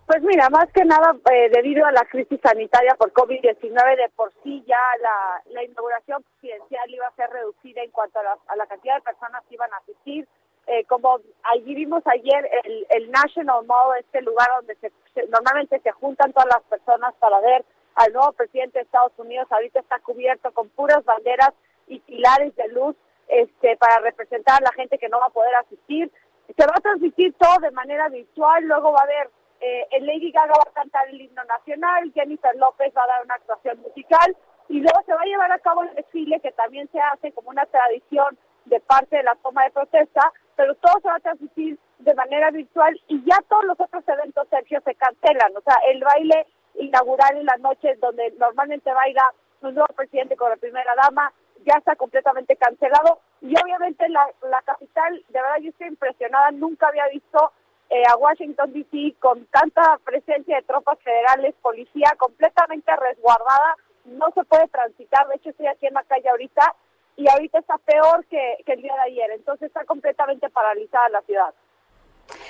Pues 0.07 0.23
mira, 0.23 0.49
más 0.49 0.71
que 0.71 0.85
nada 0.85 1.17
eh, 1.33 1.49
debido 1.53 1.85
a 1.85 1.91
la 1.91 2.05
crisis 2.05 2.39
sanitaria 2.41 2.95
por 2.95 3.11
COVID-19, 3.11 3.97
de 3.97 4.09
por 4.15 4.31
sí 4.41 4.63
ya 4.65 4.79
la, 5.01 5.63
inauguración 5.65 6.23
presidencial 6.23 6.89
iba 6.89 7.05
a 7.07 7.15
ser 7.15 7.29
reducida 7.29 7.81
en 7.81 7.91
cuanto 7.91 8.17
a 8.19 8.23
la, 8.23 8.37
a 8.47 8.55
la 8.55 8.67
cantidad 8.67 8.95
de 8.95 9.01
personas 9.01 9.43
que 9.49 9.55
iban 9.55 9.73
a 9.73 9.77
asistir. 9.77 10.25
Eh, 10.67 10.85
como 10.85 11.19
allí 11.43 11.75
vimos 11.75 12.03
ayer, 12.07 12.49
el, 12.63 12.87
el 12.89 13.11
National 13.11 13.65
Mall, 13.65 13.99
este 13.99 14.21
lugar 14.21 14.47
donde 14.55 14.75
se, 14.75 14.91
normalmente 15.27 15.77
se 15.81 15.91
juntan 15.91 16.31
todas 16.31 16.47
las 16.55 16.63
personas 16.63 17.13
para 17.15 17.41
ver 17.41 17.65
al 17.95 18.13
nuevo 18.13 18.31
presidente 18.31 18.79
de 18.79 18.85
Estados 18.85 19.11
Unidos, 19.17 19.51
ahorita 19.51 19.81
está 19.81 19.99
cubierto 19.99 20.53
con 20.53 20.69
puras 20.69 21.03
banderas 21.03 21.51
y 21.87 21.99
pilares 21.99 22.55
de 22.55 22.69
luz 22.69 22.95
este, 23.27 23.75
para 23.75 23.99
representar 23.99 24.61
a 24.61 24.67
la 24.67 24.71
gente 24.71 24.97
que 24.97 25.09
no 25.09 25.19
va 25.19 25.25
a 25.25 25.31
poder 25.31 25.53
asistir. 25.55 26.09
Se 26.47 26.65
va 26.65 26.75
a 26.77 26.81
transmitir 26.81 27.33
todo 27.33 27.59
de 27.59 27.71
manera 27.71 28.07
virtual, 28.07 28.63
luego 28.63 28.93
va 28.93 28.99
a 29.01 29.03
haber 29.03 29.29
eh, 29.61 29.87
Lady 30.01 30.31
Gaga 30.31 30.53
va 30.53 30.69
a 30.69 30.73
cantar 30.73 31.07
el 31.09 31.21
himno 31.21 31.43
nacional, 31.45 32.11
Jennifer 32.13 32.55
López 32.55 32.93
va 32.95 33.03
a 33.03 33.07
dar 33.07 33.23
una 33.25 33.35
actuación 33.35 33.79
musical 33.81 34.35
y 34.69 34.79
luego 34.79 35.01
se 35.05 35.13
va 35.13 35.21
a 35.21 35.25
llevar 35.25 35.51
a 35.51 35.59
cabo 35.59 35.83
el 35.83 35.95
desfile 35.95 36.39
que 36.39 36.51
también 36.51 36.89
se 36.91 36.99
hace 36.99 37.31
como 37.31 37.49
una 37.49 37.65
tradición 37.65 38.37
de 38.65 38.79
parte 38.81 39.17
de 39.17 39.23
la 39.23 39.35
toma 39.35 39.63
de 39.63 39.71
protesta, 39.71 40.31
pero 40.55 40.75
todo 40.75 40.93
se 41.01 41.07
va 41.07 41.15
a 41.15 41.19
transmitir 41.19 41.79
de 41.99 42.13
manera 42.13 42.51
virtual 42.51 42.99
y 43.07 43.23
ya 43.23 43.37
todos 43.47 43.65
los 43.65 43.79
otros 43.79 44.03
eventos, 44.07 44.47
Sergio, 44.49 44.81
se 44.81 44.95
cancelan. 44.95 45.55
O 45.55 45.61
sea, 45.61 45.75
el 45.89 46.03
baile 46.03 46.45
inaugural 46.75 47.37
en 47.37 47.45
las 47.45 47.59
noches 47.59 47.99
donde 47.99 48.31
normalmente 48.37 48.91
baila 48.91 49.33
un 49.61 49.73
nuevo 49.73 49.93
presidente 49.95 50.35
con 50.35 50.49
la 50.49 50.57
primera 50.57 50.93
dama 51.01 51.33
ya 51.65 51.75
está 51.77 51.95
completamente 51.95 52.55
cancelado 52.55 53.19
y 53.41 53.53
obviamente 53.61 54.07
la, 54.09 54.29
la 54.49 54.61
capital, 54.61 55.23
de 55.27 55.41
verdad 55.41 55.57
yo 55.61 55.69
estoy 55.69 55.87
impresionada, 55.87 56.51
nunca 56.51 56.87
había 56.87 57.07
visto 57.07 57.51
eh, 57.89 58.03
a 58.09 58.17
Washington, 58.17 58.73
D.C., 58.73 59.15
con 59.19 59.45
tanta 59.45 59.99
presencia 60.03 60.57
de 60.57 60.63
tropas 60.63 60.99
federales, 60.99 61.55
policía 61.61 62.13
completamente 62.17 62.91
resguardada, 62.95 63.77
no 64.05 64.27
se 64.33 64.43
puede 64.43 64.67
transitar. 64.67 65.27
De 65.27 65.35
hecho, 65.35 65.49
estoy 65.49 65.67
aquí 65.67 65.87
en 65.87 65.93
la 65.93 66.03
calle 66.03 66.29
ahorita 66.29 66.75
y 67.15 67.29
ahorita 67.29 67.59
está 67.59 67.77
peor 67.77 68.25
que, 68.25 68.57
el 68.65 68.81
día 68.81 68.93
de 68.93 69.11
ayer. 69.11 69.31
Entonces, 69.31 69.67
está 69.67 69.85
completamente 69.85 70.49
paralizada 70.49 71.09
la 71.09 71.21
ciudad. 71.21 71.53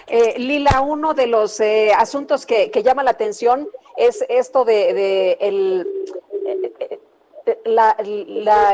Eh, 0.08 0.40
Lila, 0.40 0.82
uno 0.82 1.14
de 1.14 1.28
los 1.28 1.60
eh, 1.60 1.92
asuntos 1.96 2.46
que, 2.48 2.72
llama 2.84 3.04
la 3.04 3.12
atención 3.12 3.68
es 3.96 4.26
esto 4.30 4.66
de, 4.66 5.38
el, 5.40 5.88
la, 7.66 7.96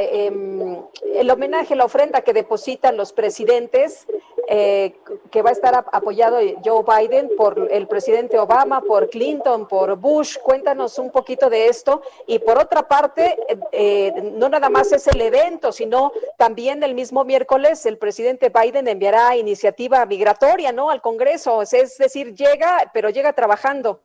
em, 0.01 0.81
el 1.13 1.29
homenaje, 1.29 1.75
la 1.75 1.85
ofrenda 1.85 2.21
que 2.21 2.33
depositan 2.33 2.97
los 2.97 3.13
presidentes, 3.13 4.07
eh, 4.47 4.95
que 5.31 5.41
va 5.41 5.51
a 5.51 5.53
estar 5.53 5.85
apoyado 5.91 6.37
Joe 6.63 6.83
Biden 6.83 7.31
por 7.37 7.67
el 7.71 7.87
presidente 7.87 8.37
Obama, 8.37 8.81
por 8.81 9.09
Clinton, 9.09 9.67
por 9.67 9.95
Bush. 9.95 10.37
Cuéntanos 10.37 10.99
un 10.99 11.11
poquito 11.11 11.49
de 11.49 11.67
esto. 11.67 12.01
Y 12.27 12.39
por 12.39 12.57
otra 12.57 12.87
parte, 12.87 13.37
eh, 13.71 14.11
no 14.33 14.49
nada 14.49 14.69
más 14.69 14.91
es 14.91 15.07
el 15.07 15.21
evento, 15.21 15.71
sino 15.71 16.11
también 16.37 16.83
el 16.83 16.93
mismo 16.93 17.23
miércoles 17.23 17.85
el 17.85 17.97
presidente 17.97 18.49
Biden 18.49 18.87
enviará 18.87 19.35
iniciativa 19.37 20.05
migratoria, 20.05 20.71
¿no? 20.71 20.89
Al 20.89 21.01
Congreso. 21.01 21.61
Es 21.61 21.97
decir, 21.97 22.35
llega, 22.35 22.91
pero 22.93 23.09
llega 23.09 23.33
trabajando. 23.33 24.01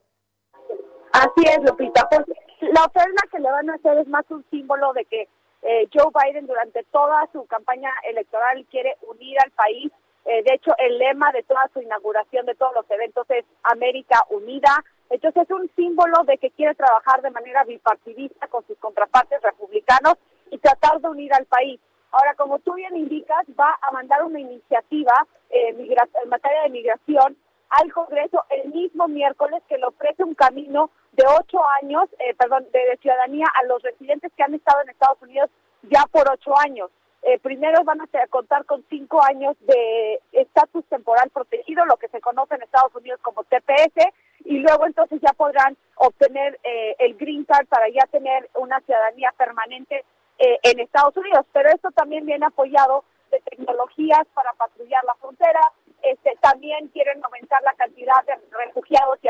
Así 1.12 1.46
es, 1.46 1.58
Lupita. 1.62 2.08
Pues 2.08 2.24
la 2.60 2.85
ofrenda 2.85 3.22
que 3.30 3.39
le 3.39 3.51
van 3.51 3.70
a 3.70 3.74
hacer 3.74 3.98
es 3.98 4.09
más 4.09 4.24
un 4.30 4.44
símbolo 4.51 4.93
de 4.93 5.05
que 5.05 5.28
eh, 5.62 5.89
Joe 5.93 6.10
Biden 6.14 6.47
durante 6.47 6.82
toda 6.85 7.28
su 7.32 7.47
campaña 7.47 7.90
electoral 8.09 8.64
quiere 8.70 8.97
unir 9.09 9.36
al 9.44 9.51
país. 9.52 9.93
Eh, 10.24 10.43
de 10.43 10.55
hecho, 10.55 10.72
el 10.78 10.98
lema 10.98 11.32
de 11.32 11.43
toda 11.43 11.68
su 11.72 11.80
inauguración, 11.80 12.47
de 12.47 12.55
todos 12.55 12.74
los 12.74 12.90
eventos, 12.90 13.28
es 13.30 13.44
América 13.62 14.24
Unida. 14.30 14.85
Entonces, 15.10 15.44
es 15.44 15.51
un 15.51 15.70
símbolo 15.74 16.22
de 16.24 16.39
que 16.39 16.51
quiere 16.51 16.74
trabajar 16.74 17.22
de 17.22 17.30
manera 17.30 17.64
bipartidista 17.64 18.47
con 18.48 18.66
sus 18.66 18.76
contrapartes 18.78 19.40
republicanos 19.43 20.14
y 20.51 20.59
tratar 20.59 21.01
de 21.01 21.09
unir 21.09 21.32
al 21.35 21.47
país. 21.47 21.80
Ahora, 22.10 22.35
como 22.35 22.59
tú 22.59 22.74
bien 22.74 22.97
indicas, 22.97 23.44
va 23.59 23.78
a 23.82 23.90
mandar 23.93 24.22
una 24.24 24.40
iniciativa 24.40 25.26
eh, 25.51 25.68
en 25.70 26.28
materia 26.28 26.62
de 26.62 26.70
migración 26.70 27.36
al 27.70 27.93
Congreso 27.93 28.44
el 28.51 28.72
mismo 28.72 29.09
miércoles 29.09 29.62
que 29.68 29.78
le 29.78 29.86
ofrece 29.86 30.24
un 30.24 30.35
camino 30.35 30.90
ocho 31.38 31.59
años, 31.82 32.09
eh, 32.18 32.34
perdón, 32.34 32.66
de, 32.72 32.96
ciudadanía 33.00 33.46
a 33.60 33.66
los 33.66 33.82
residentes 33.82 34.32
que 34.36 34.42
han 34.42 34.55
estado 34.55 34.82
en 34.82 34.90
Estados 34.90 35.20
Unidos 35.22 35.50
ya 35.82 36.02
por 36.10 36.28
ocho 36.30 36.52
años. 36.59 36.90
Eh, 37.22 37.38
primero 37.40 37.82
van 37.84 38.00
a 38.00 38.06
contar 38.30 38.64
con 38.64 38.84
cinco 38.88 39.22
años 39.22 39.56
de 39.60 40.20
estatus 40.32 40.84
temporal 40.86 41.30
protegido, 41.30 41.84
lo 41.84 41.96
que 41.96 42.09
se 42.09 42.20
conoce 42.20 42.55
en 42.55 42.62
Estados 42.62 42.94
Unidos 42.94 43.20
como 43.22 43.42
TPS, 43.44 44.12
y 44.44 44.59
luego 44.59 44.86
entonces 44.86 45.20
ya 45.20 45.32
podrán 45.32 45.76
obtener 45.96 46.59
eh, 46.62 46.94
el 47.00 47.16
green 47.16 47.44
card 47.44 47.66
para 47.66 47.88
ya 47.88 48.06
tener 48.10 48.48
una 48.55 48.80
ciudadanía 48.80 49.32
permanente 49.36 50.05
en 50.40 50.78
Estados 50.78 51.16
Unidos. 51.16 51.44
Pero 51.52 51.68
esto 51.70 51.90
también 51.90 52.24
viene 52.24 52.46
apoyado 52.46 53.02
de 53.32 53.40
tecnologías 53.40 54.26
para 54.34 54.52
patrullar 54.52 55.02
la 55.05 55.14
frontera, 55.16 55.60
este, 56.02 56.36
también 56.40 56.88
quieren 56.88 57.22
aumentar 57.24 57.62
la 57.62 57.74
cantidad 57.74 58.24
de 58.26 58.34
refugiados 58.64 59.18
y 59.22 59.27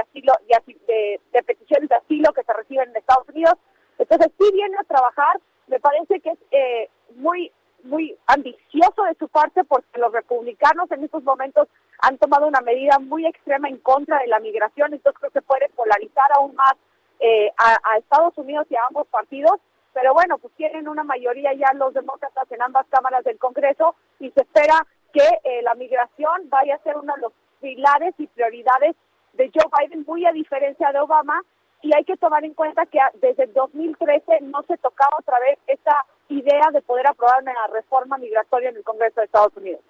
y 0.66 0.74
de, 0.86 1.42
peticiones 1.44 1.88
de 1.88 1.96
asilo 1.96 2.32
que 2.32 2.42
se 2.42 2.52
reciben 2.52 2.90
en 2.90 2.96
Estados 2.96 3.28
Unidos. 3.28 3.54
Entonces 3.98 4.30
sí 4.38 4.50
viene 4.52 4.76
a 4.78 4.84
trabajar. 4.84 5.40
Me 5.66 5.80
parece 5.80 6.20
que 6.20 6.30
es 6.30 6.38
eh, 6.50 6.88
muy 7.16 7.52
muy 7.84 8.16
ambicioso 8.26 9.04
de 9.04 9.14
su 9.20 9.28
parte 9.28 9.62
porque 9.62 10.00
los 10.00 10.12
republicanos 10.12 10.90
en 10.90 11.04
estos 11.04 11.22
momentos 11.22 11.68
han 12.00 12.18
tomado 12.18 12.48
una 12.48 12.60
medida 12.60 12.98
muy 12.98 13.24
extrema 13.24 13.68
en 13.68 13.78
contra 13.78 14.18
de 14.18 14.26
la 14.26 14.40
migración, 14.40 14.92
entonces 14.92 15.18
creo 15.20 15.30
que 15.30 15.42
puede 15.42 15.68
polarizar 15.70 16.28
aún 16.34 16.56
más 16.56 16.74
eh, 17.20 17.50
a, 17.56 17.76
a, 17.84 17.98
Estados 17.98 18.36
Unidos 18.36 18.66
y 18.68 18.74
a 18.74 18.80
ambos 18.88 19.06
partidos, 19.06 19.60
pero 19.92 20.12
bueno, 20.12 20.38
pues 20.38 20.52
tienen 20.54 20.88
una 20.88 21.04
mayoría 21.04 21.52
ya 21.54 21.72
los 21.74 21.94
demócratas 21.94 22.50
en 22.50 22.62
ambas 22.62 22.86
cámaras 22.88 23.22
del 23.24 23.38
Congreso 23.38 23.94
y 24.18 24.30
se 24.32 24.40
espera 24.42 24.84
que 25.12 25.26
eh, 25.44 25.62
la 25.62 25.74
migración 25.74 26.48
vaya 26.48 26.74
a 26.74 26.82
ser 26.82 26.96
uno 26.96 27.14
de 27.14 27.22
los 27.22 27.32
pilares 27.60 28.14
y 28.18 28.26
prioridades 28.28 28.94
de 29.38 29.50
Joe 29.54 29.70
Biden, 29.78 30.04
muy 30.06 30.26
a 30.26 30.32
diferencia 30.32 30.92
de 30.92 30.98
Obama, 30.98 31.40
y 31.80 31.94
hay 31.96 32.04
que 32.04 32.16
tomar 32.16 32.44
en 32.44 32.54
cuenta 32.54 32.84
que 32.86 32.98
desde 33.22 33.44
el 33.44 33.52
2013 33.54 34.40
no 34.42 34.62
se 34.64 34.76
tocaba 34.78 35.16
otra 35.18 35.38
vez 35.38 35.58
esa 35.68 35.94
idea 36.28 36.70
de 36.72 36.82
poder 36.82 37.06
aprobar 37.06 37.42
una 37.42 37.52
reforma 37.72 38.18
migratoria 38.18 38.70
en 38.70 38.76
el 38.76 38.82
Congreso 38.82 39.20
de 39.20 39.26
Estados 39.26 39.56
Unidos. 39.56 39.80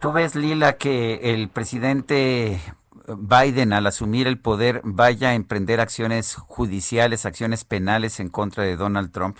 ¿Tú 0.00 0.12
ves, 0.12 0.34
Lila, 0.34 0.76
que 0.76 1.32
el 1.32 1.48
presidente 1.48 2.58
Biden 3.06 3.72
al 3.72 3.86
asumir 3.86 4.26
el 4.26 4.40
poder 4.40 4.80
vaya 4.82 5.30
a 5.30 5.34
emprender 5.34 5.80
acciones 5.80 6.34
judiciales, 6.36 7.26
acciones 7.26 7.64
penales 7.64 8.18
en 8.18 8.28
contra 8.28 8.64
de 8.64 8.76
Donald 8.76 9.12
Trump? 9.12 9.38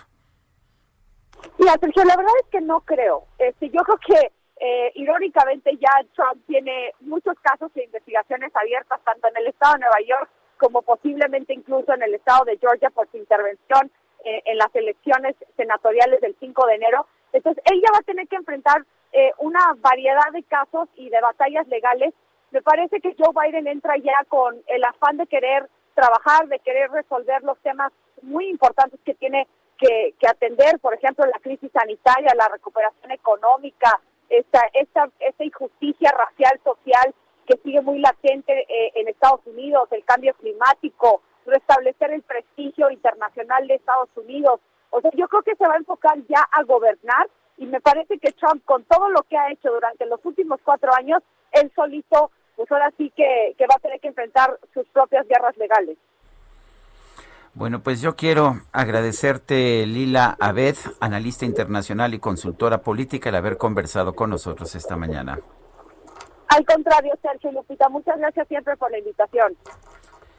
Mira, 1.59 1.75
Sergio, 1.81 2.05
la 2.05 2.17
verdad 2.17 2.33
es 2.45 2.51
que 2.51 2.61
no 2.61 2.81
creo. 2.81 3.25
Este, 3.39 3.69
yo 3.71 3.83
creo 3.83 3.99
que 4.07 4.33
eh, 4.63 4.93
irónicamente 4.95 5.75
ya 5.79 6.05
Trump 6.15 6.45
tiene 6.47 6.93
muchos 7.01 7.35
casos 7.41 7.73
de 7.73 7.85
investigaciones 7.85 8.55
abiertas 8.55 9.01
tanto 9.05 9.29
en 9.29 9.37
el 9.39 9.47
estado 9.47 9.75
de 9.75 9.81
Nueva 9.81 10.01
York 10.07 10.31
como 10.59 10.83
posiblemente 10.83 11.55
incluso 11.55 11.95
en 11.95 12.03
el 12.03 12.15
estado 12.15 12.45
de 12.45 12.59
Georgia 12.59 12.91
por 12.91 13.11
su 13.11 13.17
intervención 13.17 13.91
eh, 14.23 14.43
en 14.45 14.59
las 14.59 14.69
elecciones 14.75 15.35
senatoriales 15.57 16.21
del 16.21 16.37
5 16.39 16.67
de 16.67 16.75
enero. 16.75 17.07
Entonces, 17.33 17.65
él 17.73 17.81
ya 17.81 17.91
va 17.91 18.01
a 18.01 18.03
tener 18.03 18.29
que 18.29 18.37
enfrentar 18.37 18.85
eh, 19.13 19.33
una 19.39 19.61
variedad 19.79 20.31
de 20.33 20.43
casos 20.43 20.91
y 20.95 21.09
de 21.09 21.23
batallas 21.23 21.67
legales. 21.69 22.13
Me 22.51 22.61
parece 22.61 23.01
que 23.01 23.17
Joe 23.19 23.33
Biden 23.33 23.67
entra 23.67 23.97
ya 23.97 24.27
con 24.29 24.63
el 24.67 24.85
afán 24.85 25.17
de 25.17 25.27
querer 25.27 25.71
trabajar, 25.95 26.49
de 26.49 26.59
querer 26.59 26.91
resolver 26.91 27.43
los 27.45 27.59
temas 27.61 27.93
muy 28.21 28.51
importantes 28.51 29.01
que 29.07 29.15
tiene 29.15 29.49
que, 29.79 30.15
que 30.21 30.29
atender, 30.29 30.79
por 30.81 30.93
ejemplo, 30.93 31.25
la 31.25 31.39
crisis 31.39 31.73
sanitaria, 31.73 32.35
la 32.37 32.49
recuperación 32.49 33.11
económica, 33.13 33.99
esta, 34.31 34.61
esta, 34.75 35.11
esta 35.19 35.45
injusticia 35.45 36.11
racial, 36.13 36.59
social 36.65 37.15
que 37.47 37.59
sigue 37.65 37.81
muy 37.83 37.99
latente 37.99 38.53
eh, 38.69 38.93
en 38.95 39.09
Estados 39.09 39.41
Unidos, 39.45 39.89
el 39.91 40.05
cambio 40.05 40.35
climático, 40.35 41.21
restablecer 41.47 42.13
el 42.13 42.23
prestigio 42.23 42.91
internacional 42.91 43.67
de 43.67 43.75
Estados 43.75 44.09
Unidos. 44.17 44.61
O 44.91 45.01
sea, 45.01 45.11
yo 45.15 45.27
creo 45.29 45.43
que 45.43 45.57
se 45.57 45.67
va 45.67 45.75
a 45.75 45.79
enfocar 45.79 46.17
ya 46.29 46.47
a 46.53 46.63
gobernar 46.63 47.29
y 47.59 47.67
me 47.67 47.81
parece 47.81 48.19
que 48.19 48.33
Trump, 48.33 48.65
con 48.65 48.85
todo 48.85 49.09
lo 49.11 49.23
que 49.25 49.37
ha 49.37 49.51
hecho 49.51 49.71
durante 49.71 50.07
los 50.07 50.25
últimos 50.25 50.61
cuatro 50.65 50.93
años, 50.95 51.23
él 51.53 51.71
solito, 51.75 52.31
pues 52.57 52.71
ahora 52.71 52.93
sí 52.97 53.13
que, 53.17 53.55
que 53.59 53.67
va 53.67 53.75
a 53.77 53.81
tener 53.81 54.01
que 54.01 54.09
enfrentar 54.09 54.59
sus 54.73 54.89
propias 54.89 55.27
guerras 55.27 55.57
legales. 55.57 55.99
Bueno, 57.61 57.83
pues 57.83 58.01
yo 58.01 58.17
quiero 58.17 58.63
agradecerte, 58.73 59.85
Lila 59.87 60.35
Abed, 60.41 60.77
analista 60.99 61.45
internacional 61.45 62.15
y 62.15 62.19
consultora 62.19 62.81
política, 62.81 63.29
el 63.29 63.35
haber 63.35 63.59
conversado 63.59 64.15
con 64.15 64.31
nosotros 64.31 64.75
esta 64.75 64.97
mañana. 64.97 65.39
Al 66.49 66.65
contrario, 66.65 67.13
Sergio 67.21 67.53
Lupita, 67.53 67.91
muchas 67.91 68.19
gracias 68.19 68.49
siempre 68.49 68.79
por 68.79 68.91
la 68.91 68.97
invitación. 69.01 69.55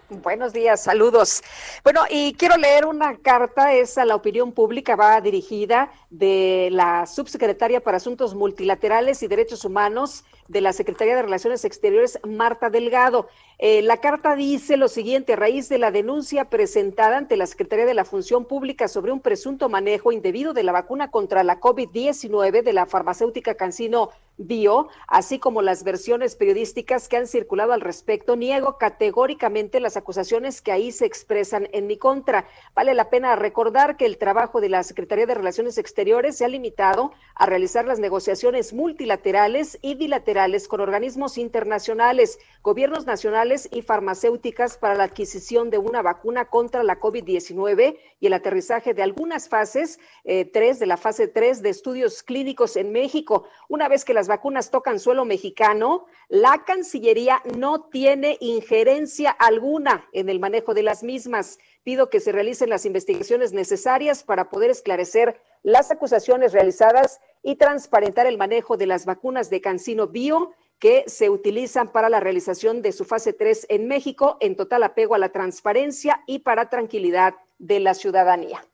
Buenos 0.10 0.52
días, 0.52 0.82
saludos. 0.82 1.44
Bueno, 1.84 2.02
y 2.10 2.34
quiero 2.34 2.58
leer 2.58 2.88
una 2.88 3.16
carta, 3.18 3.72
es 3.72 4.00
a 4.00 4.06
la 4.06 4.16
opinión 4.16 4.52
pública, 4.52 4.96
va 4.96 5.22
dirigida 5.22 5.92
de 6.10 6.70
la 6.72 7.06
subsecretaria 7.06 7.82
para 7.82 7.98
Asuntos 7.98 8.34
Multilaterales 8.34 9.22
y 9.22 9.28
Derechos 9.28 9.64
Humanos 9.64 10.26
de 10.48 10.62
la 10.62 10.74
Secretaría 10.74 11.16
de 11.16 11.22
Relaciones 11.22 11.66
Exteriores, 11.66 12.20
Marta 12.28 12.70
Delgado. 12.70 13.28
Eh, 13.60 13.84
la 13.84 13.98
carta 13.98 14.36
dice 14.36 14.76
lo 14.76 14.88
siguiente, 14.88 15.34
a 15.34 15.36
raíz 15.36 15.70
de 15.70 15.78
la 15.78 15.92
denuncia 15.92 16.46
presentada 16.46 17.18
ante 17.18 17.38
la 17.38 17.46
Secretaría 17.46 17.86
de 17.86 17.94
la 17.94 18.06
Función 18.06 18.46
Pública 18.46 18.88
sobre 18.88 19.12
un 19.12 19.20
presunto 19.20 19.70
manejo 19.70 20.12
indebido 20.12 20.54
de 20.54 20.64
la 20.64 20.72
vacuna 20.72 21.12
contra 21.12 21.44
la 21.44 21.60
COVID-19 21.60 22.64
de 22.64 22.74
la 22.74 22.88
farmacéutica 22.88 23.54
Cancino 23.54 24.10
Bio, 24.38 24.88
así 25.08 25.38
como 25.38 25.62
las 25.62 25.84
versiones 25.84 26.36
periodísticas 26.36 27.08
que 27.08 27.18
han 27.18 27.28
circulado 27.28 27.74
al 27.74 27.82
respecto, 27.82 28.36
niego 28.36 28.80
categóricamente 28.80 29.80
las 29.80 29.98
acusaciones 29.98 30.62
que 30.62 30.72
ahí 30.72 30.92
se 30.92 31.06
expresan 31.06 31.68
en 31.74 31.86
mi 31.86 31.98
contra. 31.98 32.48
Vale 32.74 32.96
la 32.96 33.12
pena 33.12 33.36
recordar 33.36 33.98
que 33.98 34.08
el 34.08 34.18
trabajo 34.18 34.60
de 34.60 34.70
la 34.70 34.82
Secretaría 34.82 35.28
de 35.28 35.36
Relaciones 35.36 35.78
Exteriores 35.78 36.38
se 36.38 36.46
ha 36.46 36.48
limitado 36.48 37.12
a 37.36 37.46
realizar 37.46 37.86
las 37.86 38.00
negociaciones 38.00 38.74
multilaterales 38.74 39.78
y 39.84 39.94
bilaterales 39.94 40.41
con 40.68 40.82
organismos 40.82 41.38
internacionales, 41.38 42.40
gobiernos 42.64 43.06
nacionales 43.06 43.70
y 43.72 43.84
farmacéuticas 43.84 44.76
para 44.76 44.96
la 44.96 45.04
adquisición 45.04 45.70
de 45.70 45.78
una 45.78 46.02
vacuna 46.02 46.46
contra 46.46 46.82
la 46.82 47.00
COVID-19 47.00 47.96
y 48.20 48.26
el 48.26 48.34
aterrizaje 48.34 48.96
de 48.96 49.04
algunas 49.04 49.50
fases, 49.50 50.00
eh, 50.24 50.46
tres 50.46 50.80
de 50.80 50.88
la 50.88 50.98
fase 50.98 51.28
3 51.28 51.62
de 51.62 51.70
estudios 51.70 52.24
clínicos 52.24 52.76
en 52.76 52.92
México. 52.92 53.46
Una 53.70 53.88
vez 53.88 54.04
que 54.04 54.16
las 54.16 54.28
vacunas 54.28 54.72
tocan 54.72 55.00
suelo 55.00 55.26
mexicano, 55.26 56.06
la 56.28 56.64
Cancillería 56.66 57.44
no 57.56 57.84
tiene 57.90 58.38
injerencia 58.40 59.30
alguna 59.30 60.08
en 60.12 60.28
el 60.28 60.40
manejo 60.40 60.74
de 60.74 60.82
las 60.82 61.04
mismas. 61.04 61.60
Pido 61.84 62.10
que 62.10 62.20
se 62.20 62.32
realicen 62.32 62.72
las 62.72 62.88
investigaciones 62.88 63.54
necesarias 63.54 64.24
para 64.24 64.50
poder 64.50 64.72
esclarecer 64.72 65.40
las 65.62 65.92
acusaciones 65.92 66.54
realizadas 66.54 67.22
y 67.44 67.56
transparentar 67.56 68.28
el 68.28 68.38
manejo 68.38 68.78
de 68.78 68.86
las 68.86 69.06
vacunas 69.06 69.50
de 69.50 69.62
Cancino 69.62 70.08
Bio 70.08 70.54
que 70.80 71.04
se 71.08 71.30
utilizan 71.30 71.92
para 71.92 72.10
la 72.10 72.20
realización 72.20 72.82
de 72.82 72.92
su 72.92 73.06
fase 73.06 73.34
3 73.34 73.68
en 73.70 73.88
México 73.88 74.38
en 74.42 74.56
total 74.56 74.84
apego 74.84 75.16
a 75.16 75.20
la 75.20 75.30
transparencia 75.30 76.24
y 76.26 76.40
para 76.40 76.70
tranquilidad 76.70 77.36
de 77.60 77.80
la 77.80 77.94
ciudadanía. 77.94 78.66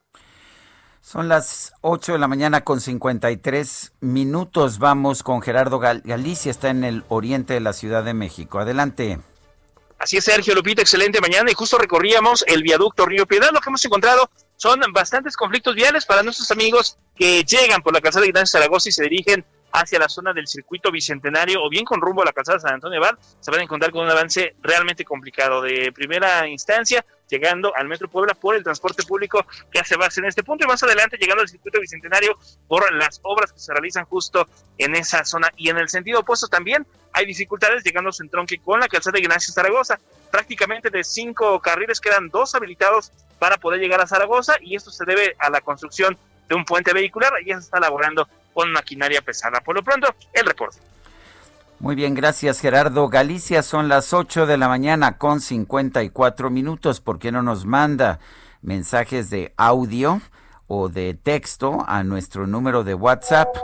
Son 1.01 1.29
las 1.29 1.73
8 1.81 2.13
de 2.13 2.19
la 2.19 2.27
mañana 2.27 2.65
con 2.65 2.81
53 2.81 3.93
minutos. 4.01 4.79
Vamos 4.79 5.23
con 5.23 5.41
Gerardo 5.41 5.79
Galicia, 5.79 6.51
está 6.51 6.69
en 6.69 6.83
el 6.83 7.03
oriente 7.07 7.53
de 7.53 7.61
la 7.61 7.71
Ciudad 7.71 8.03
de 8.03 8.13
México. 8.13 8.59
Adelante. 8.59 9.19
Así 9.99 10.17
es, 10.17 10.25
Sergio 10.25 10.53
Lupita, 10.53 10.81
excelente 10.81 11.21
mañana. 11.21 11.49
Y 11.49 11.53
justo 11.53 11.77
recorríamos 11.77 12.43
el 12.47 12.61
viaducto 12.61 13.05
Río 13.05 13.25
Piedad. 13.25 13.51
Lo 13.53 13.61
que 13.61 13.69
hemos 13.69 13.83
encontrado 13.85 14.29
son 14.57 14.81
bastantes 14.91 15.37
conflictos 15.37 15.75
viales 15.75 16.05
para 16.05 16.23
nuestros 16.23 16.51
amigos 16.51 16.97
que 17.15 17.43
llegan 17.43 17.81
por 17.81 17.93
la 17.93 18.01
calzada 18.01 18.23
de 18.23 18.29
Ignacio 18.29 18.59
Zaragoza 18.59 18.89
y 18.89 18.91
se 18.91 19.03
dirigen 19.03 19.45
hacia 19.71 19.99
la 19.99 20.09
zona 20.09 20.33
del 20.33 20.47
circuito 20.47 20.91
bicentenario 20.91 21.63
o 21.63 21.69
bien 21.69 21.85
con 21.85 22.01
rumbo 22.01 22.21
a 22.21 22.25
la 22.25 22.33
calzada 22.33 22.59
San 22.59 22.73
Antonio 22.73 22.97
Abad, 22.97 23.17
se 23.39 23.51
van 23.51 23.59
a 23.59 23.63
encontrar 23.63 23.91
con 23.91 24.03
un 24.03 24.09
avance 24.09 24.55
realmente 24.61 25.05
complicado. 25.05 25.61
De 25.61 25.91
primera 25.91 26.47
instancia, 26.47 27.05
llegando 27.29 27.73
al 27.75 27.87
Metro 27.87 28.07
Puebla 28.07 28.33
por 28.33 28.55
el 28.55 28.63
transporte 28.63 29.03
público 29.03 29.45
que 29.71 29.79
hace 29.79 29.95
base 29.95 30.19
en 30.19 30.25
este 30.25 30.43
punto 30.43 30.65
y 30.65 30.67
más 30.67 30.81
adelante 30.83 31.17
llegando 31.17 31.41
al 31.41 31.49
circuito 31.49 31.79
bicentenario 31.79 32.37
por 32.67 32.91
las 32.93 33.19
obras 33.23 33.51
que 33.51 33.59
se 33.59 33.73
realizan 33.73 34.05
justo 34.05 34.47
en 34.77 34.95
esa 34.95 35.23
zona. 35.25 35.51
Y 35.57 35.69
en 35.69 35.77
el 35.77 35.89
sentido 35.89 36.21
opuesto 36.21 36.47
también 36.47 36.87
hay 37.13 37.25
dificultades 37.25 37.83
llegando 37.83 38.09
a 38.09 38.13
su 38.13 38.23
entronque 38.23 38.59
con 38.59 38.79
la 38.79 38.87
calzada 38.87 39.13
de 39.13 39.19
Ignacio 39.19 39.53
Zaragoza. 39.53 39.99
Prácticamente 40.31 40.89
de 40.89 41.03
cinco 41.03 41.59
carriles 41.59 41.99
quedan 41.99 42.29
dos 42.29 42.55
habilitados 42.55 43.11
para 43.39 43.57
poder 43.57 43.79
llegar 43.79 44.01
a 44.01 44.07
Zaragoza 44.07 44.55
y 44.61 44.75
esto 44.75 44.91
se 44.91 45.05
debe 45.05 45.35
a 45.39 45.49
la 45.49 45.61
construcción 45.61 46.17
de 46.49 46.55
un 46.55 46.65
puente 46.65 46.93
vehicular 46.93 47.31
y 47.41 47.49
ya 47.49 47.55
se 47.55 47.65
está 47.65 47.77
elaborando 47.77 48.27
con 48.53 48.71
maquinaria 48.71 49.21
pesada. 49.21 49.61
Por 49.61 49.75
lo 49.75 49.83
pronto, 49.83 50.07
el 50.33 50.45
reporte. 50.45 50.79
Muy 51.79 51.95
bien, 51.95 52.15
gracias 52.15 52.59
Gerardo. 52.59 53.07
Galicia 53.07 53.61
son 53.61 53.87
las 53.87 54.11
8 54.11 54.47
de 54.47 54.57
la 54.57 54.67
mañana 54.67 55.19
con 55.19 55.41
54 55.41 56.49
minutos. 56.49 57.01
¿Por 57.01 57.19
qué 57.19 57.31
no 57.31 57.43
nos 57.43 57.65
manda 57.65 58.19
mensajes 58.63 59.29
de 59.29 59.53
audio 59.57 60.19
o 60.65 60.89
de 60.89 61.13
texto 61.13 61.85
a 61.87 62.03
nuestro 62.03 62.47
número 62.47 62.83
de 62.83 62.95
WhatsApp? 62.95 63.55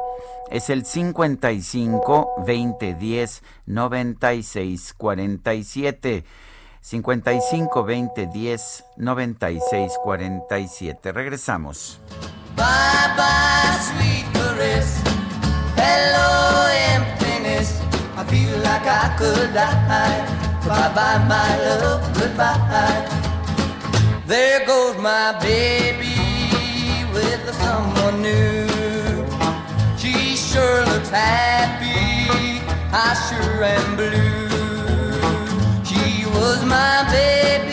Es 0.52 0.70
el 0.70 0.86
55 0.86 2.36
2010 2.46 3.42
96 3.66 4.94
47. 4.94 6.24
55 6.84 7.70
2010 7.74 8.84
96 8.98 9.98
47. 10.04 11.12
Regresamos. 11.14 11.98
Bye 12.58 13.14
bye, 13.16 13.80
sweet 13.80 14.26
caress. 14.34 15.02
Hello, 15.78 16.68
emptiness. 16.94 17.80
I 18.18 18.26
feel 18.26 18.58
like 18.60 18.86
I 18.86 19.16
could 19.18 19.54
die. 19.54 20.28
Bye 20.68 20.92
bye, 20.94 21.24
my 21.26 21.58
love, 21.66 22.04
goodbye. 22.20 23.08
There 24.28 24.66
goes 24.66 24.98
my 24.98 25.40
baby 25.40 26.20
with 27.14 27.44
someone 27.64 28.22
new. 28.22 28.68
She 29.98 30.36
sure 30.36 30.86
looks 30.86 31.10
happy. 31.10 32.28
I 32.92 33.16
sure 33.28 33.64
am 33.64 33.96
blue. 33.96 34.43
Was 36.34 36.66
my 36.66 37.06
baby 37.12 37.73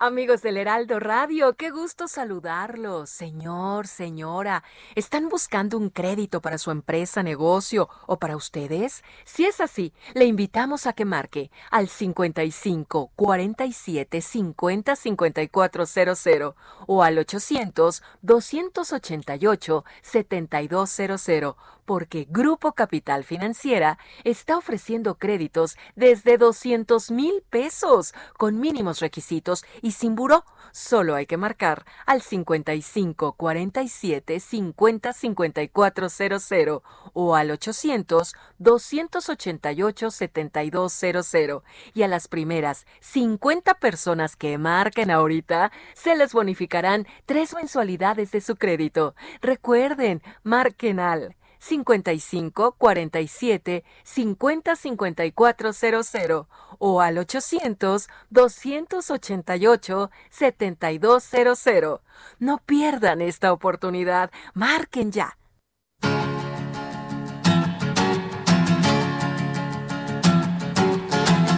Amigos 0.00 0.42
del 0.42 0.58
Heraldo 0.58 1.00
Radio, 1.00 1.54
qué 1.56 1.72
gusto 1.72 2.06
saludarlos. 2.06 3.10
Señor, 3.10 3.88
señora, 3.88 4.62
¿están 4.94 5.28
buscando 5.28 5.76
un 5.76 5.90
crédito 5.90 6.40
para 6.40 6.56
su 6.58 6.70
empresa, 6.70 7.24
negocio 7.24 7.88
o 8.06 8.16
para 8.16 8.36
ustedes? 8.36 9.02
Si 9.24 9.44
es 9.44 9.60
así, 9.60 9.92
le 10.14 10.26
invitamos 10.26 10.86
a 10.86 10.92
que 10.92 11.04
marque 11.04 11.50
al 11.72 11.88
55 11.88 13.10
47 13.16 14.20
50 14.20 14.94
5400 14.94 16.54
o 16.86 17.02
al 17.02 17.18
800 17.18 18.00
288 18.22 19.84
7200 20.02 21.56
porque 21.88 22.26
Grupo 22.28 22.72
Capital 22.72 23.24
Financiera 23.24 23.98
está 24.22 24.58
ofreciendo 24.58 25.14
créditos 25.14 25.78
desde 25.96 26.36
200 26.36 27.10
mil 27.10 27.42
pesos 27.48 28.12
con 28.36 28.60
mínimos 28.60 29.00
requisitos 29.00 29.64
y 29.80 29.92
sin 29.92 30.14
buró. 30.14 30.44
Solo 30.70 31.14
hay 31.14 31.24
que 31.24 31.38
marcar 31.38 31.86
al 32.04 32.20
55 32.20 33.32
47 33.32 34.38
50 34.38 35.12
5400 35.14 36.82
o 37.14 37.34
al 37.34 37.50
800 37.52 38.34
288 38.58 40.10
7200 40.10 41.62
y 41.94 42.02
a 42.02 42.08
las 42.08 42.28
primeras 42.28 42.86
50 43.00 43.72
personas 43.80 44.36
que 44.36 44.58
marquen 44.58 45.10
ahorita 45.10 45.72
se 45.94 46.14
les 46.16 46.34
bonificarán 46.34 47.06
tres 47.24 47.54
mensualidades 47.54 48.30
de 48.30 48.42
su 48.42 48.56
crédito. 48.56 49.14
Recuerden, 49.40 50.22
marquen 50.42 51.00
al 51.00 51.34
55 51.58 52.74
47 52.78 53.84
50 54.04 54.76
54 54.76 55.72
00 55.72 56.48
o 56.78 57.00
al 57.00 57.18
800 57.18 58.08
288 58.30 60.10
7200. 60.30 62.00
No 62.38 62.58
pierdan 62.58 63.20
esta 63.20 63.52
oportunidad. 63.52 64.30
Marquen 64.54 65.10
ya. 65.12 65.36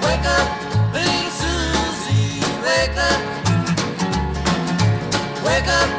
Wake 0.02 0.26
up, 0.26 0.48
little 0.92 1.30
Susie, 1.30 2.40
wake 2.64 2.98
up. 2.98 3.20
Wake 5.44 5.68
up, 5.68 5.90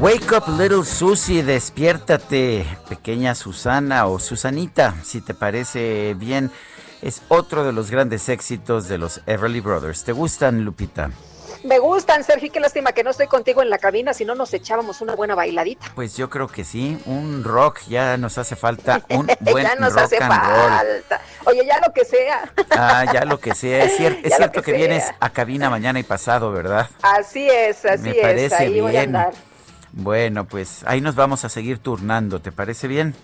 Wake 0.00 0.32
up, 0.32 0.46
little 0.56 0.84
Susie, 0.84 1.42
despiértate, 1.42 2.64
pequeña 2.88 3.34
Susana 3.34 4.06
o 4.06 4.20
Susanita, 4.20 4.94
si 5.02 5.20
te 5.20 5.34
parece 5.34 6.14
bien. 6.14 6.52
Es 7.02 7.22
otro 7.26 7.64
de 7.64 7.72
los 7.72 7.90
grandes 7.90 8.28
éxitos 8.28 8.88
de 8.88 8.96
los 8.98 9.20
Everly 9.26 9.58
Brothers. 9.58 10.04
¿Te 10.04 10.12
gustan, 10.12 10.64
Lupita? 10.64 11.10
Me 11.64 11.78
gustan, 11.80 12.22
Sergio, 12.22 12.50
qué 12.52 12.60
lástima 12.60 12.92
que 12.92 13.02
no 13.02 13.10
estoy 13.10 13.26
contigo 13.26 13.62
en 13.62 13.68
la 13.70 13.78
cabina, 13.78 14.14
si 14.14 14.24
no 14.24 14.34
nos 14.34 14.54
echábamos 14.54 15.00
una 15.00 15.14
buena 15.16 15.34
bailadita. 15.34 15.86
Pues 15.94 16.16
yo 16.16 16.30
creo 16.30 16.46
que 16.46 16.64
sí, 16.64 17.00
un 17.04 17.42
rock 17.42 17.80
ya 17.88 18.16
nos 18.16 18.38
hace 18.38 18.54
falta, 18.54 19.02
un 19.10 19.26
buen 19.40 19.64
ya 19.66 19.74
nos 19.74 19.92
rock 19.94 20.04
hace 20.04 20.18
and 20.18 20.32
roll. 20.32 20.68
falta. 20.70 21.20
Oye, 21.46 21.66
ya 21.66 21.80
lo 21.84 21.92
que 21.92 22.04
sea. 22.04 22.52
Ah, 22.70 23.04
ya 23.12 23.24
lo 23.24 23.40
que 23.40 23.54
sea. 23.54 23.84
Es, 23.84 23.98
cier- 23.98 24.20
es 24.24 24.36
cierto 24.36 24.62
que 24.62 24.72
que, 24.72 24.78
vienes 24.78 25.04
a 25.18 25.30
cabina 25.30 25.68
mañana 25.68 25.98
y 25.98 26.04
pasado, 26.04 26.52
¿verdad? 26.52 26.88
Así 27.02 27.48
es, 27.50 27.84
así 27.84 28.02
Me 28.04 28.10
es. 28.10 28.20
parece 28.20 28.54
Ahí 28.56 28.80
voy 28.80 28.96
a 28.96 29.00
bien. 29.00 29.16
andar. 29.16 29.34
Bueno, 29.92 30.44
pues 30.44 30.82
ahí 30.86 31.00
nos 31.00 31.16
vamos 31.16 31.44
a 31.44 31.48
seguir 31.48 31.78
turnando, 31.78 32.40
¿te 32.40 32.52
parece 32.52 32.86
bien? 32.86 33.14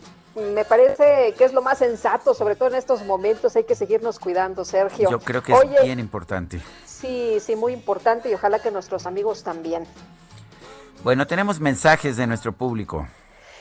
Me 0.55 0.65
parece 0.65 1.33
que 1.39 1.45
es 1.45 1.53
lo 1.53 1.63
más 1.63 1.79
sensato, 1.79 2.35
sobre 2.35 2.57
todo 2.57 2.69
en 2.71 2.75
estos 2.75 3.05
momentos. 3.05 3.55
Hay 3.55 3.63
que 3.63 3.77
seguirnos 3.77 4.19
cuidando, 4.19 4.65
Sergio. 4.65 5.09
Yo 5.09 5.21
creo 5.21 5.41
que 5.43 5.53
es 5.53 5.83
bien 5.85 6.01
importante. 6.01 6.61
Sí, 7.05 7.39
sí, 7.41 7.57
muy 7.57 7.73
importante 7.73 8.31
y 8.31 8.35
ojalá 8.35 8.61
que 8.61 8.71
nuestros 8.71 9.07
amigos 9.07 9.43
también. 9.43 9.85
Bueno, 11.03 11.27
tenemos 11.27 11.61
mensajes 11.61 12.17
de 12.17 12.27
nuestro 12.27 12.53
público. 12.53 13.07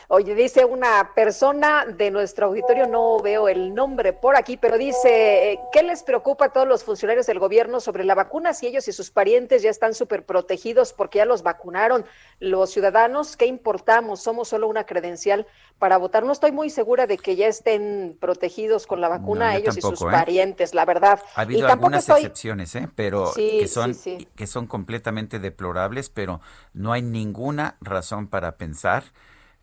Oye, 0.08 0.34
dice 0.34 0.64
una 0.64 1.12
persona 1.14 1.86
de 1.86 2.10
nuestro 2.10 2.46
auditorio, 2.46 2.86
no 2.86 3.18
veo 3.20 3.48
el 3.48 3.74
nombre 3.74 4.12
por 4.12 4.36
aquí, 4.36 4.56
pero 4.58 4.76
dice, 4.76 5.52
eh, 5.52 5.60
¿qué 5.72 5.82
les 5.82 6.02
preocupa 6.02 6.46
a 6.46 6.48
todos 6.52 6.68
los 6.68 6.84
funcionarios 6.84 7.26
del 7.26 7.38
gobierno 7.38 7.80
sobre 7.80 8.04
la 8.04 8.14
vacuna 8.14 8.52
si 8.52 8.66
ellos 8.66 8.86
y 8.86 8.92
sus 8.92 9.10
parientes 9.10 9.62
ya 9.62 9.70
están 9.70 9.94
súper 9.94 10.26
protegidos 10.26 10.92
porque 10.92 11.18
ya 11.18 11.24
los 11.24 11.42
vacunaron? 11.42 12.04
Los 12.38 12.70
ciudadanos, 12.70 13.36
¿qué 13.36 13.46
importamos? 13.46 14.22
Somos 14.22 14.48
solo 14.48 14.68
una 14.68 14.84
credencial 14.84 15.46
para 15.78 15.96
votar. 15.96 16.24
No 16.24 16.32
estoy 16.32 16.52
muy 16.52 16.68
segura 16.70 17.06
de 17.06 17.18
que 17.18 17.36
ya 17.36 17.46
estén 17.48 18.16
protegidos 18.20 18.86
con 18.86 19.00
la 19.00 19.08
vacuna 19.08 19.52
No, 19.52 19.56
ellos 19.56 19.76
y 19.76 19.80
sus 19.80 20.02
¿eh? 20.02 20.06
parientes, 20.10 20.74
la 20.74 20.84
verdad. 20.84 21.20
Ha 21.34 21.44
y 21.52 21.62
habido 21.62 21.66
tampoco 21.66 21.96
algunas 21.96 22.08
estoy... 22.08 22.20
excepciones, 22.20 22.74
¿eh? 22.74 22.88
pero 22.94 23.32
Sí, 23.32 23.56
que 23.58 23.68
son 23.68 23.94
sí, 23.94 23.94
sí. 23.94 24.28
que 24.34 24.46
son 24.46 24.66
completamente 24.66 25.38
deplorables, 25.38 26.10
pero 26.10 26.40
no 26.74 26.92
hay 26.92 27.02
ninguna 27.02 27.76
razón 27.80 28.28
para 28.28 28.56
pensar 28.58 29.04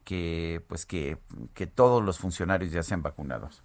que 0.04 0.62
pues 0.68 0.86
que, 0.86 1.18
que 1.54 1.68
todos 1.68 2.04
los 2.04 2.20
funcionarios 2.20 2.72
ya 2.72 2.84
sean 2.84 3.02
vacunados. 3.02 3.64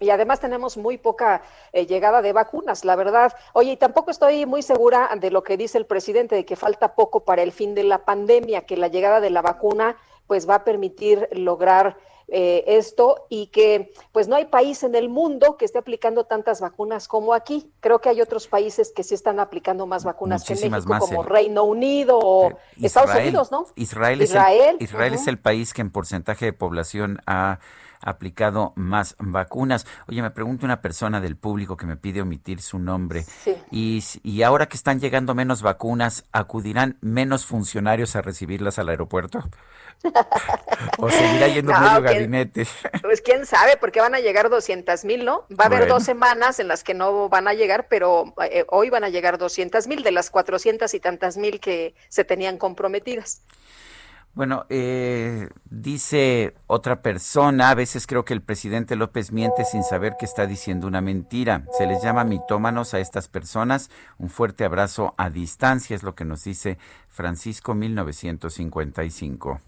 Y 0.00 0.10
además 0.10 0.40
tenemos 0.40 0.76
muy 0.76 0.98
poca 0.98 1.42
eh, 1.72 1.86
llegada 1.86 2.20
de 2.20 2.32
vacunas, 2.32 2.84
la 2.84 2.96
verdad. 2.96 3.32
Oye, 3.52 3.72
y 3.72 3.76
tampoco 3.76 4.10
estoy 4.10 4.44
muy 4.44 4.62
segura 4.62 5.10
de 5.20 5.30
lo 5.30 5.44
que 5.44 5.56
dice 5.56 5.78
el 5.78 5.86
presidente, 5.86 6.34
de 6.34 6.44
que 6.44 6.56
falta 6.56 6.96
poco 6.96 7.20
para 7.20 7.42
el 7.42 7.52
fin 7.52 7.74
de 7.74 7.84
la 7.84 8.04
pandemia, 8.04 8.66
que 8.66 8.76
la 8.76 8.88
llegada 8.88 9.20
de 9.20 9.30
la 9.30 9.40
vacuna 9.40 9.96
pues 10.26 10.48
va 10.48 10.56
a 10.56 10.64
permitir 10.64 11.28
lograr 11.32 11.96
eh, 12.28 12.64
esto 12.66 13.26
y 13.28 13.48
que 13.48 13.92
pues 14.12 14.28
no 14.28 14.36
hay 14.36 14.46
país 14.46 14.82
en 14.82 14.94
el 14.94 15.08
mundo 15.08 15.56
que 15.56 15.64
esté 15.64 15.78
aplicando 15.78 16.24
tantas 16.24 16.60
vacunas 16.60 17.08
como 17.08 17.34
aquí. 17.34 17.70
Creo 17.80 18.00
que 18.00 18.08
hay 18.08 18.20
otros 18.20 18.46
países 18.48 18.92
que 18.94 19.02
sí 19.02 19.14
están 19.14 19.40
aplicando 19.40 19.86
más 19.86 20.04
vacunas 20.04 20.44
que 20.44 20.54
Muchísimas 20.54 20.86
México, 20.86 20.92
más, 20.94 21.00
como 21.08 21.22
el- 21.22 21.28
Reino 21.28 21.64
Unido 21.64 22.18
o 22.18 22.52
Estados 22.80 23.10
Israel- 23.10 23.28
Unidos, 23.28 23.52
¿no? 23.52 23.66
Israel, 23.76 24.22
Israel, 24.22 24.60
es, 24.60 24.80
el, 24.80 24.82
Israel 24.82 25.14
es 25.14 25.26
el 25.26 25.38
país 25.38 25.74
que 25.74 25.82
en 25.82 25.90
porcentaje 25.90 26.44
de 26.46 26.52
población 26.52 27.20
ha 27.26 27.58
aplicado 28.04 28.72
más 28.74 29.14
vacunas. 29.20 29.86
Oye, 30.08 30.22
me 30.22 30.30
pregunta 30.32 30.66
una 30.66 30.80
persona 30.82 31.20
del 31.20 31.36
público 31.36 31.76
que 31.76 31.86
me 31.86 31.96
pide 31.96 32.20
omitir 32.20 32.60
su 32.60 32.80
nombre. 32.80 33.24
Y, 33.70 33.98
s- 33.98 34.18
y 34.24 34.42
ahora 34.42 34.66
que 34.66 34.76
están 34.76 34.98
llegando 34.98 35.36
menos 35.36 35.62
vacunas, 35.62 36.24
¿acudirán 36.32 36.98
menos 37.00 37.46
funcionarios 37.46 38.16
a 38.16 38.22
recibirlas 38.22 38.80
al 38.80 38.88
aeropuerto? 38.88 39.40
¿O 40.98 41.08
seguirá 41.10 41.48
yendo 41.48 41.72
No, 41.72 41.80
medio 41.80 42.02
¿quién- 42.02 42.04
gabinete? 42.14 42.66
Pues 43.02 43.20
quién 43.20 43.46
sabe, 43.46 43.76
porque 43.76 44.00
van 44.00 44.14
a 44.14 44.20
llegar 44.20 44.48
200 44.50 45.04
mil, 45.04 45.24
¿no? 45.24 45.46
Va 45.50 45.64
a 45.64 45.66
haber 45.66 45.80
Bueno. 45.80 45.94
dos 45.94 46.04
semanas 46.04 46.58
en 46.60 46.68
las 46.68 46.82
que 46.84 46.94
no 46.94 47.28
van 47.28 47.48
a 47.48 47.54
llegar, 47.54 47.86
pero 47.88 48.34
eh, 48.50 48.64
hoy 48.68 48.90
van 48.90 49.04
a 49.04 49.08
llegar 49.08 49.38
200 49.38 49.86
mil 49.86 50.02
de 50.02 50.12
las 50.12 50.30
400 50.30 50.92
y 50.94 51.00
tantas 51.00 51.36
mil 51.36 51.60
que 51.60 51.94
se 52.08 52.24
tenían 52.24 52.58
comprometidas. 52.58 53.42
Bueno, 54.34 54.64
eh, 54.70 55.50
dice 55.66 56.54
otra 56.66 57.02
persona, 57.02 57.68
a 57.68 57.74
veces 57.74 58.06
creo 58.06 58.24
que 58.24 58.32
el 58.32 58.40
presidente 58.40 58.96
López 58.96 59.30
miente 59.30 59.66
sin 59.66 59.84
saber 59.84 60.14
que 60.18 60.24
está 60.24 60.46
diciendo 60.46 60.86
una 60.86 61.02
mentira. 61.02 61.64
Se 61.76 61.86
les 61.86 62.02
llama 62.02 62.24
mitómanos 62.24 62.94
a 62.94 62.98
estas 62.98 63.28
personas. 63.28 63.90
Un 64.16 64.30
fuerte 64.30 64.64
abrazo 64.64 65.12
a 65.18 65.28
distancia 65.28 65.94
es 65.94 66.02
lo 66.02 66.14
que 66.14 66.24
nos 66.24 66.44
dice 66.44 66.78
Francisco 67.10 67.74
1955. 67.74 69.60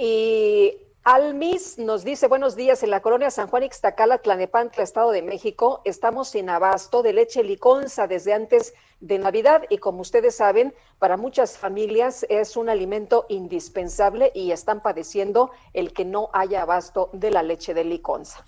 Y 0.00 0.76
Almis 1.02 1.76
nos 1.76 2.04
dice, 2.04 2.28
buenos 2.28 2.54
días, 2.54 2.84
en 2.84 2.90
la 2.90 3.00
colonia 3.00 3.32
San 3.32 3.48
Juan 3.48 3.64
Ixtacala, 3.64 4.18
Tlanepantla, 4.18 4.84
Estado 4.84 5.10
de 5.10 5.22
México, 5.22 5.82
estamos 5.84 6.28
sin 6.28 6.48
abasto 6.48 7.02
de 7.02 7.12
leche 7.12 7.42
liconza 7.42 8.06
desde 8.06 8.32
antes 8.32 8.74
de 9.00 9.18
Navidad 9.18 9.64
y 9.68 9.78
como 9.78 10.02
ustedes 10.02 10.36
saben, 10.36 10.72
para 11.00 11.16
muchas 11.16 11.58
familias 11.58 12.24
es 12.28 12.56
un 12.56 12.68
alimento 12.68 13.26
indispensable 13.28 14.30
y 14.36 14.52
están 14.52 14.82
padeciendo 14.82 15.50
el 15.72 15.92
que 15.92 16.04
no 16.04 16.30
haya 16.32 16.62
abasto 16.62 17.10
de 17.12 17.32
la 17.32 17.42
leche 17.42 17.74
de 17.74 17.82
liconza. 17.82 18.44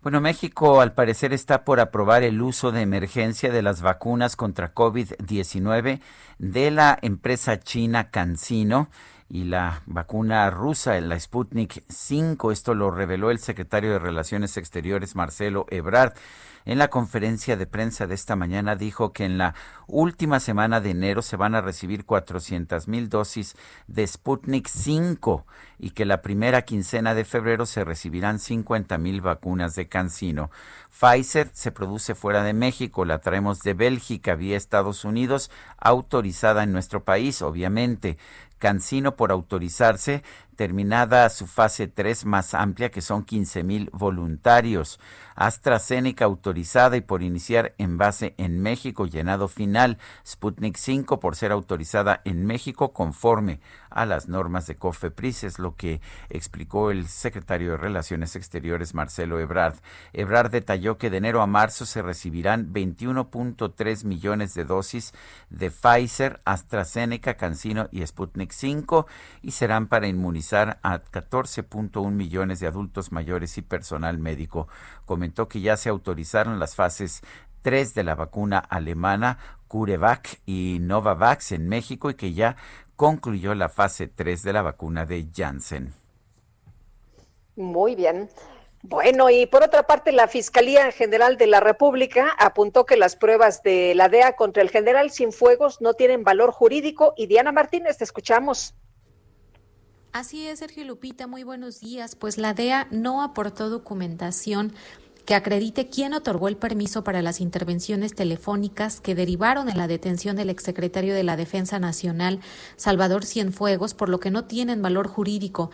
Bueno, 0.00 0.20
México 0.20 0.80
al 0.80 0.92
parecer 0.92 1.32
está 1.32 1.64
por 1.64 1.80
aprobar 1.80 2.22
el 2.22 2.40
uso 2.40 2.70
de 2.70 2.82
emergencia 2.82 3.50
de 3.50 3.62
las 3.62 3.82
vacunas 3.82 4.36
contra 4.36 4.72
COVID-19 4.72 6.00
de 6.38 6.70
la 6.70 6.96
empresa 7.02 7.58
china 7.58 8.12
CanSino 8.12 8.90
y 9.34 9.42
la 9.42 9.82
vacuna 9.86 10.48
rusa, 10.48 11.00
la 11.00 11.18
Sputnik 11.18 11.82
5. 11.88 12.52
Esto 12.52 12.72
lo 12.72 12.92
reveló 12.92 13.32
el 13.32 13.40
secretario 13.40 13.90
de 13.90 13.98
Relaciones 13.98 14.56
Exteriores, 14.56 15.16
Marcelo 15.16 15.66
Ebrard. 15.70 16.12
En 16.66 16.78
la 16.78 16.88
conferencia 16.88 17.56
de 17.56 17.66
prensa 17.66 18.06
de 18.06 18.14
esta 18.14 18.36
mañana 18.36 18.76
dijo 18.76 19.12
que 19.12 19.24
en 19.24 19.36
la 19.36 19.56
última 19.88 20.38
semana 20.38 20.80
de 20.80 20.90
enero 20.90 21.20
se 21.20 21.36
van 21.36 21.56
a 21.56 21.60
recibir 21.60 22.06
400 22.06 22.86
mil 22.86 23.08
dosis 23.08 23.56
de 23.88 24.06
Sputnik 24.06 24.68
5 24.68 25.44
y 25.80 25.90
que 25.90 26.04
la 26.04 26.22
primera 26.22 26.62
quincena 26.62 27.14
de 27.14 27.24
febrero 27.24 27.66
se 27.66 27.84
recibirán 27.84 28.38
50 28.38 28.96
mil 28.98 29.20
vacunas 29.20 29.74
de 29.74 29.88
Cancino. 29.88 30.50
Pfizer 30.88 31.50
se 31.52 31.72
produce 31.72 32.14
fuera 32.14 32.44
de 32.44 32.54
México, 32.54 33.04
la 33.04 33.18
traemos 33.18 33.60
de 33.60 33.74
Bélgica 33.74 34.36
vía 34.36 34.56
Estados 34.56 35.04
Unidos, 35.04 35.50
autorizada 35.76 36.62
en 36.62 36.72
nuestro 36.72 37.04
país, 37.04 37.42
obviamente. 37.42 38.16
Cancino 38.64 39.14
por 39.14 39.30
autorizarse, 39.30 40.22
terminada 40.56 41.28
su 41.28 41.46
fase 41.46 41.86
3 41.86 42.24
más 42.24 42.54
amplia, 42.54 42.90
que 42.90 43.02
son 43.02 43.22
15 43.22 43.62
mil 43.62 43.90
voluntarios. 43.92 44.98
AstraZeneca 45.34 46.24
autorizada 46.24 46.96
y 46.96 47.02
por 47.02 47.22
iniciar 47.22 47.74
envase 47.76 48.34
en 48.38 48.62
México, 48.62 49.04
llenado 49.04 49.48
final. 49.48 49.98
Sputnik 50.26 50.78
5 50.78 51.20
por 51.20 51.36
ser 51.36 51.52
autorizada 51.52 52.22
en 52.24 52.46
México 52.46 52.94
conforme 52.94 53.60
a 53.94 54.06
las 54.06 54.28
normas 54.28 54.66
de 54.66 54.76
COFEPRIS, 54.76 55.44
es 55.44 55.58
lo 55.58 55.76
que 55.76 56.00
explicó 56.28 56.90
el 56.90 57.08
secretario 57.08 57.70
de 57.70 57.76
Relaciones 57.76 58.36
Exteriores, 58.36 58.94
Marcelo 58.94 59.40
Ebrard. 59.40 59.76
Ebrard 60.12 60.50
detalló 60.50 60.98
que 60.98 61.10
de 61.10 61.18
enero 61.18 61.40
a 61.40 61.46
marzo 61.46 61.86
se 61.86 62.02
recibirán 62.02 62.72
21.3 62.72 64.04
millones 64.04 64.54
de 64.54 64.64
dosis 64.64 65.14
de 65.48 65.70
Pfizer, 65.70 66.40
AstraZeneca, 66.44 67.34
Cancino 67.34 67.88
y 67.90 68.04
Sputnik 68.06 68.52
5 68.52 69.06
y 69.42 69.52
serán 69.52 69.86
para 69.86 70.08
inmunizar 70.08 70.78
a 70.82 71.00
14.1 71.00 72.10
millones 72.10 72.60
de 72.60 72.66
adultos 72.66 73.12
mayores 73.12 73.56
y 73.58 73.62
personal 73.62 74.18
médico. 74.18 74.68
Comentó 75.04 75.48
que 75.48 75.60
ya 75.60 75.76
se 75.76 75.88
autorizaron 75.88 76.58
las 76.58 76.74
fases 76.74 77.22
3 77.62 77.94
de 77.94 78.04
la 78.04 78.14
vacuna 78.14 78.58
alemana 78.58 79.38
CureVac 79.68 80.40
y 80.46 80.78
Novavax 80.80 81.52
en 81.52 81.68
México 81.68 82.10
y 82.10 82.14
que 82.14 82.34
ya 82.34 82.56
concluyó 82.96 83.54
la 83.54 83.68
fase 83.68 84.08
3 84.08 84.42
de 84.42 84.52
la 84.52 84.62
vacuna 84.62 85.06
de 85.06 85.26
Janssen. 85.34 85.92
Muy 87.56 87.94
bien. 87.94 88.28
Bueno, 88.82 89.30
y 89.30 89.46
por 89.46 89.62
otra 89.62 89.86
parte, 89.86 90.12
la 90.12 90.28
Fiscalía 90.28 90.92
General 90.92 91.38
de 91.38 91.46
la 91.46 91.60
República 91.60 92.34
apuntó 92.38 92.84
que 92.84 92.98
las 92.98 93.16
pruebas 93.16 93.62
de 93.62 93.94
la 93.94 94.10
DEA 94.10 94.36
contra 94.36 94.62
el 94.62 94.68
general 94.68 95.10
Cienfuegos 95.10 95.80
no 95.80 95.94
tienen 95.94 96.22
valor 96.22 96.52
jurídico. 96.52 97.14
Y 97.16 97.26
Diana 97.26 97.50
Martínez, 97.50 97.96
te 97.96 98.04
escuchamos. 98.04 98.74
Así 100.12 100.46
es, 100.46 100.58
Sergio 100.58 100.84
Lupita, 100.84 101.26
muy 101.26 101.44
buenos 101.44 101.80
días. 101.80 102.14
Pues 102.14 102.36
la 102.36 102.52
DEA 102.52 102.86
no 102.90 103.22
aportó 103.22 103.70
documentación 103.70 104.74
que 105.24 105.34
acredite 105.34 105.88
quién 105.88 106.14
otorgó 106.14 106.48
el 106.48 106.56
permiso 106.56 107.02
para 107.04 107.22
las 107.22 107.40
intervenciones 107.40 108.14
telefónicas 108.14 109.00
que 109.00 109.14
derivaron 109.14 109.68
en 109.68 109.78
la 109.78 109.88
detención 109.88 110.36
del 110.36 110.50
exsecretario 110.50 111.14
de 111.14 111.24
la 111.24 111.36
Defensa 111.36 111.78
Nacional, 111.78 112.40
Salvador 112.76 113.24
Cienfuegos, 113.24 113.94
por 113.94 114.08
lo 114.08 114.20
que 114.20 114.30
no 114.30 114.44
tienen 114.44 114.82
valor 114.82 115.08
jurídico. 115.08 115.70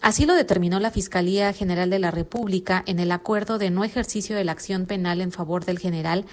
Así 0.00 0.26
lo 0.26 0.34
determinó 0.34 0.80
la 0.80 0.90
Fiscalía 0.90 1.52
General 1.52 1.88
de 1.88 1.98
la 1.98 2.10
República 2.10 2.82
en 2.86 2.98
el 2.98 3.10
acuerdo 3.10 3.58
de 3.58 3.70
no 3.70 3.84
ejercicio 3.84 4.36
de 4.36 4.44
la 4.44 4.52
acción 4.52 4.86
penal 4.86 5.20
en 5.20 5.32
favor 5.32 5.64
del 5.64 5.78
general, 5.78 6.26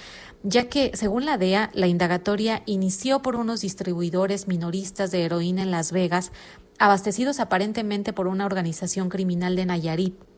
ya 0.43 0.67
que, 0.67 0.91
según 0.93 1.25
la 1.25 1.37
DEA, 1.37 1.71
la 1.73 1.87
indagatoria 1.87 2.63
inició 2.65 3.21
por 3.21 3.35
unos 3.35 3.61
distribuidores 3.61 4.47
minoristas 4.47 5.11
de 5.11 5.23
heroína 5.23 5.61
en 5.61 5.71
Las 5.71 5.91
Vegas, 5.91 6.31
abastecidos 6.79 7.39
aparentemente 7.39 8.11
por 8.11 8.27
una 8.27 8.45
organización 8.45 9.07
criminal 9.07 9.55
de 9.55 9.65
Nayarit. 9.65 10.30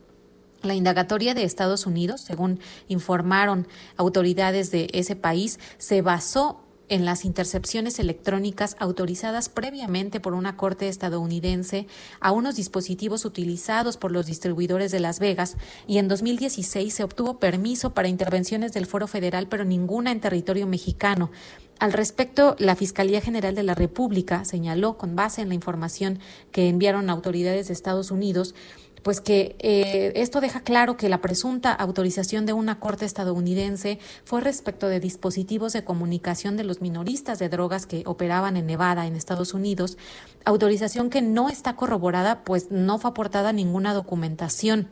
La 0.64 0.76
indagatoria 0.76 1.34
de 1.34 1.44
Estados 1.44 1.86
Unidos, 1.86 2.22
según 2.22 2.60
informaron 2.88 3.68
autoridades 3.98 4.72
de 4.72 4.88
ese 4.94 5.18
país, 5.18 5.60
se 5.78 6.02
basó 6.02 6.64
en 6.90 7.06
las 7.06 7.26
intercepciones 7.26 8.00
electrónicas 8.00 8.76
autorizadas 8.80 9.50
previamente 9.50 10.20
por 10.20 10.34
una 10.34 10.56
corte 10.56 10.88
estadounidense 10.88 11.88
a 12.20 12.32
unos 12.32 12.56
dispositivos 12.56 13.26
utilizados 13.26 13.98
por 13.98 14.12
los 14.12 14.26
distribuidores 14.26 14.92
de 14.92 15.00
Las 15.00 15.20
Vegas 15.20 15.58
y 15.88 15.98
en 15.98 16.08
2016 16.08 16.94
se 16.94 17.04
obtuvo 17.04 17.40
permiso 17.40 17.94
para 17.94 18.10
intervenciones 18.10 18.74
del 18.74 18.86
Foro 18.86 19.08
Federal, 19.08 19.48
pero 19.48 19.66
ninguna 19.66 20.12
en 20.12 20.22
territorio 20.22 20.68
mexicano. 20.68 21.32
Al 21.80 21.92
respecto, 21.92 22.56
la 22.60 22.76
Fiscalía 22.76 23.20
General 23.20 23.56
de 23.56 23.64
la 23.64 23.76
República 23.76 24.46
señaló, 24.46 24.98
con 24.98 25.16
base 25.16 25.42
en 25.42 25.50
la 25.50 25.56
información 25.56 26.20
que 26.52 26.70
enviaron 26.70 27.10
autoridades 27.10 27.68
de 27.68 27.74
Estados 27.74 28.12
Unidos, 28.12 28.56
pues 29.04 29.22
que 29.22 29.56
eh, 29.60 30.14
esto 30.16 30.42
deja 30.42 30.62
claro 30.62 30.98
que 30.98 31.10
la 31.10 31.22
presunta 31.22 31.74
autorización 31.74 32.46
de 32.46 32.54
una 32.54 32.80
corte 32.80 33.06
estadounidense 33.06 34.00
fue 34.24 34.42
respecto 34.42 34.88
de 34.88 35.00
dispositivos 35.00 35.74
de 35.74 35.84
comunicación 35.84 36.58
de 36.58 36.64
los 36.64 36.82
minoristas 36.82 37.38
de 37.38 37.50
drogas 37.50 37.86
que 37.86 38.04
operaban 38.06 38.58
en 38.58 38.66
Nevada, 38.66 39.06
en 39.06 39.16
Estados 39.16 39.54
Unidos, 39.54 39.98
autorización 40.46 41.10
que 41.10 41.22
no 41.22 41.50
está 41.50 41.76
corroborada, 41.76 42.44
pues 42.44 42.72
no 42.72 42.98
fue 42.98 43.12
aportada 43.12 43.54
ninguna 43.54 43.94
documentación. 43.94 44.90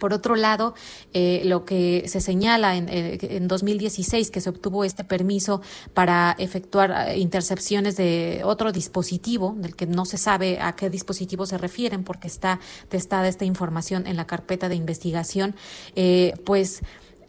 Por 0.00 0.12
otro 0.12 0.34
lado, 0.34 0.74
eh, 1.12 1.42
lo 1.44 1.64
que 1.64 2.04
se 2.08 2.20
señala 2.20 2.74
en, 2.74 2.88
eh, 2.88 3.18
en, 3.20 3.46
2016 3.46 4.30
que 4.30 4.40
se 4.40 4.50
obtuvo 4.50 4.82
este 4.82 5.04
permiso 5.04 5.60
para 5.94 6.34
efectuar 6.38 6.90
eh, 6.90 7.18
intercepciones 7.18 7.96
de 7.96 8.40
otro 8.44 8.72
dispositivo, 8.72 9.54
del 9.58 9.76
que 9.76 9.86
no 9.86 10.06
se 10.06 10.16
sabe 10.16 10.58
a 10.60 10.74
qué 10.74 10.90
dispositivo 10.90 11.46
se 11.46 11.58
refieren 11.58 12.02
porque 12.02 12.26
está 12.26 12.58
testada 12.88 13.28
esta 13.28 13.44
información 13.44 14.06
en 14.06 14.16
la 14.16 14.26
carpeta 14.26 14.68
de 14.68 14.74
investigación, 14.74 15.54
pues 16.44 16.80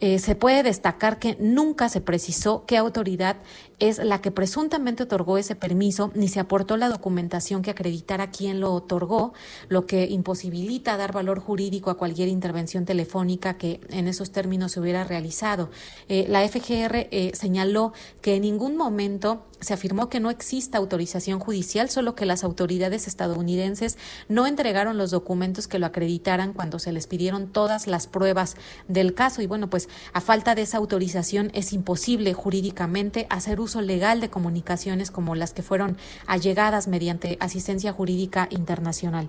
eh, 0.02 0.18
se 0.18 0.34
puede 0.34 0.64
destacar 0.64 1.20
que 1.20 1.36
nunca 1.38 1.88
se 1.88 2.00
precisó 2.00 2.64
qué 2.66 2.76
autoridad 2.76 3.36
es 3.78 3.98
la 3.98 4.20
que 4.20 4.32
presuntamente 4.32 5.04
otorgó 5.04 5.38
ese 5.38 5.54
permiso, 5.54 6.10
ni 6.16 6.26
se 6.26 6.40
aportó 6.40 6.76
la 6.76 6.88
documentación 6.88 7.62
que 7.62 7.70
acreditara 7.70 8.32
quién 8.32 8.58
lo 8.58 8.72
otorgó, 8.72 9.32
lo 9.68 9.86
que 9.86 10.06
imposibilita 10.06 10.96
dar 10.96 11.12
valor 11.12 11.38
jurídico 11.38 11.88
a 11.88 11.96
cualquier 11.96 12.28
intervención 12.28 12.84
telefónica 12.84 13.58
que 13.58 13.80
en 13.90 14.08
esos 14.08 14.32
términos 14.32 14.72
se 14.72 14.80
hubiera 14.80 15.04
realizado. 15.04 15.70
Eh, 16.08 16.26
la 16.28 16.48
FGR 16.48 17.06
eh, 17.12 17.30
señaló 17.34 17.92
que 18.20 18.34
en 18.34 18.42
ningún 18.42 18.76
momento 18.76 19.44
se 19.62 19.72
afirmó 19.74 20.08
que 20.08 20.20
no 20.20 20.30
exista 20.30 20.78
autorización 20.78 21.38
judicial, 21.38 21.88
solo 21.88 22.14
que 22.14 22.26
las 22.26 22.44
autoridades 22.44 23.06
estadounidenses 23.06 23.96
no 24.28 24.46
entregaron 24.46 24.98
los 24.98 25.10
documentos 25.10 25.68
que 25.68 25.78
lo 25.78 25.86
acreditaran 25.86 26.52
cuando 26.52 26.78
se 26.78 26.92
les 26.92 27.06
pidieron 27.06 27.50
todas 27.50 27.86
las 27.86 28.06
pruebas 28.06 28.56
del 28.88 29.14
caso. 29.14 29.40
Y 29.40 29.46
bueno, 29.46 29.70
pues 29.70 29.88
a 30.12 30.20
falta 30.20 30.54
de 30.54 30.62
esa 30.62 30.78
autorización 30.78 31.50
es 31.54 31.72
imposible 31.72 32.34
jurídicamente 32.34 33.26
hacer 33.30 33.60
uso 33.60 33.80
legal 33.80 34.20
de 34.20 34.30
comunicaciones 34.30 35.10
como 35.10 35.34
las 35.34 35.52
que 35.54 35.62
fueron 35.62 35.96
allegadas 36.26 36.88
mediante 36.88 37.36
asistencia 37.40 37.92
jurídica 37.92 38.48
internacional. 38.50 39.28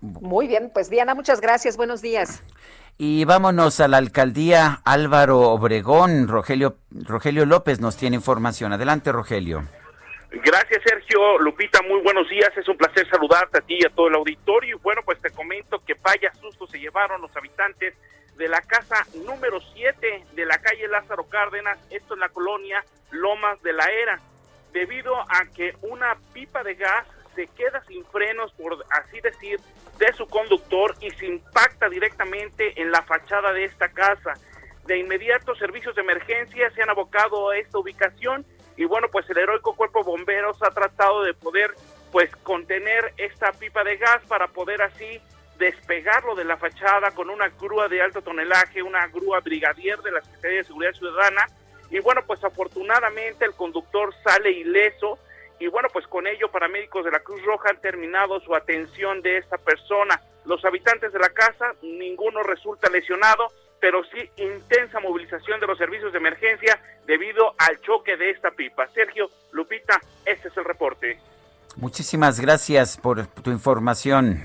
Muy 0.00 0.46
bien, 0.46 0.70
pues 0.72 0.90
Diana, 0.90 1.14
muchas 1.14 1.40
gracias. 1.40 1.76
Buenos 1.76 2.00
días. 2.02 2.42
Y 2.98 3.26
vámonos 3.26 3.80
a 3.80 3.88
la 3.88 3.98
alcaldía 3.98 4.80
Álvaro 4.84 5.40
Obregón. 5.40 6.28
Rogelio, 6.28 6.76
Rogelio 6.90 7.44
López 7.44 7.78
nos 7.80 7.96
tiene 7.96 8.16
información. 8.16 8.72
Adelante, 8.72 9.12
Rogelio. 9.12 9.64
Gracias, 10.30 10.82
Sergio. 10.82 11.38
Lupita, 11.38 11.82
muy 11.82 12.00
buenos 12.00 12.28
días. 12.28 12.50
Es 12.56 12.66
un 12.68 12.76
placer 12.76 13.06
saludarte 13.10 13.58
a 13.58 13.60
ti 13.60 13.78
y 13.80 13.86
a 13.86 13.90
todo 13.90 14.08
el 14.08 14.14
auditorio. 14.14 14.76
Y 14.76 14.80
bueno, 14.80 15.02
pues 15.04 15.20
te 15.20 15.30
comento 15.30 15.82
que 15.86 15.94
vaya 16.02 16.32
susto 16.40 16.66
se 16.66 16.78
llevaron 16.78 17.20
los 17.20 17.36
habitantes 17.36 17.94
de 18.36 18.48
la 18.48 18.60
casa 18.62 19.06
número 19.26 19.60
7 19.74 20.24
de 20.34 20.46
la 20.46 20.58
calle 20.58 20.88
Lázaro 20.88 21.24
Cárdenas, 21.24 21.78
esto 21.90 22.14
en 22.14 22.20
la 22.20 22.28
colonia 22.28 22.84
Lomas 23.10 23.62
de 23.62 23.72
la 23.72 23.86
Era, 23.90 24.20
debido 24.72 25.18
a 25.18 25.46
que 25.54 25.74
una 25.82 26.16
pipa 26.32 26.62
de 26.62 26.74
gas 26.74 27.06
se 27.34 27.46
queda 27.48 27.82
sin 27.86 28.04
frenos, 28.06 28.52
por 28.52 28.84
así 28.90 29.20
decir, 29.20 29.58
de 29.98 30.12
su 30.12 30.26
conductor 30.26 30.94
y 31.00 31.10
se 31.10 31.26
impacta 31.26 31.88
directamente 31.88 32.80
en 32.80 32.90
la 32.90 33.02
fachada 33.02 33.52
de 33.52 33.64
esta 33.64 33.88
casa. 33.88 34.34
De 34.86 34.98
inmediato, 34.98 35.54
servicios 35.56 35.94
de 35.94 36.02
emergencia 36.02 36.70
se 36.70 36.82
han 36.82 36.90
abocado 36.90 37.50
a 37.50 37.58
esta 37.58 37.78
ubicación 37.78 38.44
y 38.76 38.84
bueno, 38.84 39.08
pues 39.10 39.28
el 39.30 39.38
heroico 39.38 39.74
cuerpo 39.74 40.04
bomberos 40.04 40.62
ha 40.62 40.70
tratado 40.70 41.22
de 41.22 41.34
poder 41.34 41.74
pues 42.12 42.34
contener 42.36 43.14
esta 43.16 43.52
pipa 43.52 43.82
de 43.84 43.96
gas 43.96 44.22
para 44.28 44.48
poder 44.48 44.82
así 44.82 45.20
despegarlo 45.58 46.34
de 46.34 46.44
la 46.44 46.56
fachada 46.56 47.10
con 47.12 47.30
una 47.30 47.48
grúa 47.48 47.88
de 47.88 48.02
alto 48.02 48.22
tonelaje, 48.22 48.82
una 48.82 49.06
grúa 49.08 49.40
brigadier 49.40 49.98
de 50.00 50.12
la 50.12 50.20
Secretaría 50.20 50.58
de 50.58 50.64
Seguridad 50.64 50.92
Ciudadana. 50.92 51.46
Y 51.90 51.98
bueno, 52.00 52.22
pues 52.26 52.42
afortunadamente 52.44 53.44
el 53.44 53.54
conductor 53.54 54.14
sale 54.22 54.50
ileso 54.50 55.18
y 55.58 55.68
bueno, 55.68 55.88
pues 55.92 56.06
con 56.06 56.26
ello 56.26 56.50
paramédicos 56.50 57.04
de 57.04 57.10
la 57.10 57.20
Cruz 57.20 57.42
Roja 57.44 57.70
han 57.70 57.80
terminado 57.80 58.40
su 58.40 58.54
atención 58.54 59.22
de 59.22 59.38
esta 59.38 59.56
persona. 59.58 60.20
Los 60.44 60.64
habitantes 60.64 61.12
de 61.12 61.18
la 61.18 61.30
casa, 61.30 61.74
ninguno 61.82 62.42
resulta 62.42 62.90
lesionado, 62.90 63.48
pero 63.80 64.02
sí 64.04 64.30
intensa 64.36 65.00
movilización 65.00 65.60
de 65.60 65.66
los 65.66 65.78
servicios 65.78 66.12
de 66.12 66.18
emergencia 66.18 66.80
debido 67.06 67.54
al 67.58 67.80
choque 67.80 68.16
de 68.16 68.30
esta 68.30 68.50
pipa. 68.50 68.86
Sergio, 68.94 69.30
Lupita, 69.52 70.00
este 70.24 70.48
es 70.48 70.56
el 70.56 70.64
reporte. 70.64 71.18
Muchísimas 71.76 72.40
gracias 72.40 72.96
por 72.96 73.26
tu 73.26 73.50
información. 73.50 74.42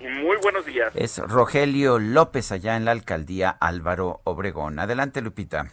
Muy 0.00 0.36
buenos 0.36 0.64
días. 0.64 0.92
Es 0.94 1.18
Rogelio 1.18 1.98
López 1.98 2.52
allá 2.52 2.76
en 2.76 2.84
la 2.84 2.92
alcaldía 2.92 3.50
Álvaro 3.50 4.20
Obregón. 4.24 4.78
Adelante, 4.78 5.20
Lupita. 5.20 5.70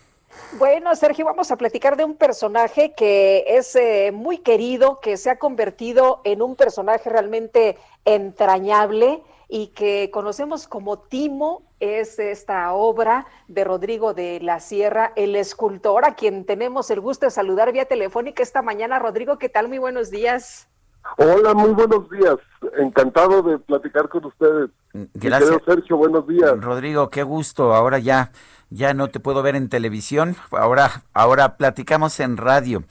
Bueno, 0.57 0.95
Sergio, 0.95 1.26
vamos 1.26 1.52
a 1.52 1.57
platicar 1.57 1.98
de 1.98 2.06
un 2.06 2.16
personaje 2.16 2.94
que 2.94 3.44
es 3.48 3.76
eh, 3.76 4.12
muy 4.14 4.38
querido, 4.38 5.02
que 5.02 5.18
se 5.18 5.30
ha 5.30 5.38
convertido 5.38 6.22
en 6.24 6.41
un 6.41 6.56
personaje 6.56 7.10
realmente 7.10 7.78
entrañable 8.06 9.22
y 9.49 9.68
que 9.68 10.10
conocemos 10.12 10.68
como 10.68 10.99
Timo, 10.99 11.64
es 11.80 12.20
esta 12.20 12.74
obra 12.74 13.28
de 13.48 13.64
Rodrigo 13.64 14.14
de 14.14 14.40
la 14.40 14.60
Sierra, 14.60 15.12
el 15.16 15.36
escultor, 15.36 16.06
a 16.06 16.16
quien 16.16 16.45
tenemos 16.45 16.90
el 16.90 17.02
gusto 17.02 17.26
de 17.26 17.32
saludar 17.32 17.74
vía 17.74 17.86
telefónica 17.86 18.41
esta 18.41 18.62
mañana. 18.62 18.98
Rodrigo, 18.98 19.38
¿qué 19.38 19.49
tal? 19.49 19.68
Muy 19.68 19.78
buenos 19.78 20.10
días. 20.10 20.70
Hola, 21.18 21.53
muy 21.53 21.72
buenos 21.72 22.10
días. 22.10 22.36
Encantado 22.77 23.41
de 23.41 23.57
platicar 23.60 24.10
con 24.10 24.26
ustedes. 24.26 24.69
Gracias. 25.14 25.61
Sergio, 25.65 25.98
buenos 25.98 26.27
días. 26.27 26.60
Rodrigo, 26.60 27.10
qué 27.10 27.23
gusto. 27.23 27.73
Ahora 27.73 27.99
ya 27.99 28.32
ya 28.69 28.94
no 28.94 29.10
te 29.10 29.19
puedo 29.19 29.41
ver 29.44 29.56
en 29.56 29.69
televisión, 29.69 30.36
ahora, 30.52 31.03
ahora 31.14 31.57
platicamos 31.57 32.19
en 32.19 32.38
radio. 32.38 32.84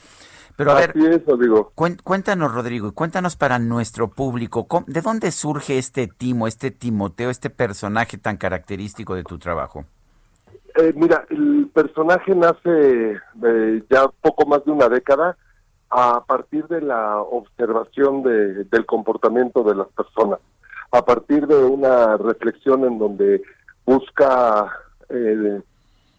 Pero 0.56 0.70
a 0.70 0.74
ver, 0.74 0.94
cuéntanos, 2.04 2.54
Rodrigo, 2.54 2.88
y 2.88 2.92
cuéntanos 2.92 3.34
para 3.34 3.58
nuestro 3.58 4.08
público, 4.08 4.66
¿de 4.86 5.00
dónde 5.00 5.32
surge 5.32 5.78
este 5.78 6.06
Timo, 6.06 6.46
este 6.46 6.70
Timoteo, 6.70 7.28
este 7.28 7.50
personaje 7.50 8.18
tan 8.18 8.36
característico 8.36 9.16
de 9.16 9.24
tu 9.24 9.38
trabajo? 9.38 9.84
Eh, 10.76 10.92
mira, 10.94 11.24
el 11.30 11.70
personaje 11.74 12.36
nace 12.36 13.20
eh, 13.42 13.84
ya 13.90 14.06
poco 14.20 14.46
más 14.46 14.64
de 14.64 14.70
una 14.70 14.88
década 14.88 15.36
a 15.90 16.24
partir 16.24 16.66
de 16.66 16.81
la 16.81 17.20
observación 17.20 18.23
de, 18.23 18.65
del 18.65 18.86
comportamiento 18.86 19.62
de 19.62 19.74
las 19.74 19.89
personas, 19.89 20.40
a 20.90 21.05
partir 21.05 21.47
de 21.47 21.56
una 21.65 22.16
reflexión 22.16 22.85
en 22.85 22.98
donde 22.98 23.43
busca 23.85 24.73
eh, 25.09 25.61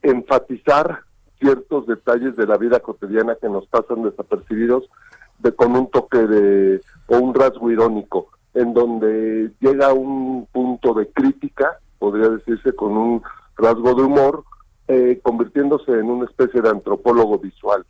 enfatizar 0.02 1.02
ciertos 1.40 1.88
detalles 1.88 2.36
de 2.36 2.48
la 2.48 2.58
vida 2.58 2.80
cotidiana 2.80 3.36
que 3.36 3.50
nos 3.50 3.66
pasan 3.68 4.04
desapercibidos 4.04 4.90
de, 5.40 5.54
con 5.54 5.76
un 5.76 5.90
toque 5.90 6.20
de 6.20 6.82
o 7.08 7.18
un 7.18 7.34
rasgo 7.34 7.70
irónico 7.70 8.30
en 8.54 8.74
donde 8.74 9.52
llega 9.60 9.88
a 9.88 9.94
un 9.94 10.48
punto 10.52 10.94
de 10.94 11.08
crítica 11.10 11.80
podría 12.00 12.30
decirse 12.30 12.74
con 12.74 12.98
un 12.98 13.24
rasgo 13.58 13.94
de 13.96 14.04
humor 14.04 14.44
eh, 14.88 15.20
convirtiéndose 15.22 15.92
en 15.92 16.10
una 16.10 16.26
especie 16.26 16.62
de 16.62 16.70
antropólogo 16.70 17.38
visual 17.40 17.86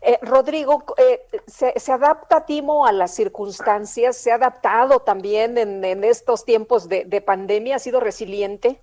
eh, 0.00 0.18
Rodrigo, 0.22 0.84
eh, 0.96 1.20
¿se, 1.46 1.92
adapta 1.92 2.46
Timo 2.46 2.86
a 2.86 2.92
las 2.92 3.14
circunstancias? 3.14 4.16
¿Se 4.16 4.30
ha 4.30 4.36
adaptado 4.36 5.00
también 5.00 5.58
en, 5.58 6.04
estos 6.04 6.44
tiempos 6.44 6.88
de, 6.88 7.04
de, 7.04 7.20
pandemia? 7.20 7.76
¿Ha 7.76 7.80
sido 7.80 8.00
resiliente? 8.00 8.80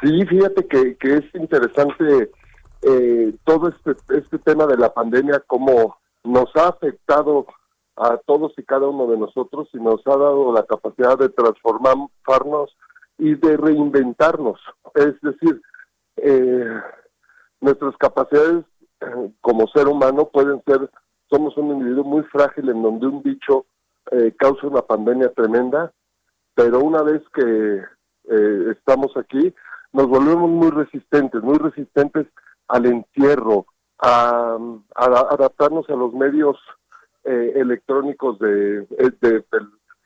Sí, 0.00 0.26
fíjate 0.26 0.66
que, 0.66 0.96
es 1.00 1.24
interesante 1.34 2.30
eh, 2.82 3.34
todo 3.44 3.68
este, 3.68 3.92
este 4.14 4.38
tema 4.38 4.66
de 4.66 4.76
la 4.76 4.92
pandemia, 4.92 5.42
cómo 5.46 5.98
nos 6.22 6.54
ha 6.56 6.68
afectado 6.68 7.46
a 7.96 8.18
todos 8.18 8.52
y 8.58 8.62
cada 8.62 8.88
uno 8.88 9.06
de 9.06 9.16
nosotros 9.16 9.68
y 9.72 9.78
nos 9.78 10.06
ha 10.06 10.10
dado 10.10 10.52
la 10.52 10.64
capacidad 10.64 11.18
de 11.18 11.30
transformarnos 11.30 12.76
y 13.16 13.34
de 13.34 13.56
reinventarnos. 13.56 14.60
Es 14.94 15.18
decir, 15.22 15.62
eh, 16.16 16.80
nuestras 17.60 17.96
capacidades 17.96 18.64
como 19.40 19.66
ser 19.68 19.88
humano 19.88 20.28
pueden 20.32 20.62
ser, 20.66 20.90
somos 21.30 21.56
un 21.56 21.72
individuo 21.72 22.04
muy 22.04 22.22
frágil 22.24 22.68
en 22.68 22.82
donde 22.82 23.06
un 23.06 23.22
bicho 23.22 23.66
eh, 24.12 24.34
causa 24.38 24.66
una 24.66 24.82
pandemia 24.82 25.32
tremenda, 25.32 25.92
pero 26.54 26.80
una 26.80 27.02
vez 27.02 27.22
que 27.34 27.82
eh, 28.28 28.66
estamos 28.70 29.16
aquí, 29.16 29.54
nos 29.92 30.08
volvemos 30.08 30.50
muy 30.50 30.70
resistentes, 30.70 31.42
muy 31.42 31.58
resistentes 31.58 32.26
al 32.68 32.86
encierro, 32.86 33.66
a, 33.98 34.58
adaptarnos 34.94 35.88
a 35.88 35.94
los 35.94 36.12
medios 36.12 36.56
eh, 37.24 37.52
electrónicos 37.56 38.38
de, 38.38 38.86
eh, 38.98 39.10
del 39.20 39.44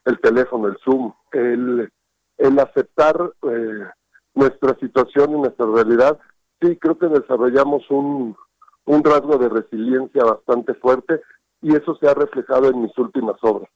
el 0.07 0.19
teléfono, 0.21 0.69
el 0.69 0.79
Zoom, 0.85 1.13
el, 1.33 1.91
el 2.39 2.59
aceptar 2.59 3.17
eh, 3.43 3.85
nuestra 4.35 4.75
situación 4.77 5.33
y 5.33 5.41
nuestra 5.41 5.67
realidad, 5.67 6.19
sí 6.61 6.77
creo 6.77 6.99
que 6.99 7.07
desarrollamos 7.07 7.83
un, 7.91 8.37
un 8.91 9.05
rasgo 9.05 9.39
de 9.39 9.49
resiliencia 9.49 10.25
bastante 10.25 10.75
fuerte 10.75 11.21
y 11.63 11.75
eso 11.77 11.95
se 11.97 12.09
ha 12.09 12.15
reflejado 12.15 12.69
en 12.71 12.83
mis 12.83 12.97
últimas 12.99 13.37
obras. 13.43 13.69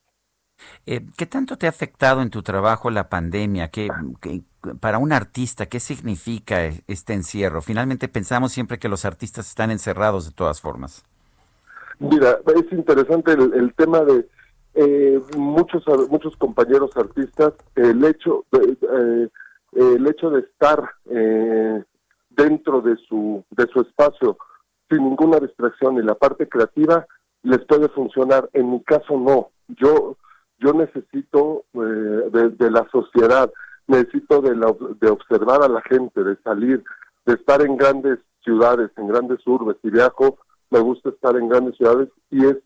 Eh, 0.86 1.01
¿Qué 1.16 1.27
tanto 1.27 1.57
te 1.57 1.66
ha 1.66 1.70
afectado 1.70 2.20
en 2.23 2.31
tu 2.31 2.43
trabajo 2.43 2.91
la 2.91 3.09
pandemia? 3.09 3.69
¿Qué, 3.69 3.89
qué- 4.20 4.43
para 4.81 4.99
un 4.99 5.12
artista, 5.12 5.66
¿qué 5.66 5.78
significa 5.78 6.65
e- 6.66 6.82
este 6.89 7.12
encierro? 7.12 7.61
Finalmente 7.62 8.09
pensamos 8.09 8.53
siempre 8.53 8.78
que 8.78 8.89
los 8.89 9.05
artistas 9.05 9.49
están 9.49 9.70
encerrados 9.70 10.27
de 10.27 10.32
todas 10.32 10.61
formas. 10.61 11.05
Mira, 11.99 12.39
es 12.57 12.73
interesante 12.73 13.32
el, 13.32 13.53
el 13.55 13.74
tema 13.74 14.01
de 14.01 14.27
eh, 14.74 15.20
muchos 15.36 15.85
muchos 16.11 16.36
compañeros 16.36 16.91
artistas, 16.97 17.53
el 17.77 18.05
hecho 18.05 18.45
de, 18.51 18.77
eh, 18.97 19.28
el 19.73 20.07
hecho 20.09 20.31
de 20.31 20.41
estar 20.41 20.82
eh, 21.11 21.85
dentro 22.31 22.81
de 22.81 22.97
su 23.09 23.45
de 23.51 23.66
su 23.73 23.81
espacio 23.82 24.36
sin 24.95 25.05
ninguna 25.05 25.39
distracción 25.41 25.97
y 25.97 26.03
la 26.03 26.15
parte 26.15 26.49
creativa 26.49 27.07
les 27.43 27.65
puede 27.65 27.89
funcionar. 27.89 28.49
En 28.53 28.71
mi 28.71 28.83
caso 28.83 29.19
no. 29.19 29.51
Yo 29.69 30.16
yo 30.59 30.73
necesito 30.73 31.65
eh, 31.75 32.31
de, 32.33 32.51
de 32.51 32.71
la 32.71 32.87
sociedad, 32.91 33.53
necesito 33.87 34.41
de, 34.41 34.57
la, 34.57 34.75
de 35.01 35.11
observar 35.11 35.62
a 35.62 35.69
la 35.69 35.83
gente, 35.83 36.23
de 36.23 36.37
salir, 36.43 36.83
de 37.27 37.35
estar 37.35 37.61
en 37.62 37.77
grandes 37.77 38.19
ciudades, 38.43 38.91
en 38.97 39.09
grandes 39.09 39.45
urbes. 39.47 39.77
Y 39.83 39.91
viajo, 39.91 40.39
me 40.71 40.81
gusta 40.81 41.11
estar 41.11 41.37
en 41.37 41.49
grandes 41.49 41.77
ciudades 41.77 42.09
y 42.31 42.47
es 42.47 42.57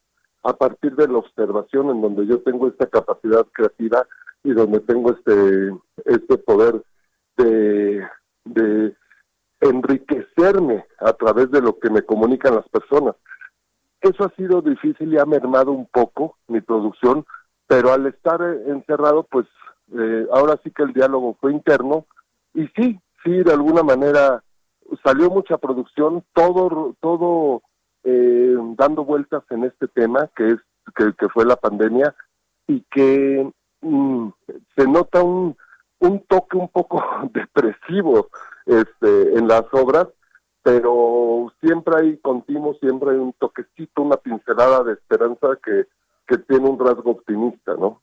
a 0.44 0.52
partir 0.52 0.94
de 0.96 1.08
la 1.08 1.18
observación 1.18 1.90
en 1.90 2.02
donde 2.02 2.26
yo 2.26 2.40
tengo 2.42 2.68
esta 2.68 2.86
capacidad 2.86 3.44
creativa 3.52 4.06
y 4.44 4.52
donde 4.52 4.80
tengo 4.80 5.10
este 5.10 5.72
este 6.04 6.38
poder 6.38 6.80
de, 7.36 8.06
de 8.44 8.94
enriquecerme 9.60 10.84
a 10.98 11.12
través 11.12 11.50
de 11.50 11.60
lo 11.60 11.78
que 11.78 11.90
me 11.90 12.02
comunican 12.02 12.54
las 12.54 12.68
personas. 12.68 13.16
Eso 14.00 14.24
ha 14.24 14.36
sido 14.36 14.62
difícil 14.62 15.12
y 15.12 15.18
ha 15.18 15.24
mermado 15.24 15.72
un 15.72 15.86
poco 15.86 16.36
mi 16.46 16.60
producción, 16.60 17.26
pero 17.66 17.92
al 17.92 18.06
estar 18.06 18.40
eh, 18.40 18.70
encerrado, 18.70 19.24
pues 19.24 19.46
eh, 19.98 20.26
ahora 20.32 20.58
sí 20.62 20.70
que 20.70 20.84
el 20.84 20.92
diálogo 20.92 21.36
fue 21.40 21.52
interno 21.52 22.06
y 22.54 22.66
sí, 22.76 23.00
sí, 23.24 23.30
de 23.42 23.52
alguna 23.52 23.82
manera 23.82 24.42
salió 25.04 25.30
mucha 25.30 25.58
producción, 25.58 26.24
todo, 26.32 26.94
todo 27.00 27.62
eh, 28.04 28.56
dando 28.76 29.04
vueltas 29.04 29.42
en 29.50 29.64
este 29.64 29.88
tema 29.88 30.30
que 30.36 30.48
es 30.48 30.58
que, 30.94 31.28
fue 31.28 31.44
la 31.44 31.56
pandemia 31.56 32.14
y 32.66 32.82
que 32.90 33.50
mm, 33.82 34.28
se 34.76 34.86
nota 34.86 35.22
un, 35.22 35.56
un 35.98 36.20
toque 36.26 36.56
un 36.56 36.68
poco 36.68 37.02
depresivo 37.32 38.28
este, 38.68 39.38
en 39.38 39.48
las 39.48 39.64
obras, 39.72 40.06
pero 40.62 41.50
siempre 41.60 41.94
hay 41.98 42.18
continuo, 42.18 42.74
siempre 42.74 43.12
hay 43.12 43.16
un 43.16 43.32
toquecito, 43.32 44.02
una 44.02 44.16
pincelada 44.18 44.84
de 44.84 44.92
esperanza 44.92 45.58
que, 45.64 45.86
que 46.26 46.38
tiene 46.38 46.68
un 46.68 46.78
rasgo 46.78 47.12
optimista, 47.12 47.74
¿no? 47.74 48.02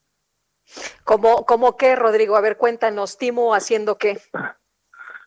¿Cómo, 1.04 1.46
cómo 1.46 1.76
qué, 1.76 1.94
Rodrigo? 1.94 2.36
A 2.36 2.40
ver, 2.40 2.56
cuéntanos, 2.56 3.16
Timo 3.16 3.54
haciendo 3.54 3.96
qué. 3.96 4.18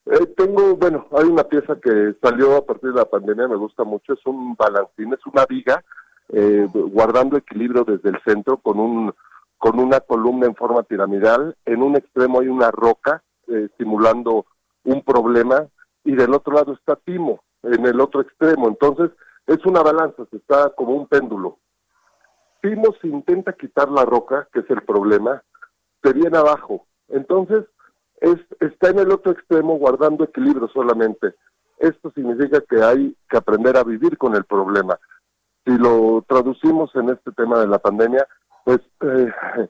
Eh, 0.06 0.26
tengo, 0.36 0.76
bueno, 0.76 1.06
hay 1.11 1.26
una 1.26 1.44
pieza 1.44 1.76
que 1.80 2.16
salió 2.20 2.56
a 2.56 2.66
partir 2.66 2.94
de 2.94 2.95
la 2.95 3.06
pandemia, 3.06 3.48
me 3.48 3.57
gusta 3.57 3.84
mucho, 3.84 4.14
es 4.14 4.26
un 4.26 4.56
balancín, 4.56 5.14
es 5.14 5.24
una 5.32 5.45
viga, 5.45 5.84
eh, 6.30 6.68
guardando 6.74 7.38
equilibrio 7.38 7.84
desde 7.84 8.10
el 8.10 8.20
centro 8.26 8.57
con 8.57 8.80
un 8.80 9.14
con 9.60 9.78
una 9.78 9.99
columna 9.99 10.48
en 10.48 10.56
forma 10.56 10.82
piramidal, 10.84 11.56
en 11.66 11.84
un 11.84 11.95
extremo 11.95 12.40
hay 12.40 12.48
una 12.48 12.72
roca 12.72 13.22
eh, 13.48 13.68
simulando 13.78 14.45
un 14.84 15.04
problema 15.04 15.68
y 16.04 16.16
del 16.16 16.34
otro 16.34 16.54
lado 16.54 16.74
está 16.74 16.96
Timo, 16.96 17.44
en 17.64 17.86
el 17.86 18.00
otro 18.00 18.22
extremo, 18.22 18.68
entonces 18.68 19.12
es 19.48 19.66
una 19.66 19.82
balanza, 19.82 20.24
está 20.32 20.70
como 20.72 20.94
un 20.94 21.08
péndulo. 21.08 21.60
Timo 22.62 22.94
se 23.02 23.08
intenta 23.08 23.54
quitar 23.54 23.90
la 23.90 24.06
roca, 24.06 24.48
que 24.54 24.60
es 24.60 24.70
el 24.70 24.82
problema, 24.84 25.44
se 26.04 26.14
viene 26.14 26.38
abajo, 26.38 26.86
entonces 27.10 27.66
es, 28.22 28.38
está 28.60 28.90
en 28.90 29.00
el 29.00 29.12
otro 29.12 29.32
extremo 29.32 29.78
guardando 29.78 30.24
equilibrio 30.24 30.68
solamente. 30.70 31.36
Esto 31.78 32.12
significa 32.12 32.62
que 32.62 32.82
hay 32.84 33.16
que 33.30 33.38
aprender 33.38 33.78
a 33.78 33.84
vivir 33.84 34.18
con 34.18 34.36
el 34.36 34.44
problema. 34.44 35.00
Si 35.66 35.78
lo 35.78 36.24
traducimos 36.28 36.94
en 36.96 37.10
este 37.10 37.32
tema 37.32 37.60
de 37.60 37.68
la 37.68 37.80
pandemia, 37.80 38.28
pues 38.66 38.80
eh, 39.02 39.32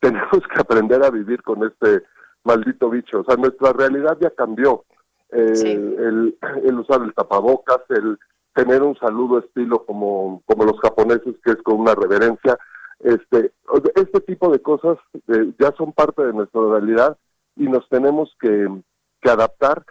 tenemos 0.00 0.42
que 0.52 0.60
aprender 0.60 1.04
a 1.04 1.10
vivir 1.10 1.42
con 1.42 1.64
este 1.64 2.04
maldito 2.44 2.90
bicho. 2.90 3.20
O 3.20 3.24
sea, 3.24 3.36
nuestra 3.36 3.72
realidad 3.72 4.16
ya 4.20 4.30
cambió. 4.30 4.84
Eh, 5.32 5.52
el, 5.72 6.36
el 6.64 6.78
usar 6.78 7.02
el 7.02 7.14
tapabocas, 7.14 7.82
el 7.90 8.18
tener 8.54 8.82
un 8.82 8.96
saludo 8.96 9.38
estilo 9.38 9.84
como, 9.84 10.42
como 10.44 10.64
los 10.64 10.80
japoneses, 10.80 11.36
que 11.44 11.52
es 11.52 11.62
con 11.62 11.80
una 11.80 11.94
reverencia. 11.94 12.58
Este, 12.98 13.52
este 13.94 14.20
tipo 14.20 14.50
de 14.50 14.60
cosas 14.60 14.98
eh, 15.28 15.52
ya 15.58 15.72
son 15.76 15.92
parte 15.92 16.24
de 16.24 16.32
nuestra 16.32 16.60
realidad 16.60 17.16
y 17.56 17.64
nos 17.64 17.88
tenemos 17.88 18.34
que, 18.40 18.68
que 19.22 19.30
adaptar 19.30 19.84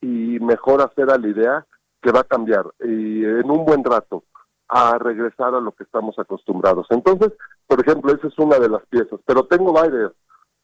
y 0.00 0.38
mejor 0.40 0.82
hacer 0.82 1.10
a 1.10 1.18
la 1.18 1.28
idea 1.28 1.66
que 2.02 2.10
va 2.12 2.20
a 2.20 2.24
cambiar 2.24 2.66
y 2.80 3.24
en 3.24 3.50
un 3.50 3.64
buen 3.64 3.84
rato 3.84 4.24
a 4.68 4.98
regresar 4.98 5.54
a 5.54 5.60
lo 5.60 5.72
que 5.72 5.84
estamos 5.84 6.18
acostumbrados. 6.18 6.86
Entonces, 6.90 7.32
por 7.66 7.80
ejemplo, 7.80 8.12
esa 8.12 8.26
es 8.26 8.38
una 8.38 8.58
de 8.58 8.68
las 8.68 8.84
piezas, 8.86 9.20
pero 9.24 9.46
tengo 9.46 9.72
varias. 9.72 10.12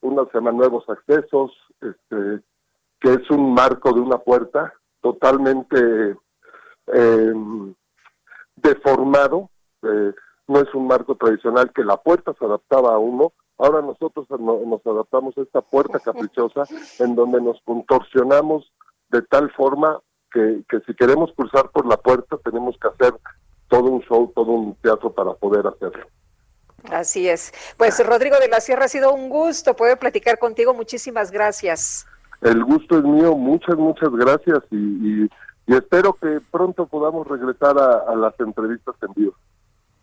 Una 0.03 0.25
se 0.25 0.33
llama 0.37 0.51
Nuevos 0.51 0.87
Accesos, 0.89 1.51
este, 1.81 2.41
que 2.99 3.13
es 3.13 3.29
un 3.31 3.53
marco 3.53 3.91
de 3.93 3.99
una 4.01 4.17
puerta 4.17 4.73
totalmente 5.01 6.17
eh, 6.87 7.33
deformado, 8.55 9.49
eh, 9.81 10.13
no 10.47 10.59
es 10.59 10.73
un 10.73 10.87
marco 10.87 11.15
tradicional 11.15 11.71
que 11.73 11.83
la 11.83 11.97
puerta 11.97 12.33
se 12.37 12.45
adaptaba 12.45 12.93
a 12.93 12.97
uno, 12.99 13.31
ahora 13.57 13.81
nosotros 13.81 14.27
no- 14.39 14.59
nos 14.65 14.85
adaptamos 14.85 15.37
a 15.37 15.41
esta 15.41 15.61
puerta 15.61 15.99
caprichosa 15.99 16.63
en 16.99 17.15
donde 17.15 17.41
nos 17.41 17.59
contorsionamos 17.63 18.71
de 19.09 19.21
tal 19.23 19.51
forma 19.51 19.99
que, 20.31 20.63
que 20.67 20.79
si 20.81 20.93
queremos 20.95 21.31
cruzar 21.35 21.69
por 21.71 21.85
la 21.85 21.97
puerta 21.97 22.37
tenemos 22.43 22.77
que 22.77 22.87
hacer 22.87 23.13
todo 23.69 23.85
un 23.85 24.01
show, 24.01 24.31
todo 24.35 24.51
un 24.51 24.75
teatro 24.75 25.11
para 25.13 25.33
poder 25.33 25.65
hacerlo. 25.67 26.05
Así 26.91 27.29
es. 27.29 27.53
Pues 27.77 28.05
Rodrigo 28.05 28.37
de 28.39 28.47
la 28.49 28.59
Sierra, 28.59 28.85
ha 28.85 28.89
sido 28.89 29.13
un 29.13 29.29
gusto 29.29 29.75
poder 29.75 29.97
platicar 29.97 30.37
contigo. 30.37 30.73
Muchísimas 30.73 31.31
gracias. 31.31 32.05
El 32.41 32.63
gusto 32.63 32.97
es 32.97 33.03
mío, 33.03 33.35
muchas, 33.35 33.75
muchas 33.77 34.09
gracias 34.11 34.59
y, 34.69 34.75
y- 34.75 35.29
y 35.65 35.75
espero 35.75 36.13
que 36.13 36.41
pronto 36.51 36.85
podamos 36.85 37.25
regresar 37.25 37.77
a, 37.79 38.11
a 38.11 38.15
las 38.17 38.37
entrevistas 38.37 38.95
en 39.01 39.13
vivo. 39.15 39.33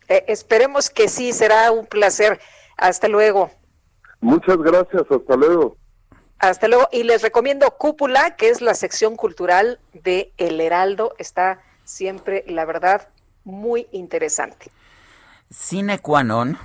Eh, 0.07 0.25
esperemos 0.27 0.89
que 0.89 1.07
sí, 1.07 1.33
será 1.33 1.71
un 1.71 1.85
placer. 1.85 2.39
Hasta 2.77 3.07
luego. 3.07 3.51
Muchas 4.21 4.57
gracias, 4.57 5.03
hasta 5.07 5.35
luego. 5.35 5.77
Hasta 6.39 6.67
luego. 6.67 6.87
Y 6.91 7.03
les 7.03 7.21
recomiendo 7.21 7.69
Cúpula, 7.77 8.35
que 8.35 8.49
es 8.49 8.59
la 8.61 8.73
sección 8.73 9.15
cultural 9.15 9.79
de 9.93 10.33
El 10.37 10.59
Heraldo. 10.59 11.13
Está 11.19 11.61
siempre, 11.83 12.43
la 12.47 12.65
verdad, 12.65 13.09
muy 13.43 13.87
interesante. 13.91 14.71
Cine 15.51 15.99
qua 15.99 16.23
non, 16.23 16.57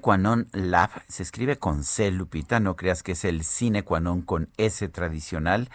qua 0.00 0.16
non 0.16 0.46
lab, 0.52 0.90
se 1.08 1.22
escribe 1.22 1.58
con 1.58 1.82
C, 1.82 2.12
Lupita, 2.12 2.60
no 2.60 2.76
creas 2.76 3.02
que 3.02 3.12
es 3.12 3.24
el 3.24 3.42
Cine 3.42 3.82
qua 3.82 3.98
non 3.98 4.24
con 4.24 4.50
S 4.56 4.88
tradicional. 4.88 5.68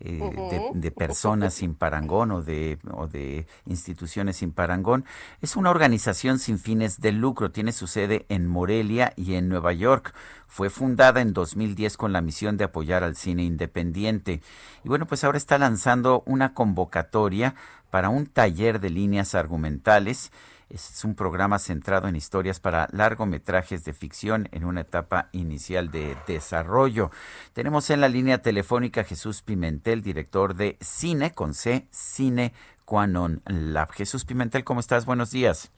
eh, 0.00 0.70
de 0.74 0.90
personas 0.90 1.54
sin 1.54 1.74
parangón 1.74 2.30
o 2.30 2.42
de, 2.42 2.78
o 2.92 3.06
de 3.06 3.46
instituciones 3.64 4.36
sin 4.36 4.52
parangón. 4.52 5.04
Es 5.40 5.56
una 5.56 5.70
organización 5.70 6.38
sin 6.38 6.58
fines 6.58 7.00
de 7.00 7.12
lucro, 7.12 7.50
tiene 7.50 7.72
su 7.72 7.86
sede 7.86 8.26
en 8.28 8.46
Morelia 8.46 9.12
y 9.16 9.34
en 9.34 9.48
Nueva 9.48 9.72
York. 9.72 10.14
Fue 10.46 10.70
fundada 10.70 11.20
en 11.20 11.32
2010 11.32 11.96
con 11.96 12.12
la 12.12 12.20
misión 12.20 12.56
de 12.56 12.64
apoyar 12.64 13.02
al 13.04 13.16
cine 13.16 13.44
independiente. 13.44 14.42
Y 14.84 14.88
bueno, 14.88 15.06
pues 15.06 15.24
ahora 15.24 15.38
está 15.38 15.58
lanzando 15.58 16.22
una 16.26 16.52
convocatoria 16.54 17.54
para 17.90 18.08
un 18.08 18.26
taller 18.26 18.80
de 18.80 18.90
líneas 18.90 19.34
argumentales. 19.34 20.30
Es 20.68 21.04
un 21.04 21.14
programa 21.14 21.60
centrado 21.60 22.08
en 22.08 22.16
historias 22.16 22.58
para 22.58 22.88
largometrajes 22.90 23.84
de 23.84 23.92
ficción 23.92 24.48
en 24.50 24.64
una 24.64 24.80
etapa 24.80 25.28
inicial 25.30 25.92
de 25.92 26.16
desarrollo. 26.26 27.12
Tenemos 27.52 27.88
en 27.90 28.00
la 28.00 28.08
línea 28.08 28.42
telefónica 28.42 29.02
a 29.02 29.04
Jesús 29.04 29.42
Pimentel, 29.42 30.02
director 30.02 30.56
de 30.56 30.76
Cine 30.80 31.32
con 31.32 31.54
C, 31.54 31.86
Cine 31.92 32.52
Quanon 32.84 33.42
Lab. 33.46 33.92
Jesús 33.92 34.24
Pimentel, 34.24 34.64
¿cómo 34.64 34.80
estás? 34.80 35.06
Buenos 35.06 35.30
días. 35.30 35.70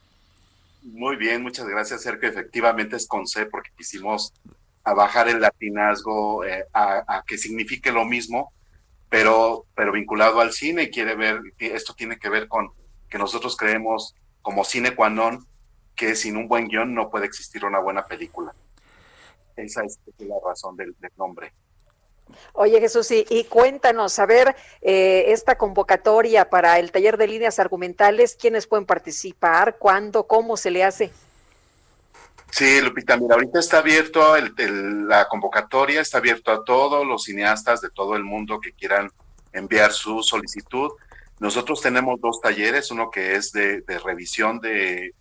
Muy 0.82 1.16
bien, 1.16 1.42
muchas 1.42 1.68
gracias, 1.68 2.02
Sergio. 2.02 2.30
Efectivamente 2.30 2.96
es 2.96 3.06
con 3.06 3.26
C 3.26 3.44
porque 3.44 3.70
quisimos 3.76 4.32
a 4.84 4.94
bajar 4.94 5.28
el 5.28 5.42
latinazgo 5.42 6.46
eh, 6.46 6.64
a, 6.72 7.04
a 7.06 7.24
que 7.26 7.36
signifique 7.36 7.92
lo 7.92 8.06
mismo, 8.06 8.54
pero, 9.10 9.66
pero 9.74 9.92
vinculado 9.92 10.40
al 10.40 10.52
cine 10.52 10.88
quiere 10.88 11.14
ver, 11.14 11.40
esto 11.58 11.92
tiene 11.92 12.18
que 12.18 12.30
ver 12.30 12.48
con 12.48 12.70
que 13.10 13.18
nosotros 13.18 13.54
creemos 13.54 14.14
como 14.48 14.64
cine 14.64 14.94
qua 14.96 15.10
non 15.12 15.44
que 15.94 16.16
sin 16.16 16.34
un 16.40 16.48
buen 16.48 16.68
guion 16.68 16.94
no 16.94 17.10
puede 17.10 17.26
existir 17.26 17.66
una 17.66 17.80
buena 17.80 18.06
película. 18.06 18.54
Esa 19.54 19.84
es 19.84 19.98
la 20.16 20.36
razón 20.42 20.74
del, 20.74 20.96
del 20.98 21.10
nombre. 21.18 21.52
Oye 22.54 22.80
Jesús, 22.80 23.10
y, 23.10 23.26
y 23.28 23.44
cuéntanos, 23.44 24.18
a 24.18 24.24
ver, 24.24 24.56
eh, 24.80 25.24
esta 25.28 25.58
convocatoria 25.58 26.48
para 26.48 26.78
el 26.78 26.90
taller 26.92 27.18
de 27.18 27.26
líneas 27.28 27.58
argumentales, 27.58 28.38
¿quiénes 28.40 28.66
pueden 28.66 28.86
participar? 28.86 29.76
¿Cuándo? 29.76 30.26
¿Cómo 30.26 30.56
se 30.56 30.70
le 30.70 30.82
hace? 30.82 31.12
Sí, 32.50 32.80
Lupita, 32.80 33.18
mira, 33.18 33.34
ahorita 33.34 33.58
está 33.60 33.80
abierto 33.80 34.34
el- 34.34 34.54
el- 34.56 35.08
la 35.08 35.28
convocatoria, 35.28 36.00
está 36.00 36.16
abierto 36.16 36.52
a 36.52 36.64
todos 36.64 37.06
los 37.06 37.24
cineastas 37.24 37.82
de 37.82 37.90
todo 37.90 38.16
el 38.16 38.24
mundo 38.24 38.60
que 38.60 38.72
quieran 38.72 39.10
enviar 39.52 39.92
su 39.92 40.22
solicitud. 40.22 40.90
Nosotros 41.40 41.80
tenemos 41.80 42.20
dos 42.20 42.40
talleres, 42.40 42.90
uno 42.90 43.10
que 43.10 43.36
es 43.36 43.52
de, 43.52 43.82
revisión 44.04 44.60
de, 44.60 45.12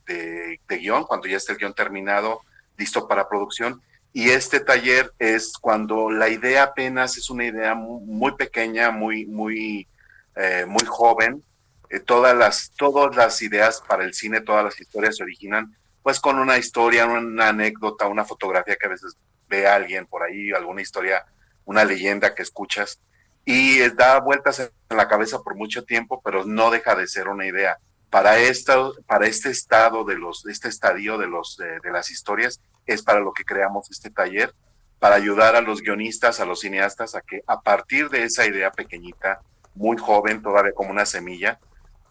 guion, 0.68 1.04
cuando 1.04 1.28
ya 1.28 1.38
esté 1.38 1.52
el 1.54 1.60
guion 1.60 1.74
terminado, 1.74 2.42
listo 2.78 3.08
para 3.08 3.30
producción. 3.30 3.82
Y 4.14 4.30
este 4.30 4.60
taller 4.60 5.14
es 5.20 5.54
cuando 5.60 6.10
la 6.10 6.30
idea 6.30 6.64
apenas 6.64 7.18
es 7.18 7.30
una 7.30 7.46
idea 7.46 7.76
mu- 7.76 8.00
muy, 8.00 8.34
pequeña, 8.34 8.90
muy, 8.90 9.26
muy, 9.28 9.88
eh, 10.36 10.66
muy 10.68 10.86
joven. 10.86 11.44
Eh, 11.90 12.00
todas 12.00 12.36
las, 12.36 12.72
todas 12.76 13.16
las 13.16 13.42
ideas 13.42 13.84
para 13.88 14.04
el 14.04 14.14
cine, 14.14 14.42
todas 14.42 14.64
las 14.64 14.80
historias 14.80 15.18
se 15.18 15.24
originan 15.24 15.76
pues 16.02 16.20
con 16.22 16.40
una 16.40 16.58
historia, 16.58 17.06
una 17.06 17.50
anécdota, 17.50 18.08
una 18.08 18.24
fotografía 18.24 18.78
que 18.78 18.86
a 18.88 18.92
veces 18.92 19.18
ve 19.50 19.68
alguien 19.68 20.06
por 20.06 20.24
ahí, 20.24 20.52
alguna 20.52 20.82
historia, 20.82 21.26
una 21.66 21.84
leyenda 21.84 22.34
que 22.34 22.44
escuchas 22.44 23.02
y 23.50 23.80
da 23.92 24.20
vueltas 24.20 24.60
en 24.60 24.98
la 24.98 25.08
cabeza 25.08 25.40
por 25.42 25.56
mucho 25.56 25.86
tiempo, 25.86 26.22
pero 26.22 26.44
no 26.44 26.70
deja 26.70 26.96
de 26.96 27.08
ser 27.08 27.30
una 27.30 27.46
idea. 27.46 27.78
Para 28.10 28.40
esto, 28.40 28.94
para 29.08 29.26
este 29.26 29.50
estado 29.50 30.04
de 30.04 30.18
los, 30.18 30.46
este 30.48 30.68
estadio 30.68 31.18
de 31.18 31.28
los 31.28 31.58
de 31.58 31.92
las 31.92 32.12
historias 32.12 32.60
es 32.86 33.04
para 33.04 33.22
lo 33.22 33.32
que 33.32 33.46
creamos 33.46 33.90
este 33.90 34.10
taller, 34.10 34.54
para 35.00 35.16
ayudar 35.16 35.56
a 35.56 35.62
los 35.62 35.82
guionistas, 35.82 36.42
a 36.42 36.46
los 36.46 36.60
cineastas 36.60 37.16
a 37.16 37.22
que 37.22 37.42
a 37.48 37.62
partir 37.62 38.10
de 38.10 38.24
esa 38.24 38.46
idea 38.46 38.70
pequeñita, 38.72 39.40
muy 39.76 39.98
joven, 39.98 40.42
todavía 40.42 40.74
como 40.74 40.92
una 40.92 41.06
semilla, 41.06 41.58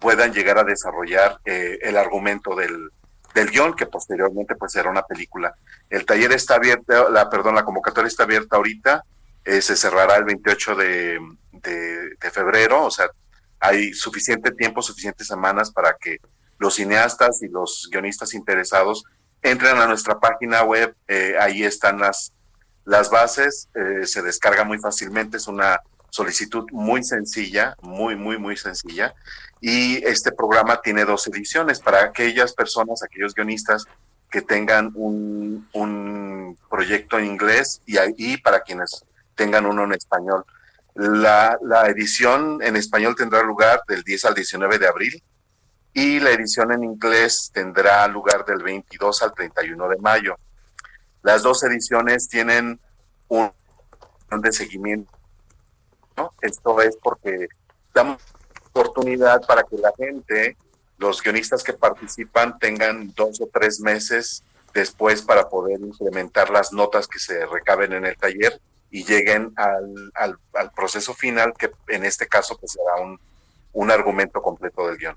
puedan 0.00 0.32
llegar 0.32 0.58
a 0.58 0.64
desarrollar 0.64 1.38
eh, 1.44 1.78
el 1.82 1.98
argumento 1.98 2.54
del, 2.54 2.88
del 3.34 3.50
guion, 3.50 3.74
que 3.74 3.84
posteriormente 3.84 4.54
pues 4.54 4.72
será 4.72 4.88
una 4.88 5.02
película. 5.02 5.54
El 5.90 6.06
taller 6.06 6.32
está 6.32 6.54
abierto, 6.54 7.10
la, 7.10 7.28
perdón, 7.28 7.56
la 7.56 7.64
convocatoria 7.64 8.08
está 8.08 8.22
abierta 8.22 8.56
ahorita, 8.56 9.04
eh, 9.46 9.62
se 9.62 9.76
cerrará 9.76 10.16
el 10.16 10.24
28 10.24 10.74
de, 10.74 11.20
febrero, 12.32 12.84
o 12.84 12.90
sea, 12.90 13.08
hay 13.60 13.92
suficiente 13.92 14.50
tiempo, 14.50 14.82
suficientes 14.82 15.28
semanas 15.28 15.70
para 15.70 15.96
que 15.98 16.18
los 16.58 16.74
cineastas 16.74 17.42
y 17.42 17.48
los 17.48 17.88
guionistas 17.90 18.34
interesados 18.34 19.04
entren 19.42 19.78
a 19.78 19.86
nuestra 19.86 20.18
página 20.18 20.64
web, 20.64 20.94
eh, 21.06 21.36
ahí 21.40 21.62
están 21.62 22.00
las, 22.00 22.32
las 22.84 23.08
bases, 23.08 23.68
eh, 23.74 24.04
se 24.06 24.20
descarga 24.22 24.64
muy 24.64 24.78
fácilmente, 24.78 25.36
es 25.36 25.46
una 25.46 25.80
solicitud 26.10 26.66
muy 26.72 27.04
sencilla, 27.04 27.76
muy, 27.82 28.16
muy, 28.16 28.38
muy 28.38 28.56
sencilla. 28.56 29.14
Y 29.60 30.04
este 30.04 30.32
programa 30.32 30.80
tiene 30.82 31.04
dos 31.04 31.26
ediciones 31.28 31.78
para 31.78 32.02
aquellas 32.02 32.52
personas, 32.52 33.02
aquellos 33.02 33.34
guionistas 33.34 33.84
que 34.28 34.42
tengan 34.42 34.90
un, 34.96 35.68
un 35.72 36.58
proyecto 36.68 37.16
en 37.18 37.26
inglés 37.26 37.80
y, 37.86 37.96
y 38.16 38.36
para 38.38 38.60
quienes 38.60 39.04
tengan 39.36 39.66
uno 39.66 39.84
en 39.84 39.92
español. 39.92 40.44
La, 40.94 41.56
la 41.62 41.86
edición 41.88 42.60
en 42.62 42.74
español 42.74 43.14
tendrá 43.14 43.42
lugar 43.42 43.82
del 43.86 44.02
10 44.02 44.24
al 44.24 44.34
19 44.34 44.78
de 44.78 44.88
abril 44.88 45.22
y 45.92 46.20
la 46.20 46.30
edición 46.30 46.72
en 46.72 46.84
inglés 46.84 47.50
tendrá 47.54 48.06
lugar 48.08 48.44
del 48.44 48.62
22 48.62 49.22
al 49.22 49.32
31 49.34 49.88
de 49.88 49.96
mayo. 49.98 50.36
Las 51.22 51.42
dos 51.42 51.62
ediciones 51.62 52.28
tienen 52.28 52.80
un 53.28 53.52
de 54.30 54.52
seguimiento. 54.52 55.12
¿no? 56.16 56.32
Esto 56.40 56.80
es 56.80 56.96
porque 56.96 57.48
damos 57.94 58.22
oportunidad 58.70 59.40
para 59.46 59.62
que 59.62 59.76
la 59.78 59.92
gente, 59.96 60.56
los 60.98 61.22
guionistas 61.22 61.62
que 61.62 61.72
participan, 61.72 62.58
tengan 62.58 63.12
dos 63.14 63.40
o 63.40 63.48
tres 63.52 63.80
meses 63.80 64.42
después 64.74 65.22
para 65.22 65.48
poder 65.48 65.80
implementar 65.80 66.50
las 66.50 66.72
notas 66.72 67.08
que 67.08 67.18
se 67.18 67.46
recaben 67.46 67.94
en 67.94 68.04
el 68.04 68.16
taller 68.16 68.60
y 68.90 69.04
lleguen 69.04 69.52
al, 69.56 70.10
al- 70.14 70.38
al 70.54 70.70
proceso 70.72 71.14
final, 71.14 71.54
que 71.58 71.70
en 71.88 72.04
este 72.04 72.26
caso 72.28 72.56
pues 72.58 72.72
será 72.72 73.02
un, 73.04 73.18
un 73.72 73.90
argumento 73.90 74.40
completo 74.42 74.86
del 74.88 74.98
guion. 74.98 75.16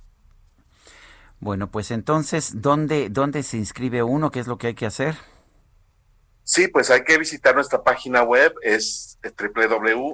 Bueno, 1.40 1.72
pues 1.72 1.92
entonces, 1.92 2.62
¿dónde, 2.62 3.10
¿dónde 3.10 3.44
se 3.44 3.58
inscribe 3.58 4.04
uno? 4.04 4.30
¿Qué 4.32 4.40
es 4.40 4.48
lo 4.48 4.58
que 4.58 4.68
hay 4.68 4.76
que 4.76 4.86
hacer? 4.86 5.16
Sí, 6.44 6.68
pues 6.68 6.90
hay 6.90 7.04
que 7.04 7.18
visitar 7.18 7.54
nuestra 7.56 7.84
página 7.84 8.24
web, 8.24 8.54
es 8.64 9.20
www.cqnl.org, 9.38 10.10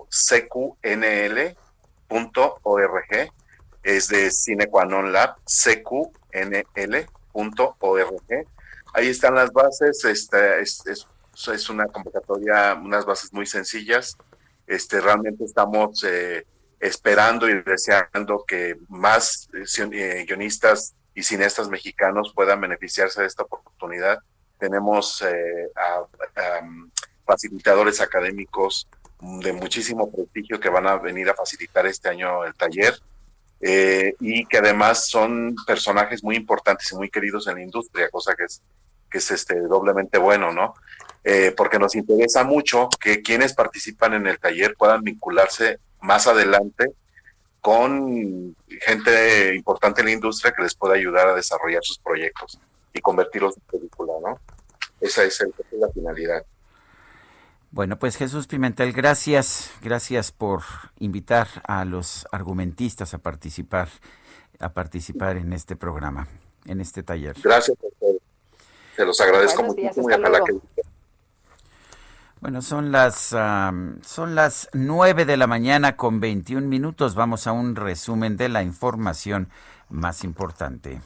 es 3.84 4.08
de 4.10 4.32
Cine 4.32 4.68
Qua 4.68 4.86
Non 4.86 5.12
Lab, 5.14 5.36
cqnl.org. 5.46 6.14
Ahí 8.94 9.08
están 9.10 9.36
las 9.36 9.52
bases, 9.52 10.04
esta 10.06 10.58
es, 10.58 10.86
es, 10.88 11.08
es 11.54 11.70
una 11.70 11.86
convocatoria, 11.88 12.74
unas 12.76 13.06
bases 13.06 13.32
muy 13.34 13.46
sencillas. 13.46 14.18
Este, 14.68 15.00
realmente 15.02 15.44
estamos 15.44 16.04
eh, 16.04 16.46
esperando 16.80 17.48
y 17.50 17.62
deseando 17.62 18.44
que 18.48 18.78
más 18.90 19.48
eh, 19.54 19.66
eh, 19.92 20.26
guionistas 20.28 20.94
y 21.14 21.24
cineastas 21.24 21.70
mexicanos 21.70 22.34
puedan 22.36 22.62
beneficiarse 22.62 23.22
de 23.22 23.28
esta 23.28 23.44
oportunidad. 23.44 24.20
Tenemos 24.60 25.22
eh, 25.22 25.70
a- 25.76 26.58
am, 26.60 26.90
facilitadores 27.26 28.02
académicos 28.02 28.88
de 29.20 29.54
muchísimo 29.54 30.12
prestigio 30.12 30.60
que 30.60 30.70
van 30.70 30.88
a 30.88 30.98
venir 30.98 31.30
a 31.30 31.34
facilitar 31.34 31.86
este 31.86 32.10
año 32.10 32.44
el 32.44 32.54
taller 32.54 32.94
eh, 33.62 34.14
y 34.20 34.46
que 34.46 34.58
además 34.58 35.08
son 35.08 35.56
personajes 35.66 36.24
muy 36.24 36.36
importantes 36.36 36.92
y 36.92 36.96
muy 36.96 37.10
queridos 37.10 37.48
en 37.48 37.56
la 37.56 37.62
industria, 37.64 38.10
cosa 38.10 38.36
que 38.36 38.44
es, 38.44 38.62
que 39.10 39.18
es 39.20 39.32
este, 39.32 39.60
doblemente 39.62 40.18
bueno, 40.18 40.52
¿no? 40.52 40.76
Eh, 41.28 41.54
porque 41.58 41.80
nos 41.80 41.96
interesa 41.96 42.44
mucho 42.44 42.88
que 43.02 43.24
quienes 43.24 43.54
participan 43.56 44.14
en 44.14 44.28
el 44.28 44.38
taller 44.40 44.76
puedan 44.78 45.02
vincularse 45.04 45.80
más 46.00 46.28
adelante 46.28 46.92
con 47.62 48.56
gente 48.86 49.56
importante 49.56 50.02
en 50.02 50.06
la 50.06 50.12
industria 50.14 50.54
que 50.56 50.62
les 50.62 50.76
pueda 50.76 50.94
ayudar 50.94 51.28
a 51.28 51.34
desarrollar 51.34 51.84
sus 51.84 51.98
proyectos 51.98 52.60
y 52.94 53.02
convertirlos 53.02 53.58
en 53.58 53.64
película, 53.64 54.14
¿no? 54.22 54.40
Esa 55.02 55.24
es, 55.24 55.42
el- 55.42 55.50
esa 55.58 55.68
es 55.72 55.80
la 55.80 55.90
finalidad. 55.90 56.46
Bueno, 57.72 57.98
pues 57.98 58.18
Jesús 58.18 58.46
Pimentel, 58.46 58.94
gracias, 58.94 59.72
gracias 59.82 60.32
por 60.32 60.62
invitar 61.00 61.48
a 61.68 61.86
los 61.86 62.28
argumentistas 62.32 63.16
a 63.16 63.18
participar, 63.18 63.90
a 64.60 64.74
participar 64.74 65.38
en 65.38 65.52
este 65.54 65.76
programa, 65.76 66.28
en 66.68 66.82
este 66.82 67.02
taller. 67.02 67.36
Gracias 67.44 67.76
a 67.84 67.88
ustedes. 67.88 68.22
Se 68.96 69.06
los 69.06 69.20
agradezco 69.20 69.58
Buenos 69.64 69.76
días, 69.76 69.98
muchísimo 69.98 70.10
y 70.12 70.14
hasta 70.14 70.30
ojalá 70.30 70.38
luego. 70.46 70.62
que 70.76 70.82
Bueno, 72.42 72.62
son 72.62 72.92
las 72.92 73.34
am, 73.34 74.00
son 74.04 74.36
las 74.36 74.70
9 74.74 75.26
de 75.26 75.38
la 75.38 75.48
mañana 75.48 75.96
con 75.96 76.20
21 76.20 76.68
minutos. 76.68 77.16
Vamos 77.16 77.48
a 77.48 77.52
un 77.54 77.76
resumen 77.76 78.38
de 78.38 78.50
la 78.50 78.62
información 78.62 79.50
más 79.90 80.24
importante. 80.24 81.00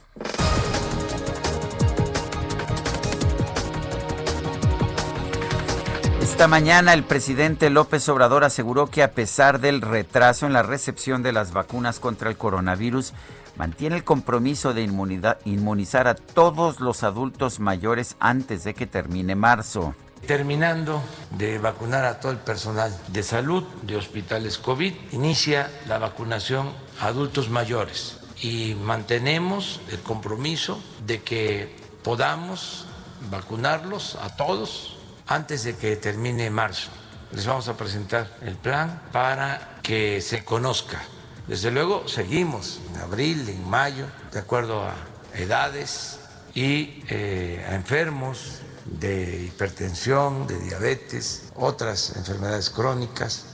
Esta 6.22 6.48
mañana 6.48 6.94
el 6.94 7.04
presidente 7.04 7.70
López 7.70 8.08
Obrador 8.10 8.44
aseguró 8.44 8.88
que 8.88 9.04
a 9.04 9.12
pesar 9.12 9.60
del 9.60 9.82
retraso 9.82 10.46
en 10.46 10.54
la 10.54 10.64
recepción 10.64 11.24
de 11.24 11.34
las 11.34 11.52
vacunas 11.52 12.00
contra 12.00 12.30
el 12.30 12.38
coronavirus, 12.38 13.14
mantiene 13.58 13.98
el 13.98 14.04
compromiso 14.04 14.74
de 14.74 14.84
inmunidad- 14.84 15.38
inmunizar 15.44 16.08
a 16.08 16.16
todos 16.16 16.80
los 16.80 17.04
adultos 17.04 17.60
mayores 17.60 18.16
antes 18.20 18.64
de 18.64 18.74
que 18.74 18.88
termine 18.88 19.36
marzo. 19.36 19.96
Terminando 20.28 21.02
de 21.32 21.58
vacunar 21.58 22.06
a 22.06 22.20
todo 22.20 22.32
el 22.32 22.38
personal 22.38 22.96
de 23.08 23.24
salud 23.24 23.64
de 23.82 23.96
hospitales 23.96 24.58
COVID, 24.58 24.94
inicia 25.12 25.72
la 25.88 25.98
vacunación 25.98 26.72
a 27.00 27.08
adultos 27.08 27.50
mayores 27.50 28.18
y 28.42 28.76
mantenemos 28.76 29.82
el 29.92 30.00
compromiso 30.00 30.82
de 31.06 31.22
que 31.22 31.76
podamos 32.04 32.86
vacunarlos 33.30 34.16
a 34.22 34.36
todos 34.36 34.98
antes 35.28 35.64
de 35.64 35.76
que 35.76 35.96
termine 35.96 36.50
marzo. 36.50 36.90
Les 37.32 37.46
vamos 37.46 37.68
a 37.68 37.78
presentar 37.78 38.28
el 38.42 38.56
plan 38.56 39.02
para 39.12 39.80
que 39.84 40.22
se 40.22 40.44
conozca. 40.44 41.02
Desde 41.48 41.72
luego 41.72 42.08
seguimos 42.08 42.80
en 42.90 43.02
abril, 43.02 43.50
en 43.50 43.68
mayo, 43.70 44.06
de 44.32 44.40
acuerdo 44.40 44.84
a 44.84 44.94
edades 45.34 46.20
y 46.56 47.04
eh, 47.08 47.66
a 47.70 47.76
enfermos 47.76 48.62
de 48.86 49.46
hipertensión, 49.46 50.48
de 50.48 50.60
diabetes, 50.60 51.52
otras 51.56 52.16
enfermedades 52.16 52.70
crónicas. 52.70 53.46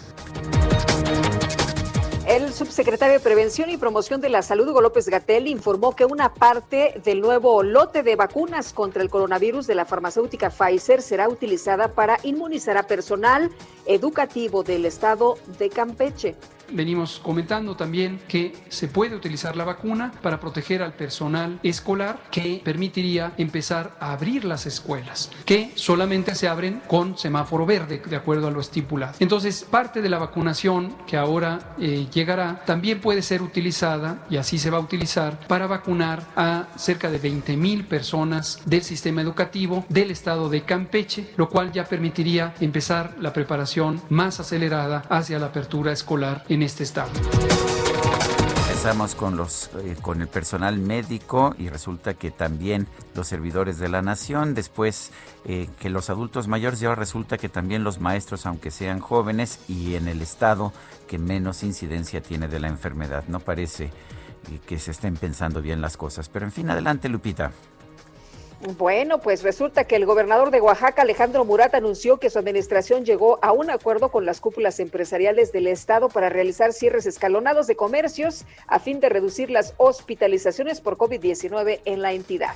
El 2.27 2.51
subsecretario 2.51 3.13
de 3.13 3.19
Prevención 3.19 3.69
y 3.69 3.77
Promoción 3.77 4.19
de 4.19 4.29
la 4.29 4.41
Salud, 4.41 4.67
Hugo 4.67 4.81
López 4.81 5.07
Gatel, 5.09 5.47
informó 5.47 5.95
que 5.95 6.05
una 6.05 6.33
parte 6.33 6.99
del 7.05 7.21
nuevo 7.21 7.61
lote 7.61 8.01
de 8.01 8.15
vacunas 8.15 8.73
contra 8.73 9.03
el 9.03 9.11
coronavirus 9.11 9.67
de 9.67 9.75
la 9.75 9.85
farmacéutica 9.85 10.49
Pfizer 10.49 11.03
será 11.03 11.29
utilizada 11.29 11.89
para 11.89 12.17
inmunizar 12.23 12.77
a 12.77 12.87
personal 12.87 13.51
educativo 13.85 14.63
del 14.63 14.87
estado 14.87 15.37
de 15.59 15.69
Campeche. 15.69 16.35
Venimos 16.71 17.19
comentando 17.21 17.75
también 17.75 18.19
que 18.27 18.53
se 18.69 18.87
puede 18.87 19.15
utilizar 19.15 19.55
la 19.55 19.63
vacuna 19.63 20.11
para 20.21 20.39
proteger 20.39 20.81
al 20.81 20.93
personal 20.93 21.59
escolar 21.63 22.19
que 22.31 22.61
permitiría 22.63 23.33
empezar 23.37 23.95
a 23.99 24.13
abrir 24.13 24.45
las 24.45 24.65
escuelas, 24.65 25.31
que 25.45 25.71
solamente 25.75 26.35
se 26.35 26.47
abren 26.47 26.81
con 26.87 27.17
semáforo 27.17 27.65
verde, 27.65 28.01
de 28.05 28.15
acuerdo 28.15 28.47
a 28.47 28.51
lo 28.51 28.61
estipulado. 28.61 29.13
Entonces, 29.19 29.65
parte 29.69 30.01
de 30.01 30.09
la 30.09 30.19
vacunación 30.19 30.95
que 31.07 31.17
ahora 31.17 31.75
eh, 31.79 32.07
llegará 32.13 32.63
también 32.65 32.99
puede 32.99 33.21
ser 33.21 33.41
utilizada, 33.41 34.25
y 34.29 34.37
así 34.37 34.57
se 34.57 34.69
va 34.69 34.77
a 34.77 34.81
utilizar, 34.81 35.39
para 35.47 35.67
vacunar 35.67 36.23
a 36.35 36.67
cerca 36.75 37.09
de 37.09 37.17
20 37.17 37.57
mil 37.57 37.85
personas 37.85 38.61
del 38.65 38.83
sistema 38.83 39.21
educativo 39.21 39.85
del 39.89 40.11
estado 40.11 40.49
de 40.49 40.63
Campeche, 40.63 41.33
lo 41.37 41.49
cual 41.49 41.71
ya 41.71 41.85
permitiría 41.85 42.53
empezar 42.59 43.15
la 43.19 43.33
preparación 43.33 44.01
más 44.09 44.39
acelerada 44.39 45.03
hacia 45.09 45.39
la 45.39 45.47
apertura 45.47 45.91
escolar 45.91 46.43
en 46.49 46.54
este 46.63 46.83
estado. 46.83 47.11
Empezamos 48.85 49.15
con 49.15 49.35
los 49.35 49.71
eh, 49.79 49.95
con 49.99 50.21
el 50.21 50.27
personal 50.27 50.77
médico 50.77 51.55
y 51.57 51.69
resulta 51.69 52.13
que 52.13 52.29
también 52.29 52.87
los 53.15 53.27
servidores 53.27 53.79
de 53.79 53.89
la 53.89 54.03
nación, 54.03 54.53
después 54.53 55.11
eh, 55.45 55.67
que 55.79 55.89
los 55.89 56.11
adultos 56.11 56.47
mayores 56.47 56.81
y 56.81 56.85
ahora 56.85 56.99
resulta 56.99 57.39
que 57.39 57.49
también 57.49 57.83
los 57.83 57.99
maestros, 57.99 58.45
aunque 58.45 58.69
sean 58.69 58.99
jóvenes 58.99 59.59
y 59.67 59.95
en 59.95 60.07
el 60.07 60.21
estado 60.21 60.71
que 61.07 61.17
menos 61.17 61.63
incidencia 61.63 62.21
tiene 62.21 62.47
de 62.47 62.59
la 62.59 62.67
enfermedad. 62.67 63.23
No 63.27 63.39
parece 63.39 63.85
eh, 63.85 64.59
que 64.67 64.77
se 64.77 64.91
estén 64.91 65.15
pensando 65.15 65.63
bien 65.63 65.81
las 65.81 65.97
cosas, 65.97 66.29
pero 66.29 66.45
en 66.45 66.51
fin, 66.51 66.69
adelante 66.69 67.09
Lupita. 67.09 67.51
Bueno, 68.73 69.19
pues 69.19 69.43
resulta 69.43 69.83
que 69.83 69.95
el 69.95 70.07
gobernador 70.07 70.49
de 70.49 70.59
Oaxaca, 70.59 71.03
Alejandro 71.03 71.45
Murat, 71.45 71.75
anunció 71.75 72.17
que 72.17 72.31
su 72.31 72.39
administración 72.39 73.05
llegó 73.05 73.37
a 73.43 73.51
un 73.51 73.69
acuerdo 73.69 74.09
con 74.09 74.25
las 74.25 74.41
cúpulas 74.41 74.79
empresariales 74.79 75.51
del 75.51 75.67
Estado 75.67 76.09
para 76.09 76.29
realizar 76.29 76.73
cierres 76.73 77.05
escalonados 77.05 77.67
de 77.67 77.75
comercios 77.75 78.43
a 78.65 78.79
fin 78.79 78.99
de 78.99 79.09
reducir 79.09 79.51
las 79.51 79.75
hospitalizaciones 79.77 80.81
por 80.81 80.97
COVID-19 80.97 81.81
en 81.85 82.01
la 82.01 82.13
entidad. 82.13 82.55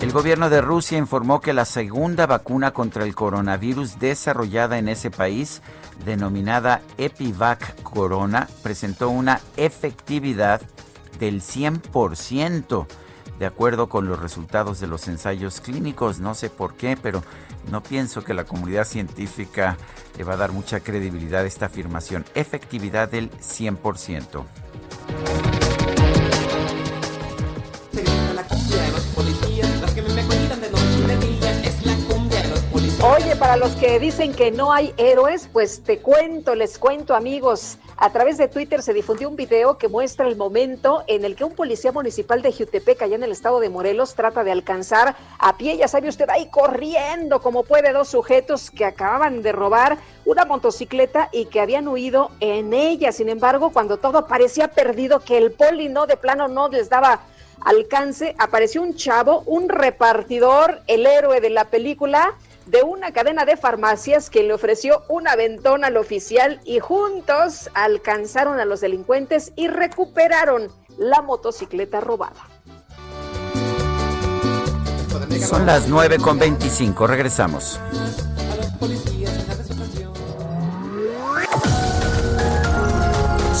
El 0.00 0.12
gobierno 0.12 0.48
de 0.50 0.60
Rusia 0.60 0.96
informó 0.96 1.40
que 1.40 1.52
la 1.52 1.64
segunda 1.64 2.26
vacuna 2.26 2.72
contra 2.72 3.02
el 3.02 3.16
coronavirus 3.16 3.98
desarrollada 3.98 4.78
en 4.78 4.88
ese 4.88 5.10
país, 5.10 5.62
denominada 6.04 6.80
Epivac 6.96 7.82
Corona, 7.82 8.48
presentó 8.62 9.10
una 9.10 9.40
efectividad 9.56 10.62
del 11.18 11.42
100% 11.42 12.86
de 13.40 13.46
acuerdo 13.46 13.88
con 13.88 14.06
los 14.06 14.20
resultados 14.20 14.80
de 14.80 14.86
los 14.86 15.08
ensayos 15.08 15.62
clínicos. 15.62 16.20
No 16.20 16.34
sé 16.34 16.50
por 16.50 16.74
qué, 16.74 16.98
pero 17.02 17.24
no 17.70 17.82
pienso 17.82 18.22
que 18.22 18.34
la 18.34 18.44
comunidad 18.44 18.84
científica 18.84 19.78
le 20.18 20.24
va 20.24 20.34
a 20.34 20.36
dar 20.36 20.52
mucha 20.52 20.80
credibilidad 20.80 21.42
a 21.42 21.46
esta 21.46 21.66
afirmación. 21.66 22.26
Efectividad 22.34 23.08
del 23.08 23.30
100%. 23.30 24.44
Para 33.40 33.56
los 33.56 33.72
que 33.76 33.98
dicen 33.98 34.34
que 34.34 34.50
no 34.50 34.70
hay 34.70 34.92
héroes, 34.98 35.48
pues 35.50 35.82
te 35.82 35.98
cuento, 35.98 36.54
les 36.54 36.78
cuento 36.78 37.14
amigos. 37.14 37.78
A 37.96 38.10
través 38.10 38.36
de 38.36 38.48
Twitter 38.48 38.82
se 38.82 38.92
difundió 38.92 39.30
un 39.30 39.36
video 39.36 39.78
que 39.78 39.88
muestra 39.88 40.28
el 40.28 40.36
momento 40.36 41.04
en 41.06 41.24
el 41.24 41.36
que 41.36 41.44
un 41.44 41.54
policía 41.54 41.90
municipal 41.90 42.42
de 42.42 42.52
Jutepec, 42.52 43.00
allá 43.00 43.16
en 43.16 43.22
el 43.22 43.32
estado 43.32 43.58
de 43.58 43.70
Morelos, 43.70 44.14
trata 44.14 44.44
de 44.44 44.52
alcanzar 44.52 45.16
a 45.38 45.56
pie, 45.56 45.78
ya 45.78 45.88
sabe 45.88 46.10
usted, 46.10 46.28
ahí 46.28 46.50
corriendo 46.50 47.40
como 47.40 47.62
puede, 47.62 47.92
dos 47.92 48.08
sujetos 48.08 48.70
que 48.70 48.84
acababan 48.84 49.40
de 49.40 49.52
robar 49.52 49.96
una 50.26 50.44
motocicleta 50.44 51.30
y 51.32 51.46
que 51.46 51.62
habían 51.62 51.88
huido 51.88 52.32
en 52.40 52.74
ella. 52.74 53.10
Sin 53.10 53.30
embargo, 53.30 53.70
cuando 53.72 53.96
todo 53.96 54.26
parecía 54.26 54.68
perdido, 54.68 55.20
que 55.20 55.38
el 55.38 55.52
poli 55.52 55.88
no, 55.88 56.06
de 56.06 56.18
plano 56.18 56.46
no 56.46 56.68
les 56.68 56.90
daba 56.90 57.20
alcance, 57.62 58.34
apareció 58.38 58.82
un 58.82 58.96
chavo, 58.96 59.44
un 59.46 59.70
repartidor, 59.70 60.82
el 60.86 61.06
héroe 61.06 61.40
de 61.40 61.50
la 61.50 61.64
película, 61.66 62.34
de 62.70 62.84
una 62.84 63.12
cadena 63.12 63.44
de 63.44 63.56
farmacias 63.56 64.30
que 64.30 64.44
le 64.44 64.52
ofreció 64.52 65.02
un 65.08 65.26
aventón 65.26 65.84
al 65.84 65.96
oficial 65.96 66.60
y 66.64 66.78
juntos 66.78 67.68
alcanzaron 67.74 68.60
a 68.60 68.64
los 68.64 68.80
delincuentes 68.80 69.52
y 69.56 69.66
recuperaron 69.66 70.68
la 70.96 71.20
motocicleta 71.20 72.00
robada. 72.00 72.48
Son 75.40 75.66
las 75.66 75.88
9 75.88 76.18
con 76.18 76.38
25, 76.38 77.06
regresamos. 77.08 77.80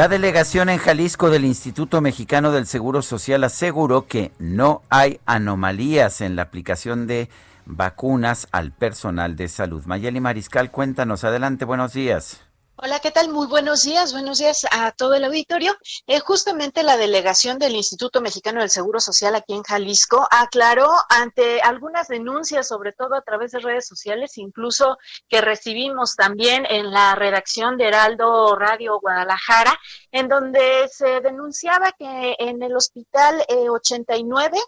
La 0.00 0.08
delegación 0.08 0.70
en 0.70 0.78
Jalisco 0.78 1.28
del 1.28 1.44
Instituto 1.44 2.00
Mexicano 2.00 2.52
del 2.52 2.66
Seguro 2.66 3.02
Social 3.02 3.44
aseguró 3.44 4.06
que 4.06 4.32
no 4.38 4.80
hay 4.88 5.20
anomalías 5.26 6.22
en 6.22 6.36
la 6.36 6.42
aplicación 6.44 7.06
de 7.06 7.28
vacunas 7.66 8.48
al 8.50 8.72
personal 8.72 9.36
de 9.36 9.48
salud. 9.48 9.84
Mayeli 9.84 10.18
Mariscal, 10.18 10.70
cuéntanos. 10.70 11.22
Adelante, 11.24 11.66
buenos 11.66 11.92
días. 11.92 12.40
Hola, 12.82 12.98
¿qué 12.98 13.10
tal? 13.10 13.28
Muy 13.28 13.46
buenos 13.46 13.82
días. 13.82 14.14
Buenos 14.14 14.38
días 14.38 14.66
a 14.70 14.90
todo 14.92 15.12
el 15.12 15.24
auditorio. 15.24 15.76
Eh, 16.06 16.18
justamente 16.20 16.82
la 16.82 16.96
delegación 16.96 17.58
del 17.58 17.74
Instituto 17.74 18.22
Mexicano 18.22 18.60
del 18.60 18.70
Seguro 18.70 19.00
Social 19.00 19.34
aquí 19.34 19.52
en 19.52 19.62
Jalisco 19.62 20.26
aclaró 20.30 20.88
ante 21.10 21.60
algunas 21.60 22.08
denuncias, 22.08 22.68
sobre 22.68 22.92
todo 22.92 23.16
a 23.16 23.20
través 23.20 23.52
de 23.52 23.58
redes 23.58 23.86
sociales, 23.86 24.38
incluso 24.38 24.96
que 25.28 25.42
recibimos 25.42 26.16
también 26.16 26.64
en 26.70 26.90
la 26.90 27.14
redacción 27.16 27.76
de 27.76 27.88
Heraldo 27.88 28.56
Radio 28.56 28.98
Guadalajara, 28.98 29.78
en 30.10 30.28
donde 30.28 30.88
se 30.90 31.20
denunciaba 31.20 31.92
que 31.92 32.34
en 32.38 32.62
el 32.62 32.74
hospital 32.74 33.44
eh, 33.48 33.68
89 33.68 34.58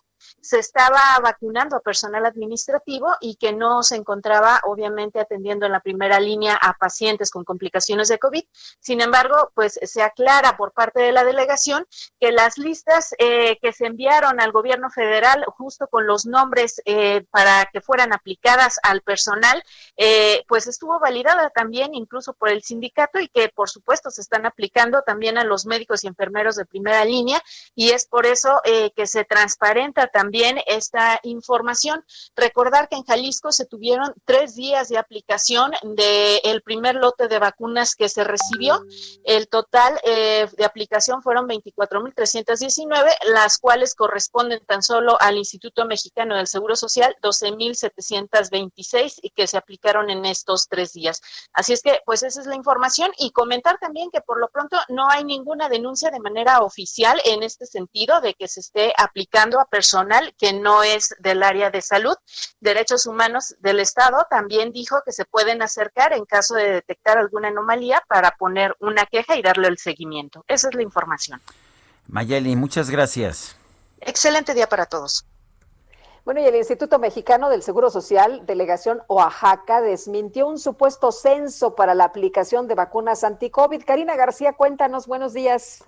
se 0.43 0.59
estaba 0.59 1.01
vacunando 1.23 1.77
a 1.77 1.81
personal 1.81 2.27
administrativo 2.27 3.15
y 3.21 3.37
que 3.37 3.53
no 3.53 3.85
se 3.85 3.95
encontraba 3.95 4.61
obviamente 4.65 5.21
atendiendo 5.21 5.67
en 5.67 5.73
la 5.73 5.81
primera 5.81 6.19
línea 6.19 6.59
a 6.61 6.75
pacientes 6.75 7.31
con 7.31 7.45
complicaciones 7.45 8.09
de 8.09 8.19
COVID. 8.19 8.43
Sin 8.81 9.01
embargo, 9.01 9.53
pues 9.55 9.79
se 9.81 10.03
aclara 10.03 10.57
por 10.57 10.73
parte 10.73 11.01
de 11.01 11.13
la 11.13 11.23
delegación 11.23 11.87
que 12.19 12.33
las 12.33 12.59
listas 12.59 13.15
eh, 13.19 13.57
que 13.63 13.73
se 13.73 13.87
enviaron 13.87 14.41
al 14.41 14.51
gobierno 14.51 14.91
federal 14.91 15.45
justo 15.47 15.87
con 15.87 16.09
los 16.09 16.27
nombres 16.27 16.83
eh, 16.87 17.25
para 17.31 17.69
que 17.73 17.81
fueran 17.81 18.13
aplicadas 18.13 18.81
al 18.83 19.03
personal, 19.03 19.63
eh, 19.97 20.45
pues 20.49 20.67
estuvo 20.67 20.99
validada 20.99 21.51
también 21.51 21.95
incluso 21.95 22.33
por 22.33 22.49
el 22.49 22.65
sindicato 22.65 23.21
y 23.21 23.29
que 23.29 23.49
por 23.49 23.71
supuesto 23.71 24.11
se 24.11 24.21
están 24.21 24.45
aplicando 24.45 25.03
también 25.03 25.39
a 25.39 25.45
los 25.45 25.67
médicos 25.67 26.03
y 26.03 26.09
enfermeros 26.09 26.57
de 26.57 26.67
primera 26.67 27.05
línea 27.05 27.41
y 27.77 27.91
es 27.91 28.07
por 28.07 28.27
eso 28.27 28.61
que 28.65 29.07
se 29.07 29.25
transparenta 29.25 30.09
también 30.09 30.32
esta 30.67 31.21
información. 31.23 32.05
Recordar 32.35 32.89
que 32.89 32.97
en 32.97 33.05
Jalisco 33.05 33.53
se 33.53 33.67
tuvieron 33.67 34.15
tres 34.25 34.55
días 34.55 34.89
de 34.89 34.99
aplicación 34.99 35.73
del 35.83 36.63
primer 36.63 36.97
lote 36.97 37.29
de 37.29 37.39
vacunas 37.39 37.95
que 37.95 38.09
se 38.09 38.25
recibió. 38.25 38.83
El 39.25 39.49
total 39.49 40.01
eh, 40.05 40.49
de 40.57 40.65
aplicación 40.65 41.23
fueron 41.23 41.49
24.319, 41.49 43.11
las 43.33 43.59
cuales 43.59 43.95
corresponden 43.95 44.65
tan 44.67 44.83
solo 44.83 45.17
al 45.21 45.37
Instituto 45.37 45.85
Mexicano 45.87 46.37
del 46.37 46.47
Seguro 46.47 46.77
Social, 46.77 47.17
12.726 47.23 49.21
y 49.23 49.31
que 49.31 49.47
se 49.47 49.57
aplicaron 49.57 50.11
en 50.11 50.25
estos 50.25 50.69
tres 50.69 50.93
días. 50.93 51.21
Así 51.53 51.73
es 51.73 51.83
que, 51.83 52.01
pues 52.05 52.23
esa 52.23 52.41
es 52.41 52.47
la 52.47 52.57
información 52.57 53.11
y 53.19 53.31
comentar 53.33 53.79
también 53.79 54.11
que 54.11 54.21
por 54.21 54.39
lo 54.41 54.49
pronto 54.49 54.77
no 54.89 55.09
hay 55.09 55.25
ninguna 55.25 55.69
denuncia 55.69 56.11
de 56.11 56.21
manera 56.21 56.61
oficial 56.61 57.21
en 57.25 57.43
este 57.43 57.67
sentido 57.67 58.21
de 58.21 58.35
que 58.35 58.49
se 58.49 58.61
esté 58.61 58.93
aplicando 58.97 59.61
a 59.61 59.67
personal 59.67 60.22
que 60.39 60.53
no 60.53 60.83
es 60.83 61.15
del 61.19 61.43
área 61.43 61.71
de 61.71 61.83
salud. 61.83 62.17
Derechos 62.61 63.07
Humanos 63.07 63.55
del 63.61 63.81
Estado 63.81 64.27
también 64.31 64.73
dijo 64.73 65.03
que 65.05 65.13
se 65.13 65.25
pueden 65.25 65.63
acercar 65.63 66.13
en 66.13 66.25
caso 66.25 66.55
de 66.55 66.71
detectar 66.71 67.19
alguna 67.19 67.49
anomalía 67.49 68.03
para 68.09 68.33
poner 68.33 68.77
una 68.81 69.07
queja 69.07 69.37
y 69.37 69.43
darle 69.43 69.69
el 69.69 69.79
seguimiento. 69.79 70.45
Esa 70.49 70.69
es 70.69 70.75
la 70.75 70.83
información. 70.83 71.41
Mayeli, 72.09 72.57
muchas 72.57 72.91
gracias. 72.91 73.57
Excelente 74.01 74.55
día 74.55 74.69
para 74.69 74.87
todos. 74.87 75.25
Bueno, 76.25 76.41
y 76.41 76.45
el 76.45 76.55
Instituto 76.55 77.01
Mexicano 77.01 77.51
del 77.51 77.63
Seguro 77.63 77.91
Social, 77.91 78.43
delegación 78.47 79.03
Oaxaca, 79.09 79.81
desmintió 79.81 80.47
un 80.47 80.59
supuesto 80.59 81.11
censo 81.11 81.75
para 81.75 81.97
la 81.97 82.05
aplicación 82.05 82.69
de 82.69 82.77
vacunas 82.77 83.25
anti-COVID. 83.25 83.83
Karina 83.85 84.15
García, 84.15 84.53
cuéntanos, 84.53 85.09
buenos 85.09 85.33
días. 85.33 85.83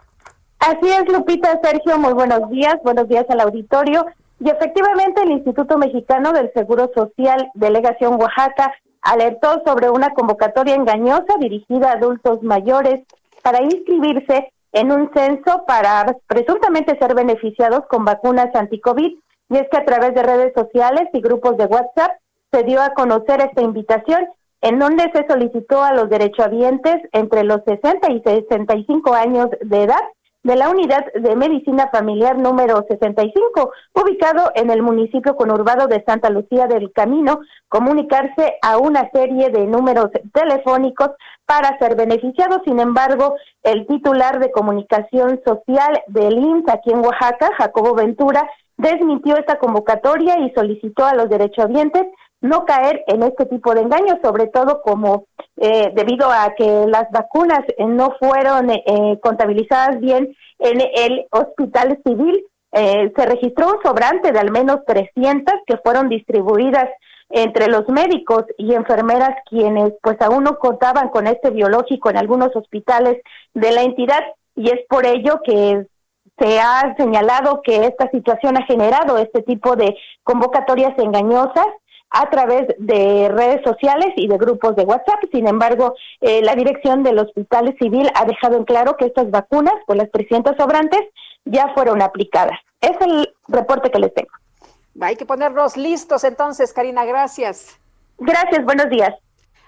Así 0.59 0.90
es, 0.90 1.06
Lupita, 1.06 1.61
Sergio, 1.62 1.98
muy 1.98 2.15
buenos 2.15 2.51
días, 2.51 2.77
buenos 2.82 3.06
días 3.06 3.27
al 3.28 3.40
auditorio. 3.40 4.06
Y 4.40 4.51
efectivamente, 4.51 5.23
el 5.23 5.32
Instituto 5.32 5.78
Mexicano 5.78 6.32
del 6.32 6.52
Seguro 6.52 6.90
Social, 6.94 7.51
delegación 7.55 8.20
Oaxaca, 8.20 8.73
alertó 9.02 9.62
sobre 9.65 9.90
una 9.90 10.11
convocatoria 10.11 10.74
engañosa 10.74 11.36
dirigida 11.39 11.90
a 11.90 11.94
adultos 11.94 12.43
mayores 12.43 13.05
para 13.43 13.62
inscribirse 13.62 14.51
en 14.73 14.90
un 14.90 15.11
censo 15.15 15.65
para 15.66 16.16
presuntamente 16.27 16.98
ser 16.98 17.15
beneficiados 17.15 17.86
con 17.89 18.05
vacunas 18.05 18.55
anti-COVID. 18.55 19.19
Y 19.51 19.56
es 19.56 19.69
que 19.70 19.77
a 19.77 19.85
través 19.85 20.15
de 20.15 20.23
redes 20.23 20.52
sociales 20.55 21.09
y 21.12 21.20
grupos 21.20 21.56
de 21.56 21.66
WhatsApp 21.66 22.12
se 22.51 22.62
dio 22.65 22.82
a 22.82 22.94
conocer 22.94 23.40
esta 23.40 23.62
invitación 23.62 24.27
en 24.62 24.78
donde 24.78 25.11
se 25.12 25.27
solicitó 25.28 25.82
a 25.82 25.93
los 25.93 26.09
derechohabientes 26.09 26.97
entre 27.12 27.44
los 27.44 27.61
60 27.66 28.11
y 28.11 28.23
65 28.23 29.12
años 29.12 29.48
de 29.61 29.82
edad 29.82 30.01
de 30.44 30.56
la 30.56 30.68
Unidad 30.68 31.04
de 31.14 31.34
Medicina 31.34 31.88
Familiar 31.90 32.38
número 32.38 32.84
65, 32.88 33.72
ubicado 33.94 34.52
en 34.54 34.70
el 34.70 34.82
municipio 34.82 35.36
conurbado 35.36 35.86
de 35.86 36.04
Santa 36.06 36.28
Lucía 36.28 36.66
del 36.66 36.92
Camino, 36.92 37.40
comunicarse 37.68 38.58
a 38.60 38.76
una 38.76 39.10
serie 39.10 39.48
de 39.48 39.66
números 39.66 40.10
telefónicos 40.34 41.12
para 41.46 41.78
ser 41.78 41.96
beneficiados. 41.96 42.60
Sin 42.66 42.78
embargo, 42.78 43.34
el 43.62 43.86
titular 43.86 44.38
de 44.38 44.52
comunicación 44.52 45.40
social 45.46 46.02
del 46.08 46.38
IMSS 46.38 46.68
aquí 46.68 46.92
en 46.92 46.98
Oaxaca, 47.04 47.50
Jacobo 47.56 47.94
Ventura, 47.94 48.46
desmintió 48.76 49.36
esta 49.36 49.58
convocatoria 49.58 50.38
y 50.40 50.52
solicitó 50.52 51.06
a 51.06 51.14
los 51.14 51.30
derechohabientes 51.30 52.02
no 52.44 52.66
caer 52.66 53.02
en 53.06 53.22
este 53.22 53.46
tipo 53.46 53.74
de 53.74 53.80
engaños, 53.80 54.18
sobre 54.22 54.48
todo 54.48 54.82
como 54.82 55.26
eh, 55.56 55.90
debido 55.94 56.30
a 56.30 56.52
que 56.54 56.84
las 56.86 57.10
vacunas 57.10 57.60
eh, 57.78 57.86
no 57.86 58.14
fueron 58.20 58.68
eh, 58.68 59.18
contabilizadas 59.22 59.98
bien 59.98 60.36
en 60.58 60.80
el 60.80 61.26
hospital 61.30 61.98
civil. 62.06 62.44
se 62.72 63.26
registró 63.26 63.68
un 63.68 63.82
sobrante 63.82 64.32
de 64.32 64.40
al 64.40 64.50
menos 64.50 64.78
300 64.84 65.54
que 65.64 65.76
fueron 65.78 66.08
distribuidas 66.08 66.88
entre 67.30 67.68
los 67.68 67.88
médicos 67.88 68.44
y 68.58 68.74
enfermeras 68.74 69.34
quienes 69.48 69.92
pues 70.02 70.20
aún 70.20 70.42
no 70.44 70.58
contaban 70.58 71.08
con 71.10 71.26
este 71.28 71.50
biológico 71.50 72.10
en 72.10 72.16
algunos 72.18 72.54
hospitales 72.56 73.22
de 73.54 73.70
la 73.70 73.82
entidad 73.82 74.22
y 74.56 74.70
es 74.70 74.80
por 74.88 75.06
ello 75.06 75.40
que 75.44 75.86
se 76.38 76.60
ha 76.60 76.94
señalado 76.96 77.62
que 77.62 77.86
esta 77.86 78.10
situación 78.10 78.56
ha 78.56 78.66
generado 78.66 79.18
este 79.18 79.42
tipo 79.42 79.76
de 79.76 79.96
convocatorias 80.24 80.98
engañosas 80.98 81.68
a 82.15 82.31
través 82.31 82.69
de 82.78 83.28
redes 83.28 83.61
sociales 83.65 84.12
y 84.16 84.28
de 84.28 84.39
grupos 84.39 84.77
de 84.77 84.85
WhatsApp. 84.85 85.20
Sin 85.32 85.49
embargo, 85.49 85.95
eh, 86.20 86.43
la 86.43 86.55
dirección 86.55 87.03
del 87.03 87.19
Hospital 87.19 87.77
Civil 87.78 88.09
ha 88.15 88.24
dejado 88.24 88.57
en 88.57 88.65
claro 88.65 88.97
que 88.97 89.07
estas 89.07 89.31
vacunas, 89.31 89.74
por 89.86 89.97
las 89.97 90.11
300 90.12 90.57
sobrantes, 90.57 91.01
ya 91.45 91.73
fueron 91.74 92.01
aplicadas. 92.03 92.59
Es 92.81 92.93
el 93.01 93.35
reporte 93.49 93.91
que 93.91 93.99
les 93.99 94.15
tengo. 94.15 94.31
Hay 95.01 95.16
que 95.16 95.27
ponernos 95.27 95.77
listos 95.77 96.23
entonces, 96.23 96.73
Karina. 96.73 97.05
Gracias. 97.05 97.78
Gracias, 98.19 98.65
buenos 98.65 98.89
días. 98.89 99.12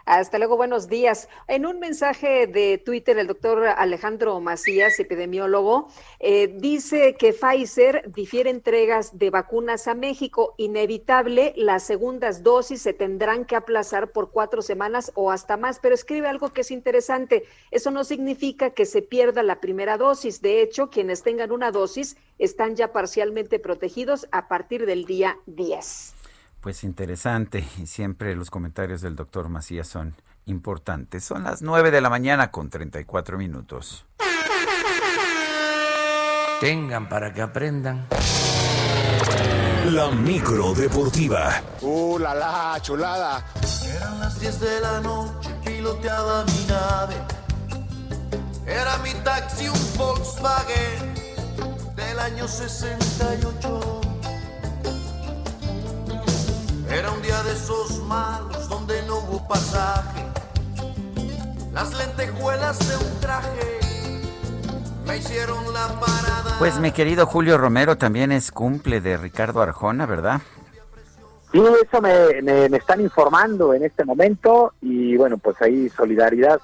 Hasta 0.07 0.39
luego, 0.39 0.57
buenos 0.57 0.89
días. 0.89 1.29
En 1.49 1.67
un 1.67 1.81
mensaje 1.81 2.47
de 2.47 2.79
Twitter, 2.79 3.19
el 3.19 3.27
doctor 3.27 3.67
Alejandro 3.67 4.39
Macías, 4.39 5.01
epidemiólogo, 5.01 5.89
eh, 6.21 6.47
dice 6.47 7.17
que 7.19 7.33
Pfizer 7.33 8.05
difiere 8.13 8.51
entregas 8.51 9.19
de 9.19 9.31
vacunas 9.31 9.89
a 9.89 9.95
México. 9.95 10.55
Inevitable, 10.59 11.55
las 11.57 11.83
segundas 11.83 12.45
dosis 12.45 12.83
se 12.83 12.93
tendrán 12.93 13.47
que 13.47 13.57
aplazar 13.57 14.13
por 14.13 14.31
cuatro 14.31 14.63
semanas 14.63 15.11
o 15.17 15.33
hasta 15.33 15.57
más, 15.57 15.81
pero 15.81 15.97
escribe 15.97 16.29
algo 16.29 16.53
que 16.53 16.61
es 16.61 16.71
interesante. 16.71 17.43
Eso 17.73 17.91
no 17.91 18.05
significa 18.05 18.71
que 18.71 18.87
se 18.87 19.03
pierda 19.03 19.43
la 19.43 19.61
primera 19.61 19.99
dosis. 19.99 20.41
De 20.41 20.63
hecho, 20.63 20.89
quienes 20.89 21.25
tengan 21.25 21.51
una 21.51 21.73
dosis 21.73 22.17
están 22.39 22.77
ya 22.77 22.93
parcialmente 22.93 23.59
protegidos 23.59 24.29
a 24.31 24.47
partir 24.47 24.87
del 24.87 25.05
día 25.05 25.37
10 25.47 26.16
pues 26.67 26.83
interesante 26.83 27.65
y 27.81 27.87
siempre 27.87 28.35
los 28.35 28.51
comentarios 28.51 29.01
del 29.01 29.15
doctor 29.15 29.49
Macías 29.49 29.87
son 29.87 30.17
importantes. 30.47 31.23
Son 31.23 31.45
las 31.45 31.63
9 31.63 31.93
de 31.93 32.01
la 32.01 32.11
mañana 32.11 32.51
con 32.51 32.71
34 32.71 33.39
minutos. 33.39 34.05
Tengan 36.59 37.09
para 37.09 37.33
que 37.33 37.41
aprendan. 37.41 38.09
La 39.93 40.11
micro 40.11 40.75
deportiva. 40.75 41.63
Uh, 41.83 42.19
la 42.19 42.35
la, 42.35 42.77
chulada. 42.83 43.47
Eran 43.85 44.19
las 44.19 44.41
10 44.41 44.59
de 44.61 44.81
la 44.81 45.01
noche, 45.03 45.55
piloteaba 45.65 46.45
mi 46.47 46.67
nave. 46.67 47.15
Era 48.67 48.99
mi 49.05 49.15
taxi 49.23 49.69
un 49.69 49.97
Volkswagen 49.97 51.15
del 51.95 52.19
año 52.19 52.49
68. 52.49 54.06
Era 56.91 57.11
un 57.11 57.21
día 57.21 57.43
de 57.43 57.53
esos 57.53 58.01
malos 58.05 58.69
donde 58.69 59.03
no 59.07 59.19
hubo 59.19 59.47
pasaje. 59.49 60.25
Las 61.73 61.93
lentejuelas 61.95 62.79
de 62.89 62.97
un 62.97 63.21
traje 63.21 63.81
me 65.07 65.19
hicieron 65.19 65.73
la 65.73 65.89
parada. 66.01 66.57
Pues 66.59 66.79
mi 66.79 66.93
querido 66.93 67.27
Julio 67.27 67.59
Romero 67.59 67.99
también 67.99 68.31
es 68.31 68.53
cumple 68.53 69.01
de 69.01 69.17
Ricardo 69.17 69.63
Arjona, 69.63 70.07
¿verdad? 70.07 70.41
Sí, 71.53 71.61
eso 71.61 72.01
me, 72.01 72.43
me, 72.43 72.77
están 72.77 73.01
informando 73.01 73.75
en 73.75 73.85
este 73.85 74.05
momento 74.05 74.73
y 74.81 75.17
bueno, 75.17 75.39
pues 75.39 75.61
ahí 75.63 75.89
solidaridad. 75.89 76.61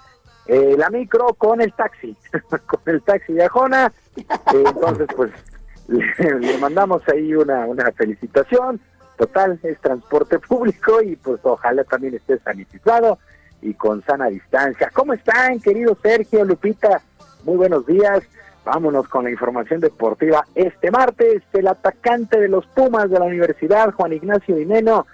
Eh, 0.47 0.77
la 0.78 0.89
micro 0.89 1.35
con 1.35 1.61
el 1.61 1.73
taxi, 1.73 2.16
con 2.66 2.81
el 2.86 3.03
taxi 3.03 3.32
de 3.32 3.44
Arjona. 3.44 3.93
Eh, 4.16 4.24
entonces, 4.66 5.09
pues 5.16 5.32
le, 5.89 6.40
le, 6.40 6.59
mandamos 6.59 7.03
ahí 7.09 7.35
una, 7.35 7.66
una 7.66 7.90
felicitación 7.93 8.81
total, 9.23 9.61
es 9.62 9.78
transporte 9.81 10.39
público 10.49 11.01
y 11.01 11.16
pues 11.16 11.40
ojalá 11.44 11.85
también 11.85 12.15
esté 12.15 12.39
sanitizado 12.39 13.19
y 13.61 13.74
con 13.74 14.03
sana 14.03 14.27
distancia. 14.27 14.90
¿Cómo 14.93 15.12
están, 15.12 15.61
querido 15.61 15.97
Sergio, 16.03 16.44
Lupita? 16.44 17.01
Muy 17.44 17.57
buenos 17.57 17.86
días. 17.86 18.23
Vámonos 18.65 19.09
con 19.09 19.24
la 19.24 19.31
información 19.31 19.81
deportiva. 19.81 20.44
Este 20.55 20.90
martes, 20.90 21.43
el 21.53 21.69
atacante 21.69 22.40
de 22.40 22.49
los 22.49 22.66
Pumas 22.66 23.11
de 23.11 23.19
la 23.19 23.24
Universidad, 23.24 23.93
Juan 23.93 24.12
Ignacio 24.12 24.57
Dineno, 24.57 25.07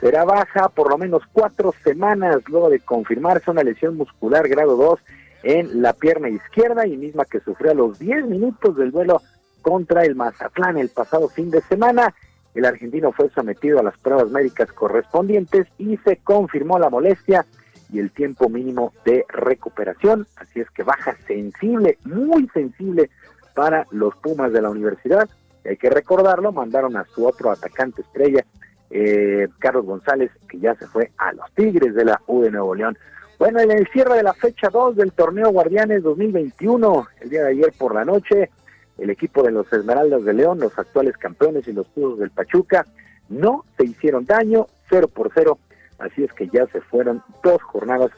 será 0.00 0.24
baja 0.24 0.68
por 0.68 0.90
lo 0.90 0.98
menos 0.98 1.22
cuatro 1.32 1.74
semanas 1.82 2.42
luego 2.48 2.68
de 2.68 2.80
confirmarse 2.80 3.50
una 3.50 3.62
lesión 3.62 3.96
muscular 3.96 4.48
grado 4.48 4.76
2 4.76 5.00
en 5.42 5.82
la 5.82 5.92
pierna 5.94 6.28
izquierda 6.28 6.86
y 6.86 6.96
misma 6.96 7.24
que 7.24 7.40
sufrió 7.40 7.72
a 7.72 7.74
los 7.74 7.98
10 7.98 8.26
minutos 8.26 8.76
del 8.76 8.90
duelo 8.90 9.22
contra 9.62 10.04
el 10.04 10.14
Mazatlán 10.14 10.76
el 10.78 10.90
pasado 10.90 11.28
fin 11.28 11.50
de 11.50 11.62
semana. 11.62 12.14
El 12.54 12.64
argentino 12.64 13.12
fue 13.12 13.30
sometido 13.30 13.80
a 13.80 13.82
las 13.82 13.98
pruebas 13.98 14.30
médicas 14.30 14.72
correspondientes 14.72 15.66
y 15.76 15.96
se 15.98 16.18
confirmó 16.18 16.78
la 16.78 16.88
molestia 16.88 17.44
y 17.92 17.98
el 17.98 18.12
tiempo 18.12 18.48
mínimo 18.48 18.92
de 19.04 19.24
recuperación. 19.28 20.26
Así 20.36 20.60
es 20.60 20.70
que 20.70 20.82
baja 20.82 21.16
sensible, 21.26 21.98
muy 22.04 22.48
sensible 22.54 23.10
para 23.54 23.86
los 23.90 24.14
Pumas 24.16 24.52
de 24.52 24.62
la 24.62 24.70
universidad. 24.70 25.28
hay 25.64 25.76
que 25.76 25.90
recordarlo, 25.90 26.52
mandaron 26.52 26.96
a 26.96 27.04
su 27.06 27.26
otro 27.26 27.50
atacante 27.50 28.02
estrella, 28.02 28.44
eh, 28.90 29.48
Carlos 29.58 29.86
González, 29.86 30.30
que 30.48 30.58
ya 30.58 30.74
se 30.74 30.86
fue 30.86 31.10
a 31.16 31.32
los 31.32 31.50
Tigres 31.54 31.94
de 31.94 32.04
la 32.04 32.20
U 32.26 32.42
de 32.42 32.50
Nuevo 32.50 32.74
León. 32.74 32.98
Bueno, 33.38 33.60
en 33.60 33.70
el 33.70 33.88
cierre 33.88 34.16
de 34.16 34.22
la 34.22 34.34
fecha 34.34 34.68
2 34.68 34.96
del 34.96 35.12
torneo 35.12 35.50
Guardianes 35.50 36.02
2021, 36.02 37.08
el 37.20 37.30
día 37.30 37.44
de 37.44 37.50
ayer 37.50 37.72
por 37.76 37.94
la 37.94 38.04
noche, 38.04 38.50
el 38.98 39.10
equipo 39.10 39.42
de 39.42 39.50
los 39.50 39.72
Esmeraldas 39.72 40.24
de 40.24 40.34
León, 40.34 40.60
los 40.60 40.78
actuales 40.78 41.16
campeones 41.16 41.66
y 41.68 41.72
los 41.72 41.86
Pudos 41.88 42.18
del 42.18 42.30
Pachuca, 42.30 42.86
no 43.28 43.64
se 43.76 43.84
hicieron 43.84 44.26
daño, 44.26 44.66
cero 44.88 45.08
por 45.08 45.30
cero, 45.34 45.58
así 45.98 46.24
es 46.24 46.32
que 46.32 46.48
ya 46.48 46.66
se 46.66 46.80
fueron 46.80 47.22
dos 47.42 47.62
jornadas 47.62 48.10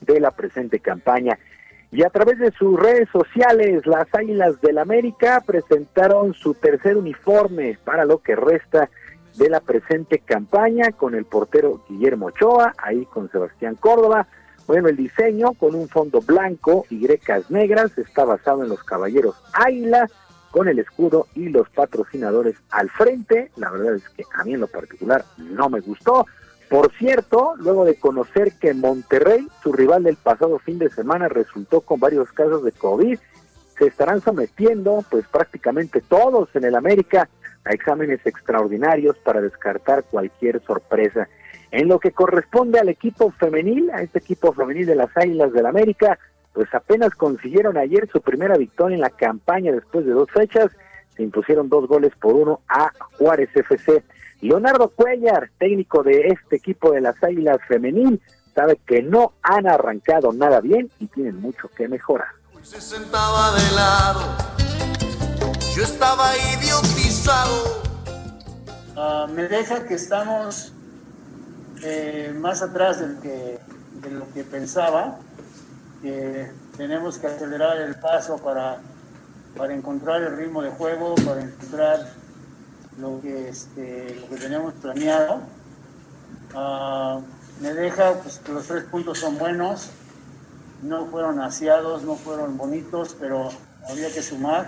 de 0.00 0.20
la 0.20 0.30
presente 0.30 0.80
campaña. 0.80 1.38
Y 1.90 2.02
a 2.02 2.10
través 2.10 2.38
de 2.38 2.50
sus 2.52 2.78
redes 2.78 3.08
sociales, 3.10 3.86
las 3.86 4.06
Águilas 4.12 4.60
del 4.60 4.78
América 4.78 5.42
presentaron 5.46 6.34
su 6.34 6.54
tercer 6.54 6.96
uniforme 6.96 7.78
para 7.84 8.04
lo 8.04 8.18
que 8.18 8.36
resta 8.36 8.90
de 9.36 9.48
la 9.48 9.60
presente 9.60 10.18
campaña 10.18 10.92
con 10.92 11.14
el 11.14 11.24
portero 11.24 11.82
Guillermo 11.88 12.26
Ochoa, 12.26 12.74
ahí 12.78 13.06
con 13.06 13.30
Sebastián 13.30 13.76
Córdoba, 13.76 14.26
bueno, 14.66 14.88
el 14.88 14.96
diseño 14.96 15.52
con 15.52 15.74
un 15.74 15.88
fondo 15.88 16.20
blanco 16.20 16.86
y 16.90 17.00
grecas 17.00 17.50
negras 17.50 17.96
está 17.98 18.24
basado 18.24 18.62
en 18.62 18.68
los 18.68 18.82
caballeros 18.82 19.36
Águila 19.52 20.08
con 20.50 20.68
el 20.68 20.78
escudo 20.78 21.26
y 21.34 21.48
los 21.50 21.68
patrocinadores 21.68 22.56
al 22.70 22.90
frente. 22.90 23.50
La 23.56 23.70
verdad 23.70 23.94
es 23.94 24.08
que 24.08 24.24
a 24.34 24.44
mí 24.44 24.54
en 24.54 24.60
lo 24.60 24.66
particular 24.66 25.24
no 25.36 25.68
me 25.68 25.80
gustó. 25.80 26.26
Por 26.68 26.92
cierto, 26.94 27.54
luego 27.58 27.84
de 27.84 27.96
conocer 27.96 28.54
que 28.58 28.74
Monterrey, 28.74 29.46
su 29.62 29.72
rival 29.72 30.02
del 30.02 30.16
pasado 30.16 30.58
fin 30.58 30.78
de 30.78 30.90
semana, 30.90 31.28
resultó 31.28 31.80
con 31.80 32.00
varios 32.00 32.32
casos 32.32 32.64
de 32.64 32.72
COVID, 32.72 33.18
se 33.78 33.86
estarán 33.86 34.20
sometiendo 34.20 35.04
pues 35.10 35.28
prácticamente 35.28 36.00
todos 36.00 36.48
en 36.54 36.64
el 36.64 36.74
América 36.74 37.28
a 37.64 37.70
exámenes 37.70 38.24
extraordinarios 38.24 39.16
para 39.18 39.40
descartar 39.40 40.04
cualquier 40.04 40.62
sorpresa. 40.64 41.28
En 41.70 41.88
lo 41.88 41.98
que 41.98 42.12
corresponde 42.12 42.78
al 42.78 42.88
equipo 42.88 43.30
femenil, 43.32 43.90
a 43.90 44.02
este 44.02 44.18
equipo 44.18 44.52
femenil 44.52 44.86
de 44.86 44.96
las 44.96 45.16
Águilas 45.16 45.52
del 45.52 45.66
América, 45.66 46.18
pues 46.52 46.72
apenas 46.74 47.14
consiguieron 47.14 47.76
ayer 47.76 48.08
su 48.10 48.20
primera 48.20 48.56
victoria 48.56 48.94
en 48.94 49.00
la 49.00 49.10
campaña 49.10 49.72
después 49.72 50.06
de 50.06 50.12
dos 50.12 50.30
fechas, 50.30 50.70
se 51.14 51.22
impusieron 51.22 51.68
dos 51.68 51.86
goles 51.88 52.12
por 52.20 52.34
uno 52.34 52.60
a 52.68 52.90
Juárez 53.18 53.50
FC. 53.54 54.04
Leonardo 54.40 54.90
Cuellar, 54.90 55.50
técnico 55.58 56.02
de 56.02 56.28
este 56.28 56.56
equipo 56.56 56.92
de 56.92 57.00
las 57.00 57.22
Águilas 57.22 57.58
femenil, 57.66 58.20
sabe 58.54 58.78
que 58.86 59.02
no 59.02 59.32
han 59.42 59.66
arrancado 59.66 60.32
nada 60.32 60.60
bien 60.60 60.90
y 60.98 61.06
tienen 61.08 61.40
mucho 61.40 61.68
que 61.76 61.88
mejorar. 61.88 62.28
Se 62.62 62.80
sentaba 62.80 63.54
de 63.54 63.74
lado, 63.74 64.20
yo 65.74 65.82
estaba 65.82 66.30
idiotizado. 66.54 67.82
Ah, 68.96 69.26
me 69.30 69.46
deja 69.46 69.86
que 69.86 69.94
estamos 69.94 70.72
eh, 71.88 72.32
más 72.32 72.62
atrás 72.62 72.98
de 72.98 73.60
lo, 74.10 74.32
que, 74.32 74.42
pensaba, 74.42 75.18
que 76.02 76.50
tenemos 76.76 77.18
que 77.18 77.28
acelerar 77.28 77.76
el 77.78 77.94
paso 77.94 78.38
para, 78.38 78.78
para 79.56 79.72
encontrar 79.72 80.20
el 80.22 80.36
ritmo 80.36 80.62
de 80.62 80.70
juego, 80.70 81.14
para 81.24 81.42
encontrar 81.42 82.12
lo 82.98 83.20
que, 83.20 83.48
este, 83.48 84.16
lo 84.20 84.28
que 84.28 84.36
teníamos 84.36 84.74
planeado. 84.74 85.42
Ah, 86.54 87.20
me 87.60 87.72
deja 87.72 88.14
pues, 88.14 88.40
que 88.40 88.52
los 88.52 88.66
tres 88.66 88.82
puntos 88.84 89.20
son 89.20 89.38
buenos, 89.38 89.90
no 90.82 91.06
fueron 91.06 91.40
aseados, 91.40 92.02
no 92.02 92.16
fueron 92.16 92.56
bonitos, 92.56 93.16
pero 93.20 93.50
había 93.88 94.12
que 94.12 94.22
sumar 94.22 94.66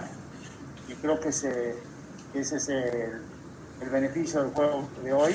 y 0.89 0.95
creo 0.95 1.19
que, 1.19 1.33
se, 1.33 1.75
ese 2.33 2.57
es 2.57 2.69
el, 2.69 3.23
el 3.81 3.91
beneficio 3.91 4.43
del 4.43 4.53
juego 4.53 4.89
de 5.03 5.13
hoy. 5.13 5.35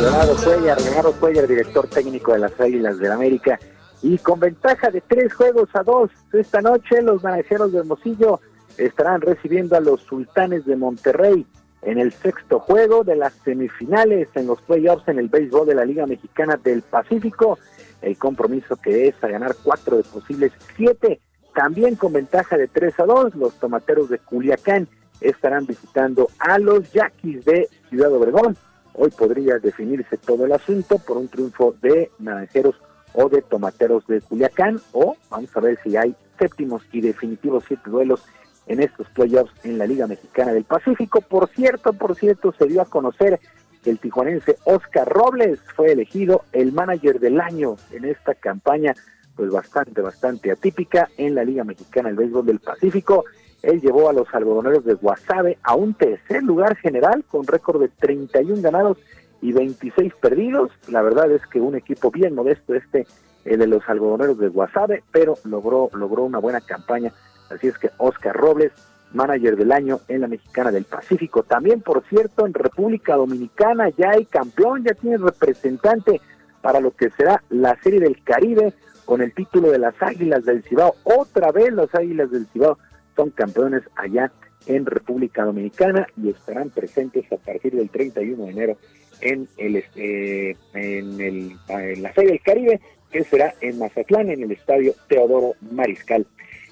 Leonardo 0.00 0.36
Cuellar, 0.36 0.80
Leonardo 0.80 1.12
Cuellar, 1.12 1.46
director 1.46 1.86
técnico 1.88 2.32
de 2.32 2.38
las 2.40 2.60
Águilas 2.60 2.98
del 2.98 3.12
América, 3.12 3.58
y 4.02 4.18
con 4.18 4.40
ventaja 4.40 4.90
de 4.90 5.00
tres 5.00 5.32
juegos 5.32 5.68
a 5.74 5.82
dos 5.82 6.10
esta 6.32 6.60
noche, 6.60 7.00
los 7.02 7.22
manajeros 7.22 7.72
de 7.72 7.78
Hermosillo 7.78 8.40
estarán 8.76 9.20
recibiendo 9.20 9.76
a 9.76 9.80
los 9.80 10.02
sultanes 10.02 10.66
de 10.66 10.76
Monterrey 10.76 11.46
en 11.82 11.98
el 11.98 12.12
sexto 12.12 12.60
juego 12.60 13.04
de 13.04 13.16
las 13.16 13.32
semifinales 13.44 14.28
en 14.34 14.46
los 14.46 14.60
playoffs 14.62 15.06
en 15.08 15.18
el 15.18 15.28
béisbol 15.28 15.66
de 15.66 15.74
la 15.74 15.84
Liga 15.84 16.06
Mexicana 16.06 16.58
del 16.62 16.82
Pacífico. 16.82 17.58
El 18.02 18.18
compromiso 18.18 18.76
que 18.76 19.08
es 19.08 19.14
a 19.22 19.28
ganar 19.28 19.54
cuatro 19.62 19.96
de 19.96 20.02
posibles 20.02 20.52
siete, 20.76 21.20
también 21.54 21.94
con 21.96 22.12
ventaja 22.12 22.56
de 22.56 22.68
tres 22.68 22.98
a 22.98 23.04
dos, 23.04 23.34
los 23.34 23.54
tomateros 23.54 24.08
de 24.08 24.18
Culiacán 24.18 24.88
estarán 25.20 25.66
visitando 25.66 26.28
a 26.38 26.58
los 26.58 26.92
yaquis 26.92 27.44
de 27.44 27.68
Ciudad 27.88 28.12
Obregón. 28.12 28.56
Hoy 28.92 29.10
podría 29.10 29.58
definirse 29.58 30.16
todo 30.16 30.44
el 30.44 30.52
asunto 30.52 30.98
por 30.98 31.16
un 31.16 31.28
triunfo 31.28 31.74
de 31.80 32.10
naranjeros 32.18 32.76
o 33.14 33.28
de 33.28 33.42
tomateros 33.42 34.06
de 34.06 34.20
Culiacán, 34.20 34.80
o 34.92 35.16
vamos 35.30 35.56
a 35.56 35.60
ver 35.60 35.78
si 35.82 35.96
hay 35.96 36.14
séptimos 36.38 36.82
y 36.92 37.00
definitivos 37.00 37.64
siete 37.66 37.88
duelos 37.88 38.24
en 38.66 38.80
estos 38.80 39.08
playoffs 39.10 39.52
en 39.64 39.78
la 39.78 39.86
Liga 39.86 40.06
Mexicana 40.06 40.52
del 40.52 40.64
Pacífico. 40.64 41.20
Por 41.20 41.48
cierto, 41.50 41.92
por 41.92 42.16
cierto, 42.16 42.52
se 42.58 42.66
dio 42.66 42.82
a 42.82 42.86
conocer 42.86 43.40
que 43.82 43.90
el 43.90 43.98
tijuanense 43.98 44.56
Oscar 44.64 45.08
Robles 45.08 45.60
fue 45.76 45.92
elegido 45.92 46.44
el 46.52 46.72
manager 46.72 47.20
del 47.20 47.40
año 47.40 47.76
en 47.92 48.06
esta 48.06 48.34
campaña, 48.34 48.94
pues 49.36 49.50
bastante, 49.50 50.00
bastante 50.00 50.50
atípica 50.50 51.08
en 51.16 51.34
la 51.34 51.44
Liga 51.44 51.64
Mexicana 51.64 52.08
del 52.08 52.18
Béisbol 52.18 52.46
del 52.46 52.60
Pacífico. 52.60 53.24
Él 53.62 53.80
llevó 53.80 54.08
a 54.08 54.12
los 54.12 54.32
algodoneros 54.32 54.84
de 54.84 54.94
Guasave 54.94 55.58
a 55.62 55.74
un 55.74 55.94
tercer 55.94 56.42
lugar 56.42 56.76
general 56.76 57.24
con 57.30 57.46
récord 57.46 57.80
de 57.80 57.88
31 57.88 58.62
ganados 58.62 58.98
y 59.40 59.52
26 59.52 60.14
perdidos. 60.20 60.70
La 60.88 61.02
verdad 61.02 61.30
es 61.30 61.46
que 61.46 61.60
un 61.60 61.74
equipo 61.74 62.10
bien 62.10 62.34
modesto 62.34 62.74
este, 62.74 63.06
el 63.44 63.58
de 63.58 63.66
los 63.66 63.82
algodoneros 63.88 64.38
de 64.38 64.48
Guasave, 64.48 65.02
pero 65.12 65.36
logró, 65.44 65.90
logró 65.94 66.24
una 66.24 66.38
buena 66.38 66.60
campaña 66.60 67.12
Así 67.50 67.68
es 67.68 67.78
que 67.78 67.90
Oscar 67.98 68.34
Robles, 68.34 68.72
manager 69.12 69.56
del 69.56 69.72
año 69.72 70.00
en 70.08 70.22
la 70.22 70.28
Mexicana 70.28 70.72
del 70.72 70.84
Pacífico. 70.84 71.42
También, 71.42 71.80
por 71.80 72.02
cierto, 72.08 72.46
en 72.46 72.54
República 72.54 73.16
Dominicana 73.16 73.88
ya 73.90 74.10
hay 74.10 74.24
campeón, 74.24 74.84
ya 74.84 74.94
tiene 74.94 75.18
representante 75.18 76.20
para 76.60 76.80
lo 76.80 76.90
que 76.92 77.10
será 77.10 77.42
la 77.50 77.76
Serie 77.82 78.00
del 78.00 78.22
Caribe 78.24 78.72
con 79.04 79.22
el 79.22 79.32
título 79.32 79.70
de 79.70 79.78
las 79.78 79.94
Águilas 80.00 80.44
del 80.44 80.62
Cibao. 80.62 80.94
Otra 81.04 81.52
vez 81.52 81.72
las 81.72 81.94
Águilas 81.94 82.30
del 82.30 82.46
Cibao 82.46 82.78
son 83.16 83.30
campeones 83.30 83.82
allá 83.96 84.32
en 84.66 84.86
República 84.86 85.44
Dominicana 85.44 86.06
y 86.16 86.30
estarán 86.30 86.70
presentes 86.70 87.30
a 87.32 87.36
partir 87.36 87.74
del 87.74 87.90
31 87.90 88.44
de 88.44 88.50
enero 88.50 88.78
en 89.20 89.48
el 89.58 89.76
eh, 89.94 90.56
en, 90.72 91.20
el, 91.20 91.56
en 91.68 92.02
la 92.02 92.12
Serie 92.14 92.30
del 92.30 92.40
Caribe 92.40 92.80
que 93.10 93.24
será 93.24 93.54
en 93.60 93.78
Mazatlán 93.78 94.30
en 94.30 94.42
el 94.42 94.52
estadio 94.52 94.94
Teodoro 95.08 95.52
Mariscal 95.70 96.26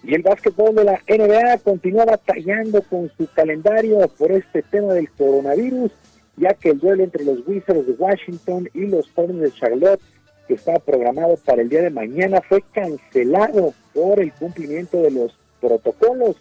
y 0.05 0.15
el 0.15 0.23
básquetbol 0.23 0.75
de 0.75 0.85
la 0.85 1.01
NBA 1.09 1.59
continúa 1.59 2.05
batallando 2.05 2.83
con 2.83 3.11
su 3.17 3.29
calendario 3.35 3.99
por 4.19 4.33
este 4.33 4.63
tema 4.63 4.95
del 4.95 5.09
coronavirus, 5.11 5.93
ya 6.37 6.55
que 6.55 6.71
el 6.71 6.81
duelo 6.81 7.05
entre 7.05 7.25
los 7.25 7.47
Wizards 7.47 7.87
de 7.87 7.93
Washington 7.93 8.69
y 8.75 8.87
los 8.87 9.09
Hornets 9.15 9.41
de 9.41 9.53
Charlotte, 9.53 10.01
que 10.47 10.55
estaba 10.55 10.79
programado 10.79 11.37
para 11.45 11.63
el 11.63 11.69
día 11.69 11.83
de 11.83 11.91
mañana, 11.91 12.41
fue 12.41 12.63
cancelado 12.73 13.75
por 13.95 14.21
el 14.21 14.33
cumplimiento 14.33 15.01
de 15.03 15.11
los 15.11 15.37
protocolos. 15.61 16.37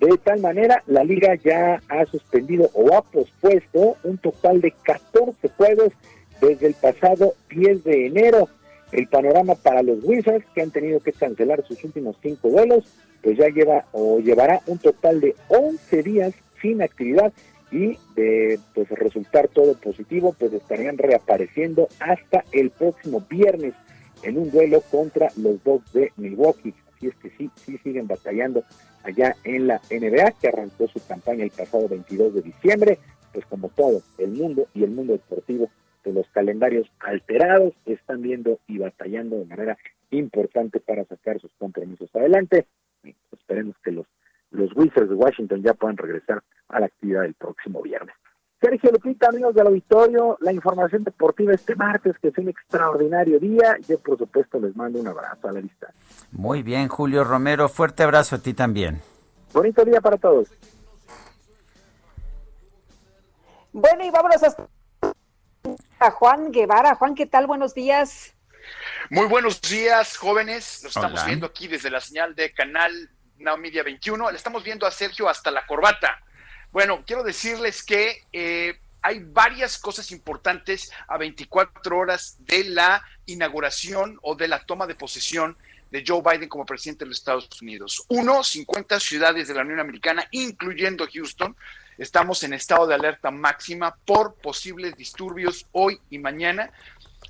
De 0.00 0.16
tal 0.18 0.40
manera, 0.40 0.82
la 0.86 1.04
liga 1.04 1.34
ya 1.36 1.80
ha 1.88 2.06
suspendido 2.06 2.70
o 2.74 2.94
ha 2.94 3.02
pospuesto 3.02 3.96
un 4.02 4.18
total 4.18 4.60
de 4.60 4.72
14 4.82 5.48
juegos 5.56 5.92
desde 6.40 6.66
el 6.66 6.74
pasado 6.74 7.34
10 7.50 7.84
de 7.84 8.06
enero. 8.06 8.48
El 8.90 9.06
panorama 9.08 9.54
para 9.54 9.82
los 9.82 10.02
Wizards, 10.02 10.44
que 10.54 10.62
han 10.62 10.70
tenido 10.70 11.00
que 11.00 11.12
cancelar 11.12 11.64
sus 11.64 11.82
últimos 11.84 12.16
cinco 12.20 12.50
vuelos, 12.50 12.84
pues 13.22 13.38
ya 13.38 13.48
lleva 13.48 13.86
o 13.92 14.18
llevará 14.18 14.60
un 14.66 14.78
total 14.78 15.20
de 15.20 15.34
11 15.48 16.02
días 16.02 16.34
sin 16.60 16.82
actividad 16.82 17.32
y 17.72 17.98
de 18.14 18.60
pues 18.74 18.88
resultar 18.90 19.48
todo 19.48 19.74
positivo, 19.74 20.36
pues 20.38 20.52
estarían 20.52 20.98
reapareciendo 20.98 21.88
hasta 21.98 22.44
el 22.52 22.70
próximo 22.70 23.24
viernes 23.28 23.74
en 24.22 24.38
un 24.38 24.50
duelo 24.50 24.82
contra 24.90 25.30
los 25.36 25.62
dos 25.64 25.80
de 25.92 26.12
Milwaukee. 26.16 26.74
Así 26.94 27.08
es 27.08 27.14
que 27.16 27.30
sí, 27.30 27.50
sí 27.56 27.78
siguen 27.78 28.06
batallando 28.06 28.62
allá 29.02 29.34
en 29.44 29.66
la 29.66 29.80
NBA, 29.90 30.32
que 30.40 30.48
arrancó 30.48 30.86
su 30.86 31.04
campaña 31.06 31.44
el 31.44 31.50
pasado 31.50 31.88
22 31.88 32.34
de 32.34 32.42
diciembre, 32.42 32.98
pues 33.32 33.44
como 33.46 33.70
todo 33.70 34.02
el 34.18 34.30
mundo 34.32 34.68
y 34.74 34.84
el 34.84 34.90
mundo 34.90 35.14
deportivo 35.14 35.70
de 36.04 36.12
los 36.12 36.28
calendarios 36.28 36.90
alterados, 37.00 37.72
están 37.86 38.22
viendo 38.22 38.58
y 38.68 38.78
batallando 38.78 39.38
de 39.38 39.46
manera 39.46 39.78
importante 40.10 40.78
para 40.78 41.04
sacar 41.04 41.40
sus 41.40 41.52
compromisos 41.58 42.14
adelante. 42.14 42.66
esperemos 43.32 43.76
que 43.82 43.92
los, 43.92 44.06
los 44.52 44.70
Wizards 44.74 45.08
de 45.08 45.14
Washington 45.14 45.62
ya 45.62 45.74
puedan 45.74 45.96
regresar 45.96 46.42
a 46.68 46.80
la 46.80 46.86
actividad 46.86 47.24
el 47.24 47.34
próximo 47.34 47.82
viernes. 47.82 48.14
Sergio 48.60 48.92
Lupita, 48.92 49.28
amigos 49.28 49.54
del 49.56 49.66
auditorio, 49.66 50.38
la 50.40 50.52
información 50.52 51.02
deportiva 51.02 51.52
este 51.52 51.74
martes, 51.74 52.14
que 52.22 52.28
es 52.28 52.38
un 52.38 52.48
extraordinario 52.48 53.40
día. 53.40 53.76
Yo, 53.88 53.98
por 53.98 54.16
supuesto, 54.16 54.60
les 54.60 54.76
mando 54.76 55.00
un 55.00 55.08
abrazo 55.08 55.48
a 55.48 55.52
la 55.52 55.60
lista. 55.60 55.92
Muy 56.30 56.62
bien, 56.62 56.86
Julio 56.86 57.24
Romero, 57.24 57.68
fuerte 57.68 58.04
abrazo 58.04 58.36
a 58.36 58.38
ti 58.38 58.54
también. 58.54 59.00
Bonito 59.52 59.84
día 59.84 60.00
para 60.00 60.16
todos. 60.16 60.48
Bueno, 63.72 64.04
y 64.04 64.10
vámonos 64.10 64.42
hasta 64.44 64.68
a 65.98 66.10
Juan 66.10 66.52
Guevara. 66.52 66.94
Juan, 66.94 67.14
¿qué 67.14 67.26
tal? 67.26 67.46
Buenos 67.46 67.74
días. 67.74 68.34
Muy 69.10 69.26
buenos 69.26 69.60
días, 69.60 70.16
jóvenes. 70.16 70.80
Nos 70.84 70.96
estamos 70.96 71.24
viendo 71.26 71.46
aquí 71.46 71.66
desde 71.68 71.90
la 71.90 72.00
señal 72.00 72.34
de 72.34 72.52
Canal 72.52 72.92
Media 73.58 73.82
21. 73.82 74.30
Le 74.30 74.36
estamos 74.36 74.62
viendo 74.62 74.86
a 74.86 74.90
Sergio 74.90 75.28
hasta 75.28 75.50
la 75.50 75.66
corbata. 75.66 76.22
Bueno, 76.70 77.02
quiero 77.06 77.22
decirles 77.22 77.82
que 77.82 78.24
eh, 78.32 78.78
hay 79.02 79.20
varias 79.24 79.78
cosas 79.78 80.10
importantes 80.12 80.92
a 81.08 81.18
24 81.18 81.98
horas 81.98 82.36
de 82.40 82.64
la 82.64 83.04
inauguración 83.26 84.18
o 84.22 84.34
de 84.34 84.48
la 84.48 84.64
toma 84.64 84.86
de 84.86 84.94
posesión 84.94 85.56
de 85.90 86.04
Joe 86.06 86.22
Biden 86.22 86.48
como 86.48 86.64
presidente 86.64 87.04
de 87.04 87.10
los 87.10 87.18
Estados 87.18 87.60
Unidos. 87.60 88.04
Uno, 88.08 88.42
50 88.42 88.98
ciudades 88.98 89.48
de 89.48 89.54
la 89.54 89.62
Unión 89.62 89.80
Americana, 89.80 90.26
incluyendo 90.30 91.06
Houston, 91.12 91.54
Estamos 91.98 92.42
en 92.42 92.54
estado 92.54 92.86
de 92.86 92.94
alerta 92.94 93.30
máxima 93.30 93.94
por 94.06 94.34
posibles 94.34 94.96
disturbios 94.96 95.66
hoy 95.72 96.00
y 96.10 96.18
mañana. 96.18 96.70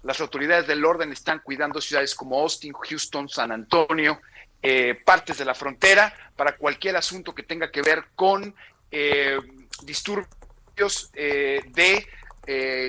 Las 0.02 0.20
autoridades 0.20 0.66
del 0.66 0.84
orden 0.84 1.12
están 1.12 1.40
cuidando 1.40 1.80
ciudades 1.80 2.14
como 2.14 2.40
Austin, 2.40 2.72
Houston, 2.72 3.28
San 3.28 3.50
Antonio, 3.52 4.20
eh, 4.62 4.94
partes 5.04 5.38
de 5.38 5.44
la 5.44 5.54
frontera, 5.54 6.14
para 6.36 6.56
cualquier 6.56 6.96
asunto 6.96 7.34
que 7.34 7.42
tenga 7.42 7.70
que 7.70 7.82
ver 7.82 8.04
con 8.14 8.54
eh, 8.90 9.38
disturbios 9.82 11.10
eh, 11.14 11.62
de 11.68 12.06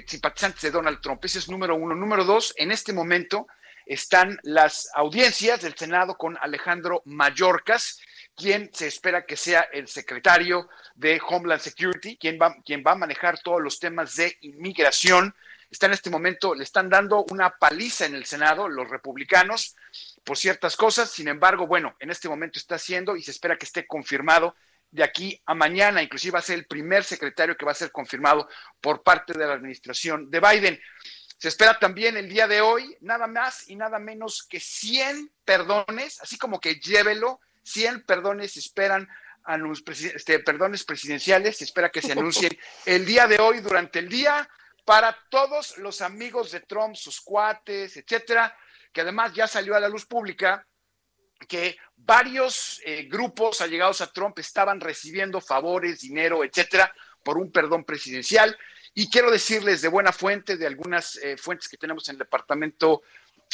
simpatizantes 0.07 0.61
de 0.63 0.71
Donald 0.71 0.99
Trump. 0.99 1.23
Ese 1.25 1.39
es 1.39 1.49
número 1.49 1.75
uno. 1.75 1.93
Número 1.93 2.23
dos, 2.25 2.53
en 2.57 2.71
este 2.71 2.91
momento 2.91 3.47
están 3.85 4.39
las 4.43 4.89
audiencias 4.95 5.61
del 5.61 5.75
Senado 5.75 6.17
con 6.17 6.37
Alejandro 6.41 7.01
Mayorkas, 7.05 7.99
quien 8.35 8.69
se 8.73 8.87
espera 8.87 9.25
que 9.25 9.37
sea 9.37 9.61
el 9.71 9.87
secretario 9.87 10.69
de 10.95 11.21
Homeland 11.27 11.61
Security, 11.61 12.17
quien 12.17 12.39
va, 12.41 12.55
quien 12.65 12.83
va 12.85 12.93
a 12.93 12.95
manejar 12.95 13.39
todos 13.39 13.61
los 13.61 13.79
temas 13.79 14.15
de 14.15 14.37
inmigración. 14.41 15.35
Está 15.69 15.87
en 15.87 15.93
este 15.93 16.09
momento, 16.09 16.53
le 16.55 16.63
están 16.63 16.89
dando 16.89 17.25
una 17.29 17.57
paliza 17.57 18.05
en 18.05 18.15
el 18.15 18.25
Senado, 18.25 18.69
los 18.69 18.89
republicanos, 18.89 19.75
por 20.23 20.37
ciertas 20.37 20.75
cosas. 20.75 21.11
Sin 21.11 21.27
embargo, 21.27 21.67
bueno, 21.67 21.95
en 21.99 22.09
este 22.09 22.29
momento 22.29 22.59
está 22.59 22.75
haciendo 22.75 23.15
y 23.15 23.23
se 23.23 23.31
espera 23.31 23.57
que 23.57 23.65
esté 23.65 23.85
confirmado 23.85 24.55
de 24.91 25.03
aquí 25.03 25.41
a 25.45 25.55
mañana. 25.55 26.03
Inclusive 26.03 26.33
va 26.33 26.39
a 26.39 26.43
ser 26.43 26.59
el 26.59 26.65
primer 26.65 27.03
secretario 27.03 27.57
que 27.57 27.65
va 27.65 27.71
a 27.71 27.75
ser 27.75 27.91
confirmado 27.91 28.47
por 28.79 29.03
parte 29.03 29.33
de 29.33 29.45
la 29.45 29.53
administración 29.53 30.29
de 30.29 30.39
Biden. 30.39 30.79
Se 31.37 31.49
espera 31.49 31.77
también 31.77 32.15
el 32.15 32.29
día 32.29 32.47
de 32.47 32.61
hoy 32.61 32.95
nada 33.01 33.27
más 33.27 33.69
y 33.69 33.75
nada 33.75 33.99
menos 33.99 34.43
que 34.43 34.59
100 34.59 35.31
perdones, 35.43 36.21
así 36.21 36.37
como 36.37 36.59
que 36.59 36.75
llévelo, 36.75 37.41
100 37.63 38.05
perdones 38.05 38.55
esperan 38.55 39.09
este, 39.87 40.39
perdones 40.39 40.85
presidenciales, 40.85 41.57
se 41.57 41.65
espera 41.65 41.89
que 41.89 42.01
se 42.01 42.13
anuncien 42.13 42.57
el 42.85 43.05
día 43.05 43.27
de 43.27 43.39
hoy 43.39 43.59
durante 43.59 43.99
el 43.99 44.07
día 44.07 44.47
para 44.85 45.17
todos 45.29 45.77
los 45.79 46.01
amigos 46.01 46.51
de 46.51 46.61
Trump, 46.61 46.95
sus 46.95 47.19
cuates, 47.19 47.97
etcétera, 47.97 48.55
que 48.93 49.01
además 49.01 49.33
ya 49.33 49.47
salió 49.47 49.75
a 49.75 49.79
la 49.79 49.89
luz 49.89 50.05
pública 50.05 50.65
que 51.47 51.77
varios 51.95 52.81
eh, 52.85 53.03
grupos 53.03 53.59
allegados 53.61 54.01
a 54.01 54.11
Trump 54.11 54.37
estaban 54.39 54.79
recibiendo 54.79 55.41
favores, 55.41 56.01
dinero, 56.01 56.43
etcétera, 56.43 56.93
por 57.23 57.37
un 57.37 57.51
perdón 57.51 57.83
presidencial. 57.83 58.57
Y 58.93 59.09
quiero 59.09 59.31
decirles 59.31 59.81
de 59.81 59.87
buena 59.87 60.11
fuente, 60.11 60.57
de 60.57 60.67
algunas 60.67 61.17
eh, 61.17 61.37
fuentes 61.37 61.67
que 61.67 61.77
tenemos 61.77 62.07
en 62.07 62.13
el 62.13 62.19
Departamento 62.19 63.01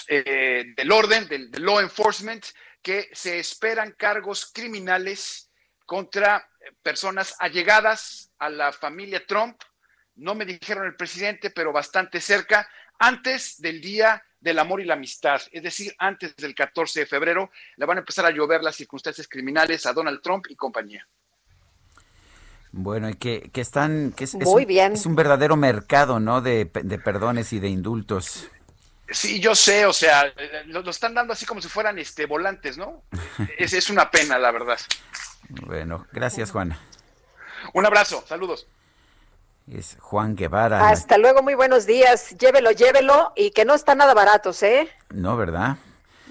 eh, 0.08 0.66
del 0.76 0.92
Orden, 0.92 1.28
del, 1.28 1.50
Law 1.52 1.80
Enforcement, 1.80 2.46
que 2.82 3.10
se 3.14 3.40
esperan 3.40 3.94
cargos 3.98 4.52
criminales 4.54 5.50
contra 5.86 6.48
personas 6.84 7.36
allegadas 7.40 8.32
a 8.38 8.50
la 8.50 8.72
familia 8.72 9.26
Trump. 9.26 9.62
No 10.16 10.36
me 10.36 10.46
dijeron 10.46 10.86
el 10.86 10.96
presidente, 10.96 11.50
pero 11.50 11.72
bastante 11.72 12.22
cerca, 12.22 12.70
antes 13.00 13.60
del 13.60 13.82
día 13.82 14.24
del 14.40 14.60
amor 14.60 14.82
y 14.82 14.86
la 14.86 14.94
amistad, 14.94 15.42
es 15.52 15.64
decir, 15.64 15.94
antes 15.98 16.36
del 16.36 16.56
14 16.56 17.02
de 17.02 17.06
febrero, 17.06 17.52
le 17.76 17.86
van 17.86 17.98
a 17.98 18.02
empezar 18.02 18.26
a 18.26 18.32
llover 18.32 18.62
las 18.62 18.76
circunstancias 18.76 19.28
criminales 19.28 19.86
a 19.86 19.94
Donald 19.94 20.22
Trump 20.22 20.46
y 20.50 20.56
compañía. 20.56 21.08
Bueno, 22.72 23.10
y 23.10 23.16
que, 23.16 23.50
que 23.52 23.62
están, 23.62 24.12
que 24.12 24.26
es, 24.26 24.36
Muy 24.36 24.64
un, 24.64 24.68
bien. 24.68 24.94
es 24.94 25.06
un 25.06 25.16
verdadero 25.16 25.56
mercado, 25.58 26.20
¿no? 26.20 26.42
De, 26.42 26.66
de 26.66 27.00
perdones 27.00 27.52
y 27.52 27.60
de 27.60 27.68
indultos. 27.68 28.48
Sí, 29.10 29.40
yo 29.40 29.56
sé, 29.56 29.88
o 29.88 29.94
sea, 29.94 30.32
lo, 30.68 30.84
lo, 30.84 30.92
están 30.92 31.16
dando 31.16 31.34
así 31.34 31.46
como 31.48 31.62
si 31.62 31.68
fueran 31.68 31.98
este 31.98 32.28
volantes, 32.28 32.78
¿no? 32.78 33.04
es, 33.58 33.74
es 33.74 33.90
una 33.90 34.12
pena, 34.12 34.38
la 34.38 34.52
verdad. 34.52 34.80
Bueno, 35.50 36.06
gracias, 36.12 36.52
Juana. 36.52 36.80
Un 37.74 37.86
abrazo, 37.86 38.24
saludos. 38.28 38.68
Es 39.72 39.98
Juan 40.00 40.36
Guevara. 40.36 40.90
Hasta 40.90 41.18
luego, 41.18 41.44
muy 41.44 41.54
buenos 41.54 41.86
días. 41.86 42.36
Llévelo, 42.38 42.72
llévelo 42.72 43.34
y 43.36 43.52
que 43.52 43.66
no 43.66 43.76
están 43.76 44.00
nada 44.00 44.14
baratos, 44.14 44.64
¿eh? 44.64 44.90
No, 45.14 45.38
¿verdad? 45.38 45.78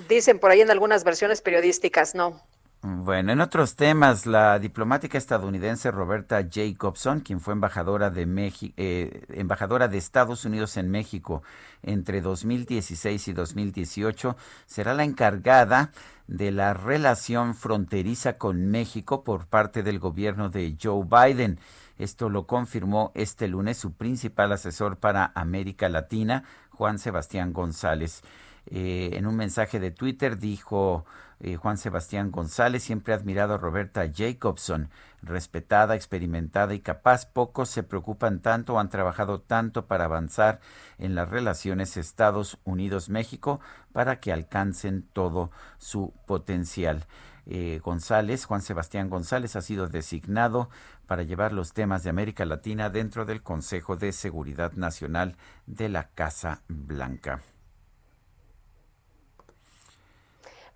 Dicen 0.09 0.39
por 0.39 0.51
ahí 0.51 0.61
en 0.61 0.71
algunas 0.71 1.05
versiones 1.05 1.41
periodísticas, 1.41 2.15
no. 2.15 2.41
Bueno, 2.81 3.33
en 3.33 3.41
otros 3.41 3.75
temas, 3.75 4.25
la 4.25 4.59
diplomática 4.61 5.19
estadounidense 5.19 5.91
Roberta 5.91 6.47
Jacobson, 6.49 7.21
quien 7.21 7.41
fue 7.41 7.55
embajadora 7.55 8.09
de 8.11 8.25
México, 8.25 8.73
eh, 8.77 9.25
embajadora 9.31 9.89
de 9.89 9.99
Estados 9.99 10.45
Unidos 10.45 10.77
en 10.77 10.89
México 10.89 11.43
entre 11.83 12.21
2016 12.21 13.29
y 13.29 13.33
2018, 13.33 14.37
será 14.67 14.95
la 14.95 15.03
encargada 15.03 15.91
de 16.29 16.53
la 16.53 16.73
relación 16.73 17.57
fronteriza 17.57 18.39
con 18.39 18.71
México 18.71 19.25
por 19.25 19.47
parte 19.47 19.83
del 19.83 19.99
gobierno 19.99 20.49
de 20.49 20.77
Joe 20.81 21.05
Biden. 21.05 21.59
Esto 21.99 22.29
lo 22.29 22.47
confirmó 22.47 23.13
este 23.15 23.49
lunes 23.49 23.77
su 23.77 23.93
principal 23.93 24.53
asesor 24.53 24.99
para 24.99 25.33
América 25.35 25.89
Latina, 25.89 26.45
Juan 26.71 26.99
Sebastián 26.99 27.53
González. 27.53 28.23
Eh, 28.71 29.11
en 29.15 29.27
un 29.27 29.37
mensaje 29.37 29.81
de 29.81 29.91
Twitter 29.91 30.39
dijo 30.39 31.07
eh, 31.41 31.57
Juan 31.57 31.79
Sebastián 31.79 32.31
González, 32.31 32.83
siempre 32.83 33.15
ha 33.15 33.17
admirado 33.17 33.55
a 33.55 33.59
Roberta 33.59 34.05
Jacobson, 34.13 34.91
respetada, 35.23 35.95
experimentada 35.95 36.75
y 36.75 36.81
capaz. 36.81 37.27
Pocos 37.27 37.71
se 37.71 37.83
preocupan 37.83 38.41
tanto 38.41 38.75
o 38.75 38.79
han 38.79 38.91
trabajado 38.91 39.41
tanto 39.41 39.87
para 39.87 40.05
avanzar 40.05 40.61
en 40.99 41.15
las 41.15 41.31
relaciones 41.31 41.97
Estados 41.97 42.59
Unidos-México 42.65 43.61
para 43.93 44.21
que 44.21 44.33
alcancen 44.33 45.03
todo 45.13 45.51
su 45.79 46.13
potencial. 46.27 47.07
Eh, 47.51 47.81
González, 47.83 48.45
Juan 48.45 48.61
Sebastián 48.61 49.09
González, 49.09 49.57
ha 49.57 49.63
sido 49.63 49.89
designado 49.89 50.69
para 51.07 51.23
llevar 51.23 51.55
los 51.55 51.73
temas 51.73 52.05
de 52.05 52.11
América 52.11 52.45
Latina 52.45 52.91
dentro 52.91 53.25
del 53.25 53.43
Consejo 53.43 53.97
de 53.97 54.13
Seguridad 54.13 54.73
Nacional 54.75 55.37
de 55.67 55.89
la 55.89 56.11
Casa 56.11 56.63
Blanca. 56.69 57.41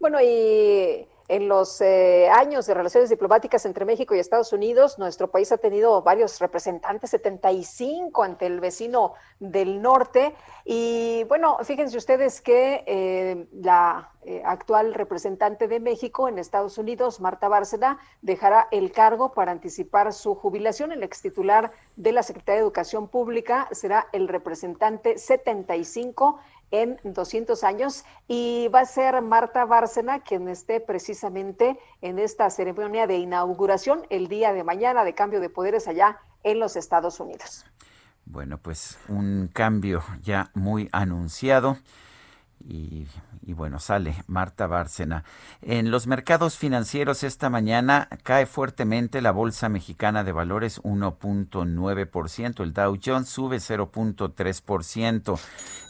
Bueno, 0.00 0.18
y 0.20 1.06
en 1.32 1.48
los 1.48 1.80
eh, 1.80 2.28
años 2.28 2.66
de 2.66 2.74
relaciones 2.74 3.08
diplomáticas 3.08 3.64
entre 3.64 3.86
México 3.86 4.14
y 4.14 4.18
Estados 4.18 4.52
Unidos, 4.52 4.98
nuestro 4.98 5.30
país 5.30 5.50
ha 5.50 5.56
tenido 5.56 6.02
varios 6.02 6.38
representantes, 6.40 7.08
75 7.08 8.22
ante 8.22 8.44
el 8.44 8.60
vecino 8.60 9.14
del 9.40 9.80
norte. 9.80 10.34
Y 10.66 11.24
bueno, 11.24 11.56
fíjense 11.64 11.96
ustedes 11.96 12.42
que 12.42 12.84
eh, 12.86 13.46
la 13.50 14.10
eh, 14.24 14.42
actual 14.44 14.92
representante 14.92 15.68
de 15.68 15.80
México 15.80 16.28
en 16.28 16.38
Estados 16.38 16.76
Unidos, 16.76 17.18
Marta 17.18 17.48
Bárcena, 17.48 17.98
dejará 18.20 18.68
el 18.70 18.92
cargo 18.92 19.32
para 19.32 19.52
anticipar 19.52 20.12
su 20.12 20.34
jubilación. 20.34 20.92
El 20.92 21.02
ex 21.02 21.22
titular 21.22 21.72
de 21.96 22.12
la 22.12 22.22
Secretaría 22.22 22.60
de 22.60 22.66
Educación 22.66 23.08
Pública 23.08 23.68
será 23.72 24.06
el 24.12 24.28
representante 24.28 25.16
75 25.16 26.38
en 26.72 26.98
200 27.04 27.62
años 27.62 28.04
y 28.26 28.68
va 28.74 28.80
a 28.80 28.86
ser 28.86 29.22
Marta 29.22 29.64
Bárcena 29.64 30.20
quien 30.20 30.48
esté 30.48 30.80
precisamente 30.80 31.78
en 32.00 32.18
esta 32.18 32.50
ceremonia 32.50 33.06
de 33.06 33.18
inauguración 33.18 34.04
el 34.10 34.26
día 34.26 34.52
de 34.52 34.64
mañana 34.64 35.04
de 35.04 35.14
cambio 35.14 35.40
de 35.40 35.50
poderes 35.50 35.86
allá 35.86 36.18
en 36.42 36.58
los 36.58 36.74
Estados 36.74 37.20
Unidos. 37.20 37.64
Bueno, 38.24 38.58
pues 38.58 38.98
un 39.08 39.48
cambio 39.52 40.02
ya 40.22 40.50
muy 40.54 40.88
anunciado 40.92 41.76
y, 42.64 43.06
bueno, 43.52 43.78
sale 43.78 44.14
Marta 44.26 44.66
Bárcena. 44.66 45.24
En 45.60 45.90
los 45.90 46.06
mercados 46.06 46.56
financieros 46.56 47.24
esta 47.24 47.50
mañana 47.50 48.08
cae 48.22 48.46
fuertemente 48.46 49.20
la 49.20 49.32
Bolsa 49.32 49.68
Mexicana 49.68 50.24
de 50.24 50.32
Valores 50.32 50.80
1.9%, 50.82 52.62
el 52.62 52.72
Dow 52.72 52.98
Jones 53.04 53.28
sube 53.28 53.58
0.3%. 53.58 55.38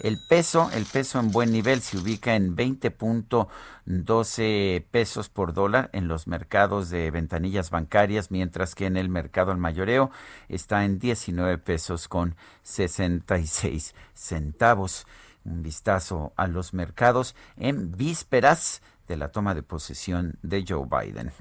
El 0.01 0.19
peso, 0.29 0.69
el 0.75 0.85
peso 0.87 1.21
en 1.21 1.31
buen 1.31 1.53
nivel 1.53 1.81
se 1.81 1.99
ubica 1.99 2.35
en 2.35 2.57
20.12 2.57 4.85
pesos 4.91 5.29
por 5.29 5.53
dólar 5.53 5.91
en 5.93 6.09
los 6.09 6.27
mercados 6.27 6.91
de 6.91 7.11
ventanillas 7.11 7.71
bancarias, 7.71 8.31
mientras 8.31 8.75
que 8.75 8.87
en 8.87 8.97
el 8.97 9.09
mercado 9.09 9.53
al 9.53 9.59
mayoreo 9.59 10.11
está 10.49 10.85
en 10.85 10.99
19 10.99 11.59
pesos 11.59 12.09
con 12.09 12.35
66 12.63 13.95
centavos 14.15 15.07
un 15.45 15.63
vistazo 15.63 16.33
a 16.37 16.47
los 16.47 16.75
mercados 16.75 17.35
en 17.57 17.97
vísperas 17.97 18.83
de 19.09 19.17
la 19.17 19.31
toma 19.31 19.55
de 19.55 19.63
posesión 19.63 20.39
de 20.43 20.65
Joe 20.67 20.87
Biden. 20.87 21.33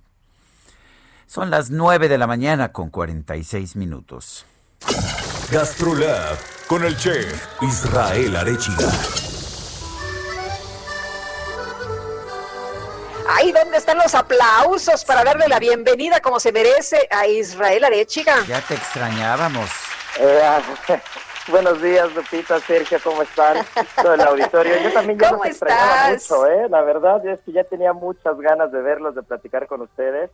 Son 1.27 1.49
las 1.49 1.69
9 1.69 2.09
de 2.09 2.17
la 2.17 2.27
mañana 2.27 2.71
con 2.71 2.89
46 2.89 3.75
minutos. 3.75 4.45
Gastrolab 5.51 6.37
con 6.67 6.83
el 6.83 6.97
chef 6.97 7.47
Israel 7.61 8.35
Arechiga. 8.35 8.89
Ay, 13.29 13.51
¿dónde 13.53 13.77
están 13.77 13.97
los 13.97 14.13
aplausos 14.13 15.05
para 15.05 15.23
darle 15.23 15.47
la 15.47 15.59
bienvenida 15.59 16.19
como 16.19 16.39
se 16.39 16.51
merece 16.51 17.07
a 17.09 17.27
Israel 17.27 17.85
Arechiga? 17.85 18.45
Ya 18.45 18.61
te 18.61 18.73
extrañábamos. 18.73 19.69
Buenos 21.47 21.81
días, 21.81 22.13
Lupita, 22.13 22.59
Sergio, 22.59 22.99
¿cómo 23.03 23.23
están? 23.23 23.57
Todo 24.01 24.13
el 24.13 24.21
auditorio. 24.21 24.73
Yo 24.83 24.93
también 24.93 25.17
ya 25.17 25.31
los 25.31 25.45
extrañaba 25.45 26.09
mucho, 26.11 26.45
¿eh? 26.45 26.69
La 26.69 26.81
verdad 26.81 27.25
es 27.25 27.41
que 27.41 27.51
ya 27.51 27.63
tenía 27.63 27.93
muchas 27.93 28.37
ganas 28.39 28.71
de 28.71 28.81
verlos, 28.81 29.15
de 29.15 29.23
platicar 29.23 29.65
con 29.65 29.81
ustedes. 29.81 30.29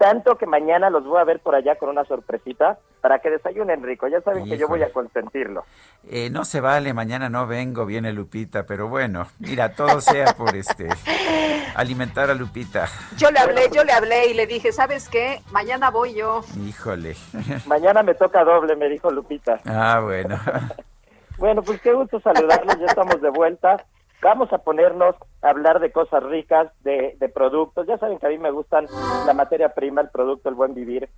Tanto 0.00 0.38
que 0.38 0.46
mañana 0.46 0.88
los 0.88 1.04
voy 1.04 1.20
a 1.20 1.24
ver 1.24 1.40
por 1.40 1.54
allá 1.54 1.76
con 1.76 1.90
una 1.90 2.06
sorpresita 2.06 2.78
para 3.02 3.18
que 3.18 3.28
desayunen 3.28 3.82
rico. 3.82 4.08
Ya 4.08 4.22
saben 4.22 4.44
Híjole. 4.44 4.52
que 4.52 4.58
yo 4.58 4.66
voy 4.66 4.82
a 4.82 4.90
consentirlo. 4.90 5.66
Eh, 6.08 6.30
no 6.30 6.46
se 6.46 6.62
vale, 6.62 6.94
mañana 6.94 7.28
no 7.28 7.46
vengo, 7.46 7.84
viene 7.84 8.10
Lupita, 8.14 8.64
pero 8.64 8.88
bueno, 8.88 9.26
mira, 9.38 9.74
todo 9.74 10.00
sea 10.00 10.32
por 10.32 10.56
este 10.56 10.88
alimentar 11.74 12.30
a 12.30 12.34
Lupita. 12.34 12.88
Yo 13.18 13.30
le 13.30 13.40
hablé, 13.40 13.68
yo 13.74 13.84
le 13.84 13.92
hablé 13.92 14.28
y 14.28 14.32
le 14.32 14.46
dije, 14.46 14.72
¿sabes 14.72 15.06
qué? 15.10 15.42
Mañana 15.52 15.90
voy 15.90 16.14
yo. 16.14 16.40
Híjole. 16.66 17.14
Mañana 17.66 18.02
me 18.02 18.14
toca 18.14 18.42
doble, 18.42 18.76
me 18.76 18.88
dijo 18.88 19.10
Lupita. 19.10 19.60
Ah, 19.66 20.00
bueno. 20.02 20.40
bueno, 21.36 21.60
pues 21.62 21.78
qué 21.82 21.92
gusto 21.92 22.18
saludarlos, 22.20 22.78
ya 22.78 22.86
estamos 22.86 23.20
de 23.20 23.28
vuelta. 23.28 23.84
Vamos 24.22 24.52
a 24.52 24.58
ponernos 24.58 25.14
a 25.40 25.48
hablar 25.48 25.80
de 25.80 25.92
cosas 25.92 26.22
ricas, 26.22 26.70
de, 26.82 27.16
productos. 27.34 27.86
Ya 27.86 27.96
saben 27.96 28.18
que 28.18 28.26
a 28.26 28.30
mí 28.30 28.38
me 28.38 28.50
gustan 28.50 28.86
la 29.26 29.32
materia 29.32 29.70
prima, 29.70 30.02
el 30.02 30.10
producto, 30.10 30.50
el 30.50 30.54
buen 30.54 30.74
vivir. 30.74 31.08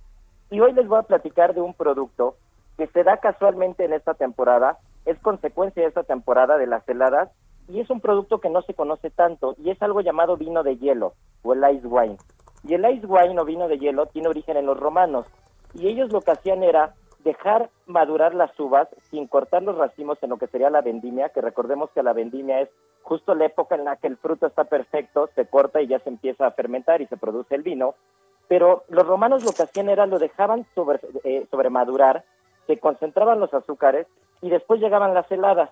Y 0.49 0.61
hoy 0.61 0.71
les 0.71 0.87
voy 0.87 0.99
a 0.99 1.03
platicar 1.03 1.53
de 1.53 1.61
un 1.61 1.73
producto 1.73 2.37
que 2.77 2.87
se 2.87 3.03
da 3.03 3.17
casualmente 3.17 3.83
en 3.83 3.93
esta 3.93 4.13
temporada, 4.13 4.77
es 5.05 5.19
consecuencia 5.19 5.83
de 5.83 5.89
esta 5.89 6.03
temporada 6.03 6.57
de 6.57 6.65
las 6.65 6.87
heladas 6.87 7.29
y 7.67 7.79
es 7.79 7.89
un 7.89 7.99
producto 7.99 8.39
que 8.39 8.49
no 8.49 8.61
se 8.61 8.73
conoce 8.73 9.09
tanto 9.09 9.55
y 9.57 9.69
es 9.69 9.81
algo 9.81 10.01
llamado 10.01 10.37
vino 10.37 10.63
de 10.63 10.77
hielo 10.77 11.13
o 11.43 11.53
el 11.53 11.63
ice 11.75 11.87
wine. 11.87 12.17
Y 12.63 12.73
el 12.73 12.89
ice 12.89 13.05
wine 13.05 13.39
o 13.39 13.45
vino 13.45 13.67
de 13.67 13.77
hielo 13.77 14.05
tiene 14.07 14.29
origen 14.29 14.57
en 14.57 14.65
los 14.65 14.79
romanos 14.79 15.27
y 15.73 15.87
ellos 15.87 16.11
lo 16.11 16.21
que 16.21 16.31
hacían 16.31 16.63
era 16.63 16.93
dejar 17.23 17.69
madurar 17.85 18.35
las 18.35 18.57
uvas 18.59 18.87
sin 19.09 19.27
cortar 19.27 19.63
los 19.63 19.77
racimos 19.77 20.17
en 20.21 20.29
lo 20.29 20.37
que 20.37 20.47
sería 20.47 20.69
la 20.69 20.81
vendimia, 20.81 21.29
que 21.29 21.41
recordemos 21.41 21.89
que 21.91 22.03
la 22.03 22.13
vendimia 22.13 22.61
es 22.61 22.69
justo 23.01 23.35
la 23.35 23.45
época 23.45 23.75
en 23.75 23.85
la 23.85 23.95
que 23.95 24.07
el 24.07 24.17
fruto 24.17 24.47
está 24.47 24.65
perfecto, 24.65 25.29
se 25.35 25.45
corta 25.45 25.81
y 25.81 25.87
ya 25.87 25.99
se 25.99 26.09
empieza 26.09 26.45
a 26.45 26.51
fermentar 26.51 27.01
y 27.01 27.07
se 27.07 27.17
produce 27.17 27.55
el 27.55 27.63
vino. 27.63 27.95
Pero 28.47 28.83
los 28.89 29.07
romanos 29.07 29.43
lo 29.43 29.51
que 29.51 29.63
hacían 29.63 29.89
era 29.89 30.05
lo 30.05 30.19
dejaban 30.19 30.65
sobre, 30.75 30.99
eh, 31.23 31.47
sobre 31.49 31.69
madurar, 31.69 32.23
se 32.67 32.77
concentraban 32.77 33.39
los 33.39 33.53
azúcares 33.53 34.07
y 34.41 34.49
después 34.49 34.79
llegaban 34.79 35.13
las 35.13 35.29
heladas 35.31 35.69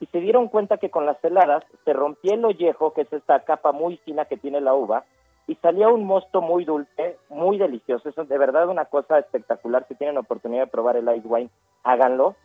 y 0.00 0.06
se 0.06 0.20
dieron 0.20 0.48
cuenta 0.48 0.78
que 0.78 0.90
con 0.90 1.06
las 1.06 1.22
heladas 1.24 1.64
se 1.84 1.92
rompía 1.92 2.34
el 2.34 2.44
ollejo, 2.44 2.92
que 2.92 3.02
es 3.02 3.12
esta 3.12 3.40
capa 3.40 3.72
muy 3.72 3.96
fina 3.98 4.26
que 4.26 4.36
tiene 4.36 4.60
la 4.60 4.74
uva, 4.74 5.04
y 5.48 5.54
salía 5.56 5.88
un 5.88 6.04
mosto 6.04 6.42
muy 6.42 6.66
dulce, 6.66 7.16
muy 7.30 7.56
delicioso. 7.56 8.10
Eso 8.10 8.22
es 8.22 8.28
de 8.28 8.36
verdad 8.36 8.68
una 8.68 8.84
cosa 8.84 9.18
espectacular. 9.18 9.86
Si 9.88 9.94
tienen 9.94 10.18
oportunidad 10.18 10.64
de 10.64 10.70
probar 10.70 10.96
el 10.96 11.08
ice 11.16 11.26
wine, 11.26 11.50
háganlo. 11.82 12.36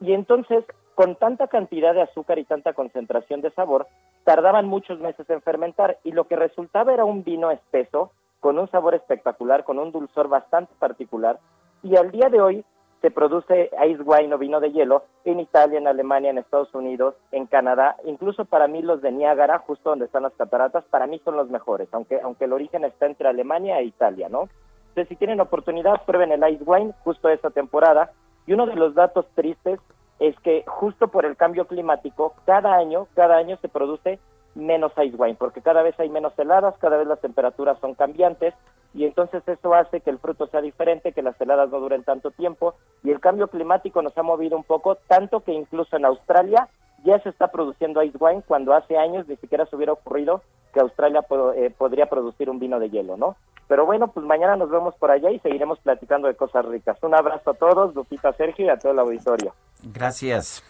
Y 0.00 0.12
entonces, 0.12 0.62
con 0.94 1.16
tanta 1.16 1.48
cantidad 1.48 1.94
de 1.94 2.02
azúcar 2.02 2.38
y 2.38 2.44
tanta 2.44 2.74
concentración 2.74 3.40
de 3.40 3.52
sabor, 3.52 3.86
tardaban 4.24 4.68
muchos 4.68 5.00
meses 5.00 5.28
en 5.30 5.40
fermentar 5.40 5.98
y 6.04 6.12
lo 6.12 6.28
que 6.28 6.36
resultaba 6.36 6.92
era 6.92 7.06
un 7.06 7.24
vino 7.24 7.50
espeso, 7.50 8.12
con 8.38 8.58
un 8.58 8.70
sabor 8.70 8.94
espectacular, 8.94 9.64
con 9.64 9.78
un 9.78 9.90
dulzor 9.90 10.28
bastante 10.28 10.74
particular. 10.78 11.38
Y 11.82 11.96
al 11.96 12.10
día 12.10 12.28
de 12.28 12.42
hoy 12.42 12.64
se 13.02 13.10
produce 13.10 13.70
ice 13.86 14.02
wine 14.02 14.32
o 14.34 14.38
vino 14.38 14.60
de 14.60 14.70
hielo 14.70 15.04
en 15.24 15.40
Italia, 15.40 15.78
en 15.78 15.88
Alemania, 15.88 16.30
en 16.30 16.38
Estados 16.38 16.72
Unidos, 16.74 17.14
en 17.32 17.46
Canadá, 17.46 17.96
incluso 18.04 18.44
para 18.44 18.68
mí 18.68 18.80
los 18.80 19.02
de 19.02 19.10
Niágara, 19.10 19.58
justo 19.58 19.90
donde 19.90 20.06
están 20.06 20.22
las 20.22 20.32
cataratas, 20.34 20.84
para 20.84 21.08
mí 21.08 21.20
son 21.24 21.36
los 21.36 21.50
mejores, 21.50 21.88
aunque, 21.92 22.20
aunque 22.20 22.44
el 22.44 22.52
origen 22.52 22.84
está 22.84 23.06
entre 23.06 23.28
Alemania 23.28 23.80
e 23.80 23.84
Italia, 23.84 24.28
¿no? 24.28 24.48
Entonces, 24.90 25.08
si 25.08 25.16
tienen 25.16 25.40
oportunidad, 25.40 26.02
prueben 26.04 26.32
el 26.32 26.52
ice 26.52 26.64
wine 26.64 26.92
justo 27.02 27.28
esta 27.28 27.50
temporada. 27.50 28.12
Y 28.46 28.52
uno 28.52 28.66
de 28.66 28.76
los 28.76 28.94
datos 28.94 29.26
tristes 29.34 29.80
es 30.18 30.38
que 30.40 30.64
justo 30.66 31.08
por 31.08 31.24
el 31.24 31.36
cambio 31.36 31.66
climático, 31.66 32.34
cada 32.44 32.74
año, 32.74 33.08
cada 33.14 33.36
año 33.36 33.56
se 33.62 33.68
produce 33.68 34.20
menos 34.54 34.92
ice 35.02 35.16
wine, 35.16 35.36
porque 35.38 35.62
cada 35.62 35.82
vez 35.82 35.98
hay 35.98 36.08
menos 36.08 36.38
heladas, 36.38 36.74
cada 36.78 36.96
vez 36.96 37.06
las 37.06 37.20
temperaturas 37.20 37.78
son 37.80 37.94
cambiantes, 37.94 38.54
y 38.94 39.04
entonces 39.04 39.42
eso 39.46 39.74
hace 39.74 40.00
que 40.00 40.10
el 40.10 40.18
fruto 40.18 40.46
sea 40.48 40.60
diferente, 40.60 41.12
que 41.12 41.22
las 41.22 41.40
heladas 41.40 41.70
no 41.70 41.80
duren 41.80 42.04
tanto 42.04 42.30
tiempo 42.30 42.74
y 43.02 43.10
el 43.10 43.20
cambio 43.20 43.48
climático 43.48 44.02
nos 44.02 44.16
ha 44.18 44.22
movido 44.22 44.56
un 44.56 44.64
poco, 44.64 44.96
tanto 45.08 45.40
que 45.40 45.52
incluso 45.52 45.96
en 45.96 46.04
Australia 46.04 46.68
ya 47.04 47.18
se 47.20 47.30
está 47.30 47.48
produciendo 47.48 48.02
ice 48.02 48.18
wine 48.20 48.42
cuando 48.46 48.74
hace 48.74 48.96
años 48.96 49.26
ni 49.26 49.36
siquiera 49.36 49.66
se 49.66 49.76
hubiera 49.76 49.92
ocurrido 49.92 50.42
que 50.72 50.80
Australia 50.80 51.24
eh, 51.56 51.74
podría 51.76 52.06
producir 52.06 52.48
un 52.48 52.58
vino 52.58 52.78
de 52.78 52.90
hielo, 52.90 53.16
¿no? 53.16 53.36
Pero 53.66 53.86
bueno, 53.86 54.08
pues 54.08 54.26
mañana 54.26 54.56
nos 54.56 54.70
vemos 54.70 54.94
por 54.96 55.10
allá 55.10 55.30
y 55.30 55.38
seguiremos 55.38 55.78
platicando 55.80 56.28
de 56.28 56.34
cosas 56.34 56.64
ricas. 56.66 56.98
Un 57.02 57.14
abrazo 57.14 57.50
a 57.50 57.54
todos, 57.54 57.94
Lupita 57.94 58.32
Sergio 58.34 58.66
y 58.66 58.68
a 58.68 58.78
todo 58.78 58.92
el 58.92 58.98
auditorio. 58.98 59.54
Gracias. 59.82 60.62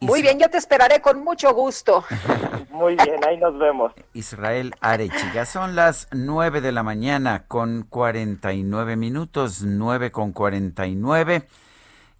Muy 0.00 0.22
bien, 0.22 0.38
yo 0.38 0.48
te 0.48 0.56
esperaré 0.56 1.00
con 1.02 1.22
mucho 1.22 1.52
gusto. 1.52 2.04
Muy 2.70 2.96
bien, 2.96 3.20
ahí 3.28 3.36
nos 3.36 3.58
vemos. 3.58 3.92
Israel 4.14 4.74
Arechiga, 4.80 5.44
son 5.44 5.76
las 5.76 6.08
9 6.12 6.62
de 6.62 6.72
la 6.72 6.82
mañana 6.82 7.44
con 7.46 7.82
49 7.82 8.96
minutos, 8.96 9.62
9 9.62 10.10
con 10.10 10.32
49. 10.32 11.46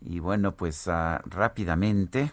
Y 0.02 0.18
bueno, 0.18 0.52
pues 0.52 0.86
uh, 0.88 1.20
rápidamente 1.24 2.32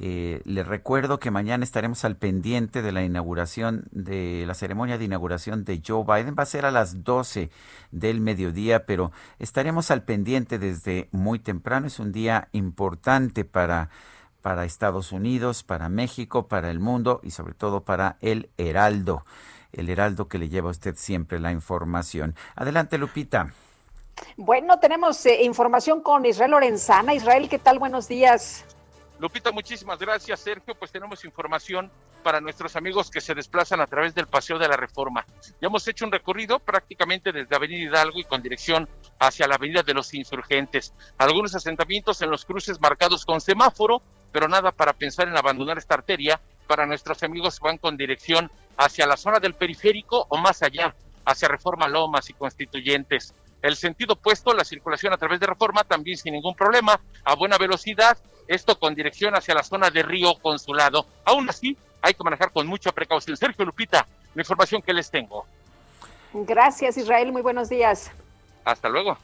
eh, 0.00 0.42
les 0.44 0.66
recuerdo 0.66 1.18
que 1.18 1.30
mañana 1.30 1.64
estaremos 1.64 2.04
al 2.04 2.16
pendiente 2.16 2.82
de 2.82 2.92
la 2.92 3.02
inauguración 3.02 3.88
de 3.90 4.44
la 4.46 4.54
ceremonia 4.54 4.98
de 4.98 5.04
inauguración 5.04 5.64
de 5.64 5.82
Joe 5.86 6.04
Biden. 6.04 6.34
Va 6.38 6.44
a 6.44 6.46
ser 6.46 6.64
a 6.64 6.70
las 6.70 7.04
12 7.04 7.50
del 7.90 8.20
mediodía, 8.20 8.86
pero 8.86 9.12
estaremos 9.38 9.90
al 9.90 10.02
pendiente 10.02 10.58
desde 10.58 11.08
muy 11.10 11.38
temprano. 11.38 11.86
Es 11.86 11.98
un 11.98 12.12
día 12.12 12.48
importante 12.52 13.44
para 13.44 13.90
para 14.48 14.64
Estados 14.64 15.12
Unidos, 15.12 15.62
para 15.62 15.90
México, 15.90 16.48
para 16.48 16.70
el 16.70 16.80
mundo 16.80 17.20
y 17.22 17.32
sobre 17.32 17.52
todo 17.52 17.82
para 17.82 18.16
el 18.22 18.48
Heraldo, 18.56 19.22
el 19.74 19.90
Heraldo 19.90 20.26
que 20.26 20.38
le 20.38 20.48
lleva 20.48 20.68
a 20.68 20.70
usted 20.70 20.94
siempre 20.96 21.38
la 21.38 21.52
información. 21.52 22.34
Adelante, 22.56 22.96
Lupita. 22.96 23.52
Bueno, 24.38 24.78
tenemos 24.78 25.26
eh, 25.26 25.42
información 25.42 26.00
con 26.00 26.24
Israel 26.24 26.52
Lorenzana. 26.52 27.12
Israel, 27.12 27.46
¿qué 27.50 27.58
tal? 27.58 27.78
Buenos 27.78 28.08
días. 28.08 28.64
Lupita, 29.18 29.52
muchísimas 29.52 29.98
gracias, 29.98 30.40
Sergio. 30.40 30.74
Pues 30.74 30.90
tenemos 30.90 31.22
información 31.26 31.90
para 32.22 32.40
nuestros 32.40 32.74
amigos 32.74 33.10
que 33.10 33.20
se 33.20 33.34
desplazan 33.34 33.82
a 33.82 33.86
través 33.86 34.14
del 34.14 34.28
Paseo 34.28 34.58
de 34.58 34.66
la 34.66 34.78
Reforma. 34.78 35.26
Ya 35.60 35.66
hemos 35.68 35.86
hecho 35.88 36.06
un 36.06 36.12
recorrido 36.12 36.58
prácticamente 36.58 37.32
desde 37.32 37.54
Avenida 37.54 37.82
Hidalgo 37.82 38.18
y 38.18 38.24
con 38.24 38.40
dirección 38.40 38.88
hacia 39.18 39.46
la 39.46 39.56
Avenida 39.56 39.82
de 39.82 39.92
los 39.92 40.14
Insurgentes. 40.14 40.94
Algunos 41.18 41.54
asentamientos 41.54 42.22
en 42.22 42.30
los 42.30 42.46
cruces 42.46 42.80
marcados 42.80 43.26
con 43.26 43.40
semáforo, 43.40 44.02
pero 44.32 44.48
nada 44.48 44.72
para 44.72 44.92
pensar 44.92 45.28
en 45.28 45.36
abandonar 45.36 45.78
esta 45.78 45.94
arteria 45.94 46.40
para 46.66 46.86
nuestros 46.86 47.22
amigos 47.22 47.58
van 47.60 47.78
con 47.78 47.96
dirección 47.96 48.50
hacia 48.76 49.06
la 49.06 49.16
zona 49.16 49.40
del 49.40 49.54
periférico 49.54 50.26
o 50.28 50.36
más 50.36 50.62
allá, 50.62 50.94
hacia 51.24 51.48
Reforma 51.48 51.88
Lomas 51.88 52.30
y 52.30 52.34
Constituyentes. 52.34 53.34
El 53.60 53.74
sentido 53.74 54.14
opuesto, 54.14 54.52
la 54.52 54.64
circulación 54.64 55.12
a 55.12 55.16
través 55.16 55.40
de 55.40 55.46
Reforma 55.46 55.82
también 55.82 56.16
sin 56.16 56.34
ningún 56.34 56.54
problema, 56.54 57.00
a 57.24 57.34
buena 57.34 57.58
velocidad, 57.58 58.16
esto 58.46 58.78
con 58.78 58.94
dirección 58.94 59.34
hacia 59.34 59.54
la 59.54 59.64
zona 59.64 59.90
de 59.90 60.02
Río 60.02 60.34
Consulado. 60.40 61.06
Aún 61.24 61.48
así, 61.50 61.76
hay 62.00 62.14
que 62.14 62.22
manejar 62.22 62.52
con 62.52 62.66
mucha 62.66 62.92
precaución. 62.92 63.36
Sergio 63.36 63.64
Lupita, 63.64 64.06
la 64.34 64.42
información 64.42 64.80
que 64.80 64.92
les 64.92 65.10
tengo. 65.10 65.44
Gracias, 66.32 66.96
Israel. 66.96 67.32
Muy 67.32 67.42
buenos 67.42 67.68
días. 67.68 68.12
Hasta 68.64 68.88
luego. 68.88 69.18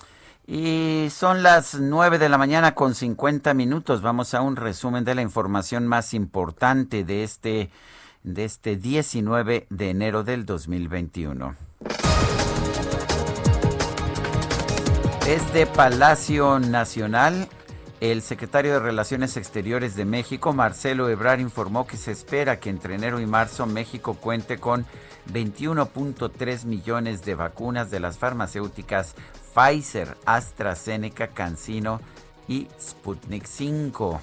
Y 0.46 1.08
son 1.10 1.42
las 1.42 1.74
9 1.74 2.18
de 2.18 2.28
la 2.28 2.36
mañana 2.36 2.74
con 2.74 2.94
50 2.94 3.54
minutos. 3.54 4.02
Vamos 4.02 4.34
a 4.34 4.42
un 4.42 4.56
resumen 4.56 5.02
de 5.04 5.14
la 5.14 5.22
información 5.22 5.86
más 5.86 6.12
importante 6.12 7.02
de 7.02 7.24
este, 7.24 7.70
de 8.22 8.44
este 8.44 8.76
19 8.76 9.66
de 9.70 9.90
enero 9.90 10.22
del 10.22 10.44
2021. 10.44 11.56
Desde 15.24 15.64
Palacio 15.64 16.58
Nacional, 16.58 17.48
el 18.00 18.20
secretario 18.20 18.74
de 18.74 18.80
Relaciones 18.80 19.38
Exteriores 19.38 19.96
de 19.96 20.04
México, 20.04 20.52
Marcelo 20.52 21.08
Ebrard, 21.08 21.40
informó 21.40 21.86
que 21.86 21.96
se 21.96 22.12
espera 22.12 22.60
que 22.60 22.68
entre 22.68 22.96
enero 22.96 23.18
y 23.18 23.24
marzo 23.24 23.64
México 23.64 24.12
cuente 24.12 24.58
con 24.58 24.84
21.3 25.32 26.66
millones 26.66 27.24
de 27.24 27.34
vacunas 27.34 27.90
de 27.90 28.00
las 28.00 28.18
farmacéuticas 28.18 29.14
Pfizer, 29.54 30.16
AstraZeneca, 30.26 31.28
CanSino 31.28 32.00
y 32.48 32.66
Sputnik 32.80 33.46
5. 33.46 34.20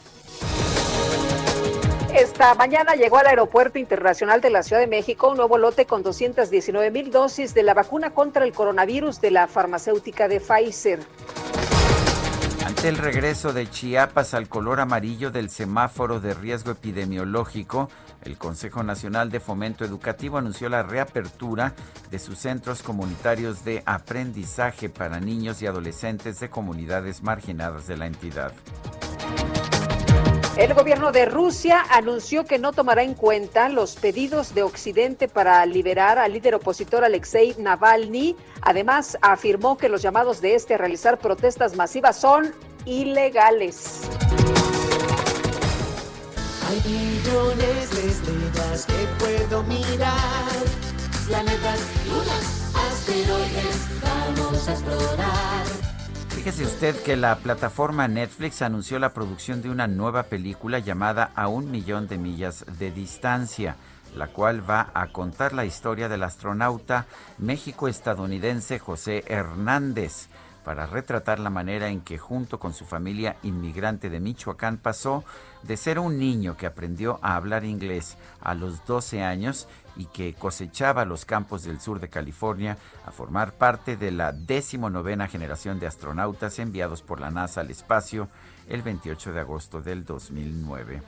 Esta 2.13 2.53
mañana 2.55 2.95
llegó 2.95 3.17
al 3.17 3.27
Aeropuerto 3.27 3.79
Internacional 3.79 4.41
de 4.41 4.49
la 4.49 4.63
Ciudad 4.63 4.81
de 4.81 4.87
México 4.87 5.29
un 5.29 5.37
nuevo 5.37 5.57
lote 5.57 5.85
con 5.85 6.03
219 6.03 6.91
mil 6.91 7.09
dosis 7.09 7.53
de 7.53 7.63
la 7.63 7.73
vacuna 7.73 8.11
contra 8.11 8.43
el 8.43 8.51
coronavirus 8.51 9.21
de 9.21 9.31
la 9.31 9.47
farmacéutica 9.47 10.27
de 10.27 10.41
Pfizer. 10.41 10.99
El 12.83 12.97
regreso 12.97 13.53
de 13.53 13.69
Chiapas 13.69 14.33
al 14.33 14.49
color 14.49 14.79
amarillo 14.79 15.29
del 15.29 15.51
semáforo 15.51 16.19
de 16.19 16.33
riesgo 16.33 16.71
epidemiológico, 16.71 17.89
el 18.23 18.39
Consejo 18.39 18.81
Nacional 18.81 19.29
de 19.29 19.39
Fomento 19.39 19.85
Educativo 19.85 20.39
anunció 20.39 20.67
la 20.67 20.81
reapertura 20.81 21.75
de 22.09 22.17
sus 22.17 22.39
centros 22.39 22.81
comunitarios 22.81 23.63
de 23.63 23.83
aprendizaje 23.85 24.89
para 24.89 25.19
niños 25.19 25.61
y 25.61 25.67
adolescentes 25.67 26.39
de 26.39 26.49
comunidades 26.49 27.21
marginadas 27.21 27.85
de 27.85 27.97
la 27.97 28.07
entidad. 28.07 28.51
El 30.57 30.73
gobierno 30.73 31.11
de 31.11 31.25
Rusia 31.25 31.83
anunció 31.91 32.45
que 32.45 32.59
no 32.59 32.73
tomará 32.73 33.03
en 33.03 33.13
cuenta 33.13 33.69
los 33.69 33.95
pedidos 33.95 34.53
de 34.53 34.63
Occidente 34.63 35.27
para 35.27 35.65
liberar 35.65 36.19
al 36.19 36.33
líder 36.33 36.55
opositor 36.55 37.03
Alexei 37.03 37.55
Navalny. 37.57 38.35
Además, 38.61 39.17
afirmó 39.21 39.77
que 39.77 39.87
los 39.87 40.01
llamados 40.01 40.41
de 40.41 40.55
este 40.55 40.73
a 40.73 40.77
realizar 40.77 41.19
protestas 41.19 41.75
masivas 41.75 42.17
son 42.17 42.53
ilegales. 42.85 44.01
Hay 46.67 46.81
millones 46.89 47.91
de 47.91 48.07
estrellas 48.07 48.85
que 48.85 49.07
puedo 49.19 49.63
mirar. 49.63 50.51
Planetas, 51.27 51.79
lunas, 52.07 52.71
asteroides, 52.75 53.87
vamos 54.01 54.67
a 54.67 54.71
explorar. 54.71 55.65
Fíjese 56.29 56.63
usted 56.65 56.95
que 57.03 57.15
la 57.15 57.35
plataforma 57.35 58.07
Netflix 58.07 58.61
anunció 58.63 58.97
la 58.97 59.13
producción 59.13 59.61
de 59.61 59.69
una 59.69 59.87
nueva 59.87 60.23
película 60.23 60.79
llamada 60.79 61.31
A 61.35 61.47
un 61.47 61.69
millón 61.69 62.07
de 62.07 62.17
millas 62.17 62.65
de 62.79 62.89
distancia, 62.89 63.75
la 64.15 64.27
cual 64.27 64.67
va 64.67 64.89
a 64.93 65.07
contar 65.07 65.53
la 65.53 65.65
historia 65.65 66.09
del 66.09 66.23
astronauta 66.23 67.05
méxico-estadounidense 67.37 68.79
José 68.79 69.23
Hernández 69.27 70.29
para 70.63 70.85
retratar 70.85 71.39
la 71.39 71.49
manera 71.49 71.89
en 71.89 72.01
que 72.01 72.17
junto 72.17 72.59
con 72.59 72.73
su 72.73 72.85
familia 72.85 73.37
inmigrante 73.43 74.09
de 74.09 74.19
Michoacán 74.19 74.77
pasó 74.77 75.23
de 75.63 75.77
ser 75.77 75.99
un 75.99 76.17
niño 76.17 76.57
que 76.57 76.65
aprendió 76.65 77.19
a 77.21 77.35
hablar 77.35 77.65
inglés 77.65 78.17
a 78.41 78.53
los 78.53 78.85
12 78.85 79.23
años 79.23 79.67
y 79.95 80.05
que 80.05 80.33
cosechaba 80.33 81.05
los 81.05 81.25
campos 81.25 81.63
del 81.63 81.79
sur 81.79 81.99
de 81.99 82.09
California 82.09 82.77
a 83.05 83.11
formar 83.11 83.53
parte 83.53 83.97
de 83.97 84.11
la 84.11 84.31
decimonovena 84.31 85.27
generación 85.27 85.79
de 85.79 85.87
astronautas 85.87 86.59
enviados 86.59 87.01
por 87.01 87.19
la 87.19 87.31
NASA 87.31 87.61
al 87.61 87.71
espacio 87.71 88.29
el 88.67 88.81
28 88.81 89.33
de 89.33 89.39
agosto 89.39 89.81
del 89.81 90.05
2009. 90.05 91.01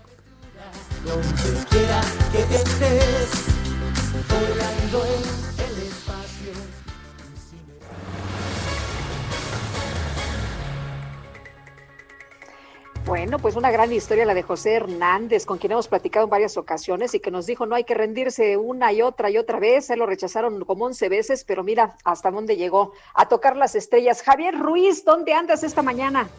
Bueno, 13.05 13.37
pues 13.37 13.57
una 13.57 13.69
gran 13.69 13.91
historia 13.91 14.23
la 14.23 14.33
de 14.33 14.43
José 14.43 14.75
Hernández, 14.75 15.45
con 15.45 15.57
quien 15.57 15.73
hemos 15.73 15.89
platicado 15.89 16.23
en 16.23 16.29
varias 16.29 16.55
ocasiones 16.55 17.13
y 17.13 17.19
que 17.19 17.31
nos 17.31 17.45
dijo 17.45 17.65
no 17.65 17.75
hay 17.75 17.83
que 17.83 17.93
rendirse 17.93 18.55
una 18.55 18.93
y 18.93 19.01
otra 19.01 19.29
y 19.29 19.37
otra 19.37 19.59
vez. 19.59 19.87
Se 19.87 19.97
lo 19.97 20.05
rechazaron 20.05 20.63
como 20.63 20.85
11 20.85 21.09
veces, 21.09 21.43
pero 21.43 21.63
mira 21.65 21.97
hasta 22.05 22.31
dónde 22.31 22.55
llegó 22.55 22.93
a 23.13 23.27
tocar 23.27 23.57
las 23.57 23.75
estrellas. 23.75 24.23
Javier 24.23 24.57
Ruiz, 24.57 25.03
¿dónde 25.03 25.33
andas 25.33 25.63
esta 25.63 25.81
mañana? 25.81 26.29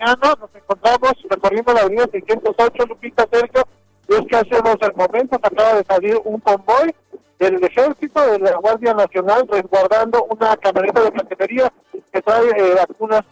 Nos 0.00 0.54
encontramos 0.54 1.12
recorriendo 1.28 1.74
la 1.74 1.82
avenida 1.82 2.08
608, 2.10 2.86
Lupita 2.86 3.28
Sergio, 3.30 3.68
es 4.08 4.20
que 4.28 4.36
hace 4.36 4.62
dos 4.62 4.76
momentos 4.96 5.38
acaba 5.42 5.74
de 5.74 5.84
salir 5.84 6.20
un 6.24 6.38
convoy 6.40 6.94
del 7.38 7.62
ejército, 7.64 8.20
de 8.30 8.38
la 8.38 8.56
Guardia 8.56 8.94
Nacional, 8.94 9.46
resguardando 9.50 10.24
una 10.30 10.56
camioneta 10.56 11.02
de 11.02 11.12
paquetería 11.12 11.72
que 12.12 12.22
trae 12.22 12.50
eh, 12.56 12.74
vacunas 12.74 13.22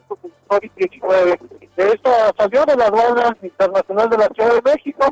COVID-19. 0.49 1.39
De 1.77 1.89
esta 1.89 2.33
salió 2.37 2.65
de 2.65 2.77
la 2.77 2.87
aduana 2.87 3.37
internacional 3.43 4.11
de 4.11 4.19
la 4.19 4.29
Ciudad 4.29 4.55
de 4.55 4.63
México, 4.63 5.07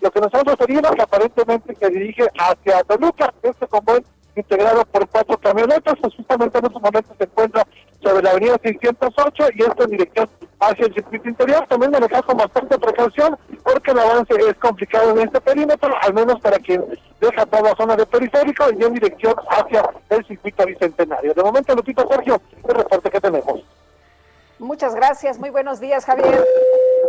lo 0.00 0.10
que 0.10 0.20
nos 0.20 0.34
han 0.34 0.44
referido 0.44 0.90
que 0.92 1.02
aparentemente 1.02 1.74
se 1.74 1.90
dirige 1.90 2.28
hacia 2.38 2.84
Toluca, 2.84 3.32
este 3.42 3.66
convoy 3.66 4.04
integrado 4.36 4.84
por 4.86 5.08
cuatro 5.08 5.38
camionetas, 5.38 5.94
pues 6.00 6.14
justamente 6.14 6.58
en 6.58 6.66
estos 6.66 6.82
momentos 6.82 7.16
se 7.16 7.24
encuentra 7.24 7.66
sobre 8.04 8.22
la 8.22 8.30
avenida 8.30 8.56
608 8.62 9.44
y 9.54 9.62
esto 9.62 9.84
en 9.84 9.90
dirección 9.90 10.28
hacia 10.60 10.86
el 10.86 10.94
circuito 10.94 11.28
interior, 11.28 11.66
también 11.68 11.90
manejar 11.90 12.24
con 12.24 12.36
bastante 12.36 12.78
precaución 12.78 13.36
porque 13.62 13.90
el 13.90 13.98
avance 13.98 14.34
es 14.34 14.54
complicado 14.54 15.10
en 15.10 15.20
este 15.20 15.40
perímetro, 15.40 15.94
al 16.00 16.14
menos 16.14 16.40
para 16.40 16.58
quien 16.58 16.84
deja 17.20 17.46
toda 17.46 17.70
la 17.70 17.76
zona 17.76 17.96
de 17.96 18.06
periférico 18.06 18.66
y 18.78 18.84
en 18.84 18.94
dirección 18.94 19.34
hacia 19.48 19.90
el 20.10 20.24
circuito 20.26 20.66
bicentenario. 20.66 21.34
De 21.34 21.42
momento, 21.42 21.74
Lupita 21.74 22.06
Sergio, 22.06 22.40
el 22.68 22.74
reporte 22.74 23.10
que 23.10 23.20
tenemos. 23.20 23.64
Muchas 24.58 24.94
gracias, 24.94 25.38
muy 25.38 25.50
buenos 25.50 25.80
días, 25.80 26.04
Javier. 26.04 26.44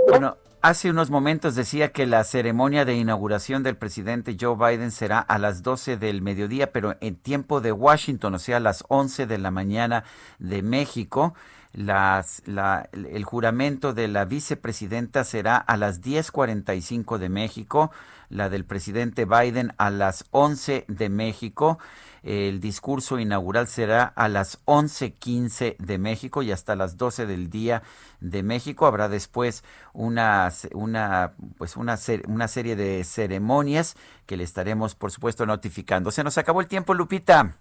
Bueno, 0.07 0.37
hace 0.61 0.89
unos 0.89 1.09
momentos 1.09 1.55
decía 1.55 1.91
que 1.91 2.05
la 2.05 2.23
ceremonia 2.23 2.85
de 2.85 2.95
inauguración 2.95 3.63
del 3.63 3.77
presidente 3.77 4.37
Joe 4.39 4.55
Biden 4.55 4.91
será 4.91 5.19
a 5.19 5.37
las 5.37 5.63
12 5.63 5.97
del 5.97 6.21
mediodía, 6.21 6.71
pero 6.71 6.95
en 7.01 7.15
tiempo 7.15 7.61
de 7.61 7.71
Washington, 7.71 8.35
o 8.35 8.39
sea, 8.39 8.57
a 8.57 8.59
las 8.59 8.83
11 8.87 9.27
de 9.27 9.37
la 9.37 9.51
mañana 9.51 10.03
de 10.39 10.61
México. 10.61 11.33
Las, 11.73 12.41
la, 12.45 12.87
el 12.93 13.25
juramento 13.25 13.93
de 13.93 14.07
la 14.07 14.23
vicepresidenta 14.23 15.25
será 15.25 15.57
a 15.57 15.75
las 15.75 16.01
10.45 16.01 17.17
de 17.17 17.27
México, 17.27 17.91
la 18.29 18.49
del 18.49 18.63
presidente 18.63 19.25
Biden 19.25 19.73
a 19.77 19.89
las 19.89 20.25
11 20.31 20.85
de 20.87 21.09
México. 21.09 21.77
El 22.25 22.59
discurso 22.59 23.19
inaugural 23.19 23.67
será 23.67 24.03
a 24.03 24.27
las 24.27 24.57
11:15 24.65 25.75
de 25.77 25.97
México 25.99 26.41
y 26.41 26.51
hasta 26.51 26.75
las 26.75 26.97
12 26.97 27.27
del 27.27 27.51
día 27.51 27.83
de 28.19 28.41
México. 28.41 28.87
Habrá 28.87 29.09
después 29.09 29.63
una, 29.93 30.51
una, 30.73 31.33
pues 31.59 31.77
una, 31.77 31.99
una 32.27 32.47
serie 32.47 32.75
de 32.75 33.03
ceremonias 33.03 33.95
que 34.25 34.37
le 34.37 34.43
estaremos, 34.43 34.95
por 34.95 35.11
supuesto, 35.11 35.45
notificando. 35.45 36.09
Se 36.09 36.23
nos 36.23 36.39
acabó 36.39 36.61
el 36.61 36.67
tiempo, 36.67 36.95
Lupita. 36.95 37.57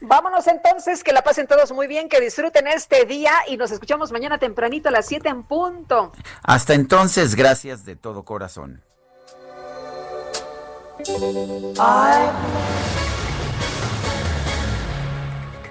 Vámonos 0.00 0.48
entonces, 0.48 1.04
que 1.04 1.12
la 1.12 1.22
pasen 1.22 1.46
todos 1.46 1.70
muy 1.70 1.86
bien, 1.86 2.08
que 2.08 2.20
disfruten 2.20 2.66
este 2.66 3.04
día 3.04 3.32
y 3.46 3.56
nos 3.56 3.70
escuchamos 3.70 4.10
mañana 4.10 4.38
tempranito 4.38 4.88
a 4.88 4.92
las 4.92 5.06
7 5.06 5.28
en 5.28 5.44
punto. 5.44 6.10
Hasta 6.42 6.74
entonces, 6.74 7.36
gracias 7.36 7.84
de 7.84 7.94
todo 7.94 8.24
corazón. 8.24 8.82